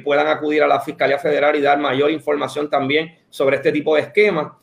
puedan 0.04 0.26
acudir 0.26 0.64
a 0.64 0.68
la 0.68 0.80
Fiscalía 0.80 1.20
Federal 1.20 1.56
y 1.56 1.62
dar 1.62 1.78
mayor 1.78 2.10
información 2.10 2.68
también 2.68 3.16
sobre 3.30 3.58
este 3.58 3.72
tipo 3.72 3.94
de 3.94 4.02
esquemas. 4.02 4.54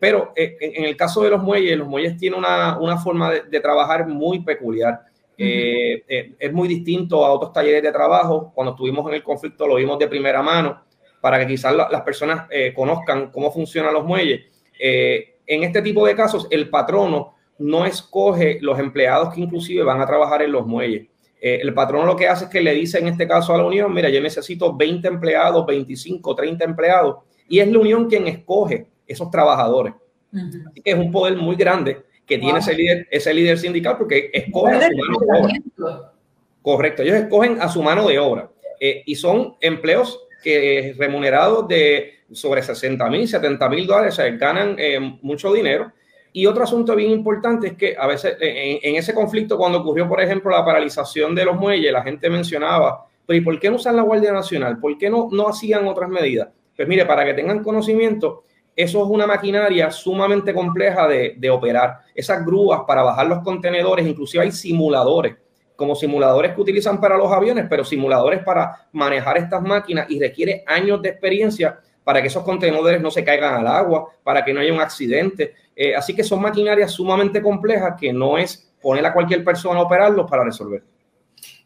pero 0.00 0.32
en, 0.34 0.56
en, 0.58 0.84
el 0.84 0.96
caso 0.96 1.22
de 1.22 1.30
los 1.30 1.40
muelles, 1.40 1.78
los 1.78 1.86
muelles 1.86 2.16
tienen 2.16 2.40
una, 2.40 2.76
una 2.76 2.98
forma 2.98 3.30
de, 3.30 3.42
de, 3.42 3.60
trabajar 3.60 4.04
muy 4.08 4.40
peculiar. 4.40 5.02
Uh 5.38 5.42
-huh. 5.42 6.34
es 6.38 6.52
muy 6.52 6.66
distinto 6.66 7.24
a 7.24 7.30
otros 7.30 7.52
talleres 7.52 7.84
de 7.84 7.92
trabajo. 7.92 8.50
Cuando 8.52 8.72
estuvimos 8.72 9.06
en 9.08 9.14
el 9.14 9.22
conflicto 9.22 9.68
lo 9.68 9.76
vimos 9.76 9.96
de 10.00 10.08
primera 10.08 10.42
mano 10.42 10.82
para 11.24 11.38
que 11.38 11.46
quizás 11.46 11.74
la, 11.74 11.88
las 11.90 12.02
personas 12.02 12.46
eh, 12.50 12.74
conozcan 12.76 13.30
cómo 13.30 13.50
funcionan 13.50 13.94
los 13.94 14.04
muelles. 14.04 14.42
Eh, 14.78 15.36
en 15.46 15.64
este 15.64 15.80
tipo 15.80 16.06
de 16.06 16.14
casos, 16.14 16.46
el 16.50 16.68
patrono 16.68 17.32
no 17.60 17.86
escoge 17.86 18.58
los 18.60 18.78
empleados 18.78 19.32
que 19.32 19.40
inclusive 19.40 19.82
van 19.84 20.02
a 20.02 20.06
trabajar 20.06 20.42
en 20.42 20.52
los 20.52 20.66
muelles. 20.66 21.06
Eh, 21.40 21.60
el 21.62 21.72
patrono 21.72 22.04
lo 22.04 22.14
que 22.14 22.28
hace 22.28 22.44
es 22.44 22.50
que 22.50 22.60
le 22.60 22.74
dice 22.74 22.98
en 22.98 23.08
este 23.08 23.26
caso 23.26 23.54
a 23.54 23.56
la 23.56 23.64
unión, 23.64 23.90
mira, 23.94 24.10
yo 24.10 24.20
necesito 24.20 24.76
20 24.76 25.08
empleados, 25.08 25.64
25, 25.64 26.34
30 26.34 26.62
empleados, 26.62 27.16
y 27.48 27.58
es 27.58 27.68
la 27.68 27.78
unión 27.78 28.06
quien 28.06 28.26
escoge 28.26 28.86
esos 29.06 29.30
trabajadores. 29.30 29.94
Uh 30.30 30.36
-huh. 30.36 30.68
Así 30.68 30.82
que 30.82 30.90
es 30.90 30.98
un 30.98 31.10
poder 31.10 31.38
muy 31.38 31.56
grande 31.56 32.02
que 32.26 32.36
wow. 32.36 32.44
tiene 32.44 32.58
ese 32.58 32.74
líder, 32.74 33.08
ese 33.10 33.32
líder 33.32 33.56
sindical 33.56 33.96
porque 33.96 34.30
escoge 34.30 34.74
a 34.74 34.90
su 34.90 34.96
mano 34.98 35.18
de 35.20 35.38
obra. 35.40 36.12
Correcto, 36.60 37.02
ellos 37.02 37.16
escogen 37.16 37.62
a 37.62 37.68
su 37.70 37.82
mano 37.82 38.06
de 38.08 38.18
obra 38.18 38.50
eh, 38.78 39.02
y 39.06 39.14
son 39.14 39.56
empleos 39.62 40.20
que 40.44 40.94
remunerados 40.98 41.66
de 41.66 42.18
sobre 42.30 42.62
60 42.62 43.08
mil, 43.08 43.26
70 43.26 43.68
mil 43.70 43.86
dólares, 43.86 44.14
o 44.14 44.16
sea, 44.16 44.30
ganan 44.36 44.76
eh, 44.78 45.00
mucho 45.22 45.52
dinero. 45.52 45.90
Y 46.32 46.46
otro 46.46 46.64
asunto 46.64 46.94
bien 46.94 47.10
importante 47.10 47.68
es 47.68 47.72
que 47.74 47.96
a 47.98 48.06
veces 48.06 48.36
en, 48.40 48.96
ese 48.96 49.14
conflicto, 49.14 49.56
cuando 49.56 49.78
ocurrió, 49.78 50.08
por 50.08 50.20
ejemplo, 50.20 50.50
la 50.50 50.64
paralización 50.64 51.34
de 51.34 51.44
los 51.44 51.56
muelles, 51.56 51.92
la 51.92 52.02
gente 52.02 52.28
mencionaba, 52.28 53.06
pero 53.24 53.38
¿y 53.38 53.40
por 53.40 53.58
qué 53.58 53.70
no 53.70 53.76
usan 53.76 53.96
la 53.96 54.02
Guardia 54.02 54.32
Nacional? 54.32 54.78
¿Por 54.78 54.98
qué 54.98 55.08
no, 55.08 55.28
no 55.30 55.48
hacían 55.48 55.86
otras 55.86 56.10
medidas? 56.10 56.48
Pues 56.76 56.88
mire, 56.88 57.06
para 57.06 57.24
que 57.24 57.34
tengan 57.34 57.62
conocimiento, 57.62 58.42
eso 58.74 59.04
es 59.04 59.08
una 59.08 59.28
maquinaria 59.28 59.90
sumamente 59.92 60.52
compleja 60.52 61.06
de, 61.06 61.34
de 61.38 61.50
operar. 61.50 62.00
Esas 62.14 62.44
grúas 62.44 62.80
para 62.86 63.04
bajar 63.04 63.28
los 63.28 63.38
contenedores, 63.44 64.04
inclusive 64.04 64.42
hay 64.42 64.50
simuladores 64.50 65.36
como 65.76 65.94
simuladores 65.94 66.54
que 66.54 66.60
utilizan 66.60 67.00
para 67.00 67.16
los 67.16 67.30
aviones, 67.32 67.66
pero 67.68 67.84
simuladores 67.84 68.42
para 68.44 68.86
manejar 68.92 69.38
estas 69.38 69.62
máquinas 69.62 70.06
y 70.08 70.20
requiere 70.20 70.62
años 70.66 71.02
de 71.02 71.10
experiencia 71.10 71.80
para 72.04 72.20
que 72.20 72.28
esos 72.28 72.44
contenedores 72.44 73.00
no 73.00 73.10
se 73.10 73.24
caigan 73.24 73.54
al 73.54 73.66
agua, 73.66 74.08
para 74.22 74.44
que 74.44 74.52
no 74.52 74.60
haya 74.60 74.72
un 74.72 74.80
accidente. 74.80 75.54
Eh, 75.74 75.96
así 75.96 76.14
que 76.14 76.22
son 76.22 76.40
maquinarias 76.40 76.92
sumamente 76.92 77.42
complejas 77.42 77.94
que 77.98 78.12
no 78.12 78.38
es 78.38 78.70
poner 78.80 79.04
a 79.06 79.12
cualquier 79.12 79.42
persona 79.42 79.80
a 79.80 79.82
operarlos 79.82 80.30
para 80.30 80.44
resolver. 80.44 80.82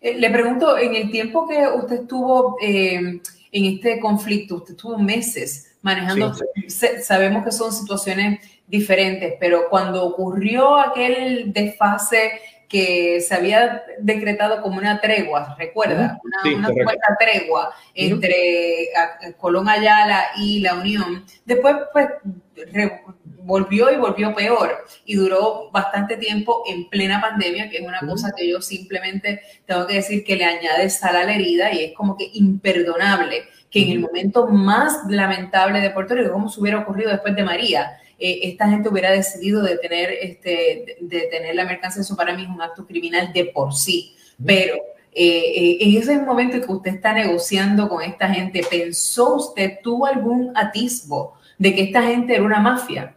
Eh, 0.00 0.14
le 0.18 0.30
pregunto, 0.30 0.78
en 0.78 0.94
el 0.94 1.10
tiempo 1.10 1.46
que 1.46 1.66
usted 1.66 2.02
estuvo 2.02 2.56
eh, 2.62 3.20
en 3.52 3.64
este 3.64 3.98
conflicto, 3.98 4.56
usted 4.56 4.70
estuvo 4.70 4.96
meses 4.96 5.76
manejando, 5.82 6.32
sabemos 7.02 7.44
que 7.44 7.52
son 7.52 7.72
situaciones 7.72 8.40
diferentes, 8.66 9.34
pero 9.40 9.68
cuando 9.68 10.04
ocurrió 10.04 10.76
aquel 10.76 11.52
desfase 11.52 12.32
que 12.68 13.20
se 13.20 13.34
había 13.34 13.82
decretado 13.98 14.60
como 14.60 14.78
una 14.78 15.00
tregua, 15.00 15.56
recuerda, 15.58 16.20
una, 16.44 16.68
supuesta 16.68 17.16
tregua 17.18 17.74
entre 17.94 18.88
Colón 19.38 19.68
Ayala 19.68 20.26
y 20.36 20.60
la 20.60 20.74
Unión. 20.74 21.24
Después, 21.46 21.76
pues, 21.92 22.08
volvió 23.48 23.90
y 23.90 23.96
volvió 23.96 24.34
peor 24.34 24.84
y 25.06 25.14
duró 25.14 25.70
bastante 25.72 26.18
tiempo 26.18 26.62
en 26.68 26.88
plena 26.90 27.20
pandemia, 27.20 27.70
que 27.70 27.78
es 27.78 27.86
una 27.86 28.00
cosa 28.00 28.32
que 28.36 28.46
yo 28.46 28.60
simplemente 28.60 29.40
tengo 29.64 29.86
que 29.86 29.94
decir 29.94 30.22
que 30.22 30.36
le 30.36 30.44
añade 30.44 30.90
sal 30.90 31.16
a 31.16 31.24
la 31.24 31.34
herida 31.34 31.72
y 31.72 31.84
es 31.84 31.94
como 31.94 32.16
que 32.16 32.28
imperdonable 32.34 33.44
que 33.70 33.82
en 33.82 33.90
el 33.90 34.00
momento 34.00 34.46
más 34.46 35.00
lamentable 35.08 35.80
de 35.80 35.90
Puerto 35.90 36.14
Rico, 36.14 36.32
como 36.32 36.50
se 36.50 36.60
hubiera 36.60 36.80
ocurrido 36.80 37.10
después 37.10 37.34
de 37.34 37.44
María, 37.44 37.98
eh, 38.18 38.40
esta 38.42 38.68
gente 38.68 38.88
hubiera 38.88 39.12
decidido 39.12 39.62
detener, 39.62 40.10
este, 40.20 40.96
detener 41.00 41.54
la 41.54 41.64
mercancía, 41.64 42.02
eso 42.02 42.16
para 42.16 42.34
mí 42.34 42.42
es 42.42 42.48
un 42.48 42.60
acto 42.60 42.86
criminal 42.86 43.32
de 43.32 43.46
por 43.46 43.72
sí. 43.72 44.16
Pero 44.44 44.76
eh, 45.12 45.52
eh, 45.56 45.78
en 45.80 45.96
ese 45.96 46.18
momento 46.20 46.60
que 46.60 46.72
usted 46.72 46.94
está 46.94 47.12
negociando 47.12 47.88
con 47.88 48.02
esta 48.02 48.28
gente, 48.28 48.62
¿pensó 48.68 49.36
usted, 49.36 49.78
tuvo 49.82 50.06
algún 50.06 50.52
atisbo 50.56 51.34
de 51.58 51.74
que 51.74 51.82
esta 51.82 52.02
gente 52.02 52.34
era 52.34 52.42
una 52.42 52.60
mafia? 52.60 53.14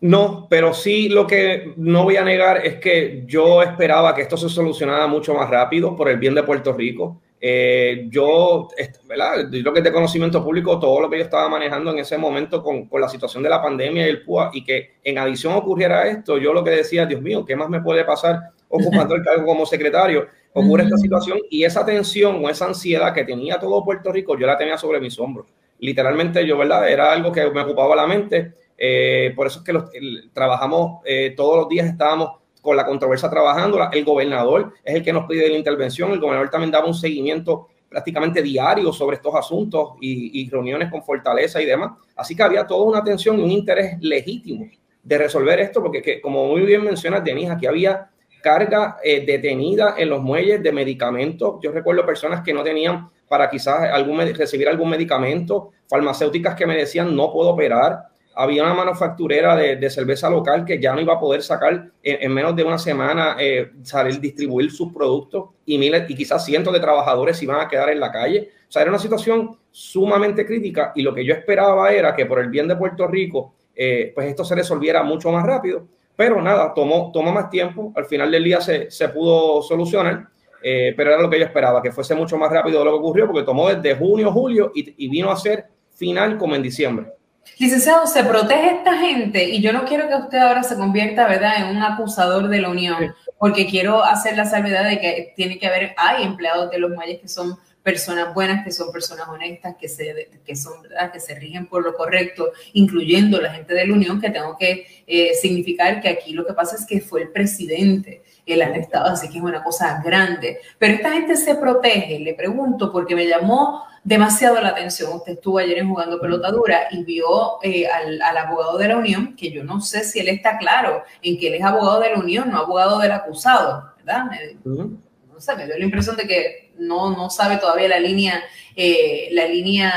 No, 0.00 0.46
pero 0.48 0.74
sí 0.74 1.08
lo 1.08 1.26
que 1.26 1.72
no 1.76 2.04
voy 2.04 2.16
a 2.16 2.24
negar 2.24 2.64
es 2.64 2.76
que 2.76 3.24
yo 3.26 3.62
esperaba 3.62 4.14
que 4.14 4.22
esto 4.22 4.36
se 4.36 4.48
solucionara 4.48 5.06
mucho 5.06 5.34
más 5.34 5.48
rápido 5.48 5.96
por 5.96 6.08
el 6.08 6.18
bien 6.18 6.34
de 6.34 6.42
Puerto 6.42 6.72
Rico. 6.72 7.20
Eh, 7.40 8.06
yo, 8.08 8.68
¿verdad? 9.04 9.48
Lo 9.50 9.72
que 9.72 9.80
es 9.80 9.84
de 9.84 9.92
conocimiento 9.92 10.42
público, 10.42 10.78
todo 10.78 11.00
lo 11.00 11.10
que 11.10 11.18
yo 11.18 11.24
estaba 11.24 11.48
manejando 11.48 11.90
en 11.90 11.98
ese 11.98 12.16
momento 12.16 12.62
con, 12.62 12.86
con, 12.88 13.00
la 13.00 13.08
situación 13.08 13.42
de 13.42 13.50
la 13.50 13.60
pandemia 13.60 14.06
y 14.06 14.10
el 14.10 14.22
PUA, 14.22 14.50
y 14.54 14.64
que 14.64 14.94
en 15.04 15.18
adición 15.18 15.52
ocurriera 15.52 16.08
esto, 16.08 16.38
yo 16.38 16.52
lo 16.52 16.64
que 16.64 16.70
decía, 16.70 17.04
Dios 17.04 17.20
mío, 17.20 17.44
¿qué 17.44 17.54
más 17.54 17.68
me 17.68 17.82
puede 17.82 18.04
pasar 18.04 18.40
ocupando 18.68 19.14
el 19.14 19.22
cargo 19.22 19.44
como 19.44 19.66
secretario? 19.66 20.26
Ocurre 20.54 20.84
esta 20.84 20.96
situación 20.96 21.38
y 21.50 21.64
esa 21.64 21.84
tensión 21.84 22.42
o 22.42 22.48
esa 22.48 22.64
ansiedad 22.64 23.12
que 23.12 23.24
tenía 23.24 23.58
todo 23.58 23.84
Puerto 23.84 24.10
Rico, 24.10 24.38
yo 24.38 24.46
la 24.46 24.56
tenía 24.56 24.78
sobre 24.78 25.00
mis 25.00 25.18
hombros. 25.18 25.46
Literalmente 25.80 26.46
yo, 26.46 26.56
¿verdad? 26.56 26.88
Era 26.88 27.12
algo 27.12 27.30
que 27.30 27.50
me 27.50 27.60
ocupaba 27.60 27.94
la 27.94 28.06
mente. 28.06 28.54
Eh, 28.78 29.34
por 29.36 29.46
eso 29.46 29.58
es 29.58 29.64
que 29.66 29.74
los, 29.74 29.90
trabajamos 30.32 31.02
eh, 31.04 31.34
todos 31.36 31.58
los 31.58 31.68
días, 31.68 31.86
estábamos 31.86 32.38
con 32.66 32.76
la 32.76 32.84
controversia 32.84 33.30
trabajando. 33.30 33.78
El 33.92 34.04
gobernador 34.04 34.74
es 34.84 34.96
el 34.96 35.02
que 35.02 35.12
nos 35.12 35.26
pide 35.26 35.48
la 35.48 35.56
intervención. 35.56 36.10
El 36.10 36.18
gobernador 36.18 36.50
también 36.50 36.72
daba 36.72 36.86
un 36.86 36.94
seguimiento 36.94 37.68
prácticamente 37.88 38.42
diario 38.42 38.92
sobre 38.92 39.16
estos 39.16 39.34
asuntos 39.34 39.90
y, 40.00 40.50
reuniones 40.50 40.90
con 40.90 41.02
Fortaleza 41.02 41.62
y 41.62 41.64
demás. 41.64 41.92
Así 42.16 42.34
que 42.34 42.42
había 42.42 42.66
toda 42.66 42.84
una 42.84 42.98
atención 42.98 43.38
y 43.38 43.42
un 43.42 43.52
interés 43.52 43.96
legítimo 44.00 44.66
de 45.02 45.18
resolver 45.18 45.60
esto, 45.60 45.80
porque 45.80 46.20
como 46.20 46.48
muy 46.48 46.62
bien 46.62 46.82
mencionas, 46.82 47.22
Denise, 47.22 47.52
aquí 47.52 47.66
había 47.66 48.10
carga 48.42 48.98
eh, 49.02 49.24
detenida 49.24 49.94
en 49.96 50.10
los 50.10 50.20
muelles 50.20 50.60
de 50.62 50.72
medicamentos. 50.72 51.60
Yo 51.62 51.70
recuerdo 51.70 52.04
personas 52.04 52.42
que 52.42 52.52
no 52.52 52.64
tenían 52.64 53.08
para 53.28 53.48
quizás 53.48 53.90
algún, 53.92 54.18
recibir 54.34 54.68
algún 54.68 54.90
medicamento, 54.90 55.70
farmacéuticas 55.88 56.56
que 56.56 56.66
me 56.66 56.76
decían 56.76 57.14
no 57.14 57.32
puedo 57.32 57.50
operar 57.50 58.08
había 58.38 58.62
una 58.64 58.74
manufacturera 58.74 59.56
de, 59.56 59.90
cerveza 59.90 60.28
local 60.28 60.66
que 60.66 60.78
ya 60.78 60.94
no 60.94 61.00
iba 61.00 61.14
a 61.14 61.18
poder 61.18 61.42
sacar 61.42 61.90
en, 62.02 62.32
menos 62.34 62.54
de 62.54 62.64
una 62.64 62.76
semana, 62.76 63.34
eh, 63.40 63.70
salir, 63.82 64.20
distribuir 64.20 64.70
sus 64.70 64.92
productos 64.92 65.48
y 65.64 65.78
miles 65.78 66.04
y 66.10 66.14
quizás 66.14 66.44
cientos 66.44 66.74
de 66.74 66.80
trabajadores 66.80 67.42
iban 67.42 67.60
a 67.60 67.66
quedar 67.66 67.88
en 67.88 67.98
la 67.98 68.12
calle. 68.12 68.50
O 68.68 68.70
sea, 68.70 68.82
era 68.82 68.90
una 68.90 68.98
situación 68.98 69.56
sumamente 69.70 70.44
crítica 70.44 70.92
y 70.94 71.00
lo 71.00 71.14
que 71.14 71.24
yo 71.24 71.32
esperaba 71.32 71.90
era 71.90 72.14
que 72.14 72.26
por 72.26 72.38
el 72.38 72.50
bien 72.50 72.68
de 72.68 72.76
Puerto 72.76 73.06
Rico, 73.06 73.54
eh, 73.74 74.12
pues 74.14 74.28
esto 74.28 74.44
se 74.44 74.54
resolviera 74.54 75.02
mucho 75.02 75.32
más 75.32 75.44
rápido. 75.44 75.86
Pero 76.14 76.42
nada, 76.42 76.74
tomó, 76.74 77.10
tomó 77.12 77.32
más 77.32 77.48
tiempo. 77.48 77.94
Al 77.96 78.04
final 78.04 78.30
del 78.30 78.44
día 78.44 78.60
se, 78.60 78.90
se 78.90 79.08
pudo 79.08 79.62
solucionar. 79.62 80.28
Eh, 80.62 80.92
pero 80.94 81.10
era 81.10 81.22
lo 81.22 81.30
que 81.30 81.38
yo 81.38 81.44
esperaba, 81.46 81.80
que 81.80 81.92
fuese 81.92 82.14
mucho 82.14 82.36
más 82.36 82.50
rápido 82.50 82.80
de 82.80 82.84
lo 82.84 82.90
que 82.92 82.98
ocurrió, 82.98 83.26
porque 83.26 83.44
tomó 83.44 83.68
desde 83.70 83.94
junio, 83.94 84.30
julio 84.30 84.72
y, 84.74 85.04
y 85.04 85.08
vino 85.08 85.30
a 85.30 85.36
ser 85.36 85.66
final 85.94 86.36
como 86.36 86.54
en 86.54 86.62
diciembre. 86.62 87.12
Licenciado, 87.58 88.06
se 88.06 88.22
protege 88.22 88.70
esta 88.76 88.98
gente 88.98 89.44
y 89.44 89.62
yo 89.62 89.72
no 89.72 89.84
quiero 89.84 90.08
que 90.08 90.14
usted 90.14 90.38
ahora 90.38 90.62
se 90.62 90.76
convierta, 90.76 91.26
¿verdad?, 91.26 91.54
en 91.58 91.76
un 91.76 91.82
acusador 91.82 92.48
de 92.48 92.60
la 92.60 92.68
Unión, 92.68 93.14
porque 93.38 93.66
quiero 93.66 94.04
hacer 94.04 94.36
la 94.36 94.44
salvedad 94.44 94.84
de 94.88 95.00
que 95.00 95.32
tiene 95.36 95.58
que 95.58 95.66
haber, 95.66 95.94
hay 95.96 96.24
empleados 96.24 96.70
de 96.70 96.78
los 96.78 96.90
muelles 96.90 97.20
que 97.20 97.28
son 97.28 97.58
personas 97.82 98.34
buenas, 98.34 98.64
que 98.64 98.72
son 98.72 98.90
personas 98.90 99.28
honestas, 99.28 99.76
que, 99.80 99.88
se, 99.88 100.28
que 100.44 100.56
son 100.56 100.82
¿verdad? 100.82 101.12
que 101.12 101.20
se 101.20 101.36
rigen 101.36 101.66
por 101.66 101.84
lo 101.84 101.94
correcto, 101.94 102.50
incluyendo 102.72 103.40
la 103.40 103.52
gente 103.52 103.74
de 103.74 103.86
la 103.86 103.94
Unión, 103.94 104.20
que 104.20 104.30
tengo 104.30 104.56
que 104.58 104.86
eh, 105.06 105.34
significar 105.40 106.00
que 106.00 106.08
aquí 106.08 106.32
lo 106.32 106.44
que 106.44 106.52
pasa 106.52 106.74
es 106.74 106.84
que 106.84 107.00
fue 107.00 107.22
el 107.22 107.28
presidente 107.28 108.22
el 108.46 108.62
arrestado, 108.62 109.06
así 109.06 109.28
que 109.28 109.38
es 109.38 109.44
una 109.44 109.62
cosa 109.62 110.00
grande. 110.04 110.60
Pero 110.78 110.94
esta 110.94 111.12
gente 111.12 111.36
se 111.36 111.56
protege, 111.56 112.20
le 112.20 112.34
pregunto, 112.34 112.92
porque 112.92 113.16
me 113.16 113.26
llamó 113.26 113.82
demasiado 114.04 114.60
la 114.60 114.68
atención. 114.68 115.12
Usted 115.14 115.32
estuvo 115.32 115.58
ayer 115.58 115.78
en 115.78 115.88
jugando 115.88 116.20
pelota 116.20 116.52
dura 116.52 116.82
y 116.92 117.02
vio 117.02 117.60
eh, 117.62 117.88
al, 117.88 118.36
abogado 118.36 118.78
de 118.78 118.88
la 118.88 118.96
Unión, 118.96 119.34
que 119.34 119.50
yo 119.50 119.64
no 119.64 119.80
sé 119.80 120.04
si 120.04 120.20
él 120.20 120.28
está 120.28 120.58
claro 120.58 121.02
en 121.22 121.36
que 121.38 121.48
él 121.48 121.54
es 121.54 121.64
abogado 121.64 122.00
de 122.00 122.10
la 122.10 122.18
Unión, 122.18 122.50
no 122.50 122.58
abogado 122.58 123.00
del 123.00 123.10
acusado, 123.10 123.92
¿verdad? 123.98 124.26
No 124.64 125.40
sé, 125.40 125.56
me 125.56 125.66
dio 125.66 125.76
la 125.76 125.84
impresión 125.84 126.16
de 126.16 126.26
que 126.26 126.72
no, 126.78 127.10
no 127.10 127.30
sabe 127.30 127.56
todavía 127.56 127.88
la 127.88 127.98
línea, 127.98 128.44
eh, 128.76 129.28
la 129.32 129.46
línea, 129.46 129.92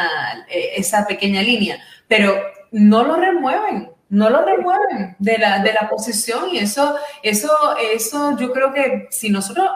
eh, 0.50 0.72
esa 0.76 1.06
pequeña 1.06 1.44
línea, 1.44 1.80
pero 2.08 2.36
no 2.72 3.04
lo 3.04 3.16
remueven, 3.16 3.92
no 4.10 4.30
lo 4.30 4.44
remueven 4.44 5.16
de 5.20 5.38
la, 5.38 5.62
de 5.64 5.74
la 5.74 5.90
posición 5.90 6.50
y 6.52 6.60
eso, 6.60 6.96
eso, 7.24 7.52
eso 7.94 8.38
yo 8.38 8.52
creo 8.52 8.74
que 8.74 9.08
si 9.12 9.30
nosotros 9.30 9.70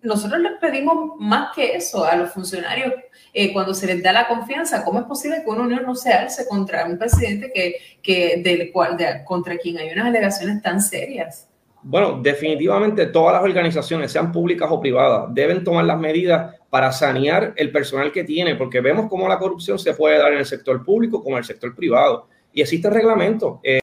nosotros 0.00 0.40
les 0.40 0.52
pedimos 0.60 1.16
más 1.18 1.54
que 1.54 1.74
eso 1.74 2.04
a 2.04 2.14
los 2.16 2.30
funcionarios 2.30 2.94
eh, 3.32 3.52
cuando 3.52 3.74
se 3.74 3.86
les 3.86 4.02
da 4.02 4.12
la 4.12 4.28
confianza. 4.28 4.84
¿Cómo 4.84 5.00
es 5.00 5.06
posible 5.06 5.42
que 5.42 5.50
una 5.50 5.62
unión 5.62 5.82
no 5.84 5.94
se 5.94 6.12
alce 6.12 6.46
contra 6.46 6.86
un 6.86 6.98
presidente 6.98 7.50
que, 7.52 7.74
que 8.02 8.40
del 8.42 8.70
cual, 8.72 8.96
contra 9.24 9.56
quien 9.58 9.78
hay 9.78 9.90
unas 9.90 10.06
alegaciones 10.06 10.62
tan 10.62 10.80
serias? 10.80 11.48
Bueno, 11.82 12.20
definitivamente 12.20 13.06
todas 13.06 13.34
las 13.34 13.42
organizaciones, 13.42 14.10
sean 14.10 14.32
públicas 14.32 14.68
o 14.70 14.80
privadas, 14.80 15.32
deben 15.32 15.62
tomar 15.62 15.84
las 15.84 15.98
medidas 15.98 16.54
para 16.70 16.92
sanear 16.92 17.54
el 17.56 17.70
personal 17.70 18.12
que 18.12 18.24
tiene, 18.24 18.56
porque 18.56 18.80
vemos 18.80 19.06
cómo 19.08 19.28
la 19.28 19.38
corrupción 19.38 19.78
se 19.78 19.94
puede 19.94 20.18
dar 20.18 20.32
en 20.32 20.38
el 20.38 20.46
sector 20.46 20.84
público 20.84 21.22
como 21.22 21.36
en 21.36 21.38
el 21.38 21.44
sector 21.44 21.74
privado. 21.74 22.28
Y 22.58 22.62
existe 22.62 22.90
reglamento. 22.90 23.60
Eh, 23.62 23.78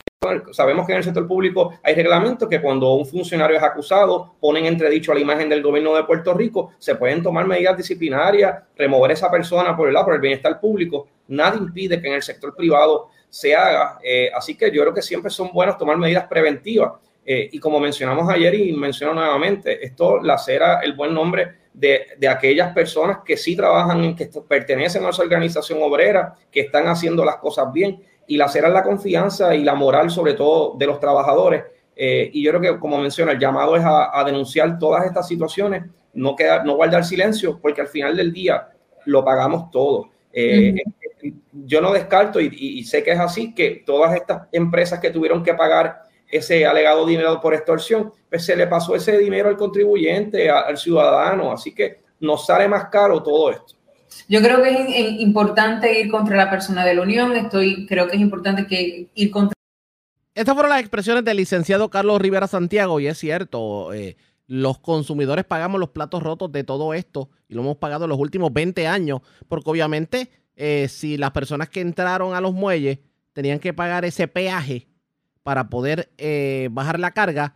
sabemos 0.52 0.86
que 0.86 0.92
en 0.92 0.98
el 0.98 1.04
sector 1.06 1.26
público 1.26 1.80
hay 1.82 1.96
reglamentos 1.96 2.50
que 2.50 2.62
cuando 2.62 2.96
un 2.96 3.06
funcionario 3.06 3.56
es 3.56 3.64
acusado 3.64 4.36
ponen 4.38 4.66
entredicho 4.66 5.14
a 5.14 5.16
la 5.16 5.22
imagen 5.22 5.48
del 5.48 5.64
gobierno 5.64 5.96
de 5.96 6.04
Puerto 6.04 6.34
Rico, 6.34 6.74
se 6.78 6.96
pueden 6.96 7.24
tomar 7.24 7.48
medidas 7.48 7.78
disciplinarias, 7.78 8.64
remover 8.76 9.12
a 9.12 9.14
esa 9.14 9.32
persona 9.32 9.78
por 9.78 9.88
el, 9.88 9.96
por 9.96 10.14
el 10.14 10.20
bienestar 10.20 10.60
público. 10.60 11.08
Nada 11.30 11.56
impide 11.56 12.02
que 12.02 12.10
en 12.10 12.16
el 12.16 12.22
sector 12.22 12.54
privado 12.54 13.08
se 13.30 13.56
haga. 13.56 13.98
Eh, 14.04 14.30
así 14.36 14.58
que 14.58 14.70
yo 14.70 14.82
creo 14.82 14.94
que 14.94 15.02
siempre 15.02 15.32
son 15.32 15.54
buenos 15.54 15.78
tomar 15.78 15.96
medidas 15.96 16.28
preventivas. 16.28 16.92
Eh, 17.26 17.48
y 17.54 17.60
como 17.60 17.80
mencionamos 17.80 18.30
ayer 18.30 18.56
y 18.56 18.74
menciono 18.74 19.14
nuevamente, 19.14 19.86
esto 19.86 20.22
lacera 20.22 20.82
el 20.82 20.96
buen 20.96 21.14
nombre 21.14 21.60
de, 21.74 22.08
de, 22.18 22.28
aquellas 22.28 22.74
personas 22.74 23.20
que 23.26 23.38
sí 23.38 23.56
trabajan, 23.56 24.16
que 24.18 24.30
pertenecen 24.48 25.06
a 25.06 25.10
esa 25.10 25.24
organización 25.24 25.82
obrera, 25.82 26.36
que 26.52 26.60
están 26.60 26.88
haciendo 26.88 27.24
las 27.24 27.38
cosas 27.38 27.72
bien 27.72 28.02
y 28.28 28.38
la 28.38 28.48
será 28.48 28.70
la 28.70 28.84
confianza 28.84 29.56
y 29.56 29.64
la 29.64 29.76
moral, 29.76 30.10
sobre 30.10 30.34
todo, 30.34 30.76
de 30.78 30.88
los 30.88 31.00
trabajadores. 31.00 31.64
Eh, 31.96 32.30
y 32.34 32.44
yo 32.44 32.52
creo 32.52 32.62
que, 32.62 32.80
como 32.80 32.98
menciona, 32.98 33.32
el 33.32 33.40
llamado 33.40 33.76
es 33.76 33.84
a, 33.86 34.24
denunciar 34.26 34.78
todas 34.78 35.06
estas 35.06 35.28
situaciones, 35.28 35.84
no, 36.14 36.36
quedar, 36.36 36.66
no 36.66 36.76
guardar 36.76 37.06
silencio, 37.06 37.60
porque 37.62 37.82
al 37.82 37.88
final 37.88 38.16
del 38.16 38.34
día 38.34 38.68
lo 39.06 39.24
pagamos 39.24 39.72
todo. 39.72 40.10
Eh, 40.34 40.76
yo 41.54 41.82
no 41.82 41.94
descarto, 41.94 42.40
y, 42.42 42.84
sé 42.84 43.04
que 43.04 43.12
es 43.12 43.20
así, 43.20 43.54
que 43.54 43.84
todas 43.86 44.16
estas 44.16 44.48
empresas 44.52 45.00
que 45.00 45.12
tuvieron 45.12 45.44
que 45.44 45.54
pagar 45.54 46.04
ese 46.28 46.66
alegado 46.66 47.06
dinero 47.06 47.40
por 47.40 47.54
extorsión, 47.54 48.12
pues 48.30 48.46
se 48.46 48.56
le 48.56 48.68
pasó 48.68 48.96
ese 48.96 49.18
dinero 49.18 49.50
al 49.50 49.58
contribuyente, 49.58 50.50
al 50.50 50.78
ciudadano, 50.78 51.52
así 51.52 51.74
que 51.74 52.00
nos 52.20 52.46
sale 52.46 52.68
más 52.68 52.90
caro 52.90 53.24
todo 53.24 53.52
esto. 53.52 53.75
Yo 54.28 54.42
creo 54.42 54.62
que 54.64 54.70
es 54.72 55.22
importante 55.22 56.00
ir 56.00 56.10
contra 56.10 56.36
la 56.36 56.50
persona 56.50 56.86
de 56.86 56.96
la 56.96 57.02
Unión, 57.02 57.36
estoy, 57.36 57.86
creo 57.86 58.08
que 58.08 58.16
es 58.16 58.22
importante 58.22 58.66
que 58.66 59.10
ir 59.14 59.32
contra 59.32 59.54
Estas 60.34 60.54
fueron 60.54 60.72
las 60.72 60.80
expresiones 60.80 61.24
del 61.24 61.38
licenciado 61.38 61.90
Carlos 61.90 62.22
Rivera 62.22 62.48
Santiago 62.48 63.00
y 63.00 63.08
es 63.08 63.18
cierto, 63.18 63.94
eh, 63.94 64.18
los 64.48 64.80
consumidores 64.80 65.46
pagamos 65.46 65.80
los 65.80 65.90
platos 65.90 66.22
rotos 66.22 66.52
de 66.52 66.64
todo 66.64 66.94
esto 66.94 67.30
y 67.48 67.56
lo 67.56 67.62
hemos 67.62 67.78
pagado 67.78 68.06
en 68.06 68.10
los 68.10 68.20
últimos 68.20 68.54
20 68.54 68.88
años, 68.88 69.22
porque 69.48 69.70
obviamente 69.70 70.30
eh, 70.56 70.88
si 70.90 71.18
las 71.18 71.32
personas 71.32 71.70
que 71.70 71.82
entraron 71.82 72.34
a 72.34 72.42
los 72.42 72.54
muelles 72.54 73.00
tenían 73.34 73.60
que 73.60 73.74
pagar 73.74 74.06
ese 74.06 74.28
peaje 74.28 74.88
para 75.44 75.70
poder 75.70 76.10
eh, 76.18 76.70
bajar 76.72 77.00
la 77.00 77.12
carga, 77.12 77.56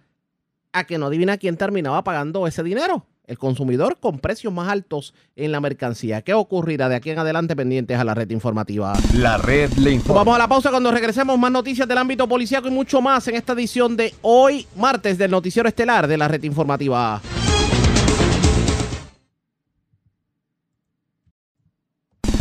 a 0.72 0.84
que 0.84 0.98
no 0.98 1.08
adivina 1.08 1.38
quién 1.38 1.58
terminaba 1.58 2.04
pagando 2.04 2.46
ese 2.46 2.64
dinero. 2.64 3.08
El 3.30 3.38
consumidor 3.38 3.98
con 4.00 4.18
precios 4.18 4.52
más 4.52 4.68
altos 4.70 5.14
en 5.36 5.52
la 5.52 5.62
mercancía. 5.62 6.24
¿Qué 6.24 6.34
ocurrirá 6.34 6.90
de 6.90 6.96
aquí 6.96 7.12
en 7.12 7.20
adelante 7.20 7.56
pendientes 7.56 7.96
a 8.00 8.04
la 8.04 8.16
red 8.16 8.28
informativa? 8.32 8.94
La 9.14 9.38
red 9.38 9.72
le 9.74 9.92
informa. 9.92 10.22
vamos 10.22 10.36
a 10.36 10.40
la 10.40 10.48
pausa 10.48 10.72
cuando 10.72 10.90
regresemos 10.90 11.38
más 11.38 11.52
noticias 11.52 11.88
del 11.88 12.00
ámbito 12.00 12.28
policíaco 12.28 12.70
y 12.70 12.72
mucho 12.72 13.02
más 13.02 13.28
en 13.28 13.36
esta 13.36 13.54
edición 13.54 13.96
de 13.96 14.16
hoy, 14.24 14.66
martes, 14.76 15.20
del 15.20 15.30
noticiero 15.30 15.70
estelar 15.70 16.08
de 16.08 16.18
la 16.18 16.28
red 16.28 16.42
informativa. 16.42 17.22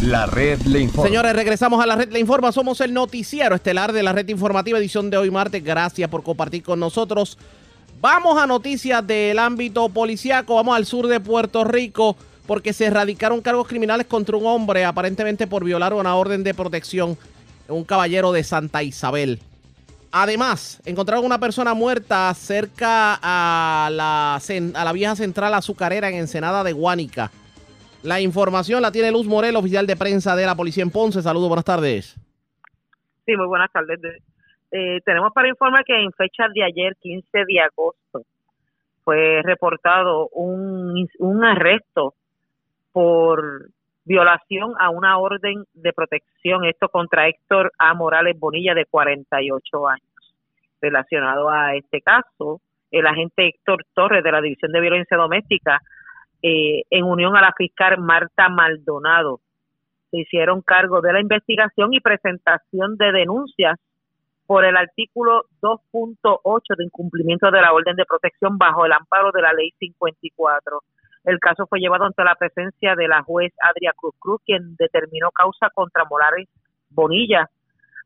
La 0.03 0.25
red 0.25 0.63
le 0.63 0.81
informa. 0.81 1.07
Señores, 1.07 1.37
regresamos 1.37 1.83
a 1.83 1.87
la 1.87 1.97
red 1.97 2.11
Le 2.11 2.19
Informa. 2.19 2.51
Somos 2.51 2.81
el 2.81 2.95
noticiero 2.95 3.55
estelar 3.55 3.93
de 3.93 4.03
la 4.03 4.15
red 4.15 4.27
informativa, 4.31 4.79
edición 4.79 5.11
de 5.11 5.19
hoy 5.19 5.31
martes. 5.31 5.63
Gracias 5.63 6.09
por 6.09 6.23
compartir 6.23 6.63
con 6.63 6.81
nosotros. 6.81 7.37
Vamos 8.01 8.41
a 8.41 8.47
noticias 8.47 9.05
del 9.05 9.41
ámbito 9.41 9.89
policíaco. 9.89 10.55
Vamos 10.55 10.77
al 10.77 10.87
sur 10.87 11.09
de 11.09 11.19
Puerto 11.19 11.65
Rico 11.65 12.17
porque 12.47 12.73
se 12.73 12.87
erradicaron 12.87 13.41
cargos 13.41 13.67
criminales 13.67 14.07
contra 14.07 14.37
un 14.37 14.47
hombre 14.47 14.85
aparentemente 14.85 15.49
por 15.49 15.65
violar 15.65 15.93
una 15.93 16.15
orden 16.15 16.45
de 16.45 16.55
protección. 16.55 17.19
Un 17.67 17.85
caballero 17.85 18.31
de 18.31 18.45
Santa 18.45 18.85
Isabel. 18.85 19.41
Además, 20.13 20.81
encontraron 20.87 21.25
una 21.25 21.41
persona 21.41 21.75
muerta 21.75 22.33
cerca 22.35 23.19
a 23.21 23.91
la, 23.91 24.37
a 24.37 24.93
vieja 24.93 25.17
central 25.17 25.53
azucarera 25.53 26.09
en 26.09 26.15
Ensenada 26.15 26.63
de 26.63 26.73
Guánica. 26.73 27.33
La 28.05 28.21
información 28.21 28.81
la 28.81 28.93
tiene 28.93 29.11
Luz 29.11 29.27
Morel, 29.27 29.57
oficial 29.57 29.87
de 29.89 29.97
prensa 29.97 30.37
de 30.37 30.47
la 30.47 30.55
policía 30.55 30.85
en 30.85 30.91
Ponce. 30.91 31.21
Saludos, 31.21 31.49
buenas 31.49 31.65
tardes. 31.65 32.15
Sí, 33.27 33.37
muy 33.37 33.47
buenas 33.49 33.71
tardes. 33.73 33.99
Eh, 34.71 35.01
tenemos 35.05 35.33
para 35.33 35.49
informar 35.49 35.85
que 35.85 35.97
en 35.99 36.13
fecha 36.13 36.47
de 36.53 36.63
ayer, 36.63 36.95
15 36.97 37.45
de 37.47 37.61
agosto, 37.61 38.23
fue 39.05 39.41
reportado 39.43 40.29
un, 40.33 41.09
arresto 41.43 42.15
por 42.93 43.71
violación 44.05 44.75
a 44.79 44.91
una 44.91 45.19
orden 45.19 45.65
de 45.73 45.93
protección, 45.93 46.65
esto 46.67 46.89
contra 46.89 47.29
Héctor 47.29 47.73
A. 47.79 47.95
Morales 47.95 48.39
Bonilla, 48.39 48.75
de 48.75 48.85
48 48.85 49.89
años. 49.89 50.35
Relacionado 50.81 51.49
a 51.49 51.75
este 51.75 52.03
caso, 52.03 52.61
el 52.91 53.07
agente 53.07 53.47
Héctor 53.47 53.85
Torres 53.95 54.23
de 54.23 54.33
la 54.33 54.43
División 54.43 54.73
de 54.73 54.81
Violencia 54.81 55.17
Doméstica, 55.17 55.81
eh, 56.43 56.83
en 56.91 57.05
unión 57.05 57.37
a 57.37 57.41
la 57.41 57.55
fiscal 57.57 57.99
Marta 57.99 58.49
Maldonado, 58.51 59.41
se 60.11 60.21
hicieron 60.21 60.63
cargo 60.63 61.01
de 61.01 61.13
la 61.13 61.21
investigación 61.21 61.93
y 61.95 62.01
presentación 62.01 62.97
de 62.97 63.13
denuncias 63.13 63.79
por 64.49 64.65
el 64.65 64.79
artículo 64.79 65.43
2.8 65.61 66.77
de 66.79 66.85
incumplimiento 66.85 67.51
de 67.51 67.61
la 67.61 67.75
orden 67.75 67.97
de 67.97 68.07
protección 68.07 68.57
bajo 68.57 68.87
el 68.87 68.93
amparo 68.93 69.31
de 69.31 69.43
la 69.43 69.53
ley 69.53 69.75
54. 69.79 70.81
El 71.25 71.39
caso 71.39 71.67
fue 71.67 71.81
llevado 71.81 72.05
ante 72.05 72.25
la 72.25 72.35
presencia 72.35 72.95
de 72.97 73.09
la 73.09 73.23
juez 73.23 73.53
Adria 73.61 73.93
Cruz 73.95 74.15
Cruz, 74.19 74.41
quien 74.47 74.75
determinó 74.77 75.31
causa 75.33 75.69
contra 75.69 76.07
Morales 76.07 76.49
Bonilla 76.89 77.51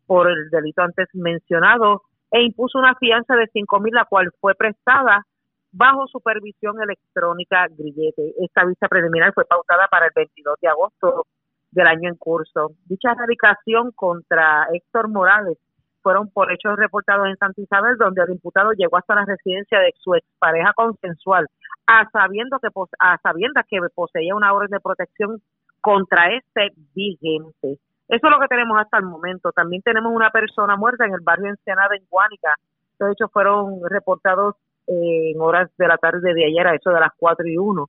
por 0.05 0.29
el 0.29 0.51
delito 0.51 0.83
antes 0.83 1.07
mencionado 1.13 2.03
e 2.33 2.43
impuso 2.43 2.81
una 2.81 2.97
fianza 2.97 3.37
de 3.37 3.47
cinco 3.53 3.79
mil, 3.79 3.95
la 3.95 4.07
cual 4.07 4.33
fue 4.41 4.57
prestada 4.57 5.25
bajo 5.71 6.09
supervisión 6.09 6.83
electrónica 6.83 7.69
Grillete. 7.71 8.35
Esta 8.41 8.65
vista 8.65 8.89
preliminar 8.89 9.33
fue 9.33 9.45
pautada 9.45 9.87
para 9.89 10.07
el 10.07 10.13
22 10.17 10.57
de 10.61 10.67
agosto 10.67 11.27
del 11.71 11.87
año 11.87 12.09
en 12.09 12.17
curso. 12.17 12.73
Dicha 12.87 13.13
erradicación 13.13 13.93
contra 13.93 14.67
Héctor 14.73 15.07
Morales 15.07 15.57
fueron 16.03 16.29
por 16.31 16.53
hechos 16.53 16.77
reportados 16.77 17.27
en 17.29 17.37
Santa 17.37 17.61
Isabel, 17.61 17.97
donde 17.97 18.23
el 18.23 18.31
imputado 18.31 18.73
llegó 18.73 18.99
hasta 18.99 19.15
la 19.15 19.25
residencia 19.25 19.79
de 19.79 19.95
su 19.99 20.15
expareja 20.15 20.73
consensual, 20.75 21.47
a 21.87 22.09
sabiendo 22.11 22.59
que 22.59 22.69
a 22.99 23.19
sabiendas 23.19 23.67
que 23.69 23.79
poseía 23.95 24.35
una 24.35 24.53
orden 24.53 24.71
de 24.71 24.81
protección 24.81 25.41
contra 25.81 26.35
este 26.35 26.73
vigente. 26.95 27.79
Eso 28.09 28.27
es 28.27 28.31
lo 28.31 28.41
que 28.41 28.49
tenemos 28.49 28.79
hasta 28.79 28.99
el 28.99 29.05
momento. 29.05 29.53
También 29.53 29.83
tenemos 29.83 30.13
una 30.15 30.31
persona 30.31 30.77
muerta 30.77 31.07
en 31.07 31.15
el 31.15 31.21
barrio 31.23 31.49
Ensenada, 31.49 31.97
en 31.97 32.05
Guánica. 32.11 32.55
Estos 32.93 33.11
hechos 33.13 33.31
fueron 33.33 33.81
reportados 33.89 34.57
en 34.87 35.41
horas 35.41 35.71
de 35.79 35.89
la 35.89 35.97
tarde 35.97 36.35
de 36.35 36.45
ayer, 36.45 36.67
a 36.67 36.75
eso 36.75 36.91
de 36.91 37.01
las 37.01 37.13
4 37.17 37.47
y 37.49 37.57
1. 37.57 37.89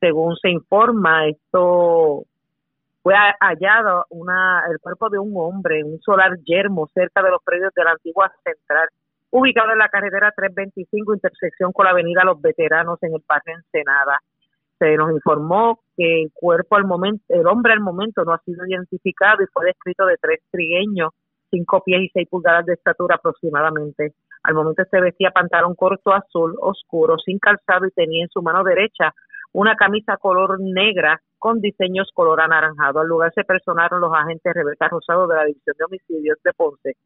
Según 0.00 0.36
se 0.36 0.50
informa, 0.50 1.26
esto 1.26 2.24
fue 3.02 3.14
ha- 3.14 3.36
hallado 3.40 4.06
una, 4.10 4.64
el 4.70 4.78
cuerpo 4.80 5.08
de 5.10 5.18
un 5.18 5.32
hombre 5.36 5.80
en 5.80 5.92
un 5.92 6.00
solar 6.00 6.36
yermo 6.44 6.88
cerca 6.94 7.22
de 7.22 7.30
los 7.30 7.42
predios 7.44 7.72
de 7.74 7.84
la 7.84 7.92
antigua 7.92 8.30
central, 8.44 8.88
ubicado 9.30 9.72
en 9.72 9.78
la 9.78 9.88
carretera 9.88 10.32
325, 10.34 11.14
intersección 11.14 11.72
con 11.72 11.84
la 11.84 11.90
avenida 11.92 12.24
Los 12.24 12.40
Veteranos 12.40 12.98
en 13.02 13.14
el 13.14 13.22
barrio 13.28 13.56
Ensenada. 13.56 14.20
Se 14.78 14.96
nos 14.96 15.10
informó 15.10 15.80
que 15.96 16.22
el 16.22 16.30
cuerpo 16.32 16.76
al 16.76 16.84
momento, 16.84 17.24
el 17.28 17.46
hombre 17.46 17.72
al 17.72 17.80
momento 17.80 18.24
no 18.24 18.32
ha 18.32 18.38
sido 18.38 18.64
identificado 18.66 19.42
y 19.42 19.46
fue 19.52 19.66
descrito 19.66 20.06
de 20.06 20.16
tres 20.20 20.40
trigueños, 20.50 21.10
cinco 21.50 21.82
pies 21.84 22.02
y 22.02 22.08
seis 22.10 22.28
pulgadas 22.28 22.64
de 22.66 22.74
estatura 22.74 23.16
aproximadamente. 23.16 24.12
Al 24.44 24.54
momento 24.54 24.84
se 24.90 25.00
vestía 25.00 25.30
pantalón 25.30 25.74
corto 25.74 26.12
azul 26.12 26.54
oscuro, 26.60 27.16
sin 27.18 27.38
calzado 27.38 27.86
y 27.86 27.90
tenía 27.90 28.22
en 28.22 28.30
su 28.30 28.40
mano 28.40 28.62
derecha 28.62 29.12
una 29.52 29.74
camisa 29.74 30.16
color 30.16 30.58
negra 30.60 31.20
con 31.38 31.60
diseños 31.60 32.10
color 32.14 32.40
anaranjado. 32.40 33.00
Al 33.00 33.08
lugar 33.08 33.32
se 33.34 33.44
personaron 33.44 34.00
los 34.00 34.12
agentes 34.12 34.52
Rebeca 34.54 34.88
Rosado 34.88 35.26
de 35.26 35.36
la 35.36 35.44
División 35.44 35.76
de 35.78 35.84
Homicidios 35.84 36.38
de 36.44 36.52
Ponce 36.52 36.96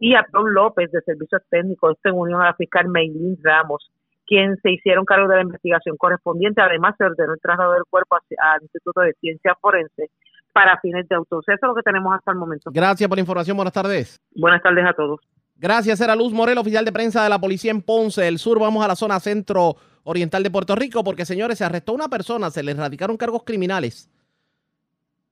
y 0.00 0.14
Abdón 0.14 0.54
López 0.54 0.90
de 0.92 1.00
Servicios 1.00 1.42
Técnicos, 1.50 1.96
esto 1.96 2.08
en 2.08 2.14
unión 2.14 2.40
a 2.40 2.46
la 2.46 2.54
fiscal 2.54 2.88
Meilín 2.88 3.36
Ramos, 3.42 3.90
quien 4.26 4.56
se 4.62 4.70
hicieron 4.70 5.04
cargo 5.04 5.28
de 5.28 5.36
la 5.36 5.42
investigación 5.42 5.96
correspondiente. 5.96 6.62
Además, 6.62 6.94
se 6.96 7.04
ordenó 7.04 7.34
el 7.34 7.40
traslado 7.40 7.72
del 7.72 7.82
cuerpo 7.90 8.16
al 8.16 8.62
Instituto 8.62 9.00
de 9.00 9.14
Ciencia 9.14 9.56
Forense 9.60 10.10
para 10.52 10.78
fines 10.80 11.08
de 11.08 11.16
autopsia. 11.16 11.54
Eso 11.54 11.66
es 11.66 11.68
lo 11.68 11.74
que 11.74 11.82
tenemos 11.82 12.14
hasta 12.14 12.30
el 12.30 12.38
momento. 12.38 12.70
Gracias 12.72 13.08
por 13.08 13.18
la 13.18 13.20
información. 13.20 13.56
Buenas 13.56 13.72
tardes. 13.72 14.20
Buenas 14.34 14.62
tardes 14.62 14.86
a 14.86 14.92
todos. 14.92 15.20
Gracias, 15.56 16.00
era 16.00 16.16
Luz 16.16 16.32
Morel, 16.32 16.58
oficial 16.58 16.84
de 16.84 16.92
prensa 16.92 17.22
de 17.22 17.30
la 17.30 17.38
policía 17.38 17.70
en 17.70 17.80
Ponce 17.82 18.22
del 18.22 18.38
Sur. 18.38 18.58
Vamos 18.58 18.84
a 18.84 18.88
la 18.88 18.96
zona 18.96 19.20
centro 19.20 19.76
oriental 20.04 20.42
de 20.42 20.50
Puerto 20.50 20.76
Rico 20.76 21.02
porque, 21.02 21.26
señores, 21.26 21.58
se 21.58 21.64
arrestó 21.64 21.92
una 21.92 22.08
persona, 22.08 22.50
se 22.50 22.62
le 22.62 22.72
erradicaron 22.72 23.16
cargos 23.16 23.42
criminales 23.44 24.08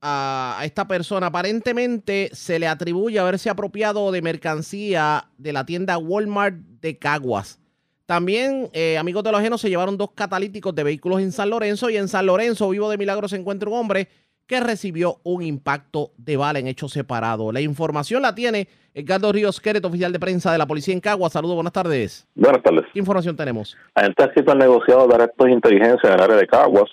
a, 0.00 0.60
esta 0.64 0.88
persona. 0.88 1.28
Aparentemente 1.28 2.30
se 2.32 2.58
le 2.58 2.66
atribuye 2.66 3.18
haberse 3.18 3.48
apropiado 3.48 4.10
de 4.10 4.20
mercancía 4.20 5.28
de 5.38 5.52
la 5.52 5.64
tienda 5.64 5.98
Walmart 5.98 6.56
de 6.80 6.98
Caguas. 6.98 7.58
También, 8.06 8.68
eh, 8.72 8.98
amigos 8.98 9.22
de 9.22 9.30
los 9.30 9.40
ajenos, 9.40 9.60
se 9.60 9.70
llevaron 9.70 9.96
dos 9.96 10.10
catalíticos 10.14 10.74
de 10.74 10.82
vehículos 10.82 11.20
en 11.20 11.32
San 11.32 11.50
Lorenzo 11.50 11.88
y 11.88 11.96
en 11.96 12.08
San 12.08 12.26
Lorenzo, 12.26 12.68
vivo 12.68 12.90
de 12.90 12.98
milagro, 12.98 13.28
se 13.28 13.36
encuentra 13.36 13.70
un 13.70 13.76
hombre 13.76 14.08
que 14.46 14.60
recibió 14.60 15.20
un 15.22 15.42
impacto 15.42 16.12
de 16.16 16.36
bala 16.36 16.58
en 16.58 16.66
hecho 16.66 16.88
separado. 16.88 17.52
La 17.52 17.60
información 17.60 18.22
la 18.22 18.34
tiene 18.34 18.68
Edgardo 18.94 19.32
Ríos 19.32 19.58
Queret, 19.58 19.84
oficial 19.84 20.12
de 20.12 20.20
prensa 20.20 20.52
de 20.52 20.58
la 20.58 20.66
policía 20.66 20.92
en 20.92 21.00
Caguas. 21.00 21.32
Saludos, 21.32 21.54
buenas 21.54 21.72
tardes. 21.72 22.28
Buenas 22.34 22.62
tardes. 22.62 22.84
¿Qué 22.92 22.98
información 22.98 23.34
tenemos? 23.34 23.76
Agentes 23.94 24.46
al 24.46 24.58
negociado 24.58 25.06
de 25.06 25.14
arrestos 25.14 25.46
de 25.46 25.52
inteligencia 25.52 26.10
en 26.10 26.14
el 26.14 26.20
área 26.20 26.36
de 26.36 26.46
Caguas 26.46 26.90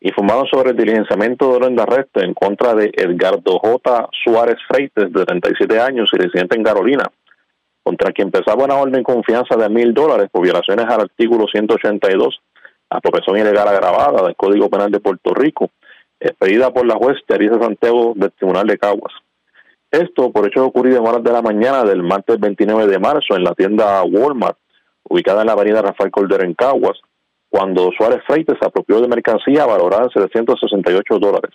informaron 0.00 0.46
sobre 0.46 0.70
el 0.70 0.76
diligenciamiento 0.76 1.48
de 1.48 1.56
orden 1.56 1.76
de 1.76 1.82
arresto 1.82 2.20
en 2.20 2.34
contra 2.34 2.74
de 2.74 2.90
Edgardo 2.94 3.58
J. 3.58 4.08
Suárez 4.24 4.56
Freites, 4.68 5.12
de 5.12 5.24
37 5.24 5.80
años 5.80 6.10
y 6.12 6.16
residente 6.16 6.56
en 6.56 6.64
Carolina, 6.64 7.04
contra 7.82 8.12
quien 8.12 8.30
pesaba 8.30 8.64
una 8.64 8.76
orden 8.76 8.94
de 8.94 9.02
confianza 9.02 9.56
de 9.56 9.68
mil 9.68 9.94
dólares 9.94 10.28
por 10.30 10.42
violaciones 10.42 10.86
al 10.86 11.02
artículo 11.02 11.46
182, 11.46 12.40
apropiación 12.90 13.38
ilegal 13.38 13.68
agravada 13.68 14.24
del 14.24 14.36
Código 14.36 14.68
Penal 14.68 14.90
de 14.90 15.00
Puerto 15.00 15.34
Rico, 15.34 15.70
expedida 16.20 16.72
por 16.72 16.86
la 16.86 16.96
juez 16.96 17.16
Teresa 17.26 17.60
Santiago 17.60 18.12
del 18.16 18.32
Tribunal 18.32 18.66
de 18.66 18.78
Caguas. 18.78 19.12
Esto 19.90 20.30
por 20.30 20.46
hecho 20.46 20.66
ocurrido 20.66 20.98
en 20.98 21.06
horas 21.06 21.24
de 21.24 21.32
la 21.32 21.40
mañana 21.40 21.82
del 21.82 22.02
martes 22.02 22.38
29 22.38 22.86
de 22.86 22.98
marzo 22.98 23.36
en 23.36 23.44
la 23.44 23.54
tienda 23.54 24.02
Walmart, 24.02 24.58
ubicada 25.08 25.40
en 25.40 25.46
la 25.46 25.54
avenida 25.54 25.80
Rafael 25.80 26.10
Cordero 26.10 26.44
en 26.44 26.52
Caguas, 26.54 26.98
cuando 27.48 27.90
Suárez 27.96 28.22
Freites 28.26 28.56
se 28.60 28.66
apropió 28.66 29.00
de 29.00 29.08
mercancía 29.08 29.64
valorada 29.64 30.04
en 30.04 30.10
768 30.10 31.18
dólares. 31.18 31.54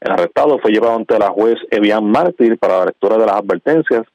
El 0.00 0.12
arrestado 0.12 0.58
fue 0.58 0.72
llevado 0.72 0.96
ante 0.96 1.18
la 1.18 1.28
juez 1.28 1.56
Evian 1.70 2.10
Mártir 2.10 2.58
para 2.58 2.78
la 2.78 2.86
lectura 2.86 3.18
de 3.18 3.26
las 3.26 3.36
advertencias 3.36 4.06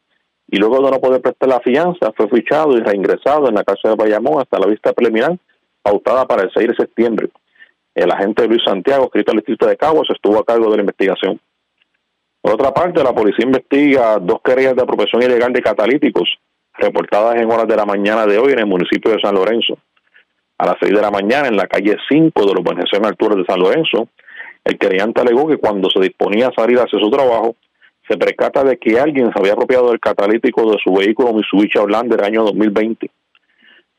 y 0.47 0.57
luego 0.57 0.83
de 0.83 0.91
no 0.91 0.99
poder 0.99 1.21
prestar 1.21 1.49
la 1.49 1.59
fianza 1.59 2.11
fue 2.17 2.27
fichado 2.29 2.75
y 2.75 2.81
reingresado 2.81 3.47
en 3.47 3.55
la 3.55 3.63
cárcel 3.63 3.91
de 3.91 3.97
Bayamón 3.97 4.41
hasta 4.41 4.57
la 4.57 4.65
vista 4.65 4.93
preliminar 4.93 5.37
pautada 5.83 6.25
para 6.25 6.41
el 6.41 6.51
6 6.51 6.69
de 6.69 6.75
septiembre. 6.75 7.29
El 7.93 8.11
agente 8.11 8.47
Luis 8.47 8.63
Santiago, 8.65 9.05
escrito 9.05 9.31
al 9.31 9.37
distrito 9.37 9.67
de 9.67 9.77
Caguas, 9.77 10.07
estuvo 10.09 10.39
a 10.39 10.43
cargo 10.43 10.71
de 10.71 10.77
la 10.77 10.81
investigación. 10.81 11.39
Por 12.45 12.53
otra 12.53 12.71
parte, 12.71 13.03
la 13.03 13.11
policía 13.11 13.43
investiga 13.43 14.19
dos 14.19 14.39
querellas 14.43 14.75
de 14.75 14.83
apropiación 14.83 15.23
ilegal 15.23 15.51
de 15.51 15.63
catalíticos 15.63 16.29
reportadas 16.77 17.37
en 17.37 17.51
horas 17.51 17.67
de 17.67 17.75
la 17.75 17.87
mañana 17.87 18.27
de 18.27 18.37
hoy 18.37 18.53
en 18.53 18.59
el 18.59 18.67
municipio 18.67 19.09
de 19.11 19.19
San 19.19 19.33
Lorenzo. 19.33 19.79
A 20.59 20.67
las 20.67 20.75
6 20.79 20.93
de 20.93 21.01
la 21.01 21.09
mañana, 21.09 21.47
en 21.47 21.57
la 21.57 21.65
calle 21.65 21.97
5 22.07 22.39
de 22.39 22.53
la 22.53 22.59
urbanización 22.61 23.03
Alturas 23.03 23.39
de 23.39 23.45
San 23.45 23.59
Lorenzo, 23.59 24.09
el 24.63 24.77
querellante 24.77 25.21
alegó 25.21 25.47
que 25.47 25.57
cuando 25.57 25.89
se 25.89 25.99
disponía 25.99 26.49
a 26.49 26.53
salir 26.55 26.77
hacia 26.77 26.99
su 26.99 27.09
trabajo, 27.09 27.55
se 28.07 28.15
percata 28.15 28.63
de 28.63 28.77
que 28.77 28.99
alguien 28.99 29.31
se 29.33 29.39
había 29.39 29.53
apropiado 29.53 29.89
del 29.89 29.99
catalítico 29.99 30.69
de 30.69 30.77
su 30.83 30.93
vehículo 30.93 31.33
Mitsubishi 31.33 31.79
Outlander 31.79 32.23
año 32.23 32.43
2020. 32.43 33.09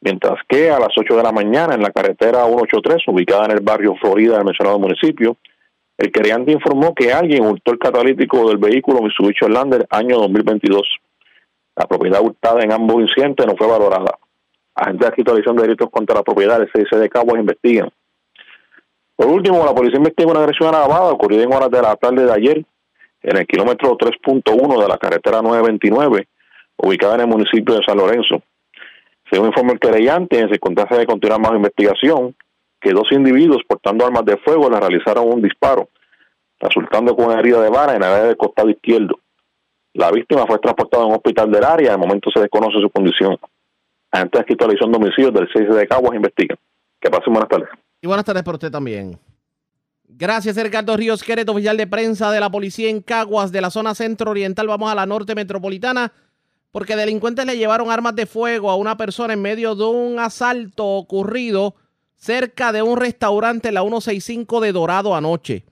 Mientras 0.02 0.39
que 0.48 0.70
a 0.70 0.78
las 0.78 0.97
8 0.97 1.16
de 1.16 1.23
la 1.24 1.32
mañana 1.32 1.74
en 1.74 1.82
la 1.82 1.90
carretera 1.90 2.47
183, 2.47 3.09
ubicada 3.09 3.47
en 3.47 3.59
el 3.59 3.60
barrio 3.60 3.97
Florida 3.97 4.36
del 4.36 4.44
mencionado 4.44 4.78
municipio, 4.78 5.36
el 5.98 6.12
querellante 6.12 6.52
informó 6.52 6.94
que 6.94 7.12
alguien 7.12 7.47
hurtó 7.47 7.73
el 7.73 7.78
catalítico 7.78 8.48
del 8.48 8.59
vehículo 8.59 9.01
Mitsubishi 9.01 9.44
Outlander 9.47 9.86
año 9.90 10.18
2022. 10.18 10.82
La 11.74 11.86
propiedad 11.86 12.20
hurtada 12.23 12.62
en 12.62 12.73
ambos 12.73 13.01
incidentes 13.01 13.47
no 13.47 13.56
fue 13.56 13.66
valorada. 13.66 14.18
Agentes 14.74 15.01
de 15.01 15.06
actualización 15.06 15.56
de 15.56 15.62
delitos 15.62 15.90
contra 15.90 16.16
la 16.16 16.23
propiedad 16.23 16.59
del 16.59 16.70
CIC 16.70 16.98
de 16.98 17.09
Caguas 17.09 17.40
investigan. 17.40 17.89
Por 19.16 19.28
último, 19.28 19.64
la 19.64 19.74
policía 19.74 19.97
investiga 19.97 20.31
una 20.31 20.40
agresión 20.40 20.74
armada 20.74 21.10
ocurrida 21.12 21.43
en 21.43 21.52
horas 21.52 21.70
de 21.70 21.81
la 21.81 21.97
tarde 21.97 22.27
de 22.27 22.32
ayer 22.32 22.64
en 23.23 23.36
el 23.39 23.47
kilómetro 23.47 23.97
3.1 23.97 24.82
de 24.82 24.89
la 24.89 24.98
carretera 24.98 25.40
929, 25.40 26.28
ubicada 26.77 27.14
en 27.14 27.20
el 27.23 27.27
municipio 27.27 27.74
de 27.74 27.82
San 27.82 27.97
Lorenzo. 27.97 28.43
Según 29.31 29.48
informó 29.48 29.73
el 29.73 29.81
querellante, 29.81 30.39
en 30.39 30.51
circunstancias 30.51 31.01
de 31.01 31.06
continuar 31.06 31.40
más 31.40 31.52
investigación, 31.52 32.36
que 32.86 32.92
dos 32.92 33.10
individuos 33.10 33.62
portando 33.66 34.06
armas 34.06 34.24
de 34.24 34.36
fuego 34.36 34.70
le 34.70 34.78
realizaron 34.78 35.26
un 35.28 35.42
disparo, 35.42 35.88
resultando 36.60 37.16
con 37.16 37.26
una 37.26 37.40
herida 37.40 37.60
de 37.60 37.68
vara 37.68 37.94
en 37.94 38.00
la 38.00 38.14
área 38.14 38.26
del 38.28 38.36
costado 38.36 38.70
izquierdo. 38.70 39.18
La 39.92 40.12
víctima 40.12 40.46
fue 40.46 40.60
transportada 40.60 41.02
a 41.02 41.06
un 41.06 41.14
hospital 41.14 41.50
del 41.50 41.64
área, 41.64 41.90
de 41.90 41.96
momento 41.96 42.30
se 42.30 42.38
desconoce 42.38 42.80
su 42.80 42.88
condición. 42.90 43.36
Antes 44.12 44.46
de 44.46 44.56
la 44.66 44.66
de 44.68 44.96
homicidios 44.96 45.34
del 45.34 45.48
6 45.52 45.68
de 45.74 45.88
Caguas 45.88 46.14
investigan. 46.14 46.56
Que 47.00 47.10
pasen 47.10 47.32
buenas 47.32 47.48
tardes. 47.48 47.68
Y 48.00 48.06
buenas 48.06 48.24
tardes 48.24 48.44
para 48.44 48.54
usted 48.54 48.70
también. 48.70 49.18
Gracias, 50.04 50.56
Ricardo 50.56 50.96
Ríos 50.96 51.24
Queret, 51.24 51.48
oficial 51.48 51.76
de 51.76 51.88
prensa 51.88 52.30
de 52.30 52.38
la 52.38 52.50
policía 52.50 52.88
en 52.88 53.02
Caguas, 53.02 53.50
de 53.50 53.60
la 53.60 53.70
zona 53.70 53.96
centro 53.96 54.30
oriental. 54.30 54.68
Vamos 54.68 54.92
a 54.92 54.94
la 54.94 55.06
norte 55.06 55.34
metropolitana, 55.34 56.12
porque 56.70 56.94
delincuentes 56.94 57.46
le 57.46 57.58
llevaron 57.58 57.90
armas 57.90 58.14
de 58.14 58.26
fuego 58.26 58.70
a 58.70 58.76
una 58.76 58.96
persona 58.96 59.34
en 59.34 59.42
medio 59.42 59.74
de 59.74 59.84
un 59.84 60.20
asalto 60.20 60.86
ocurrido 60.86 61.74
cerca 62.16 62.72
de 62.72 62.82
un 62.82 62.97
restaurante, 62.98 63.70
la 63.72 63.82
165 63.82 64.60
de 64.60 64.72
Dorado, 64.72 65.14
anoche. 65.14 65.64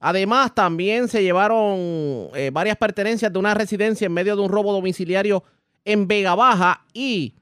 Además, 0.00 0.54
también 0.54 1.08
se 1.08 1.22
llevaron 1.22 2.28
eh, 2.34 2.50
varias 2.52 2.76
pertenencias 2.76 3.32
de 3.32 3.38
una 3.38 3.54
residencia 3.54 4.06
en 4.06 4.12
medio 4.12 4.34
de 4.34 4.42
un 4.42 4.50
robo 4.50 4.72
domiciliario 4.72 5.44
en 5.84 6.08
Vega 6.08 6.34
Baja 6.34 6.84
y 6.92 7.34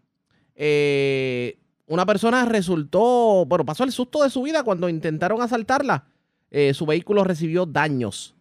eh, 0.54 1.58
una 1.86 2.04
persona 2.04 2.44
resultó, 2.44 3.46
bueno, 3.46 3.64
pasó 3.64 3.84
el 3.84 3.92
susto 3.92 4.22
de 4.22 4.30
su 4.30 4.42
vida 4.42 4.62
cuando 4.62 4.88
intentaron 4.88 5.40
asaltarla. 5.40 6.04
Eh, 6.50 6.74
su 6.74 6.84
vehículo 6.84 7.24
recibió 7.24 7.64
daños. 7.64 8.34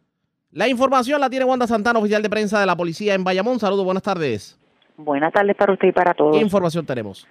La 0.52 0.68
información 0.68 1.22
la 1.22 1.30
tiene 1.30 1.46
Wanda 1.46 1.66
Santana, 1.66 2.00
oficial 2.00 2.22
de 2.22 2.30
prensa 2.30 2.60
de 2.60 2.66
la 2.66 2.76
policía 2.76 3.14
en 3.14 3.24
Bayamón. 3.24 3.60
Saludos, 3.60 3.86
buenas 3.86 4.04
tardes. 4.04 4.60
Buenas 4.98 5.32
tardes 5.32 5.56
para 5.56 5.72
usted 5.72 5.88
y 5.88 5.92
para 5.94 6.14
todos. 6.14 6.36
¿Qué 6.36 6.42
información 6.42 6.86
tenemos? 6.86 7.26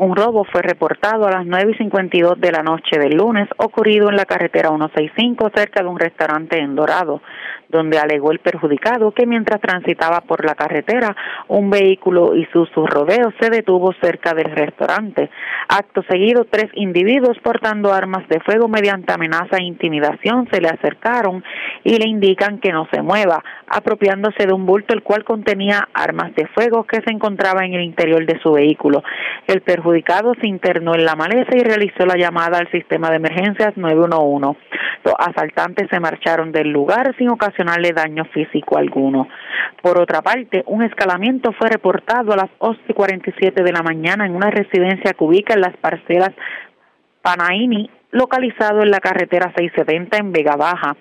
Un 0.00 0.16
robo 0.16 0.44
fue 0.44 0.62
reportado 0.62 1.26
a 1.26 1.30
las 1.30 1.44
9 1.44 1.72
y 1.74 1.76
52 1.76 2.40
de 2.40 2.52
la 2.52 2.62
noche 2.62 2.98
del 2.98 3.18
lunes, 3.18 3.46
ocurrido 3.58 4.08
en 4.08 4.16
la 4.16 4.24
carretera 4.24 4.70
165 4.70 5.50
cerca 5.54 5.82
de 5.82 5.90
un 5.90 5.98
restaurante 5.98 6.58
en 6.58 6.74
Dorado 6.74 7.20
donde 7.70 7.98
alegó 7.98 8.32
el 8.32 8.40
perjudicado 8.40 9.12
que 9.12 9.26
mientras 9.26 9.60
transitaba 9.60 10.20
por 10.22 10.44
la 10.44 10.54
carretera, 10.54 11.16
un 11.48 11.70
vehículo 11.70 12.34
y 12.36 12.46
sus 12.52 12.68
rodeos 12.74 13.32
se 13.40 13.50
detuvo 13.50 13.92
cerca 14.00 14.34
del 14.34 14.50
restaurante. 14.50 15.30
Acto 15.68 16.02
seguido, 16.08 16.46
tres 16.50 16.70
individuos 16.74 17.38
portando 17.42 17.92
armas 17.92 18.28
de 18.28 18.40
fuego 18.40 18.68
mediante 18.68 19.12
amenaza 19.12 19.58
e 19.58 19.64
intimidación 19.64 20.48
se 20.50 20.60
le 20.60 20.68
acercaron 20.68 21.44
y 21.84 21.96
le 21.96 22.08
indican 22.08 22.58
que 22.58 22.72
no 22.72 22.88
se 22.92 23.02
mueva, 23.02 23.42
apropiándose 23.68 24.46
de 24.46 24.52
un 24.52 24.66
bulto 24.66 24.94
el 24.94 25.02
cual 25.02 25.24
contenía 25.24 25.88
armas 25.94 26.34
de 26.34 26.46
fuego 26.48 26.84
que 26.84 27.00
se 27.02 27.10
encontraba 27.10 27.64
en 27.64 27.74
el 27.74 27.82
interior 27.82 28.24
de 28.26 28.40
su 28.40 28.52
vehículo. 28.52 29.02
El 29.46 29.62
perjudicado 29.62 30.34
se 30.40 30.46
internó 30.46 30.94
en 30.94 31.04
la 31.04 31.16
maleza 31.16 31.56
y 31.56 31.62
realizó 31.62 32.04
la 32.06 32.16
llamada 32.16 32.58
al 32.58 32.70
sistema 32.70 33.10
de 33.10 33.16
emergencias 33.16 33.76
911. 33.76 34.58
Los 35.04 35.14
asaltantes 35.18 35.88
se 35.90 36.00
marcharon 36.00 36.52
del 36.52 36.70
lugar 36.70 37.14
sin 37.16 37.30
ocasionarle 37.60 37.92
daño 37.92 38.24
físico 38.26 38.78
alguno. 38.78 39.28
Por 39.82 40.00
otra 40.00 40.22
parte, 40.22 40.62
un 40.66 40.82
escalamiento 40.82 41.52
fue 41.52 41.68
reportado 41.68 42.32
a 42.32 42.36
las 42.36 42.50
11:47 42.58 43.62
de 43.62 43.72
la 43.72 43.82
mañana 43.82 44.26
en 44.26 44.34
una 44.34 44.50
residencia 44.50 45.12
que 45.12 45.24
ubica 45.24 45.54
en 45.54 45.60
las 45.60 45.76
parcelas 45.76 46.30
Panaini, 47.22 47.90
localizado 48.12 48.82
en 48.82 48.90
la 48.90 49.00
carretera 49.00 49.52
670 49.56 50.16
en 50.18 50.32
Vega 50.32 50.56
Baja 50.56 50.96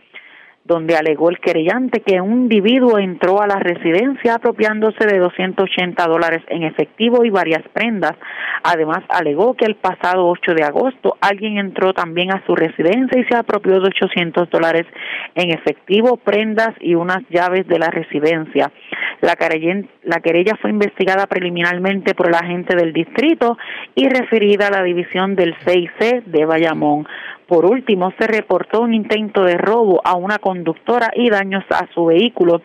donde 0.69 0.95
alegó 0.95 1.31
el 1.31 1.39
querellante 1.39 2.01
que 2.01 2.21
un 2.21 2.43
individuo 2.43 2.99
entró 2.99 3.41
a 3.41 3.47
la 3.47 3.55
residencia 3.55 4.35
apropiándose 4.35 5.07
de 5.07 5.17
280 5.17 6.05
dólares 6.05 6.43
en 6.47 6.61
efectivo 6.63 7.25
y 7.25 7.31
varias 7.31 7.67
prendas. 7.73 8.13
Además, 8.61 8.99
alegó 9.09 9.55
que 9.55 9.65
el 9.65 9.75
pasado 9.75 10.27
8 10.27 10.53
de 10.53 10.63
agosto 10.63 11.17
alguien 11.21 11.57
entró 11.57 11.93
también 11.93 12.31
a 12.31 12.45
su 12.45 12.55
residencia 12.55 13.19
y 13.19 13.25
se 13.25 13.35
apropió 13.35 13.79
de 13.79 13.87
800 13.87 14.47
dólares 14.51 14.85
en 15.33 15.49
efectivo, 15.51 16.17
prendas 16.17 16.69
y 16.79 16.93
unas 16.93 17.27
llaves 17.29 17.67
de 17.67 17.79
la 17.79 17.89
residencia. 17.89 18.71
La 19.21 19.35
querella, 19.35 19.81
la 20.03 20.19
querella 20.19 20.53
fue 20.61 20.69
investigada 20.69 21.25
preliminarmente 21.25 22.13
por 22.13 22.27
el 22.27 22.35
agente 22.35 22.75
del 22.75 22.93
distrito 22.93 23.57
y 23.95 24.07
referida 24.07 24.67
a 24.67 24.71
la 24.71 24.83
división 24.83 25.35
del 25.35 25.55
CIC 25.65 26.25
de 26.25 26.45
Bayamón. 26.45 27.07
Por 27.49 27.65
último, 27.65 28.13
se 28.19 28.27
reportó 28.27 28.81
un 28.81 28.93
intento 28.93 29.43
de 29.43 29.57
robo 29.57 30.01
a 30.05 30.15
una 30.15 30.37
conductora 30.37 31.09
y 31.15 31.31
daños 31.31 31.63
a 31.71 31.87
su 31.95 32.05
vehículo 32.05 32.61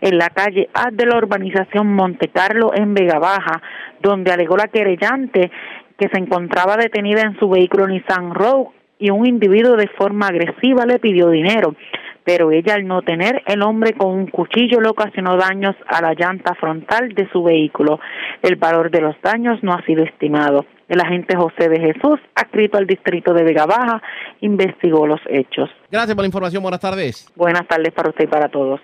en 0.00 0.16
la 0.16 0.30
calle 0.30 0.70
A 0.72 0.90
de 0.90 1.04
la 1.04 1.18
urbanización 1.18 1.94
Monte 1.94 2.28
Carlo 2.28 2.72
en 2.74 2.94
Vega 2.94 3.18
Baja, 3.18 3.60
donde 4.00 4.32
alegó 4.32 4.56
la 4.56 4.68
querellante 4.68 5.50
que 5.98 6.08
se 6.08 6.18
encontraba 6.18 6.78
detenida 6.78 7.20
en 7.20 7.38
su 7.38 7.50
vehículo 7.50 7.86
Nissan 7.86 8.34
Rogue 8.34 8.70
y 8.98 9.10
un 9.10 9.26
individuo 9.26 9.76
de 9.76 9.88
forma 9.88 10.28
agresiva 10.28 10.86
le 10.86 10.98
pidió 10.98 11.28
dinero 11.28 11.74
pero 12.24 12.50
ella 12.50 12.74
al 12.74 12.86
no 12.86 13.02
tener 13.02 13.42
el 13.46 13.62
hombre 13.62 13.94
con 13.94 14.12
un 14.12 14.26
cuchillo 14.26 14.80
le 14.80 14.88
ocasionó 14.88 15.36
daños 15.36 15.74
a 15.86 16.00
la 16.00 16.14
llanta 16.14 16.54
frontal 16.54 17.10
de 17.14 17.28
su 17.30 17.42
vehículo. 17.42 17.98
El 18.42 18.56
valor 18.56 18.90
de 18.90 19.00
los 19.00 19.16
daños 19.22 19.62
no 19.62 19.72
ha 19.72 19.84
sido 19.84 20.04
estimado. 20.04 20.64
El 20.88 21.00
agente 21.00 21.36
José 21.36 21.68
de 21.68 21.80
Jesús, 21.80 22.20
adscrito 22.34 22.78
al 22.78 22.86
distrito 22.86 23.32
de 23.32 23.44
Vega 23.44 23.66
Baja, 23.66 24.02
investigó 24.40 25.06
los 25.06 25.20
hechos. 25.28 25.70
Gracias 25.90 26.14
por 26.14 26.22
la 26.22 26.26
información. 26.26 26.62
Buenas 26.62 26.80
tardes. 26.80 27.32
Buenas 27.34 27.66
tardes 27.66 27.92
para 27.92 28.10
usted 28.10 28.24
y 28.24 28.28
para 28.28 28.48
todos. 28.48 28.80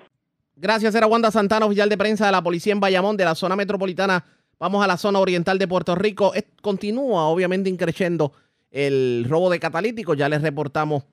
Gracias, 0.56 0.94
era 0.94 1.06
Wanda 1.06 1.31
Santana, 1.31 1.66
oficial 1.66 1.89
de 1.89 1.97
prensa 1.97 2.27
de 2.27 2.32
la 2.32 2.43
policía 2.43 2.73
en 2.73 2.81
Bayamón, 2.81 3.16
de 3.16 3.24
la 3.24 3.35
zona 3.35 3.55
metropolitana. 3.55 4.24
Vamos 4.59 4.82
a 4.82 4.89
la 4.89 4.97
zona 4.97 5.20
oriental 5.20 5.59
de 5.59 5.69
Puerto 5.69 5.94
Rico. 5.94 6.32
continúa, 6.60 7.27
obviamente, 7.27 7.70
increciendo 7.70 8.32
el 8.70 9.24
robo 9.28 9.51
de 9.51 9.60
catalíticos. 9.60 10.16
Ya 10.16 10.28
les 10.28 10.43
reportamos 10.43 11.05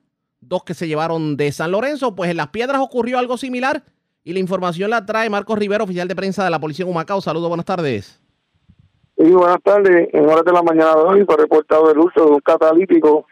dos 0.48 0.64
que 0.64 0.74
se 0.74 0.88
llevaron 0.88 1.36
de 1.36 1.52
San 1.52 1.70
Lorenzo. 1.70 2.14
Pues 2.14 2.30
en 2.30 2.36
Las 2.36 2.48
Piedras 2.48 2.80
ocurrió 2.80 3.18
algo 3.18 3.36
similar 3.36 3.84
y 4.24 4.32
la 4.32 4.38
información 4.38 4.90
la 4.90 5.06
trae 5.06 5.30
Marcos 5.30 5.58
Rivero, 5.58 5.84
oficial 5.84 6.08
de 6.08 6.16
prensa 6.16 6.44
de 6.44 6.50
la 6.50 6.58
Policía 6.58 6.84
en 6.84 6.90
Humacao. 6.90 7.20
Saludos, 7.20 7.48
buenas 7.48 7.66
tardes. 7.66 8.20
Sí, 9.16 9.30
buenas 9.30 9.62
tardes. 9.62 10.08
En 10.12 10.26
horas 10.28 10.44
de 10.44 10.52
la 10.52 10.62
mañana 10.62 10.94
de 10.94 11.02
hoy 11.02 11.24
fue 11.24 11.36
reportado 11.36 11.90
el 11.90 11.98
uso 11.98 12.24
de 12.24 12.30
un 12.32 12.40
catalítico 12.40 13.26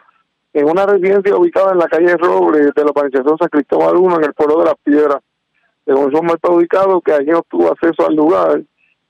en 0.52 0.70
una 0.70 0.86
residencia 0.86 1.36
ubicada 1.36 1.72
en 1.72 1.78
la 1.78 1.88
calle 1.88 2.16
Roble 2.16 2.60
de 2.60 2.84
la 2.84 2.92
organización 2.94 3.36
San 3.38 3.48
Cristóbal 3.48 3.96
1 3.96 4.16
en 4.16 4.24
el 4.24 4.34
pueblo 4.34 4.60
de 4.60 4.64
Las 4.66 4.76
Piedras. 4.82 5.18
Según 5.84 6.10
su 6.10 6.34
está 6.34 6.50
ubicado 6.50 7.00
que 7.00 7.12
allí 7.12 7.32
obtuvo 7.32 7.70
acceso 7.70 8.06
al 8.06 8.14
lugar 8.14 8.62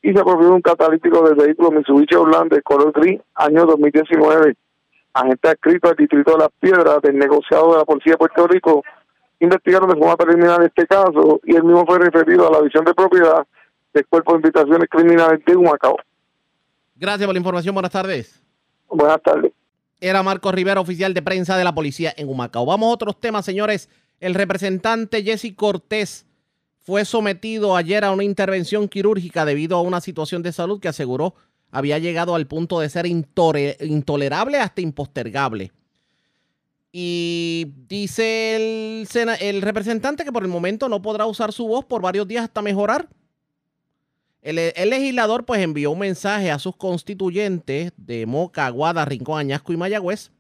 y 0.03 0.13
se 0.13 0.19
apropió 0.19 0.53
un 0.53 0.63
catalítico 0.63 1.23
del 1.23 1.37
vehículo 1.37 1.71
Mitsubishi 1.71 2.15
Orlando 2.15 2.57
de 2.57 2.63
color 2.63 2.93
gris, 2.93 3.21
año 3.35 3.65
2019 3.67 4.57
agente 5.15 5.49
adscrito 5.49 5.89
al 5.89 5.97
Distrito 5.97 6.33
de 6.33 6.39
las 6.39 6.51
Piedras 6.61 7.01
del 7.03 7.17
negociado 7.17 7.73
de 7.73 7.79
la 7.79 7.85
Policía 7.85 8.13
de 8.13 8.19
Puerto 8.19 8.47
Rico 8.47 8.83
investigaron 9.41 9.89
de 9.89 9.97
forma 9.97 10.17
preliminar 10.17 10.63
este 10.63 10.87
caso 10.87 11.41
y 11.45 11.55
el 11.55 11.65
mismo 11.65 11.85
fue 11.87 11.99
referido 11.99 12.49
a 12.49 12.53
la 12.53 12.61
visión 12.61 12.85
de 12.85 12.95
propiedad 12.95 13.47
del 13.93 14.07
Cuerpo 14.07 14.33
de 14.33 14.39
Invitaciones 14.39 14.89
Criminales 14.91 15.41
de 15.47 15.57
Humacao. 15.57 15.97
Gracias 16.97 17.27
por 17.27 17.35
la 17.35 17.39
información. 17.39 17.75
Buenas 17.75 17.93
tardes. 17.93 18.43
Buenas 18.89 19.23
tardes. 19.23 19.53
Era 20.01 20.23
Marco 20.23 20.53
Rivera, 20.53 20.81
oficial 20.81 21.15
de 21.15 21.23
prensa 21.23 21.57
de 21.57 21.65
la 21.65 21.75
policía 21.75 22.13
en 22.17 22.29
Humacao. 22.29 22.67
Vamos 22.67 22.89
a 22.89 22.93
otros 22.93 23.21
temas, 23.21 23.45
señores. 23.45 23.89
El 24.21 24.35
representante 24.35 25.23
Jesse 25.23 25.55
Cortés 25.57 26.27
fue 26.81 27.05
sometido 27.05 27.77
ayer 27.77 28.05
a 28.05 28.11
una 28.11 28.25
intervención 28.25 28.89
quirúrgica 28.89 29.45
debido 29.45 29.77
a 29.77 29.83
una 29.83 30.01
situación 30.01 30.43
de 30.43 30.53
salud 30.53 30.81
que 30.81 30.89
aseguró 30.89 31.35
había 31.75 31.99
llegado 31.99 32.37
al 32.37 32.47
punto 32.47 32.79
de 32.79 32.89
ser 32.89 33.05
intolerable 33.07 34.59
hasta 34.59 34.81
impostergable. 34.81 35.73
Y 36.93 37.73
dice 37.89 38.55
el, 39.01 39.09
sena- 39.09 39.35
el 39.35 39.61
representante 39.61 40.25
que 40.25 40.31
por 40.31 40.45
el 40.45 40.49
momento 40.49 40.89
no 40.89 41.03
podrá 41.03 41.27
usar 41.27 41.53
su 41.53 41.67
voz 41.67 41.85
por 41.85 42.01
varios 42.01 42.29
días 42.29 42.45
hasta 42.45 42.63
mejorar. 42.63 43.09
El, 44.41 44.57
legislador 44.89 45.45
pues 45.45 45.61
envió 45.63 45.91
un 45.91 45.99
mensaje 45.99 46.53
a 46.53 46.61
sus 46.61 46.77
constituyentes 46.77 47.93
de 47.97 48.25
Moca, 48.27 48.67
Aguada, 48.67 49.05
Rincón, 49.05 49.41
Añasco 49.41 49.73
y 49.73 49.77
Mayagüez 49.77 50.31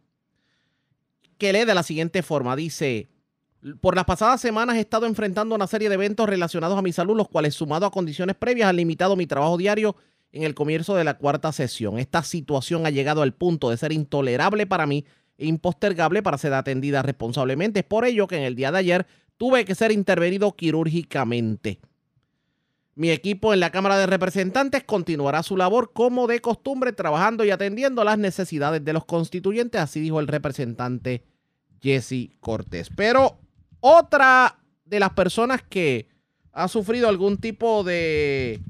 que 1.36 1.52
lee 1.52 1.64
de 1.64 1.74
la 1.74 1.82
siguiente 1.82 2.22
forma. 2.22 2.54
Dice, 2.54 3.08
por 3.80 3.96
las 3.96 4.04
pasadas 4.04 4.40
semanas 4.40 4.76
he 4.76 4.80
estado 4.80 5.06
enfrentando 5.06 5.56
una 5.56 5.66
serie 5.66 5.88
de 5.88 5.96
eventos 5.96 6.28
relacionados 6.28 6.78
a 6.78 6.82
mi 6.82 6.92
salud, 6.92 7.16
los 7.16 7.28
cuales 7.28 7.56
sumado 7.56 7.86
a 7.86 7.90
condiciones 7.90 8.36
previas 8.36 8.68
han 8.68 8.76
limitado 8.76 9.16
mi 9.16 9.26
trabajo 9.26 9.56
diario 9.56 9.96
en 10.34 10.42
el 10.42 10.54
comienzo 10.54 10.96
de 10.96 11.04
la 11.04 11.14
cuarta 11.14 11.52
sesión. 11.52 11.98
Esta 11.98 12.24
situación 12.24 12.86
ha 12.86 12.90
llegado 12.90 13.22
al 13.22 13.34
punto 13.34 13.70
de 13.70 13.76
ser 13.76 13.92
intolerable 13.92 14.66
para 14.66 14.84
mí 14.84 15.04
e 15.38 15.46
impostergable 15.46 16.24
para 16.24 16.38
ser 16.38 16.52
atendida 16.54 17.02
responsablemente. 17.02 17.80
Es 17.80 17.86
por 17.86 18.04
ello 18.04 18.26
que 18.26 18.36
en 18.36 18.42
el 18.42 18.56
día 18.56 18.72
de 18.72 18.78
ayer 18.78 19.06
tuve 19.36 19.64
que 19.64 19.76
ser 19.76 19.92
intervenido 19.92 20.56
quirúrgicamente. 20.56 21.78
Mi 22.96 23.10
equipo 23.10 23.54
en 23.54 23.60
la 23.60 23.70
Cámara 23.70 23.96
de 23.96 24.06
Representantes 24.06 24.82
continuará 24.82 25.44
su 25.44 25.56
labor 25.56 25.92
como 25.92 26.26
de 26.26 26.40
costumbre, 26.40 26.92
trabajando 26.92 27.44
y 27.44 27.50
atendiendo 27.50 28.02
las 28.02 28.18
necesidades 28.18 28.84
de 28.84 28.92
los 28.92 29.04
constituyentes, 29.04 29.80
así 29.80 30.00
dijo 30.00 30.18
el 30.18 30.26
representante 30.26 31.22
Jesse 31.80 32.30
Cortés. 32.40 32.90
Pero 32.96 33.38
otra 33.78 34.58
de 34.84 34.98
las 34.98 35.10
personas 35.10 35.62
que 35.62 36.08
ha 36.52 36.66
sufrido 36.66 37.08
algún 37.08 37.38
tipo 37.38 37.84
de 37.84 38.60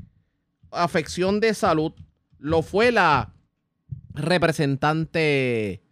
afección 0.74 1.40
de 1.40 1.54
salud 1.54 1.92
lo 2.38 2.62
fue 2.62 2.92
la 2.92 3.32
representante 4.12 5.82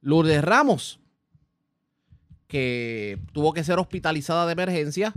Lourdes 0.00 0.42
Ramos, 0.42 1.00
que 2.46 3.18
tuvo 3.32 3.52
que 3.52 3.64
ser 3.64 3.78
hospitalizada 3.78 4.46
de 4.46 4.52
emergencia 4.52 5.14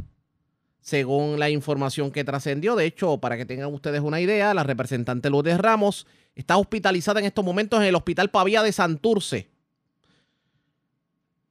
según 0.80 1.40
la 1.40 1.50
información 1.50 2.12
que 2.12 2.24
trascendió. 2.24 2.76
De 2.76 2.86
hecho, 2.86 3.18
para 3.18 3.38
que 3.38 3.46
tengan 3.46 3.74
ustedes 3.74 4.02
una 4.02 4.20
idea, 4.20 4.54
la 4.54 4.64
representante 4.64 5.30
Lourdes 5.30 5.58
Ramos 5.58 6.06
está 6.36 6.58
hospitalizada 6.58 7.20
en 7.20 7.26
estos 7.26 7.46
momentos 7.46 7.80
en 7.80 7.88
el 7.88 7.96
Hospital 7.96 8.30
Pavía 8.30 8.62
de 8.62 8.72
Santurce. 8.74 9.53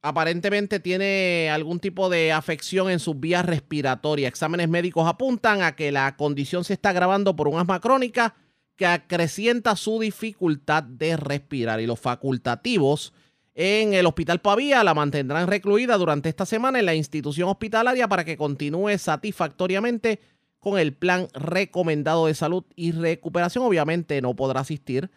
Aparentemente 0.05 0.81
tiene 0.81 1.49
algún 1.49 1.79
tipo 1.79 2.09
de 2.09 2.33
afección 2.33 2.89
en 2.89 2.99
sus 2.99 3.17
vías 3.17 3.45
respiratorias. 3.45 4.27
Exámenes 4.27 4.67
médicos 4.67 5.07
apuntan 5.07 5.61
a 5.61 5.77
que 5.77 5.93
la 5.93 6.17
condición 6.17 6.65
se 6.65 6.73
está 6.73 6.89
agravando 6.89 7.37
por 7.37 7.47
un 7.47 7.57
asma 7.57 7.79
crónica 7.79 8.35
que 8.75 8.85
acrecienta 8.85 9.77
su 9.77 10.01
dificultad 10.01 10.83
de 10.83 11.15
respirar. 11.15 11.79
Y 11.79 11.85
los 11.85 12.01
facultativos 12.01 13.13
en 13.55 13.93
el 13.93 14.05
Hospital 14.05 14.41
Pavía 14.41 14.83
la 14.83 14.93
mantendrán 14.93 15.47
recluida 15.47 15.97
durante 15.97 16.27
esta 16.27 16.45
semana 16.45 16.79
en 16.79 16.85
la 16.85 16.95
institución 16.95 17.47
hospitalaria 17.47 18.09
para 18.09 18.25
que 18.25 18.35
continúe 18.35 18.97
satisfactoriamente 18.97 20.19
con 20.59 20.77
el 20.77 20.91
plan 20.91 21.29
recomendado 21.33 22.25
de 22.25 22.33
salud 22.33 22.65
y 22.75 22.91
recuperación. 22.91 23.63
Obviamente 23.63 24.21
no 24.21 24.35
podrá 24.35 24.59
asistir 24.59 25.09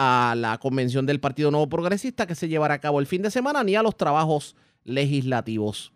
a 0.00 0.34
la 0.36 0.58
convención 0.58 1.06
del 1.06 1.18
Partido 1.18 1.50
Nuevo 1.50 1.68
Progresista 1.68 2.28
que 2.28 2.36
se 2.36 2.46
llevará 2.46 2.74
a 2.74 2.80
cabo 2.80 3.00
el 3.00 3.06
fin 3.06 3.20
de 3.20 3.32
semana 3.32 3.64
ni 3.64 3.74
a 3.74 3.82
los 3.82 3.96
trabajos 3.96 4.54
legislativos. 4.84 5.92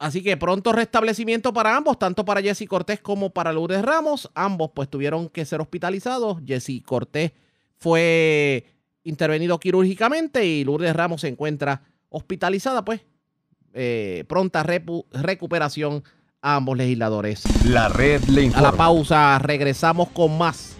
Así 0.00 0.20
que 0.20 0.36
pronto 0.36 0.72
restablecimiento 0.72 1.52
para 1.52 1.76
ambos, 1.76 2.00
tanto 2.00 2.24
para 2.24 2.42
Jesse 2.42 2.66
Cortés 2.66 2.98
como 3.00 3.30
para 3.30 3.52
Lourdes 3.52 3.82
Ramos. 3.82 4.28
Ambos 4.34 4.72
pues 4.74 4.88
tuvieron 4.88 5.28
que 5.28 5.44
ser 5.44 5.60
hospitalizados. 5.60 6.38
Jesse 6.44 6.82
Cortés 6.84 7.30
fue 7.76 8.64
intervenido 9.04 9.60
quirúrgicamente 9.60 10.44
y 10.44 10.64
Lourdes 10.64 10.96
Ramos 10.96 11.20
se 11.20 11.28
encuentra 11.28 11.82
hospitalizada, 12.08 12.84
pues 12.84 13.02
eh, 13.72 14.24
pronta 14.26 14.64
recuperación 14.64 16.02
a 16.42 16.56
ambos 16.56 16.76
legisladores. 16.76 17.44
La 17.66 17.88
red 17.88 18.24
le 18.24 18.48
A 18.52 18.62
la 18.62 18.72
pausa, 18.72 19.38
regresamos 19.38 20.08
con 20.08 20.36
más. 20.36 20.79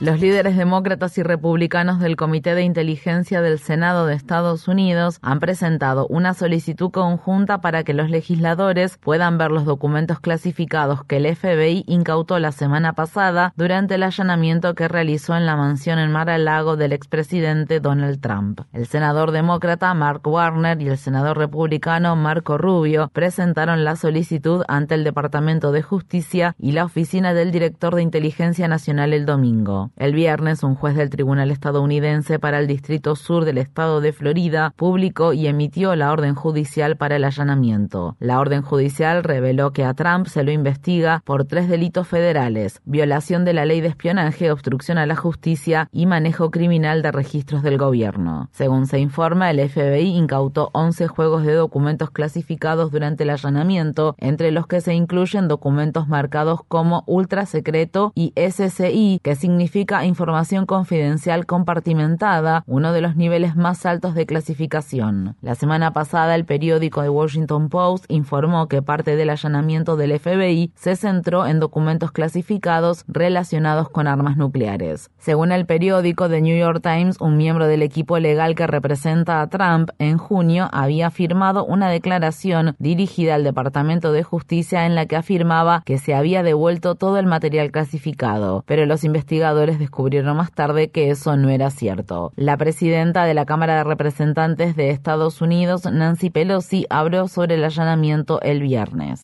Los 0.00 0.18
líderes 0.18 0.56
demócratas 0.56 1.18
y 1.18 1.22
republicanos 1.22 2.00
del 2.00 2.16
Comité 2.16 2.54
de 2.54 2.62
Inteligencia 2.62 3.42
del 3.42 3.58
Senado 3.58 4.06
de 4.06 4.14
Estados 4.14 4.66
Unidos 4.66 5.18
han 5.20 5.40
presentado 5.40 6.06
una 6.06 6.32
solicitud 6.32 6.90
conjunta 6.90 7.60
para 7.60 7.84
que 7.84 7.92
los 7.92 8.08
legisladores 8.08 8.96
puedan 8.96 9.36
ver 9.36 9.50
los 9.50 9.66
documentos 9.66 10.18
clasificados 10.18 11.04
que 11.04 11.18
el 11.18 11.36
FBI 11.36 11.84
incautó 11.86 12.38
la 12.38 12.50
semana 12.50 12.94
pasada 12.94 13.52
durante 13.56 13.96
el 13.96 14.02
allanamiento 14.02 14.74
que 14.74 14.88
realizó 14.88 15.36
en 15.36 15.44
la 15.44 15.56
mansión 15.56 15.98
en 15.98 16.10
Mar-a-Lago 16.10 16.78
del 16.78 16.94
expresidente 16.94 17.78
Donald 17.78 18.22
Trump. 18.22 18.62
El 18.72 18.86
senador 18.86 19.32
demócrata 19.32 19.92
Mark 19.92 20.26
Warner 20.26 20.80
y 20.80 20.88
el 20.88 20.96
senador 20.96 21.36
republicano 21.36 22.16
Marco 22.16 22.56
Rubio 22.56 23.10
presentaron 23.12 23.84
la 23.84 23.96
solicitud 23.96 24.64
ante 24.66 24.94
el 24.94 25.04
Departamento 25.04 25.72
de 25.72 25.82
Justicia 25.82 26.56
y 26.58 26.72
la 26.72 26.86
Oficina 26.86 27.34
del 27.34 27.50
Director 27.50 27.94
de 27.94 28.00
Inteligencia 28.00 28.66
Nacional 28.66 29.12
el 29.12 29.26
domingo. 29.26 29.89
El 29.96 30.14
viernes, 30.14 30.62
un 30.62 30.74
juez 30.74 30.96
del 30.96 31.10
Tribunal 31.10 31.50
estadounidense 31.50 32.38
para 32.38 32.58
el 32.58 32.66
Distrito 32.66 33.16
Sur 33.16 33.44
del 33.44 33.58
Estado 33.58 34.00
de 34.00 34.12
Florida 34.12 34.72
publicó 34.76 35.32
y 35.32 35.46
emitió 35.46 35.94
la 35.96 36.12
orden 36.12 36.34
judicial 36.34 36.96
para 36.96 37.16
el 37.16 37.24
allanamiento. 37.24 38.16
La 38.18 38.40
orden 38.40 38.62
judicial 38.62 39.24
reveló 39.24 39.72
que 39.72 39.84
a 39.84 39.94
Trump 39.94 40.26
se 40.26 40.42
lo 40.42 40.52
investiga 40.52 41.22
por 41.24 41.44
tres 41.44 41.68
delitos 41.68 42.08
federales, 42.08 42.80
violación 42.84 43.44
de 43.44 43.52
la 43.52 43.64
ley 43.64 43.80
de 43.80 43.88
espionaje, 43.88 44.50
obstrucción 44.50 44.98
a 44.98 45.06
la 45.06 45.16
justicia 45.16 45.88
y 45.92 46.06
manejo 46.06 46.50
criminal 46.50 47.02
de 47.02 47.12
registros 47.12 47.62
del 47.62 47.78
gobierno. 47.78 48.48
Según 48.52 48.86
se 48.86 48.98
informa, 48.98 49.50
el 49.50 49.68
FBI 49.68 50.16
incautó 50.16 50.70
11 50.72 51.08
juegos 51.08 51.44
de 51.44 51.54
documentos 51.54 52.10
clasificados 52.10 52.90
durante 52.90 53.24
el 53.24 53.30
allanamiento, 53.30 54.14
entre 54.18 54.50
los 54.50 54.66
que 54.66 54.80
se 54.80 54.94
incluyen 54.94 55.48
documentos 55.48 56.08
marcados 56.08 56.60
como 56.68 57.04
ultra 57.06 57.46
secreto 57.46 58.12
y 58.14 58.32
SCI, 58.36 59.20
que 59.22 59.34
significa 59.34 59.79
información 60.04 60.66
confidencial 60.66 61.46
compartimentada, 61.46 62.64
uno 62.66 62.92
de 62.92 63.00
los 63.00 63.16
niveles 63.16 63.56
más 63.56 63.86
altos 63.86 64.14
de 64.14 64.26
clasificación. 64.26 65.36
La 65.42 65.54
semana 65.54 65.92
pasada, 65.92 66.34
el 66.34 66.44
periódico 66.44 67.02
The 67.02 67.08
Washington 67.08 67.68
Post 67.68 68.04
informó 68.08 68.68
que 68.68 68.82
parte 68.82 69.16
del 69.16 69.30
allanamiento 69.30 69.96
del 69.96 70.18
FBI 70.18 70.72
se 70.74 70.96
centró 70.96 71.46
en 71.46 71.60
documentos 71.60 72.12
clasificados 72.12 73.04
relacionados 73.08 73.88
con 73.88 74.06
armas 74.06 74.36
nucleares. 74.36 75.10
Según 75.18 75.52
el 75.52 75.66
periódico 75.66 76.28
The 76.28 76.40
New 76.40 76.58
York 76.58 76.80
Times, 76.82 77.20
un 77.20 77.36
miembro 77.36 77.66
del 77.66 77.82
equipo 77.82 78.18
legal 78.18 78.54
que 78.54 78.66
representa 78.66 79.40
a 79.40 79.48
Trump 79.48 79.90
en 79.98 80.18
junio 80.18 80.68
había 80.72 81.10
firmado 81.10 81.64
una 81.64 81.88
declaración 81.88 82.74
dirigida 82.78 83.34
al 83.34 83.44
Departamento 83.44 84.12
de 84.12 84.22
Justicia 84.22 84.86
en 84.86 84.94
la 84.94 85.06
que 85.06 85.16
afirmaba 85.16 85.82
que 85.84 85.98
se 85.98 86.14
había 86.14 86.42
devuelto 86.42 86.94
todo 86.94 87.18
el 87.18 87.26
material 87.26 87.70
clasificado, 87.70 88.64
pero 88.66 88.86
los 88.86 89.04
investigadores 89.04 89.69
descubrieron 89.78 90.36
más 90.36 90.52
tarde 90.52 90.90
que 90.90 91.10
eso 91.10 91.36
no 91.36 91.48
era 91.48 91.70
cierto. 91.70 92.32
La 92.36 92.56
presidenta 92.56 93.24
de 93.24 93.34
la 93.34 93.46
Cámara 93.46 93.76
de 93.76 93.84
Representantes 93.84 94.76
de 94.76 94.90
Estados 94.90 95.40
Unidos, 95.40 95.84
Nancy 95.84 96.30
Pelosi, 96.30 96.86
habló 96.90 97.28
sobre 97.28 97.54
el 97.54 97.64
allanamiento 97.64 98.40
el 98.42 98.62
viernes. 98.62 99.22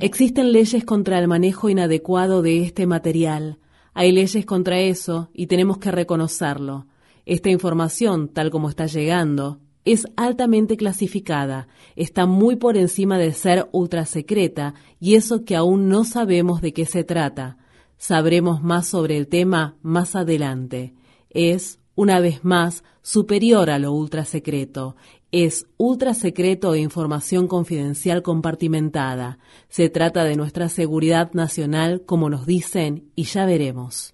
Existen 0.00 0.52
leyes 0.52 0.84
contra 0.84 1.18
el 1.18 1.28
manejo 1.28 1.68
inadecuado 1.68 2.42
de 2.42 2.62
este 2.62 2.86
material. 2.86 3.58
Hay 3.94 4.12
leyes 4.12 4.44
contra 4.44 4.78
eso 4.78 5.30
y 5.32 5.46
tenemos 5.46 5.78
que 5.78 5.90
reconocerlo. 5.90 6.86
Esta 7.26 7.48
información, 7.48 8.28
tal 8.28 8.50
como 8.50 8.68
está 8.68 8.86
llegando, 8.86 9.60
es 9.84 10.06
altamente 10.16 10.76
clasificada, 10.76 11.68
está 11.94 12.26
muy 12.26 12.56
por 12.56 12.76
encima 12.76 13.18
de 13.18 13.32
ser 13.32 13.68
ultra 13.72 14.06
secreta 14.06 14.74
y 14.98 15.14
eso 15.14 15.44
que 15.44 15.56
aún 15.56 15.88
no 15.88 16.04
sabemos 16.04 16.60
de 16.60 16.72
qué 16.72 16.86
se 16.86 17.04
trata. 17.04 17.58
Sabremos 18.06 18.62
más 18.62 18.86
sobre 18.86 19.16
el 19.16 19.28
tema 19.28 19.78
más 19.80 20.14
adelante. 20.14 20.92
Es, 21.30 21.78
una 21.94 22.20
vez 22.20 22.44
más, 22.44 22.84
superior 23.00 23.70
a 23.70 23.78
lo 23.78 23.92
ultra 23.92 24.26
secreto. 24.26 24.94
Es 25.32 25.68
ultra 25.78 26.12
secreto 26.12 26.74
e 26.74 26.80
información 26.80 27.48
confidencial 27.48 28.22
compartimentada. 28.22 29.38
Se 29.70 29.88
trata 29.88 30.24
de 30.24 30.36
nuestra 30.36 30.68
seguridad 30.68 31.32
nacional, 31.32 32.02
como 32.04 32.28
nos 32.28 32.44
dicen, 32.44 33.10
y 33.16 33.22
ya 33.22 33.46
veremos. 33.46 34.12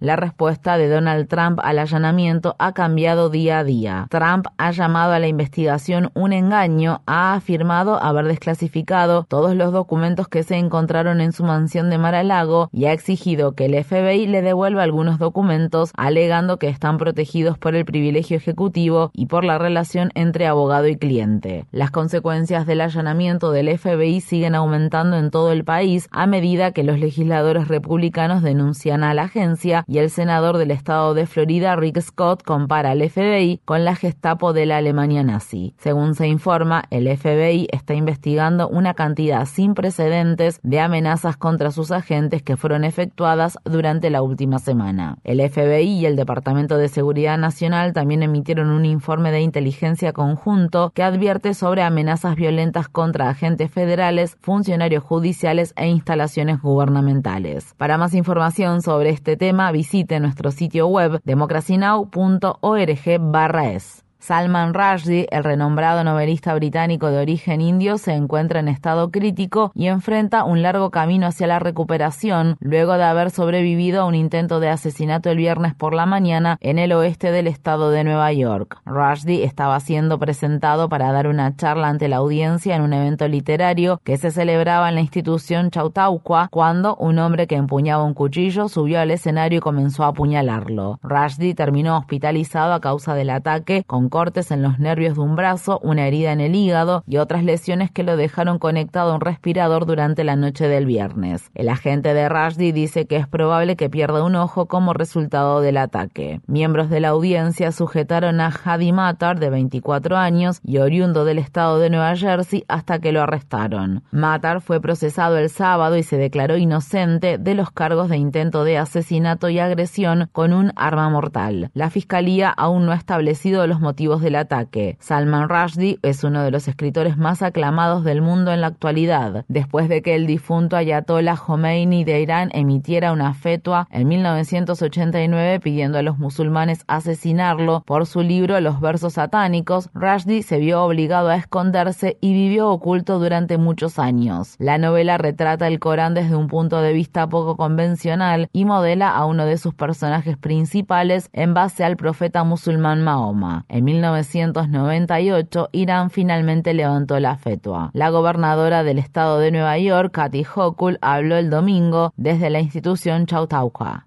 La 0.00 0.16
respuesta 0.16 0.76
de 0.76 0.88
Donald 0.88 1.28
Trump 1.28 1.60
al 1.62 1.78
allanamiento 1.78 2.56
ha 2.58 2.72
cambiado 2.72 3.30
día 3.30 3.60
a 3.60 3.64
día. 3.64 4.06
Trump 4.10 4.46
ha 4.58 4.70
llamado 4.70 5.12
a 5.12 5.18
la 5.18 5.28
investigación 5.28 6.10
un 6.14 6.32
engaño, 6.32 7.02
ha 7.06 7.34
afirmado 7.34 8.02
haber 8.02 8.26
desclasificado 8.26 9.24
todos 9.28 9.54
los 9.54 9.72
documentos 9.72 10.28
que 10.28 10.42
se 10.42 10.56
encontraron 10.56 11.20
en 11.20 11.32
su 11.32 11.44
mansión 11.44 11.90
de 11.90 11.98
Mar-a-Lago 11.98 12.68
y 12.72 12.86
ha 12.86 12.92
exigido 12.92 13.52
que 13.52 13.66
el 13.66 13.84
FBI 13.84 14.26
le 14.26 14.42
devuelva 14.42 14.82
algunos 14.82 15.18
documentos, 15.18 15.92
alegando 15.96 16.58
que 16.58 16.68
están 16.68 16.98
protegidos 16.98 17.58
por 17.58 17.74
el 17.74 17.84
privilegio 17.84 18.36
ejecutivo 18.36 19.10
y 19.14 19.26
por 19.26 19.44
la 19.44 19.58
relación 19.58 20.10
entre 20.14 20.46
abogado 20.46 20.88
y 20.88 20.96
cliente. 20.96 21.66
Las 21.70 21.90
consecuencias 21.90 22.66
del 22.66 22.80
allanamiento 22.80 23.52
del 23.52 23.78
FBI 23.78 24.20
siguen 24.20 24.54
aumentando 24.54 25.16
en 25.16 25.30
todo 25.30 25.52
el 25.52 25.64
país 25.64 26.08
a 26.10 26.26
medida 26.26 26.72
que 26.72 26.84
los 26.84 26.98
legisladores 26.98 27.68
republicanos 27.68 28.42
denuncian 28.42 29.04
a 29.04 29.14
la 29.14 29.24
agencia 29.24 29.83
y 29.86 29.98
el 29.98 30.10
senador 30.10 30.58
del 30.58 30.70
estado 30.70 31.14
de 31.14 31.26
Florida, 31.26 31.76
Rick 31.76 32.00
Scott, 32.00 32.42
compara 32.42 32.90
al 32.90 33.08
FBI 33.08 33.60
con 33.64 33.84
la 33.84 33.96
Gestapo 33.96 34.52
de 34.52 34.66
la 34.66 34.78
Alemania 34.78 35.22
nazi. 35.22 35.74
Según 35.78 36.14
se 36.14 36.28
informa, 36.28 36.84
el 36.90 37.08
FBI 37.16 37.68
está 37.70 37.94
investigando 37.94 38.68
una 38.68 38.94
cantidad 38.94 39.46
sin 39.46 39.74
precedentes 39.74 40.60
de 40.62 40.80
amenazas 40.80 41.36
contra 41.36 41.70
sus 41.70 41.90
agentes 41.90 42.42
que 42.42 42.56
fueron 42.56 42.84
efectuadas 42.84 43.58
durante 43.64 44.10
la 44.10 44.22
última 44.22 44.58
semana. 44.58 45.18
El 45.24 45.40
FBI 45.48 46.00
y 46.00 46.06
el 46.06 46.16
Departamento 46.16 46.76
de 46.78 46.88
Seguridad 46.88 47.38
Nacional 47.38 47.92
también 47.92 48.22
emitieron 48.22 48.70
un 48.70 48.84
informe 48.84 49.30
de 49.30 49.40
inteligencia 49.40 50.12
conjunto 50.12 50.92
que 50.94 51.02
advierte 51.02 51.54
sobre 51.54 51.82
amenazas 51.82 52.36
violentas 52.36 52.88
contra 52.88 53.28
agentes 53.28 53.70
federales, 53.70 54.36
funcionarios 54.40 55.04
judiciales 55.04 55.72
e 55.76 55.88
instalaciones 55.88 56.60
gubernamentales. 56.60 57.74
Para 57.76 57.98
más 57.98 58.14
información 58.14 58.82
sobre 58.82 59.10
este 59.10 59.36
tema, 59.36 59.72
visite 59.74 60.20
nuestro 60.20 60.52
sitio 60.52 60.86
web 60.86 61.18
democracynow.org/es. 61.24 64.03
Salman 64.26 64.72
Rushdie, 64.72 65.28
el 65.30 65.44
renombrado 65.44 66.02
novelista 66.02 66.54
británico 66.54 67.10
de 67.10 67.18
origen 67.18 67.60
indio, 67.60 67.98
se 67.98 68.14
encuentra 68.14 68.60
en 68.60 68.68
estado 68.68 69.10
crítico 69.10 69.70
y 69.74 69.88
enfrenta 69.88 70.44
un 70.44 70.62
largo 70.62 70.90
camino 70.90 71.26
hacia 71.26 71.46
la 71.46 71.58
recuperación 71.58 72.56
luego 72.58 72.94
de 72.94 73.04
haber 73.04 73.30
sobrevivido 73.30 74.00
a 74.00 74.06
un 74.06 74.14
intento 74.14 74.60
de 74.60 74.70
asesinato 74.70 75.28
el 75.28 75.36
viernes 75.36 75.74
por 75.74 75.92
la 75.92 76.06
mañana 76.06 76.56
en 76.62 76.78
el 76.78 76.92
oeste 76.92 77.32
del 77.32 77.46
estado 77.46 77.90
de 77.90 78.02
Nueva 78.02 78.32
York. 78.32 78.78
Rushdie 78.86 79.44
estaba 79.44 79.78
siendo 79.80 80.18
presentado 80.18 80.88
para 80.88 81.12
dar 81.12 81.26
una 81.26 81.54
charla 81.54 81.88
ante 81.88 82.08
la 82.08 82.16
audiencia 82.16 82.76
en 82.76 82.80
un 82.80 82.94
evento 82.94 83.28
literario 83.28 84.00
que 84.04 84.16
se 84.16 84.30
celebraba 84.30 84.88
en 84.88 84.94
la 84.94 85.02
institución 85.02 85.70
Chautauqua 85.70 86.48
cuando 86.50 86.96
un 86.96 87.18
hombre 87.18 87.46
que 87.46 87.56
empuñaba 87.56 88.04
un 88.04 88.14
cuchillo 88.14 88.70
subió 88.70 89.00
al 89.00 89.10
escenario 89.10 89.58
y 89.58 89.60
comenzó 89.60 90.02
a 90.04 90.08
apuñalarlo. 90.08 90.98
Rushdie 91.02 91.54
terminó 91.54 91.98
hospitalizado 91.98 92.72
a 92.72 92.80
causa 92.80 93.14
del 93.14 93.28
ataque 93.28 93.84
con 93.86 94.08
cortes 94.14 94.52
en 94.52 94.62
los 94.62 94.78
nervios 94.78 95.16
de 95.16 95.22
un 95.22 95.34
brazo, 95.34 95.80
una 95.82 96.06
herida 96.06 96.30
en 96.30 96.40
el 96.40 96.54
hígado 96.54 97.02
y 97.04 97.16
otras 97.16 97.42
lesiones 97.42 97.90
que 97.90 98.04
lo 98.04 98.16
dejaron 98.16 98.60
conectado 98.60 99.10
a 99.10 99.14
un 99.16 99.20
respirador 99.20 99.86
durante 99.86 100.22
la 100.22 100.36
noche 100.36 100.68
del 100.68 100.86
viernes. 100.86 101.50
El 101.52 101.68
agente 101.68 102.14
de 102.14 102.28
Rushdie 102.28 102.72
dice 102.72 103.08
que 103.08 103.16
es 103.16 103.26
probable 103.26 103.74
que 103.74 103.90
pierda 103.90 104.22
un 104.22 104.36
ojo 104.36 104.66
como 104.66 104.92
resultado 104.92 105.60
del 105.60 105.78
ataque. 105.78 106.40
Miembros 106.46 106.90
de 106.90 107.00
la 107.00 107.08
audiencia 107.08 107.72
sujetaron 107.72 108.40
a 108.40 108.52
Hadi 108.64 108.92
Matar, 108.92 109.40
de 109.40 109.50
24 109.50 110.16
años 110.16 110.60
y 110.62 110.78
oriundo 110.78 111.24
del 111.24 111.38
estado 111.38 111.80
de 111.80 111.90
Nueva 111.90 112.14
Jersey, 112.14 112.64
hasta 112.68 113.00
que 113.00 113.10
lo 113.10 113.20
arrestaron. 113.20 114.04
Matar 114.12 114.60
fue 114.60 114.80
procesado 114.80 115.38
el 115.38 115.50
sábado 115.50 115.96
y 115.96 116.04
se 116.04 116.18
declaró 116.18 116.56
inocente 116.56 117.36
de 117.38 117.54
los 117.56 117.72
cargos 117.72 118.10
de 118.10 118.18
intento 118.18 118.62
de 118.62 118.78
asesinato 118.78 119.48
y 119.48 119.58
agresión 119.58 120.28
con 120.30 120.52
un 120.52 120.70
arma 120.76 121.10
mortal. 121.10 121.72
La 121.74 121.90
fiscalía 121.90 122.50
aún 122.50 122.86
no 122.86 122.92
ha 122.92 122.94
establecido 122.96 123.66
los 123.66 123.80
motivos 123.80 124.03
del 124.04 124.36
ataque. 124.36 124.98
Salman 125.00 125.48
Rushdie 125.48 125.98
es 126.02 126.24
uno 126.24 126.42
de 126.42 126.50
los 126.50 126.68
escritores 126.68 127.16
más 127.16 127.42
aclamados 127.42 128.04
del 128.04 128.20
mundo 128.20 128.52
en 128.52 128.60
la 128.60 128.66
actualidad, 128.66 129.46
después 129.48 129.88
de 129.88 130.02
que 130.02 130.14
el 130.14 130.26
difunto 130.26 130.76
Ayatollah 130.76 131.36
Khomeini 131.36 132.04
de 132.04 132.20
Irán 132.20 132.50
emitiera 132.52 133.12
una 133.12 133.32
fetua 133.32 133.88
en 133.90 134.06
1989 134.06 135.58
pidiendo 135.60 135.98
a 135.98 136.02
los 136.02 136.18
musulmanes 136.18 136.84
asesinarlo 136.86 137.82
por 137.86 138.04
su 138.04 138.20
libro 138.20 138.60
Los 138.60 138.78
versos 138.80 139.14
satánicos, 139.14 139.88
Rushdie 139.94 140.42
se 140.42 140.58
vio 140.58 140.82
obligado 140.84 141.30
a 141.30 141.36
esconderse 141.36 142.18
y 142.20 142.34
vivió 142.34 142.68
oculto 142.68 143.18
durante 143.18 143.56
muchos 143.56 143.98
años. 143.98 144.56
La 144.58 144.76
novela 144.76 145.16
retrata 145.16 145.66
el 145.66 145.78
Corán 145.78 146.12
desde 146.12 146.36
un 146.36 146.48
punto 146.48 146.82
de 146.82 146.92
vista 146.92 147.26
poco 147.26 147.56
convencional 147.56 148.48
y 148.52 148.66
modela 148.66 149.08
a 149.08 149.24
uno 149.24 149.46
de 149.46 149.56
sus 149.56 149.72
personajes 149.74 150.36
principales 150.36 151.30
en 151.32 151.54
base 151.54 151.84
al 151.84 151.96
profeta 151.96 152.44
musulmán 152.44 153.02
Mahoma. 153.02 153.64
En 153.68 153.86
1998, 153.94 155.68
Irán 155.72 156.10
finalmente 156.10 156.74
levantó 156.74 157.18
la 157.20 157.36
fetua. 157.36 157.90
La 157.92 158.10
gobernadora 158.10 158.82
del 158.82 158.98
estado 158.98 159.38
de 159.38 159.50
Nueva 159.50 159.78
York, 159.78 160.12
Kathy 160.12 160.44
Hochul, 160.44 160.98
habló 161.00 161.36
el 161.36 161.50
domingo 161.50 162.12
desde 162.16 162.50
la 162.50 162.60
institución 162.60 163.26
Chautauqua. 163.26 164.06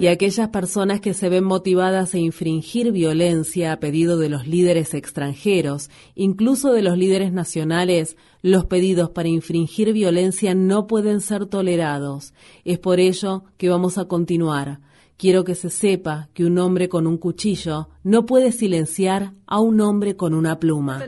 Y 0.00 0.06
aquellas 0.06 0.48
personas 0.48 1.00
que 1.00 1.14
se 1.14 1.28
ven 1.28 1.44
motivadas 1.44 2.14
a 2.14 2.18
infringir 2.18 2.92
violencia 2.92 3.72
a 3.72 3.80
pedido 3.80 4.18
de 4.18 4.28
los 4.28 4.46
líderes 4.46 4.94
extranjeros, 4.94 5.90
incluso 6.14 6.72
de 6.72 6.82
los 6.82 6.96
líderes 6.96 7.32
nacionales, 7.32 8.16
los 8.42 8.64
pedidos 8.64 9.10
para 9.10 9.28
infringir 9.28 9.92
violencia 9.92 10.54
no 10.54 10.86
pueden 10.86 11.20
ser 11.20 11.46
tolerados. 11.46 12.32
Es 12.64 12.78
por 12.78 13.00
ello 13.00 13.44
que 13.58 13.68
vamos 13.68 13.98
a 13.98 14.06
continuar. 14.06 14.80
Quiero 15.18 15.44
que 15.44 15.54
se 15.54 15.70
sepa 15.70 16.28
que 16.34 16.44
un 16.44 16.58
hombre 16.58 16.90
con 16.90 17.06
un 17.06 17.16
cuchillo 17.16 17.88
no 18.04 18.26
puede 18.26 18.52
silenciar 18.52 19.32
a 19.46 19.60
un 19.60 19.80
hombre 19.80 20.14
con 20.14 20.34
una 20.34 20.58
pluma. 20.58 20.98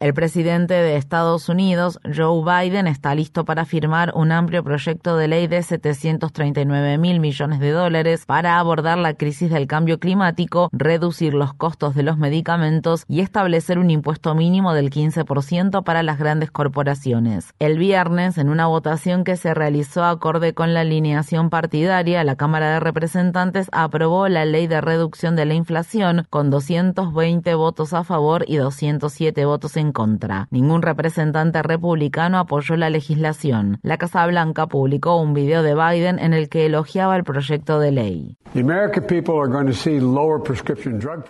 El 0.00 0.14
presidente 0.14 0.72
de 0.72 0.96
Estados 0.96 1.50
Unidos, 1.50 2.00
Joe 2.04 2.42
Biden, 2.42 2.86
está 2.86 3.14
listo 3.14 3.44
para 3.44 3.66
firmar 3.66 4.12
un 4.14 4.32
amplio 4.32 4.64
proyecto 4.64 5.18
de 5.18 5.28
ley 5.28 5.46
de 5.46 5.62
739 5.62 6.96
mil 6.96 7.20
millones 7.20 7.60
de 7.60 7.70
dólares 7.70 8.24
para 8.24 8.58
abordar 8.58 8.96
la 8.96 9.12
crisis 9.12 9.50
del 9.50 9.66
cambio 9.66 10.00
climático, 10.00 10.70
reducir 10.72 11.34
los 11.34 11.52
costos 11.52 11.94
de 11.94 12.02
los 12.02 12.16
medicamentos 12.16 13.04
y 13.08 13.20
establecer 13.20 13.78
un 13.78 13.90
impuesto 13.90 14.34
mínimo 14.34 14.72
del 14.72 14.88
15% 14.88 15.84
para 15.84 16.02
las 16.02 16.18
grandes 16.18 16.50
corporaciones. 16.50 17.52
El 17.58 17.76
viernes, 17.76 18.38
en 18.38 18.48
una 18.48 18.68
votación 18.68 19.22
que 19.22 19.36
se 19.36 19.52
realizó 19.52 20.04
acorde 20.04 20.54
con 20.54 20.72
la 20.72 20.80
alineación 20.80 21.50
partidaria, 21.50 22.24
la 22.24 22.36
Cámara 22.36 22.72
de 22.72 22.80
Representantes 22.80 23.68
aprobó 23.70 24.28
la 24.28 24.46
ley 24.46 24.66
de 24.66 24.80
reducción 24.80 25.36
de 25.36 25.44
la 25.44 25.52
inflación 25.52 26.26
con 26.30 26.48
220 26.48 27.54
votos 27.54 27.92
a 27.92 28.02
favor 28.02 28.46
y 28.48 28.56
207 28.56 29.44
votos 29.44 29.76
en 29.76 29.89
contra. 29.92 30.48
Ningún 30.50 30.82
representante 30.82 31.62
republicano 31.62 32.38
apoyó 32.38 32.76
la 32.76 32.90
legislación. 32.90 33.78
La 33.82 33.98
Casa 33.98 34.26
Blanca 34.26 34.66
publicó 34.66 35.20
un 35.20 35.34
video 35.34 35.62
de 35.62 35.74
Biden 35.74 36.18
en 36.18 36.34
el 36.34 36.48
que 36.48 36.66
elogiaba 36.66 37.16
el 37.16 37.24
proyecto 37.24 37.78
de 37.80 37.92
ley. 37.92 38.36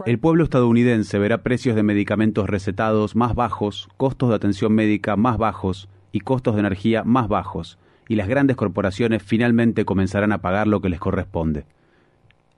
El 0.06 0.18
pueblo 0.18 0.44
estadounidense 0.44 1.18
verá 1.18 1.38
precios 1.38 1.76
de 1.76 1.82
medicamentos 1.82 2.48
recetados 2.48 3.16
más 3.16 3.34
bajos, 3.34 3.88
costos 3.96 4.30
de 4.30 4.34
atención 4.36 4.72
médica 4.72 5.16
más 5.16 5.38
bajos 5.38 5.88
y 6.12 6.20
costos 6.20 6.54
de 6.54 6.60
energía 6.60 7.04
más 7.04 7.28
bajos, 7.28 7.78
y 8.08 8.16
las 8.16 8.28
grandes 8.28 8.56
corporaciones 8.56 9.22
finalmente 9.22 9.84
comenzarán 9.84 10.32
a 10.32 10.38
pagar 10.38 10.66
lo 10.66 10.80
que 10.80 10.88
les 10.88 10.98
corresponde. 10.98 11.64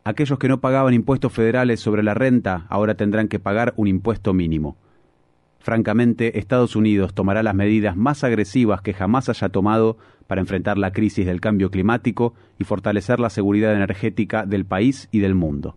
Aquellos 0.04 0.38
que 0.38 0.48
no 0.48 0.60
pagaban 0.60 0.94
impuestos 0.94 1.32
federales 1.32 1.78
sobre 1.80 2.02
la 2.02 2.14
renta 2.14 2.66
ahora 2.68 2.96
tendrán 2.96 3.28
que 3.28 3.38
pagar 3.38 3.72
un 3.76 3.86
impuesto 3.86 4.32
mínimo. 4.32 4.76
Francamente, 5.62 6.40
Estados 6.40 6.74
Unidos 6.74 7.14
tomará 7.14 7.44
las 7.44 7.54
medidas 7.54 7.96
más 7.96 8.24
agresivas 8.24 8.82
que 8.82 8.92
jamás 8.92 9.28
haya 9.28 9.48
tomado 9.48 9.96
para 10.26 10.40
enfrentar 10.40 10.76
la 10.76 10.92
crisis 10.92 11.24
del 11.24 11.40
cambio 11.40 11.70
climático 11.70 12.34
y 12.62 12.64
fortalecer 12.64 13.20
la 13.20 13.28
seguridad 13.28 13.74
energética 13.74 14.46
del 14.46 14.64
país 14.64 15.08
y 15.10 15.18
del 15.18 15.34
mundo. 15.34 15.74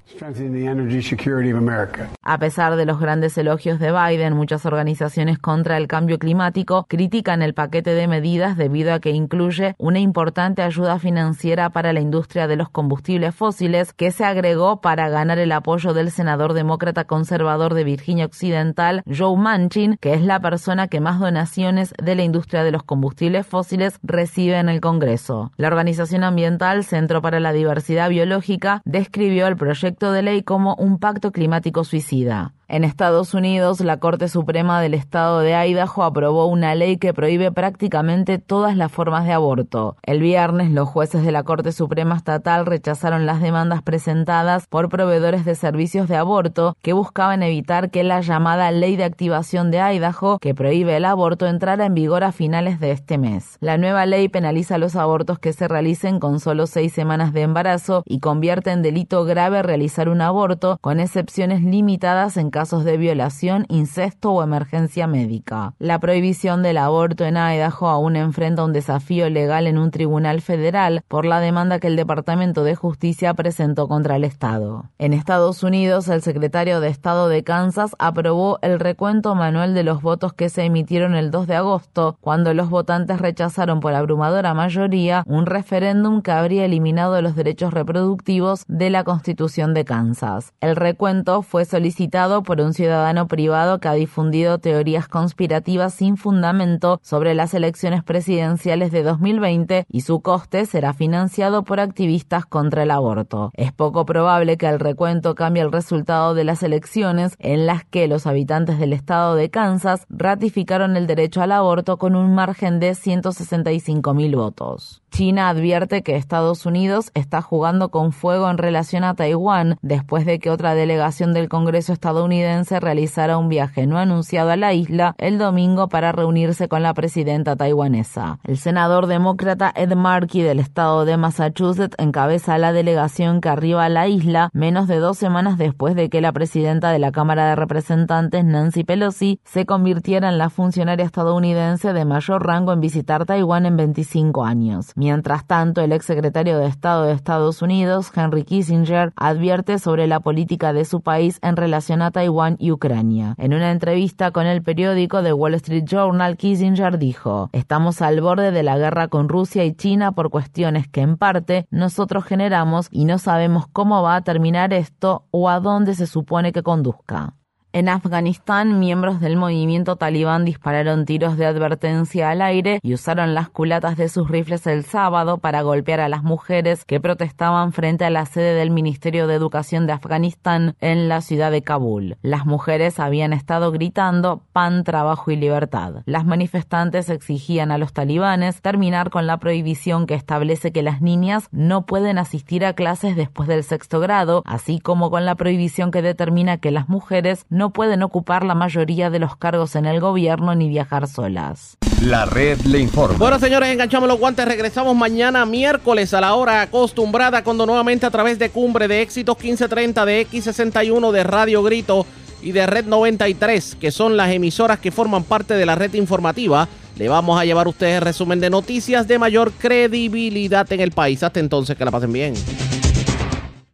A 2.22 2.40
pesar 2.40 2.76
de 2.76 2.86
los 2.86 3.00
grandes 3.00 3.38
elogios 3.38 3.80
de 3.80 3.92
Biden, 3.92 4.34
muchas 4.34 4.66
organizaciones 4.66 5.40
contra 5.40 5.78
el 5.78 5.88
cambio 5.88 6.20
climático 6.20 6.86
critican 6.88 7.42
el 7.42 7.54
paquete 7.54 7.94
de 7.94 8.08
medidas 8.08 8.56
debido 8.56 8.94
a 8.94 9.00
que 9.00 9.12
incluye 9.12 9.76
una 9.78 10.00
importante 10.00 10.62
ayuda 10.62 11.00
financiera 11.00 11.70
para 11.72 11.92
la 11.92 12.00
industria 12.00 12.48
de 12.48 12.56
los 12.56 12.70
combustibles 12.70 13.36
fósiles 13.36 13.94
que 13.94 14.12
se 14.12 14.24
agregó 14.24 14.82
para 14.82 15.10
ganar 15.10 15.40
el 15.40 15.52
apoyo 15.52 15.94
del 15.94 16.12
senador 16.12 16.54
demócrata 16.54 17.06
conservador 17.06 17.74
de 17.74 17.84
Virginia 17.84 18.26
Occidental, 18.26 19.04
Joe 19.06 19.38
Manchin, 19.38 19.98
que 20.00 20.14
es 20.14 20.22
la 20.22 20.40
persona 20.40 20.88
que 20.88 21.02
más 21.02 21.20
donaciones 21.20 21.94
de 22.02 22.16
la 22.16 22.24
industria 22.24 22.64
de 22.64 22.72
los 22.72 22.84
combustibles 22.84 23.48
fósiles 23.48 24.00
recibe 24.04 24.60
en 24.60 24.70
el 24.70 24.82
Congreso. 24.82 25.52
La 25.58 25.68
organización 25.68 26.24
ambiental 26.24 26.75
Centro 26.84 27.22
para 27.22 27.40
la 27.40 27.54
Diversidad 27.54 28.10
Biológica 28.10 28.82
describió 28.86 29.48
el 29.48 29.56
proyecto 29.56 30.12
de 30.12 30.22
ley 30.22 30.44
como 30.44 30.76
un 30.76 31.00
pacto 31.00 31.32
climático 31.32 31.84
suicida. 31.84 32.54
En 32.68 32.84
Estados 32.84 33.36
Unidos, 33.36 33.80
la 33.80 33.98
Corte 33.98 34.28
Suprema 34.28 34.82
del 34.82 34.96
Estado 34.96 35.42
de 35.42 35.54
Idaho 35.54 36.02
aprobó 36.02 36.48
una 36.48 36.74
ley 36.74 36.98
que 36.98 37.14
prohíbe 37.14 37.52
prácticamente 37.52 38.40
todas 38.40 38.76
las 38.76 38.92
formas 38.92 39.26
de 39.26 39.34
aborto. 39.34 39.98
El 40.02 40.20
viernes, 40.20 40.72
los 40.72 40.90
jueces 40.90 41.24
de 41.24 41.32
la 41.32 41.44
Corte 41.44 41.72
Suprema 41.72 42.16
Estatal 42.16 42.66
rechazaron 42.66 43.28
las 43.28 43.40
demandas 43.40 43.84
presentadas 43.84 44.66
por 44.66 44.90
proveedores 44.90 45.46
de 45.46 45.54
servicios 45.54 46.08
de 46.08 46.16
aborto 46.16 46.76
que 46.82 46.94
buscaban 46.94 47.44
evitar 47.44 47.92
que 47.92 48.04
la 48.04 48.22
llamada 48.22 48.72
Ley 48.72 48.96
de 48.96 49.04
Activación 49.04 49.70
de 49.70 49.80
Idaho, 49.80 50.40
que 50.40 50.56
prohíbe 50.56 50.98
el 50.98 51.06
aborto, 51.06 51.46
entrara 51.46 51.86
en 51.86 51.94
vigor 51.94 52.24
a 52.24 52.32
finales 52.32 52.80
de 52.80 52.90
este 52.90 53.20
mes. 53.20 53.58
La 53.60 53.78
nueva 53.78 54.08
ley 54.08 54.28
penaliza 54.28 54.80
los 54.80 54.96
abortos 54.96 55.38
que 55.38 55.54
se 55.54 55.68
realicen 55.68 56.20
con 56.20 56.40
solo 56.40 56.66
seis 56.66 56.94
semanas 56.94 57.32
de 57.32 57.44
embarazo 57.44 58.02
y 58.08 58.22
convierte 58.22 58.72
en 58.72 58.82
delito 58.82 59.24
grave 59.24 59.62
realizar 59.62 60.10
un 60.10 60.22
aborto, 60.22 60.80
con 60.82 61.00
excepciones 61.00 61.62
limitadas 61.62 62.38
en 62.38 62.50
casos 62.56 62.86
de 62.86 62.96
violación, 62.96 63.66
incesto 63.68 64.32
o 64.32 64.42
emergencia 64.42 65.08
médica. 65.08 65.74
La 65.78 66.00
prohibición 66.00 66.64
del 66.64 66.78
aborto 66.78 67.26
en 67.26 67.36
Idaho 67.36 67.90
aún 67.90 68.16
enfrenta 68.16 68.64
un 68.64 68.72
desafío 68.72 69.30
legal 69.30 69.68
en 69.68 69.78
un 69.78 69.92
tribunal 69.92 70.40
federal 70.40 71.04
por 71.10 71.26
la 71.26 71.42
demanda 71.42 71.82
que 71.82 71.88
el 71.88 71.98
Departamento 71.98 72.64
de 72.64 72.76
Justicia 72.76 73.34
presentó 73.34 73.90
contra 73.90 74.16
el 74.16 74.24
Estado. 74.24 74.86
En 75.00 75.12
Estados 75.12 75.64
Unidos, 75.64 76.08
el 76.08 76.22
secretario 76.22 76.80
de 76.80 76.88
Estado 76.88 77.28
de 77.28 77.44
Kansas 77.44 77.94
aprobó 78.00 78.58
el 78.62 78.80
recuento 78.80 79.36
manual 79.36 79.74
de 79.74 79.84
los 79.84 80.02
votos 80.02 80.32
que 80.32 80.48
se 80.48 80.64
emitieron 80.64 81.14
el 81.14 81.32
2 81.32 81.48
de 81.48 81.56
agosto, 81.56 82.18
cuando 82.22 82.54
los 82.54 82.70
votantes 82.70 83.20
rechazaron 83.20 83.82
por 83.82 83.94
abrumadora 83.94 84.54
mayoría 84.54 85.26
un 85.28 85.46
referéndum 85.46 86.22
que 86.22 86.32
habría 86.32 86.64
eliminado 86.64 87.22
los 87.22 87.36
derechos 87.36 87.74
reproductivos 87.74 88.64
de 88.70 88.90
la 88.92 89.04
Constitución 89.04 89.74
de 89.74 89.84
Kansas. 89.84 90.54
El 90.62 90.78
recuento 90.78 91.42
fue 91.42 91.66
solicitado 91.66 92.45
por 92.46 92.62
un 92.62 92.74
ciudadano 92.74 93.28
privado 93.28 93.80
que 93.80 93.88
ha 93.88 93.94
difundido 93.94 94.60
teorías 94.60 95.08
conspirativas 95.08 95.94
sin 95.94 96.16
fundamento 96.16 97.00
sobre 97.04 97.34
las 97.34 97.54
elecciones 97.54 98.04
presidenciales 98.04 98.92
de 98.92 99.04
2020 99.04 99.86
y 99.90 100.02
su 100.02 100.22
coste 100.22 100.66
será 100.66 100.94
financiado 100.94 101.64
por 101.64 101.80
activistas 101.80 102.46
contra 102.46 102.84
el 102.84 102.92
aborto. 102.92 103.52
Es 103.56 103.74
poco 103.74 104.06
probable 104.06 104.58
que 104.58 104.68
el 104.68 104.80
recuento 104.80 105.36
cambie 105.36 105.64
el 105.64 105.72
resultado 105.72 106.34
de 106.34 106.44
las 106.44 106.64
elecciones 106.64 107.36
en 107.40 107.66
las 107.66 107.84
que 107.84 108.08
los 108.08 108.28
habitantes 108.28 108.80
del 108.80 108.94
estado 108.94 109.36
de 109.36 109.50
Kansas 109.50 110.06
ratificaron 110.10 110.96
el 110.96 111.08
derecho 111.08 111.42
al 111.42 111.52
aborto 111.52 111.98
con 111.98 112.16
un 112.16 112.34
margen 112.36 112.80
de 112.80 112.96
165 112.96 114.14
mil 114.14 114.36
votos. 114.36 115.02
China 115.10 115.50
advierte 115.50 116.04
que 116.04 116.18
Estados 116.18 116.66
Unidos 116.66 117.10
está 117.14 117.42
jugando 117.42 117.90
con 117.90 118.12
fuego 118.12 118.50
en 118.50 118.58
relación 118.58 119.04
a 119.04 119.16
Taiwán 119.16 119.78
después 119.82 120.26
de 120.26 120.40
que 120.40 120.50
otra 120.50 120.76
delegación 120.76 121.34
del 121.34 121.48
Congreso 121.48 121.94
estadounidense 121.94 122.35
realizara 122.80 123.38
un 123.38 123.50
viaje 123.50 123.88
no 123.88 123.98
anunciado 123.98 124.52
a 124.52 124.56
la 124.56 124.74
isla 124.74 125.16
el 125.18 125.38
domingo 125.38 125.88
para 125.88 126.12
reunirse 126.12 126.68
con 126.68 126.84
la 126.84 126.94
presidenta 126.94 127.56
taiwanesa. 127.56 128.40
El 128.44 128.58
senador 128.58 129.08
demócrata 129.08 129.72
Ed 129.76 129.94
Markey 129.94 130.42
del 130.42 130.60
estado 130.60 131.06
de 131.06 131.18
Massachusetts 131.18 131.96
encabeza 131.98 132.58
la 132.58 132.74
delegación 132.74 133.42
que 133.42 133.50
arriba 133.50 133.86
a 133.86 133.90
la 133.90 134.08
isla 134.08 134.50
menos 134.54 134.88
de 134.88 134.98
dos 134.98 135.18
semanas 135.18 135.58
después 135.58 135.96
de 135.96 136.10
que 136.10 136.22
la 136.22 136.32
presidenta 136.32 136.92
de 136.92 137.00
la 137.00 137.12
Cámara 137.12 137.50
de 137.50 137.56
Representantes 137.56 138.44
Nancy 138.44 138.84
Pelosi 138.84 139.40
se 139.44 139.66
convirtiera 139.66 140.30
en 140.30 140.38
la 140.38 140.50
funcionaria 140.50 141.06
estadounidense 141.06 141.94
de 141.94 142.06
mayor 142.06 142.46
rango 142.46 142.74
en 142.74 142.82
visitar 142.82 143.26
Taiwán 143.26 143.66
en 143.66 143.78
25 143.78 144.44
años. 144.44 144.92
Mientras 144.96 145.46
tanto, 145.46 145.82
el 145.82 145.92
exsecretario 145.92 146.58
de 146.58 146.68
Estado 146.68 147.04
de 147.04 147.14
Estados 147.14 147.62
Unidos, 147.62 148.12
Henry 148.16 148.44
Kissinger, 148.44 149.14
advierte 149.16 149.80
sobre 149.80 150.08
la 150.08 150.20
política 150.20 150.74
de 150.74 150.86
su 150.86 151.02
país 151.02 151.40
en 151.42 151.56
relación 151.56 152.02
a 152.02 152.12
Taiwán 152.12 152.25
y 152.58 152.72
Ucrania. 152.72 153.36
En 153.38 153.54
una 153.54 153.72
entrevista 153.72 154.32
con 154.32 154.48
el 154.48 154.64
periódico 154.64 155.22
The 155.22 155.34
Wall 155.34 155.54
Street 155.56 155.86
Journal, 155.86 156.38
Kissinger 156.38 156.98
dijo, 156.98 157.50
estamos 157.52 158.02
al 158.02 158.22
borde 158.22 158.52
de 158.52 158.64
la 158.64 158.78
guerra 158.78 159.08
con 159.08 159.30
Rusia 159.30 159.64
y 159.64 159.74
China 159.74 160.14
por 160.14 160.30
cuestiones 160.30 160.88
que 160.88 161.02
en 161.02 161.18
parte 161.18 161.68
nosotros 161.70 162.24
generamos 162.24 162.88
y 162.92 163.06
no 163.06 163.18
sabemos 163.20 163.68
cómo 163.72 164.02
va 164.02 164.16
a 164.16 164.24
terminar 164.24 164.74
esto 164.74 165.26
o 165.32 165.50
a 165.50 165.60
dónde 165.60 165.94
se 165.94 166.08
supone 166.08 166.52
que 166.52 166.64
conduzca. 166.64 167.36
En 167.76 167.90
Afganistán, 167.90 168.80
miembros 168.80 169.20
del 169.20 169.36
movimiento 169.36 169.98
talibán 169.98 170.46
dispararon 170.46 171.04
tiros 171.04 171.36
de 171.36 171.46
advertencia 171.46 172.30
al 172.30 172.42
aire 172.42 172.80
y 172.82 172.94
usaron 172.94 173.34
las 173.34 173.50
culatas 173.50 173.98
de 173.98 174.08
sus 174.08 174.30
rifles 174.30 174.66
el 174.66 174.86
sábado 174.86 175.40
para 175.40 175.62
golpear 175.62 176.00
a 176.00 176.08
las 176.08 176.24
mujeres 176.24 176.86
que 176.86 177.02
protestaban 177.02 177.74
frente 177.74 178.06
a 178.06 178.10
la 178.10 178.26
sede 178.28 178.54
del 178.54 178.72
Ministerio 178.72 179.28
de 179.28 179.36
Educación 179.36 179.88
de 179.88 179.92
Afganistán 179.92 180.78
en 180.80 181.10
la 181.10 181.20
ciudad 181.20 181.52
de 181.52 181.64
Kabul. 181.64 182.16
Las 182.22 182.46
mujeres 182.46 182.98
habían 182.98 183.34
estado 183.34 183.74
gritando 183.74 184.42
pan, 184.54 184.86
trabajo 184.86 185.32
y 185.32 185.36
libertad. 185.36 185.96
Las 186.06 186.24
manifestantes 186.24 187.10
exigían 187.10 187.72
a 187.72 187.78
los 187.78 187.92
talibanes 187.92 188.62
terminar 188.62 189.10
con 189.10 189.28
la 189.28 189.36
prohibición 189.36 190.06
que 190.08 190.14
establece 190.14 190.72
que 190.72 190.82
las 190.82 191.02
niñas 191.02 191.50
no 191.52 191.86
pueden 191.86 192.20
asistir 192.20 192.64
a 192.64 192.72
clases 192.72 193.18
después 193.18 193.50
del 193.50 193.66
sexto 193.66 194.00
grado, 194.00 194.44
así 194.46 194.80
como 194.80 195.12
con 195.12 195.26
la 195.26 195.36
prohibición 195.36 195.92
que 195.92 196.02
determina 196.02 196.56
que 196.56 196.72
las 196.72 196.88
mujeres 196.88 197.46
no 197.50 197.65
no 197.66 197.72
pueden 197.72 198.04
ocupar 198.04 198.46
la 198.46 198.54
mayoría 198.54 199.10
de 199.10 199.18
los 199.18 199.38
cargos 199.38 199.76
en 199.76 199.88
el 199.88 200.00
gobierno 200.00 200.54
ni 200.54 200.70
viajar 200.70 201.08
solas. 201.08 201.80
La 202.00 202.26
red 202.26 202.60
le 202.60 202.78
informa. 202.78 203.18
Bueno, 203.18 203.40
señores, 203.40 203.70
enganchamos 203.70 204.08
los 204.08 204.20
guantes. 204.20 204.46
Regresamos 204.46 204.96
mañana 204.96 205.48
miércoles 205.48 206.14
a 206.14 206.22
la 206.22 206.36
hora 206.36 206.62
acostumbrada 206.62 207.44
cuando 207.44 207.66
nuevamente 207.66 208.06
a 208.06 208.12
través 208.12 208.38
de 208.38 208.52
Cumbre 208.52 208.88
de 208.88 209.02
Éxitos 209.02 209.36
1530 209.36 210.06
de 210.06 210.28
X61 210.28 211.12
de 211.12 211.24
Radio 211.24 211.64
Grito 211.64 212.06
y 212.44 212.52
de 212.52 212.68
Red 212.68 212.86
93, 212.86 213.78
que 213.82 213.90
son 213.90 214.16
las 214.16 214.32
emisoras 214.32 214.78
que 214.78 214.92
forman 214.92 215.24
parte 215.24 215.56
de 215.56 215.66
la 215.66 215.74
red 215.74 215.92
informativa, 215.96 216.68
le 216.98 217.10
vamos 217.10 217.42
a 217.42 217.46
llevar 217.46 217.66
a 217.66 217.70
ustedes 217.70 218.04
resumen 218.04 218.40
de 218.40 218.52
noticias 218.52 219.08
de 219.08 219.18
mayor 219.18 219.52
credibilidad 219.54 220.72
en 220.72 220.82
el 220.82 220.92
país. 220.92 221.24
Hasta 221.24 221.40
entonces, 221.40 221.76
que 221.76 221.84
la 221.84 221.90
pasen 221.90 222.14
bien. 222.14 222.36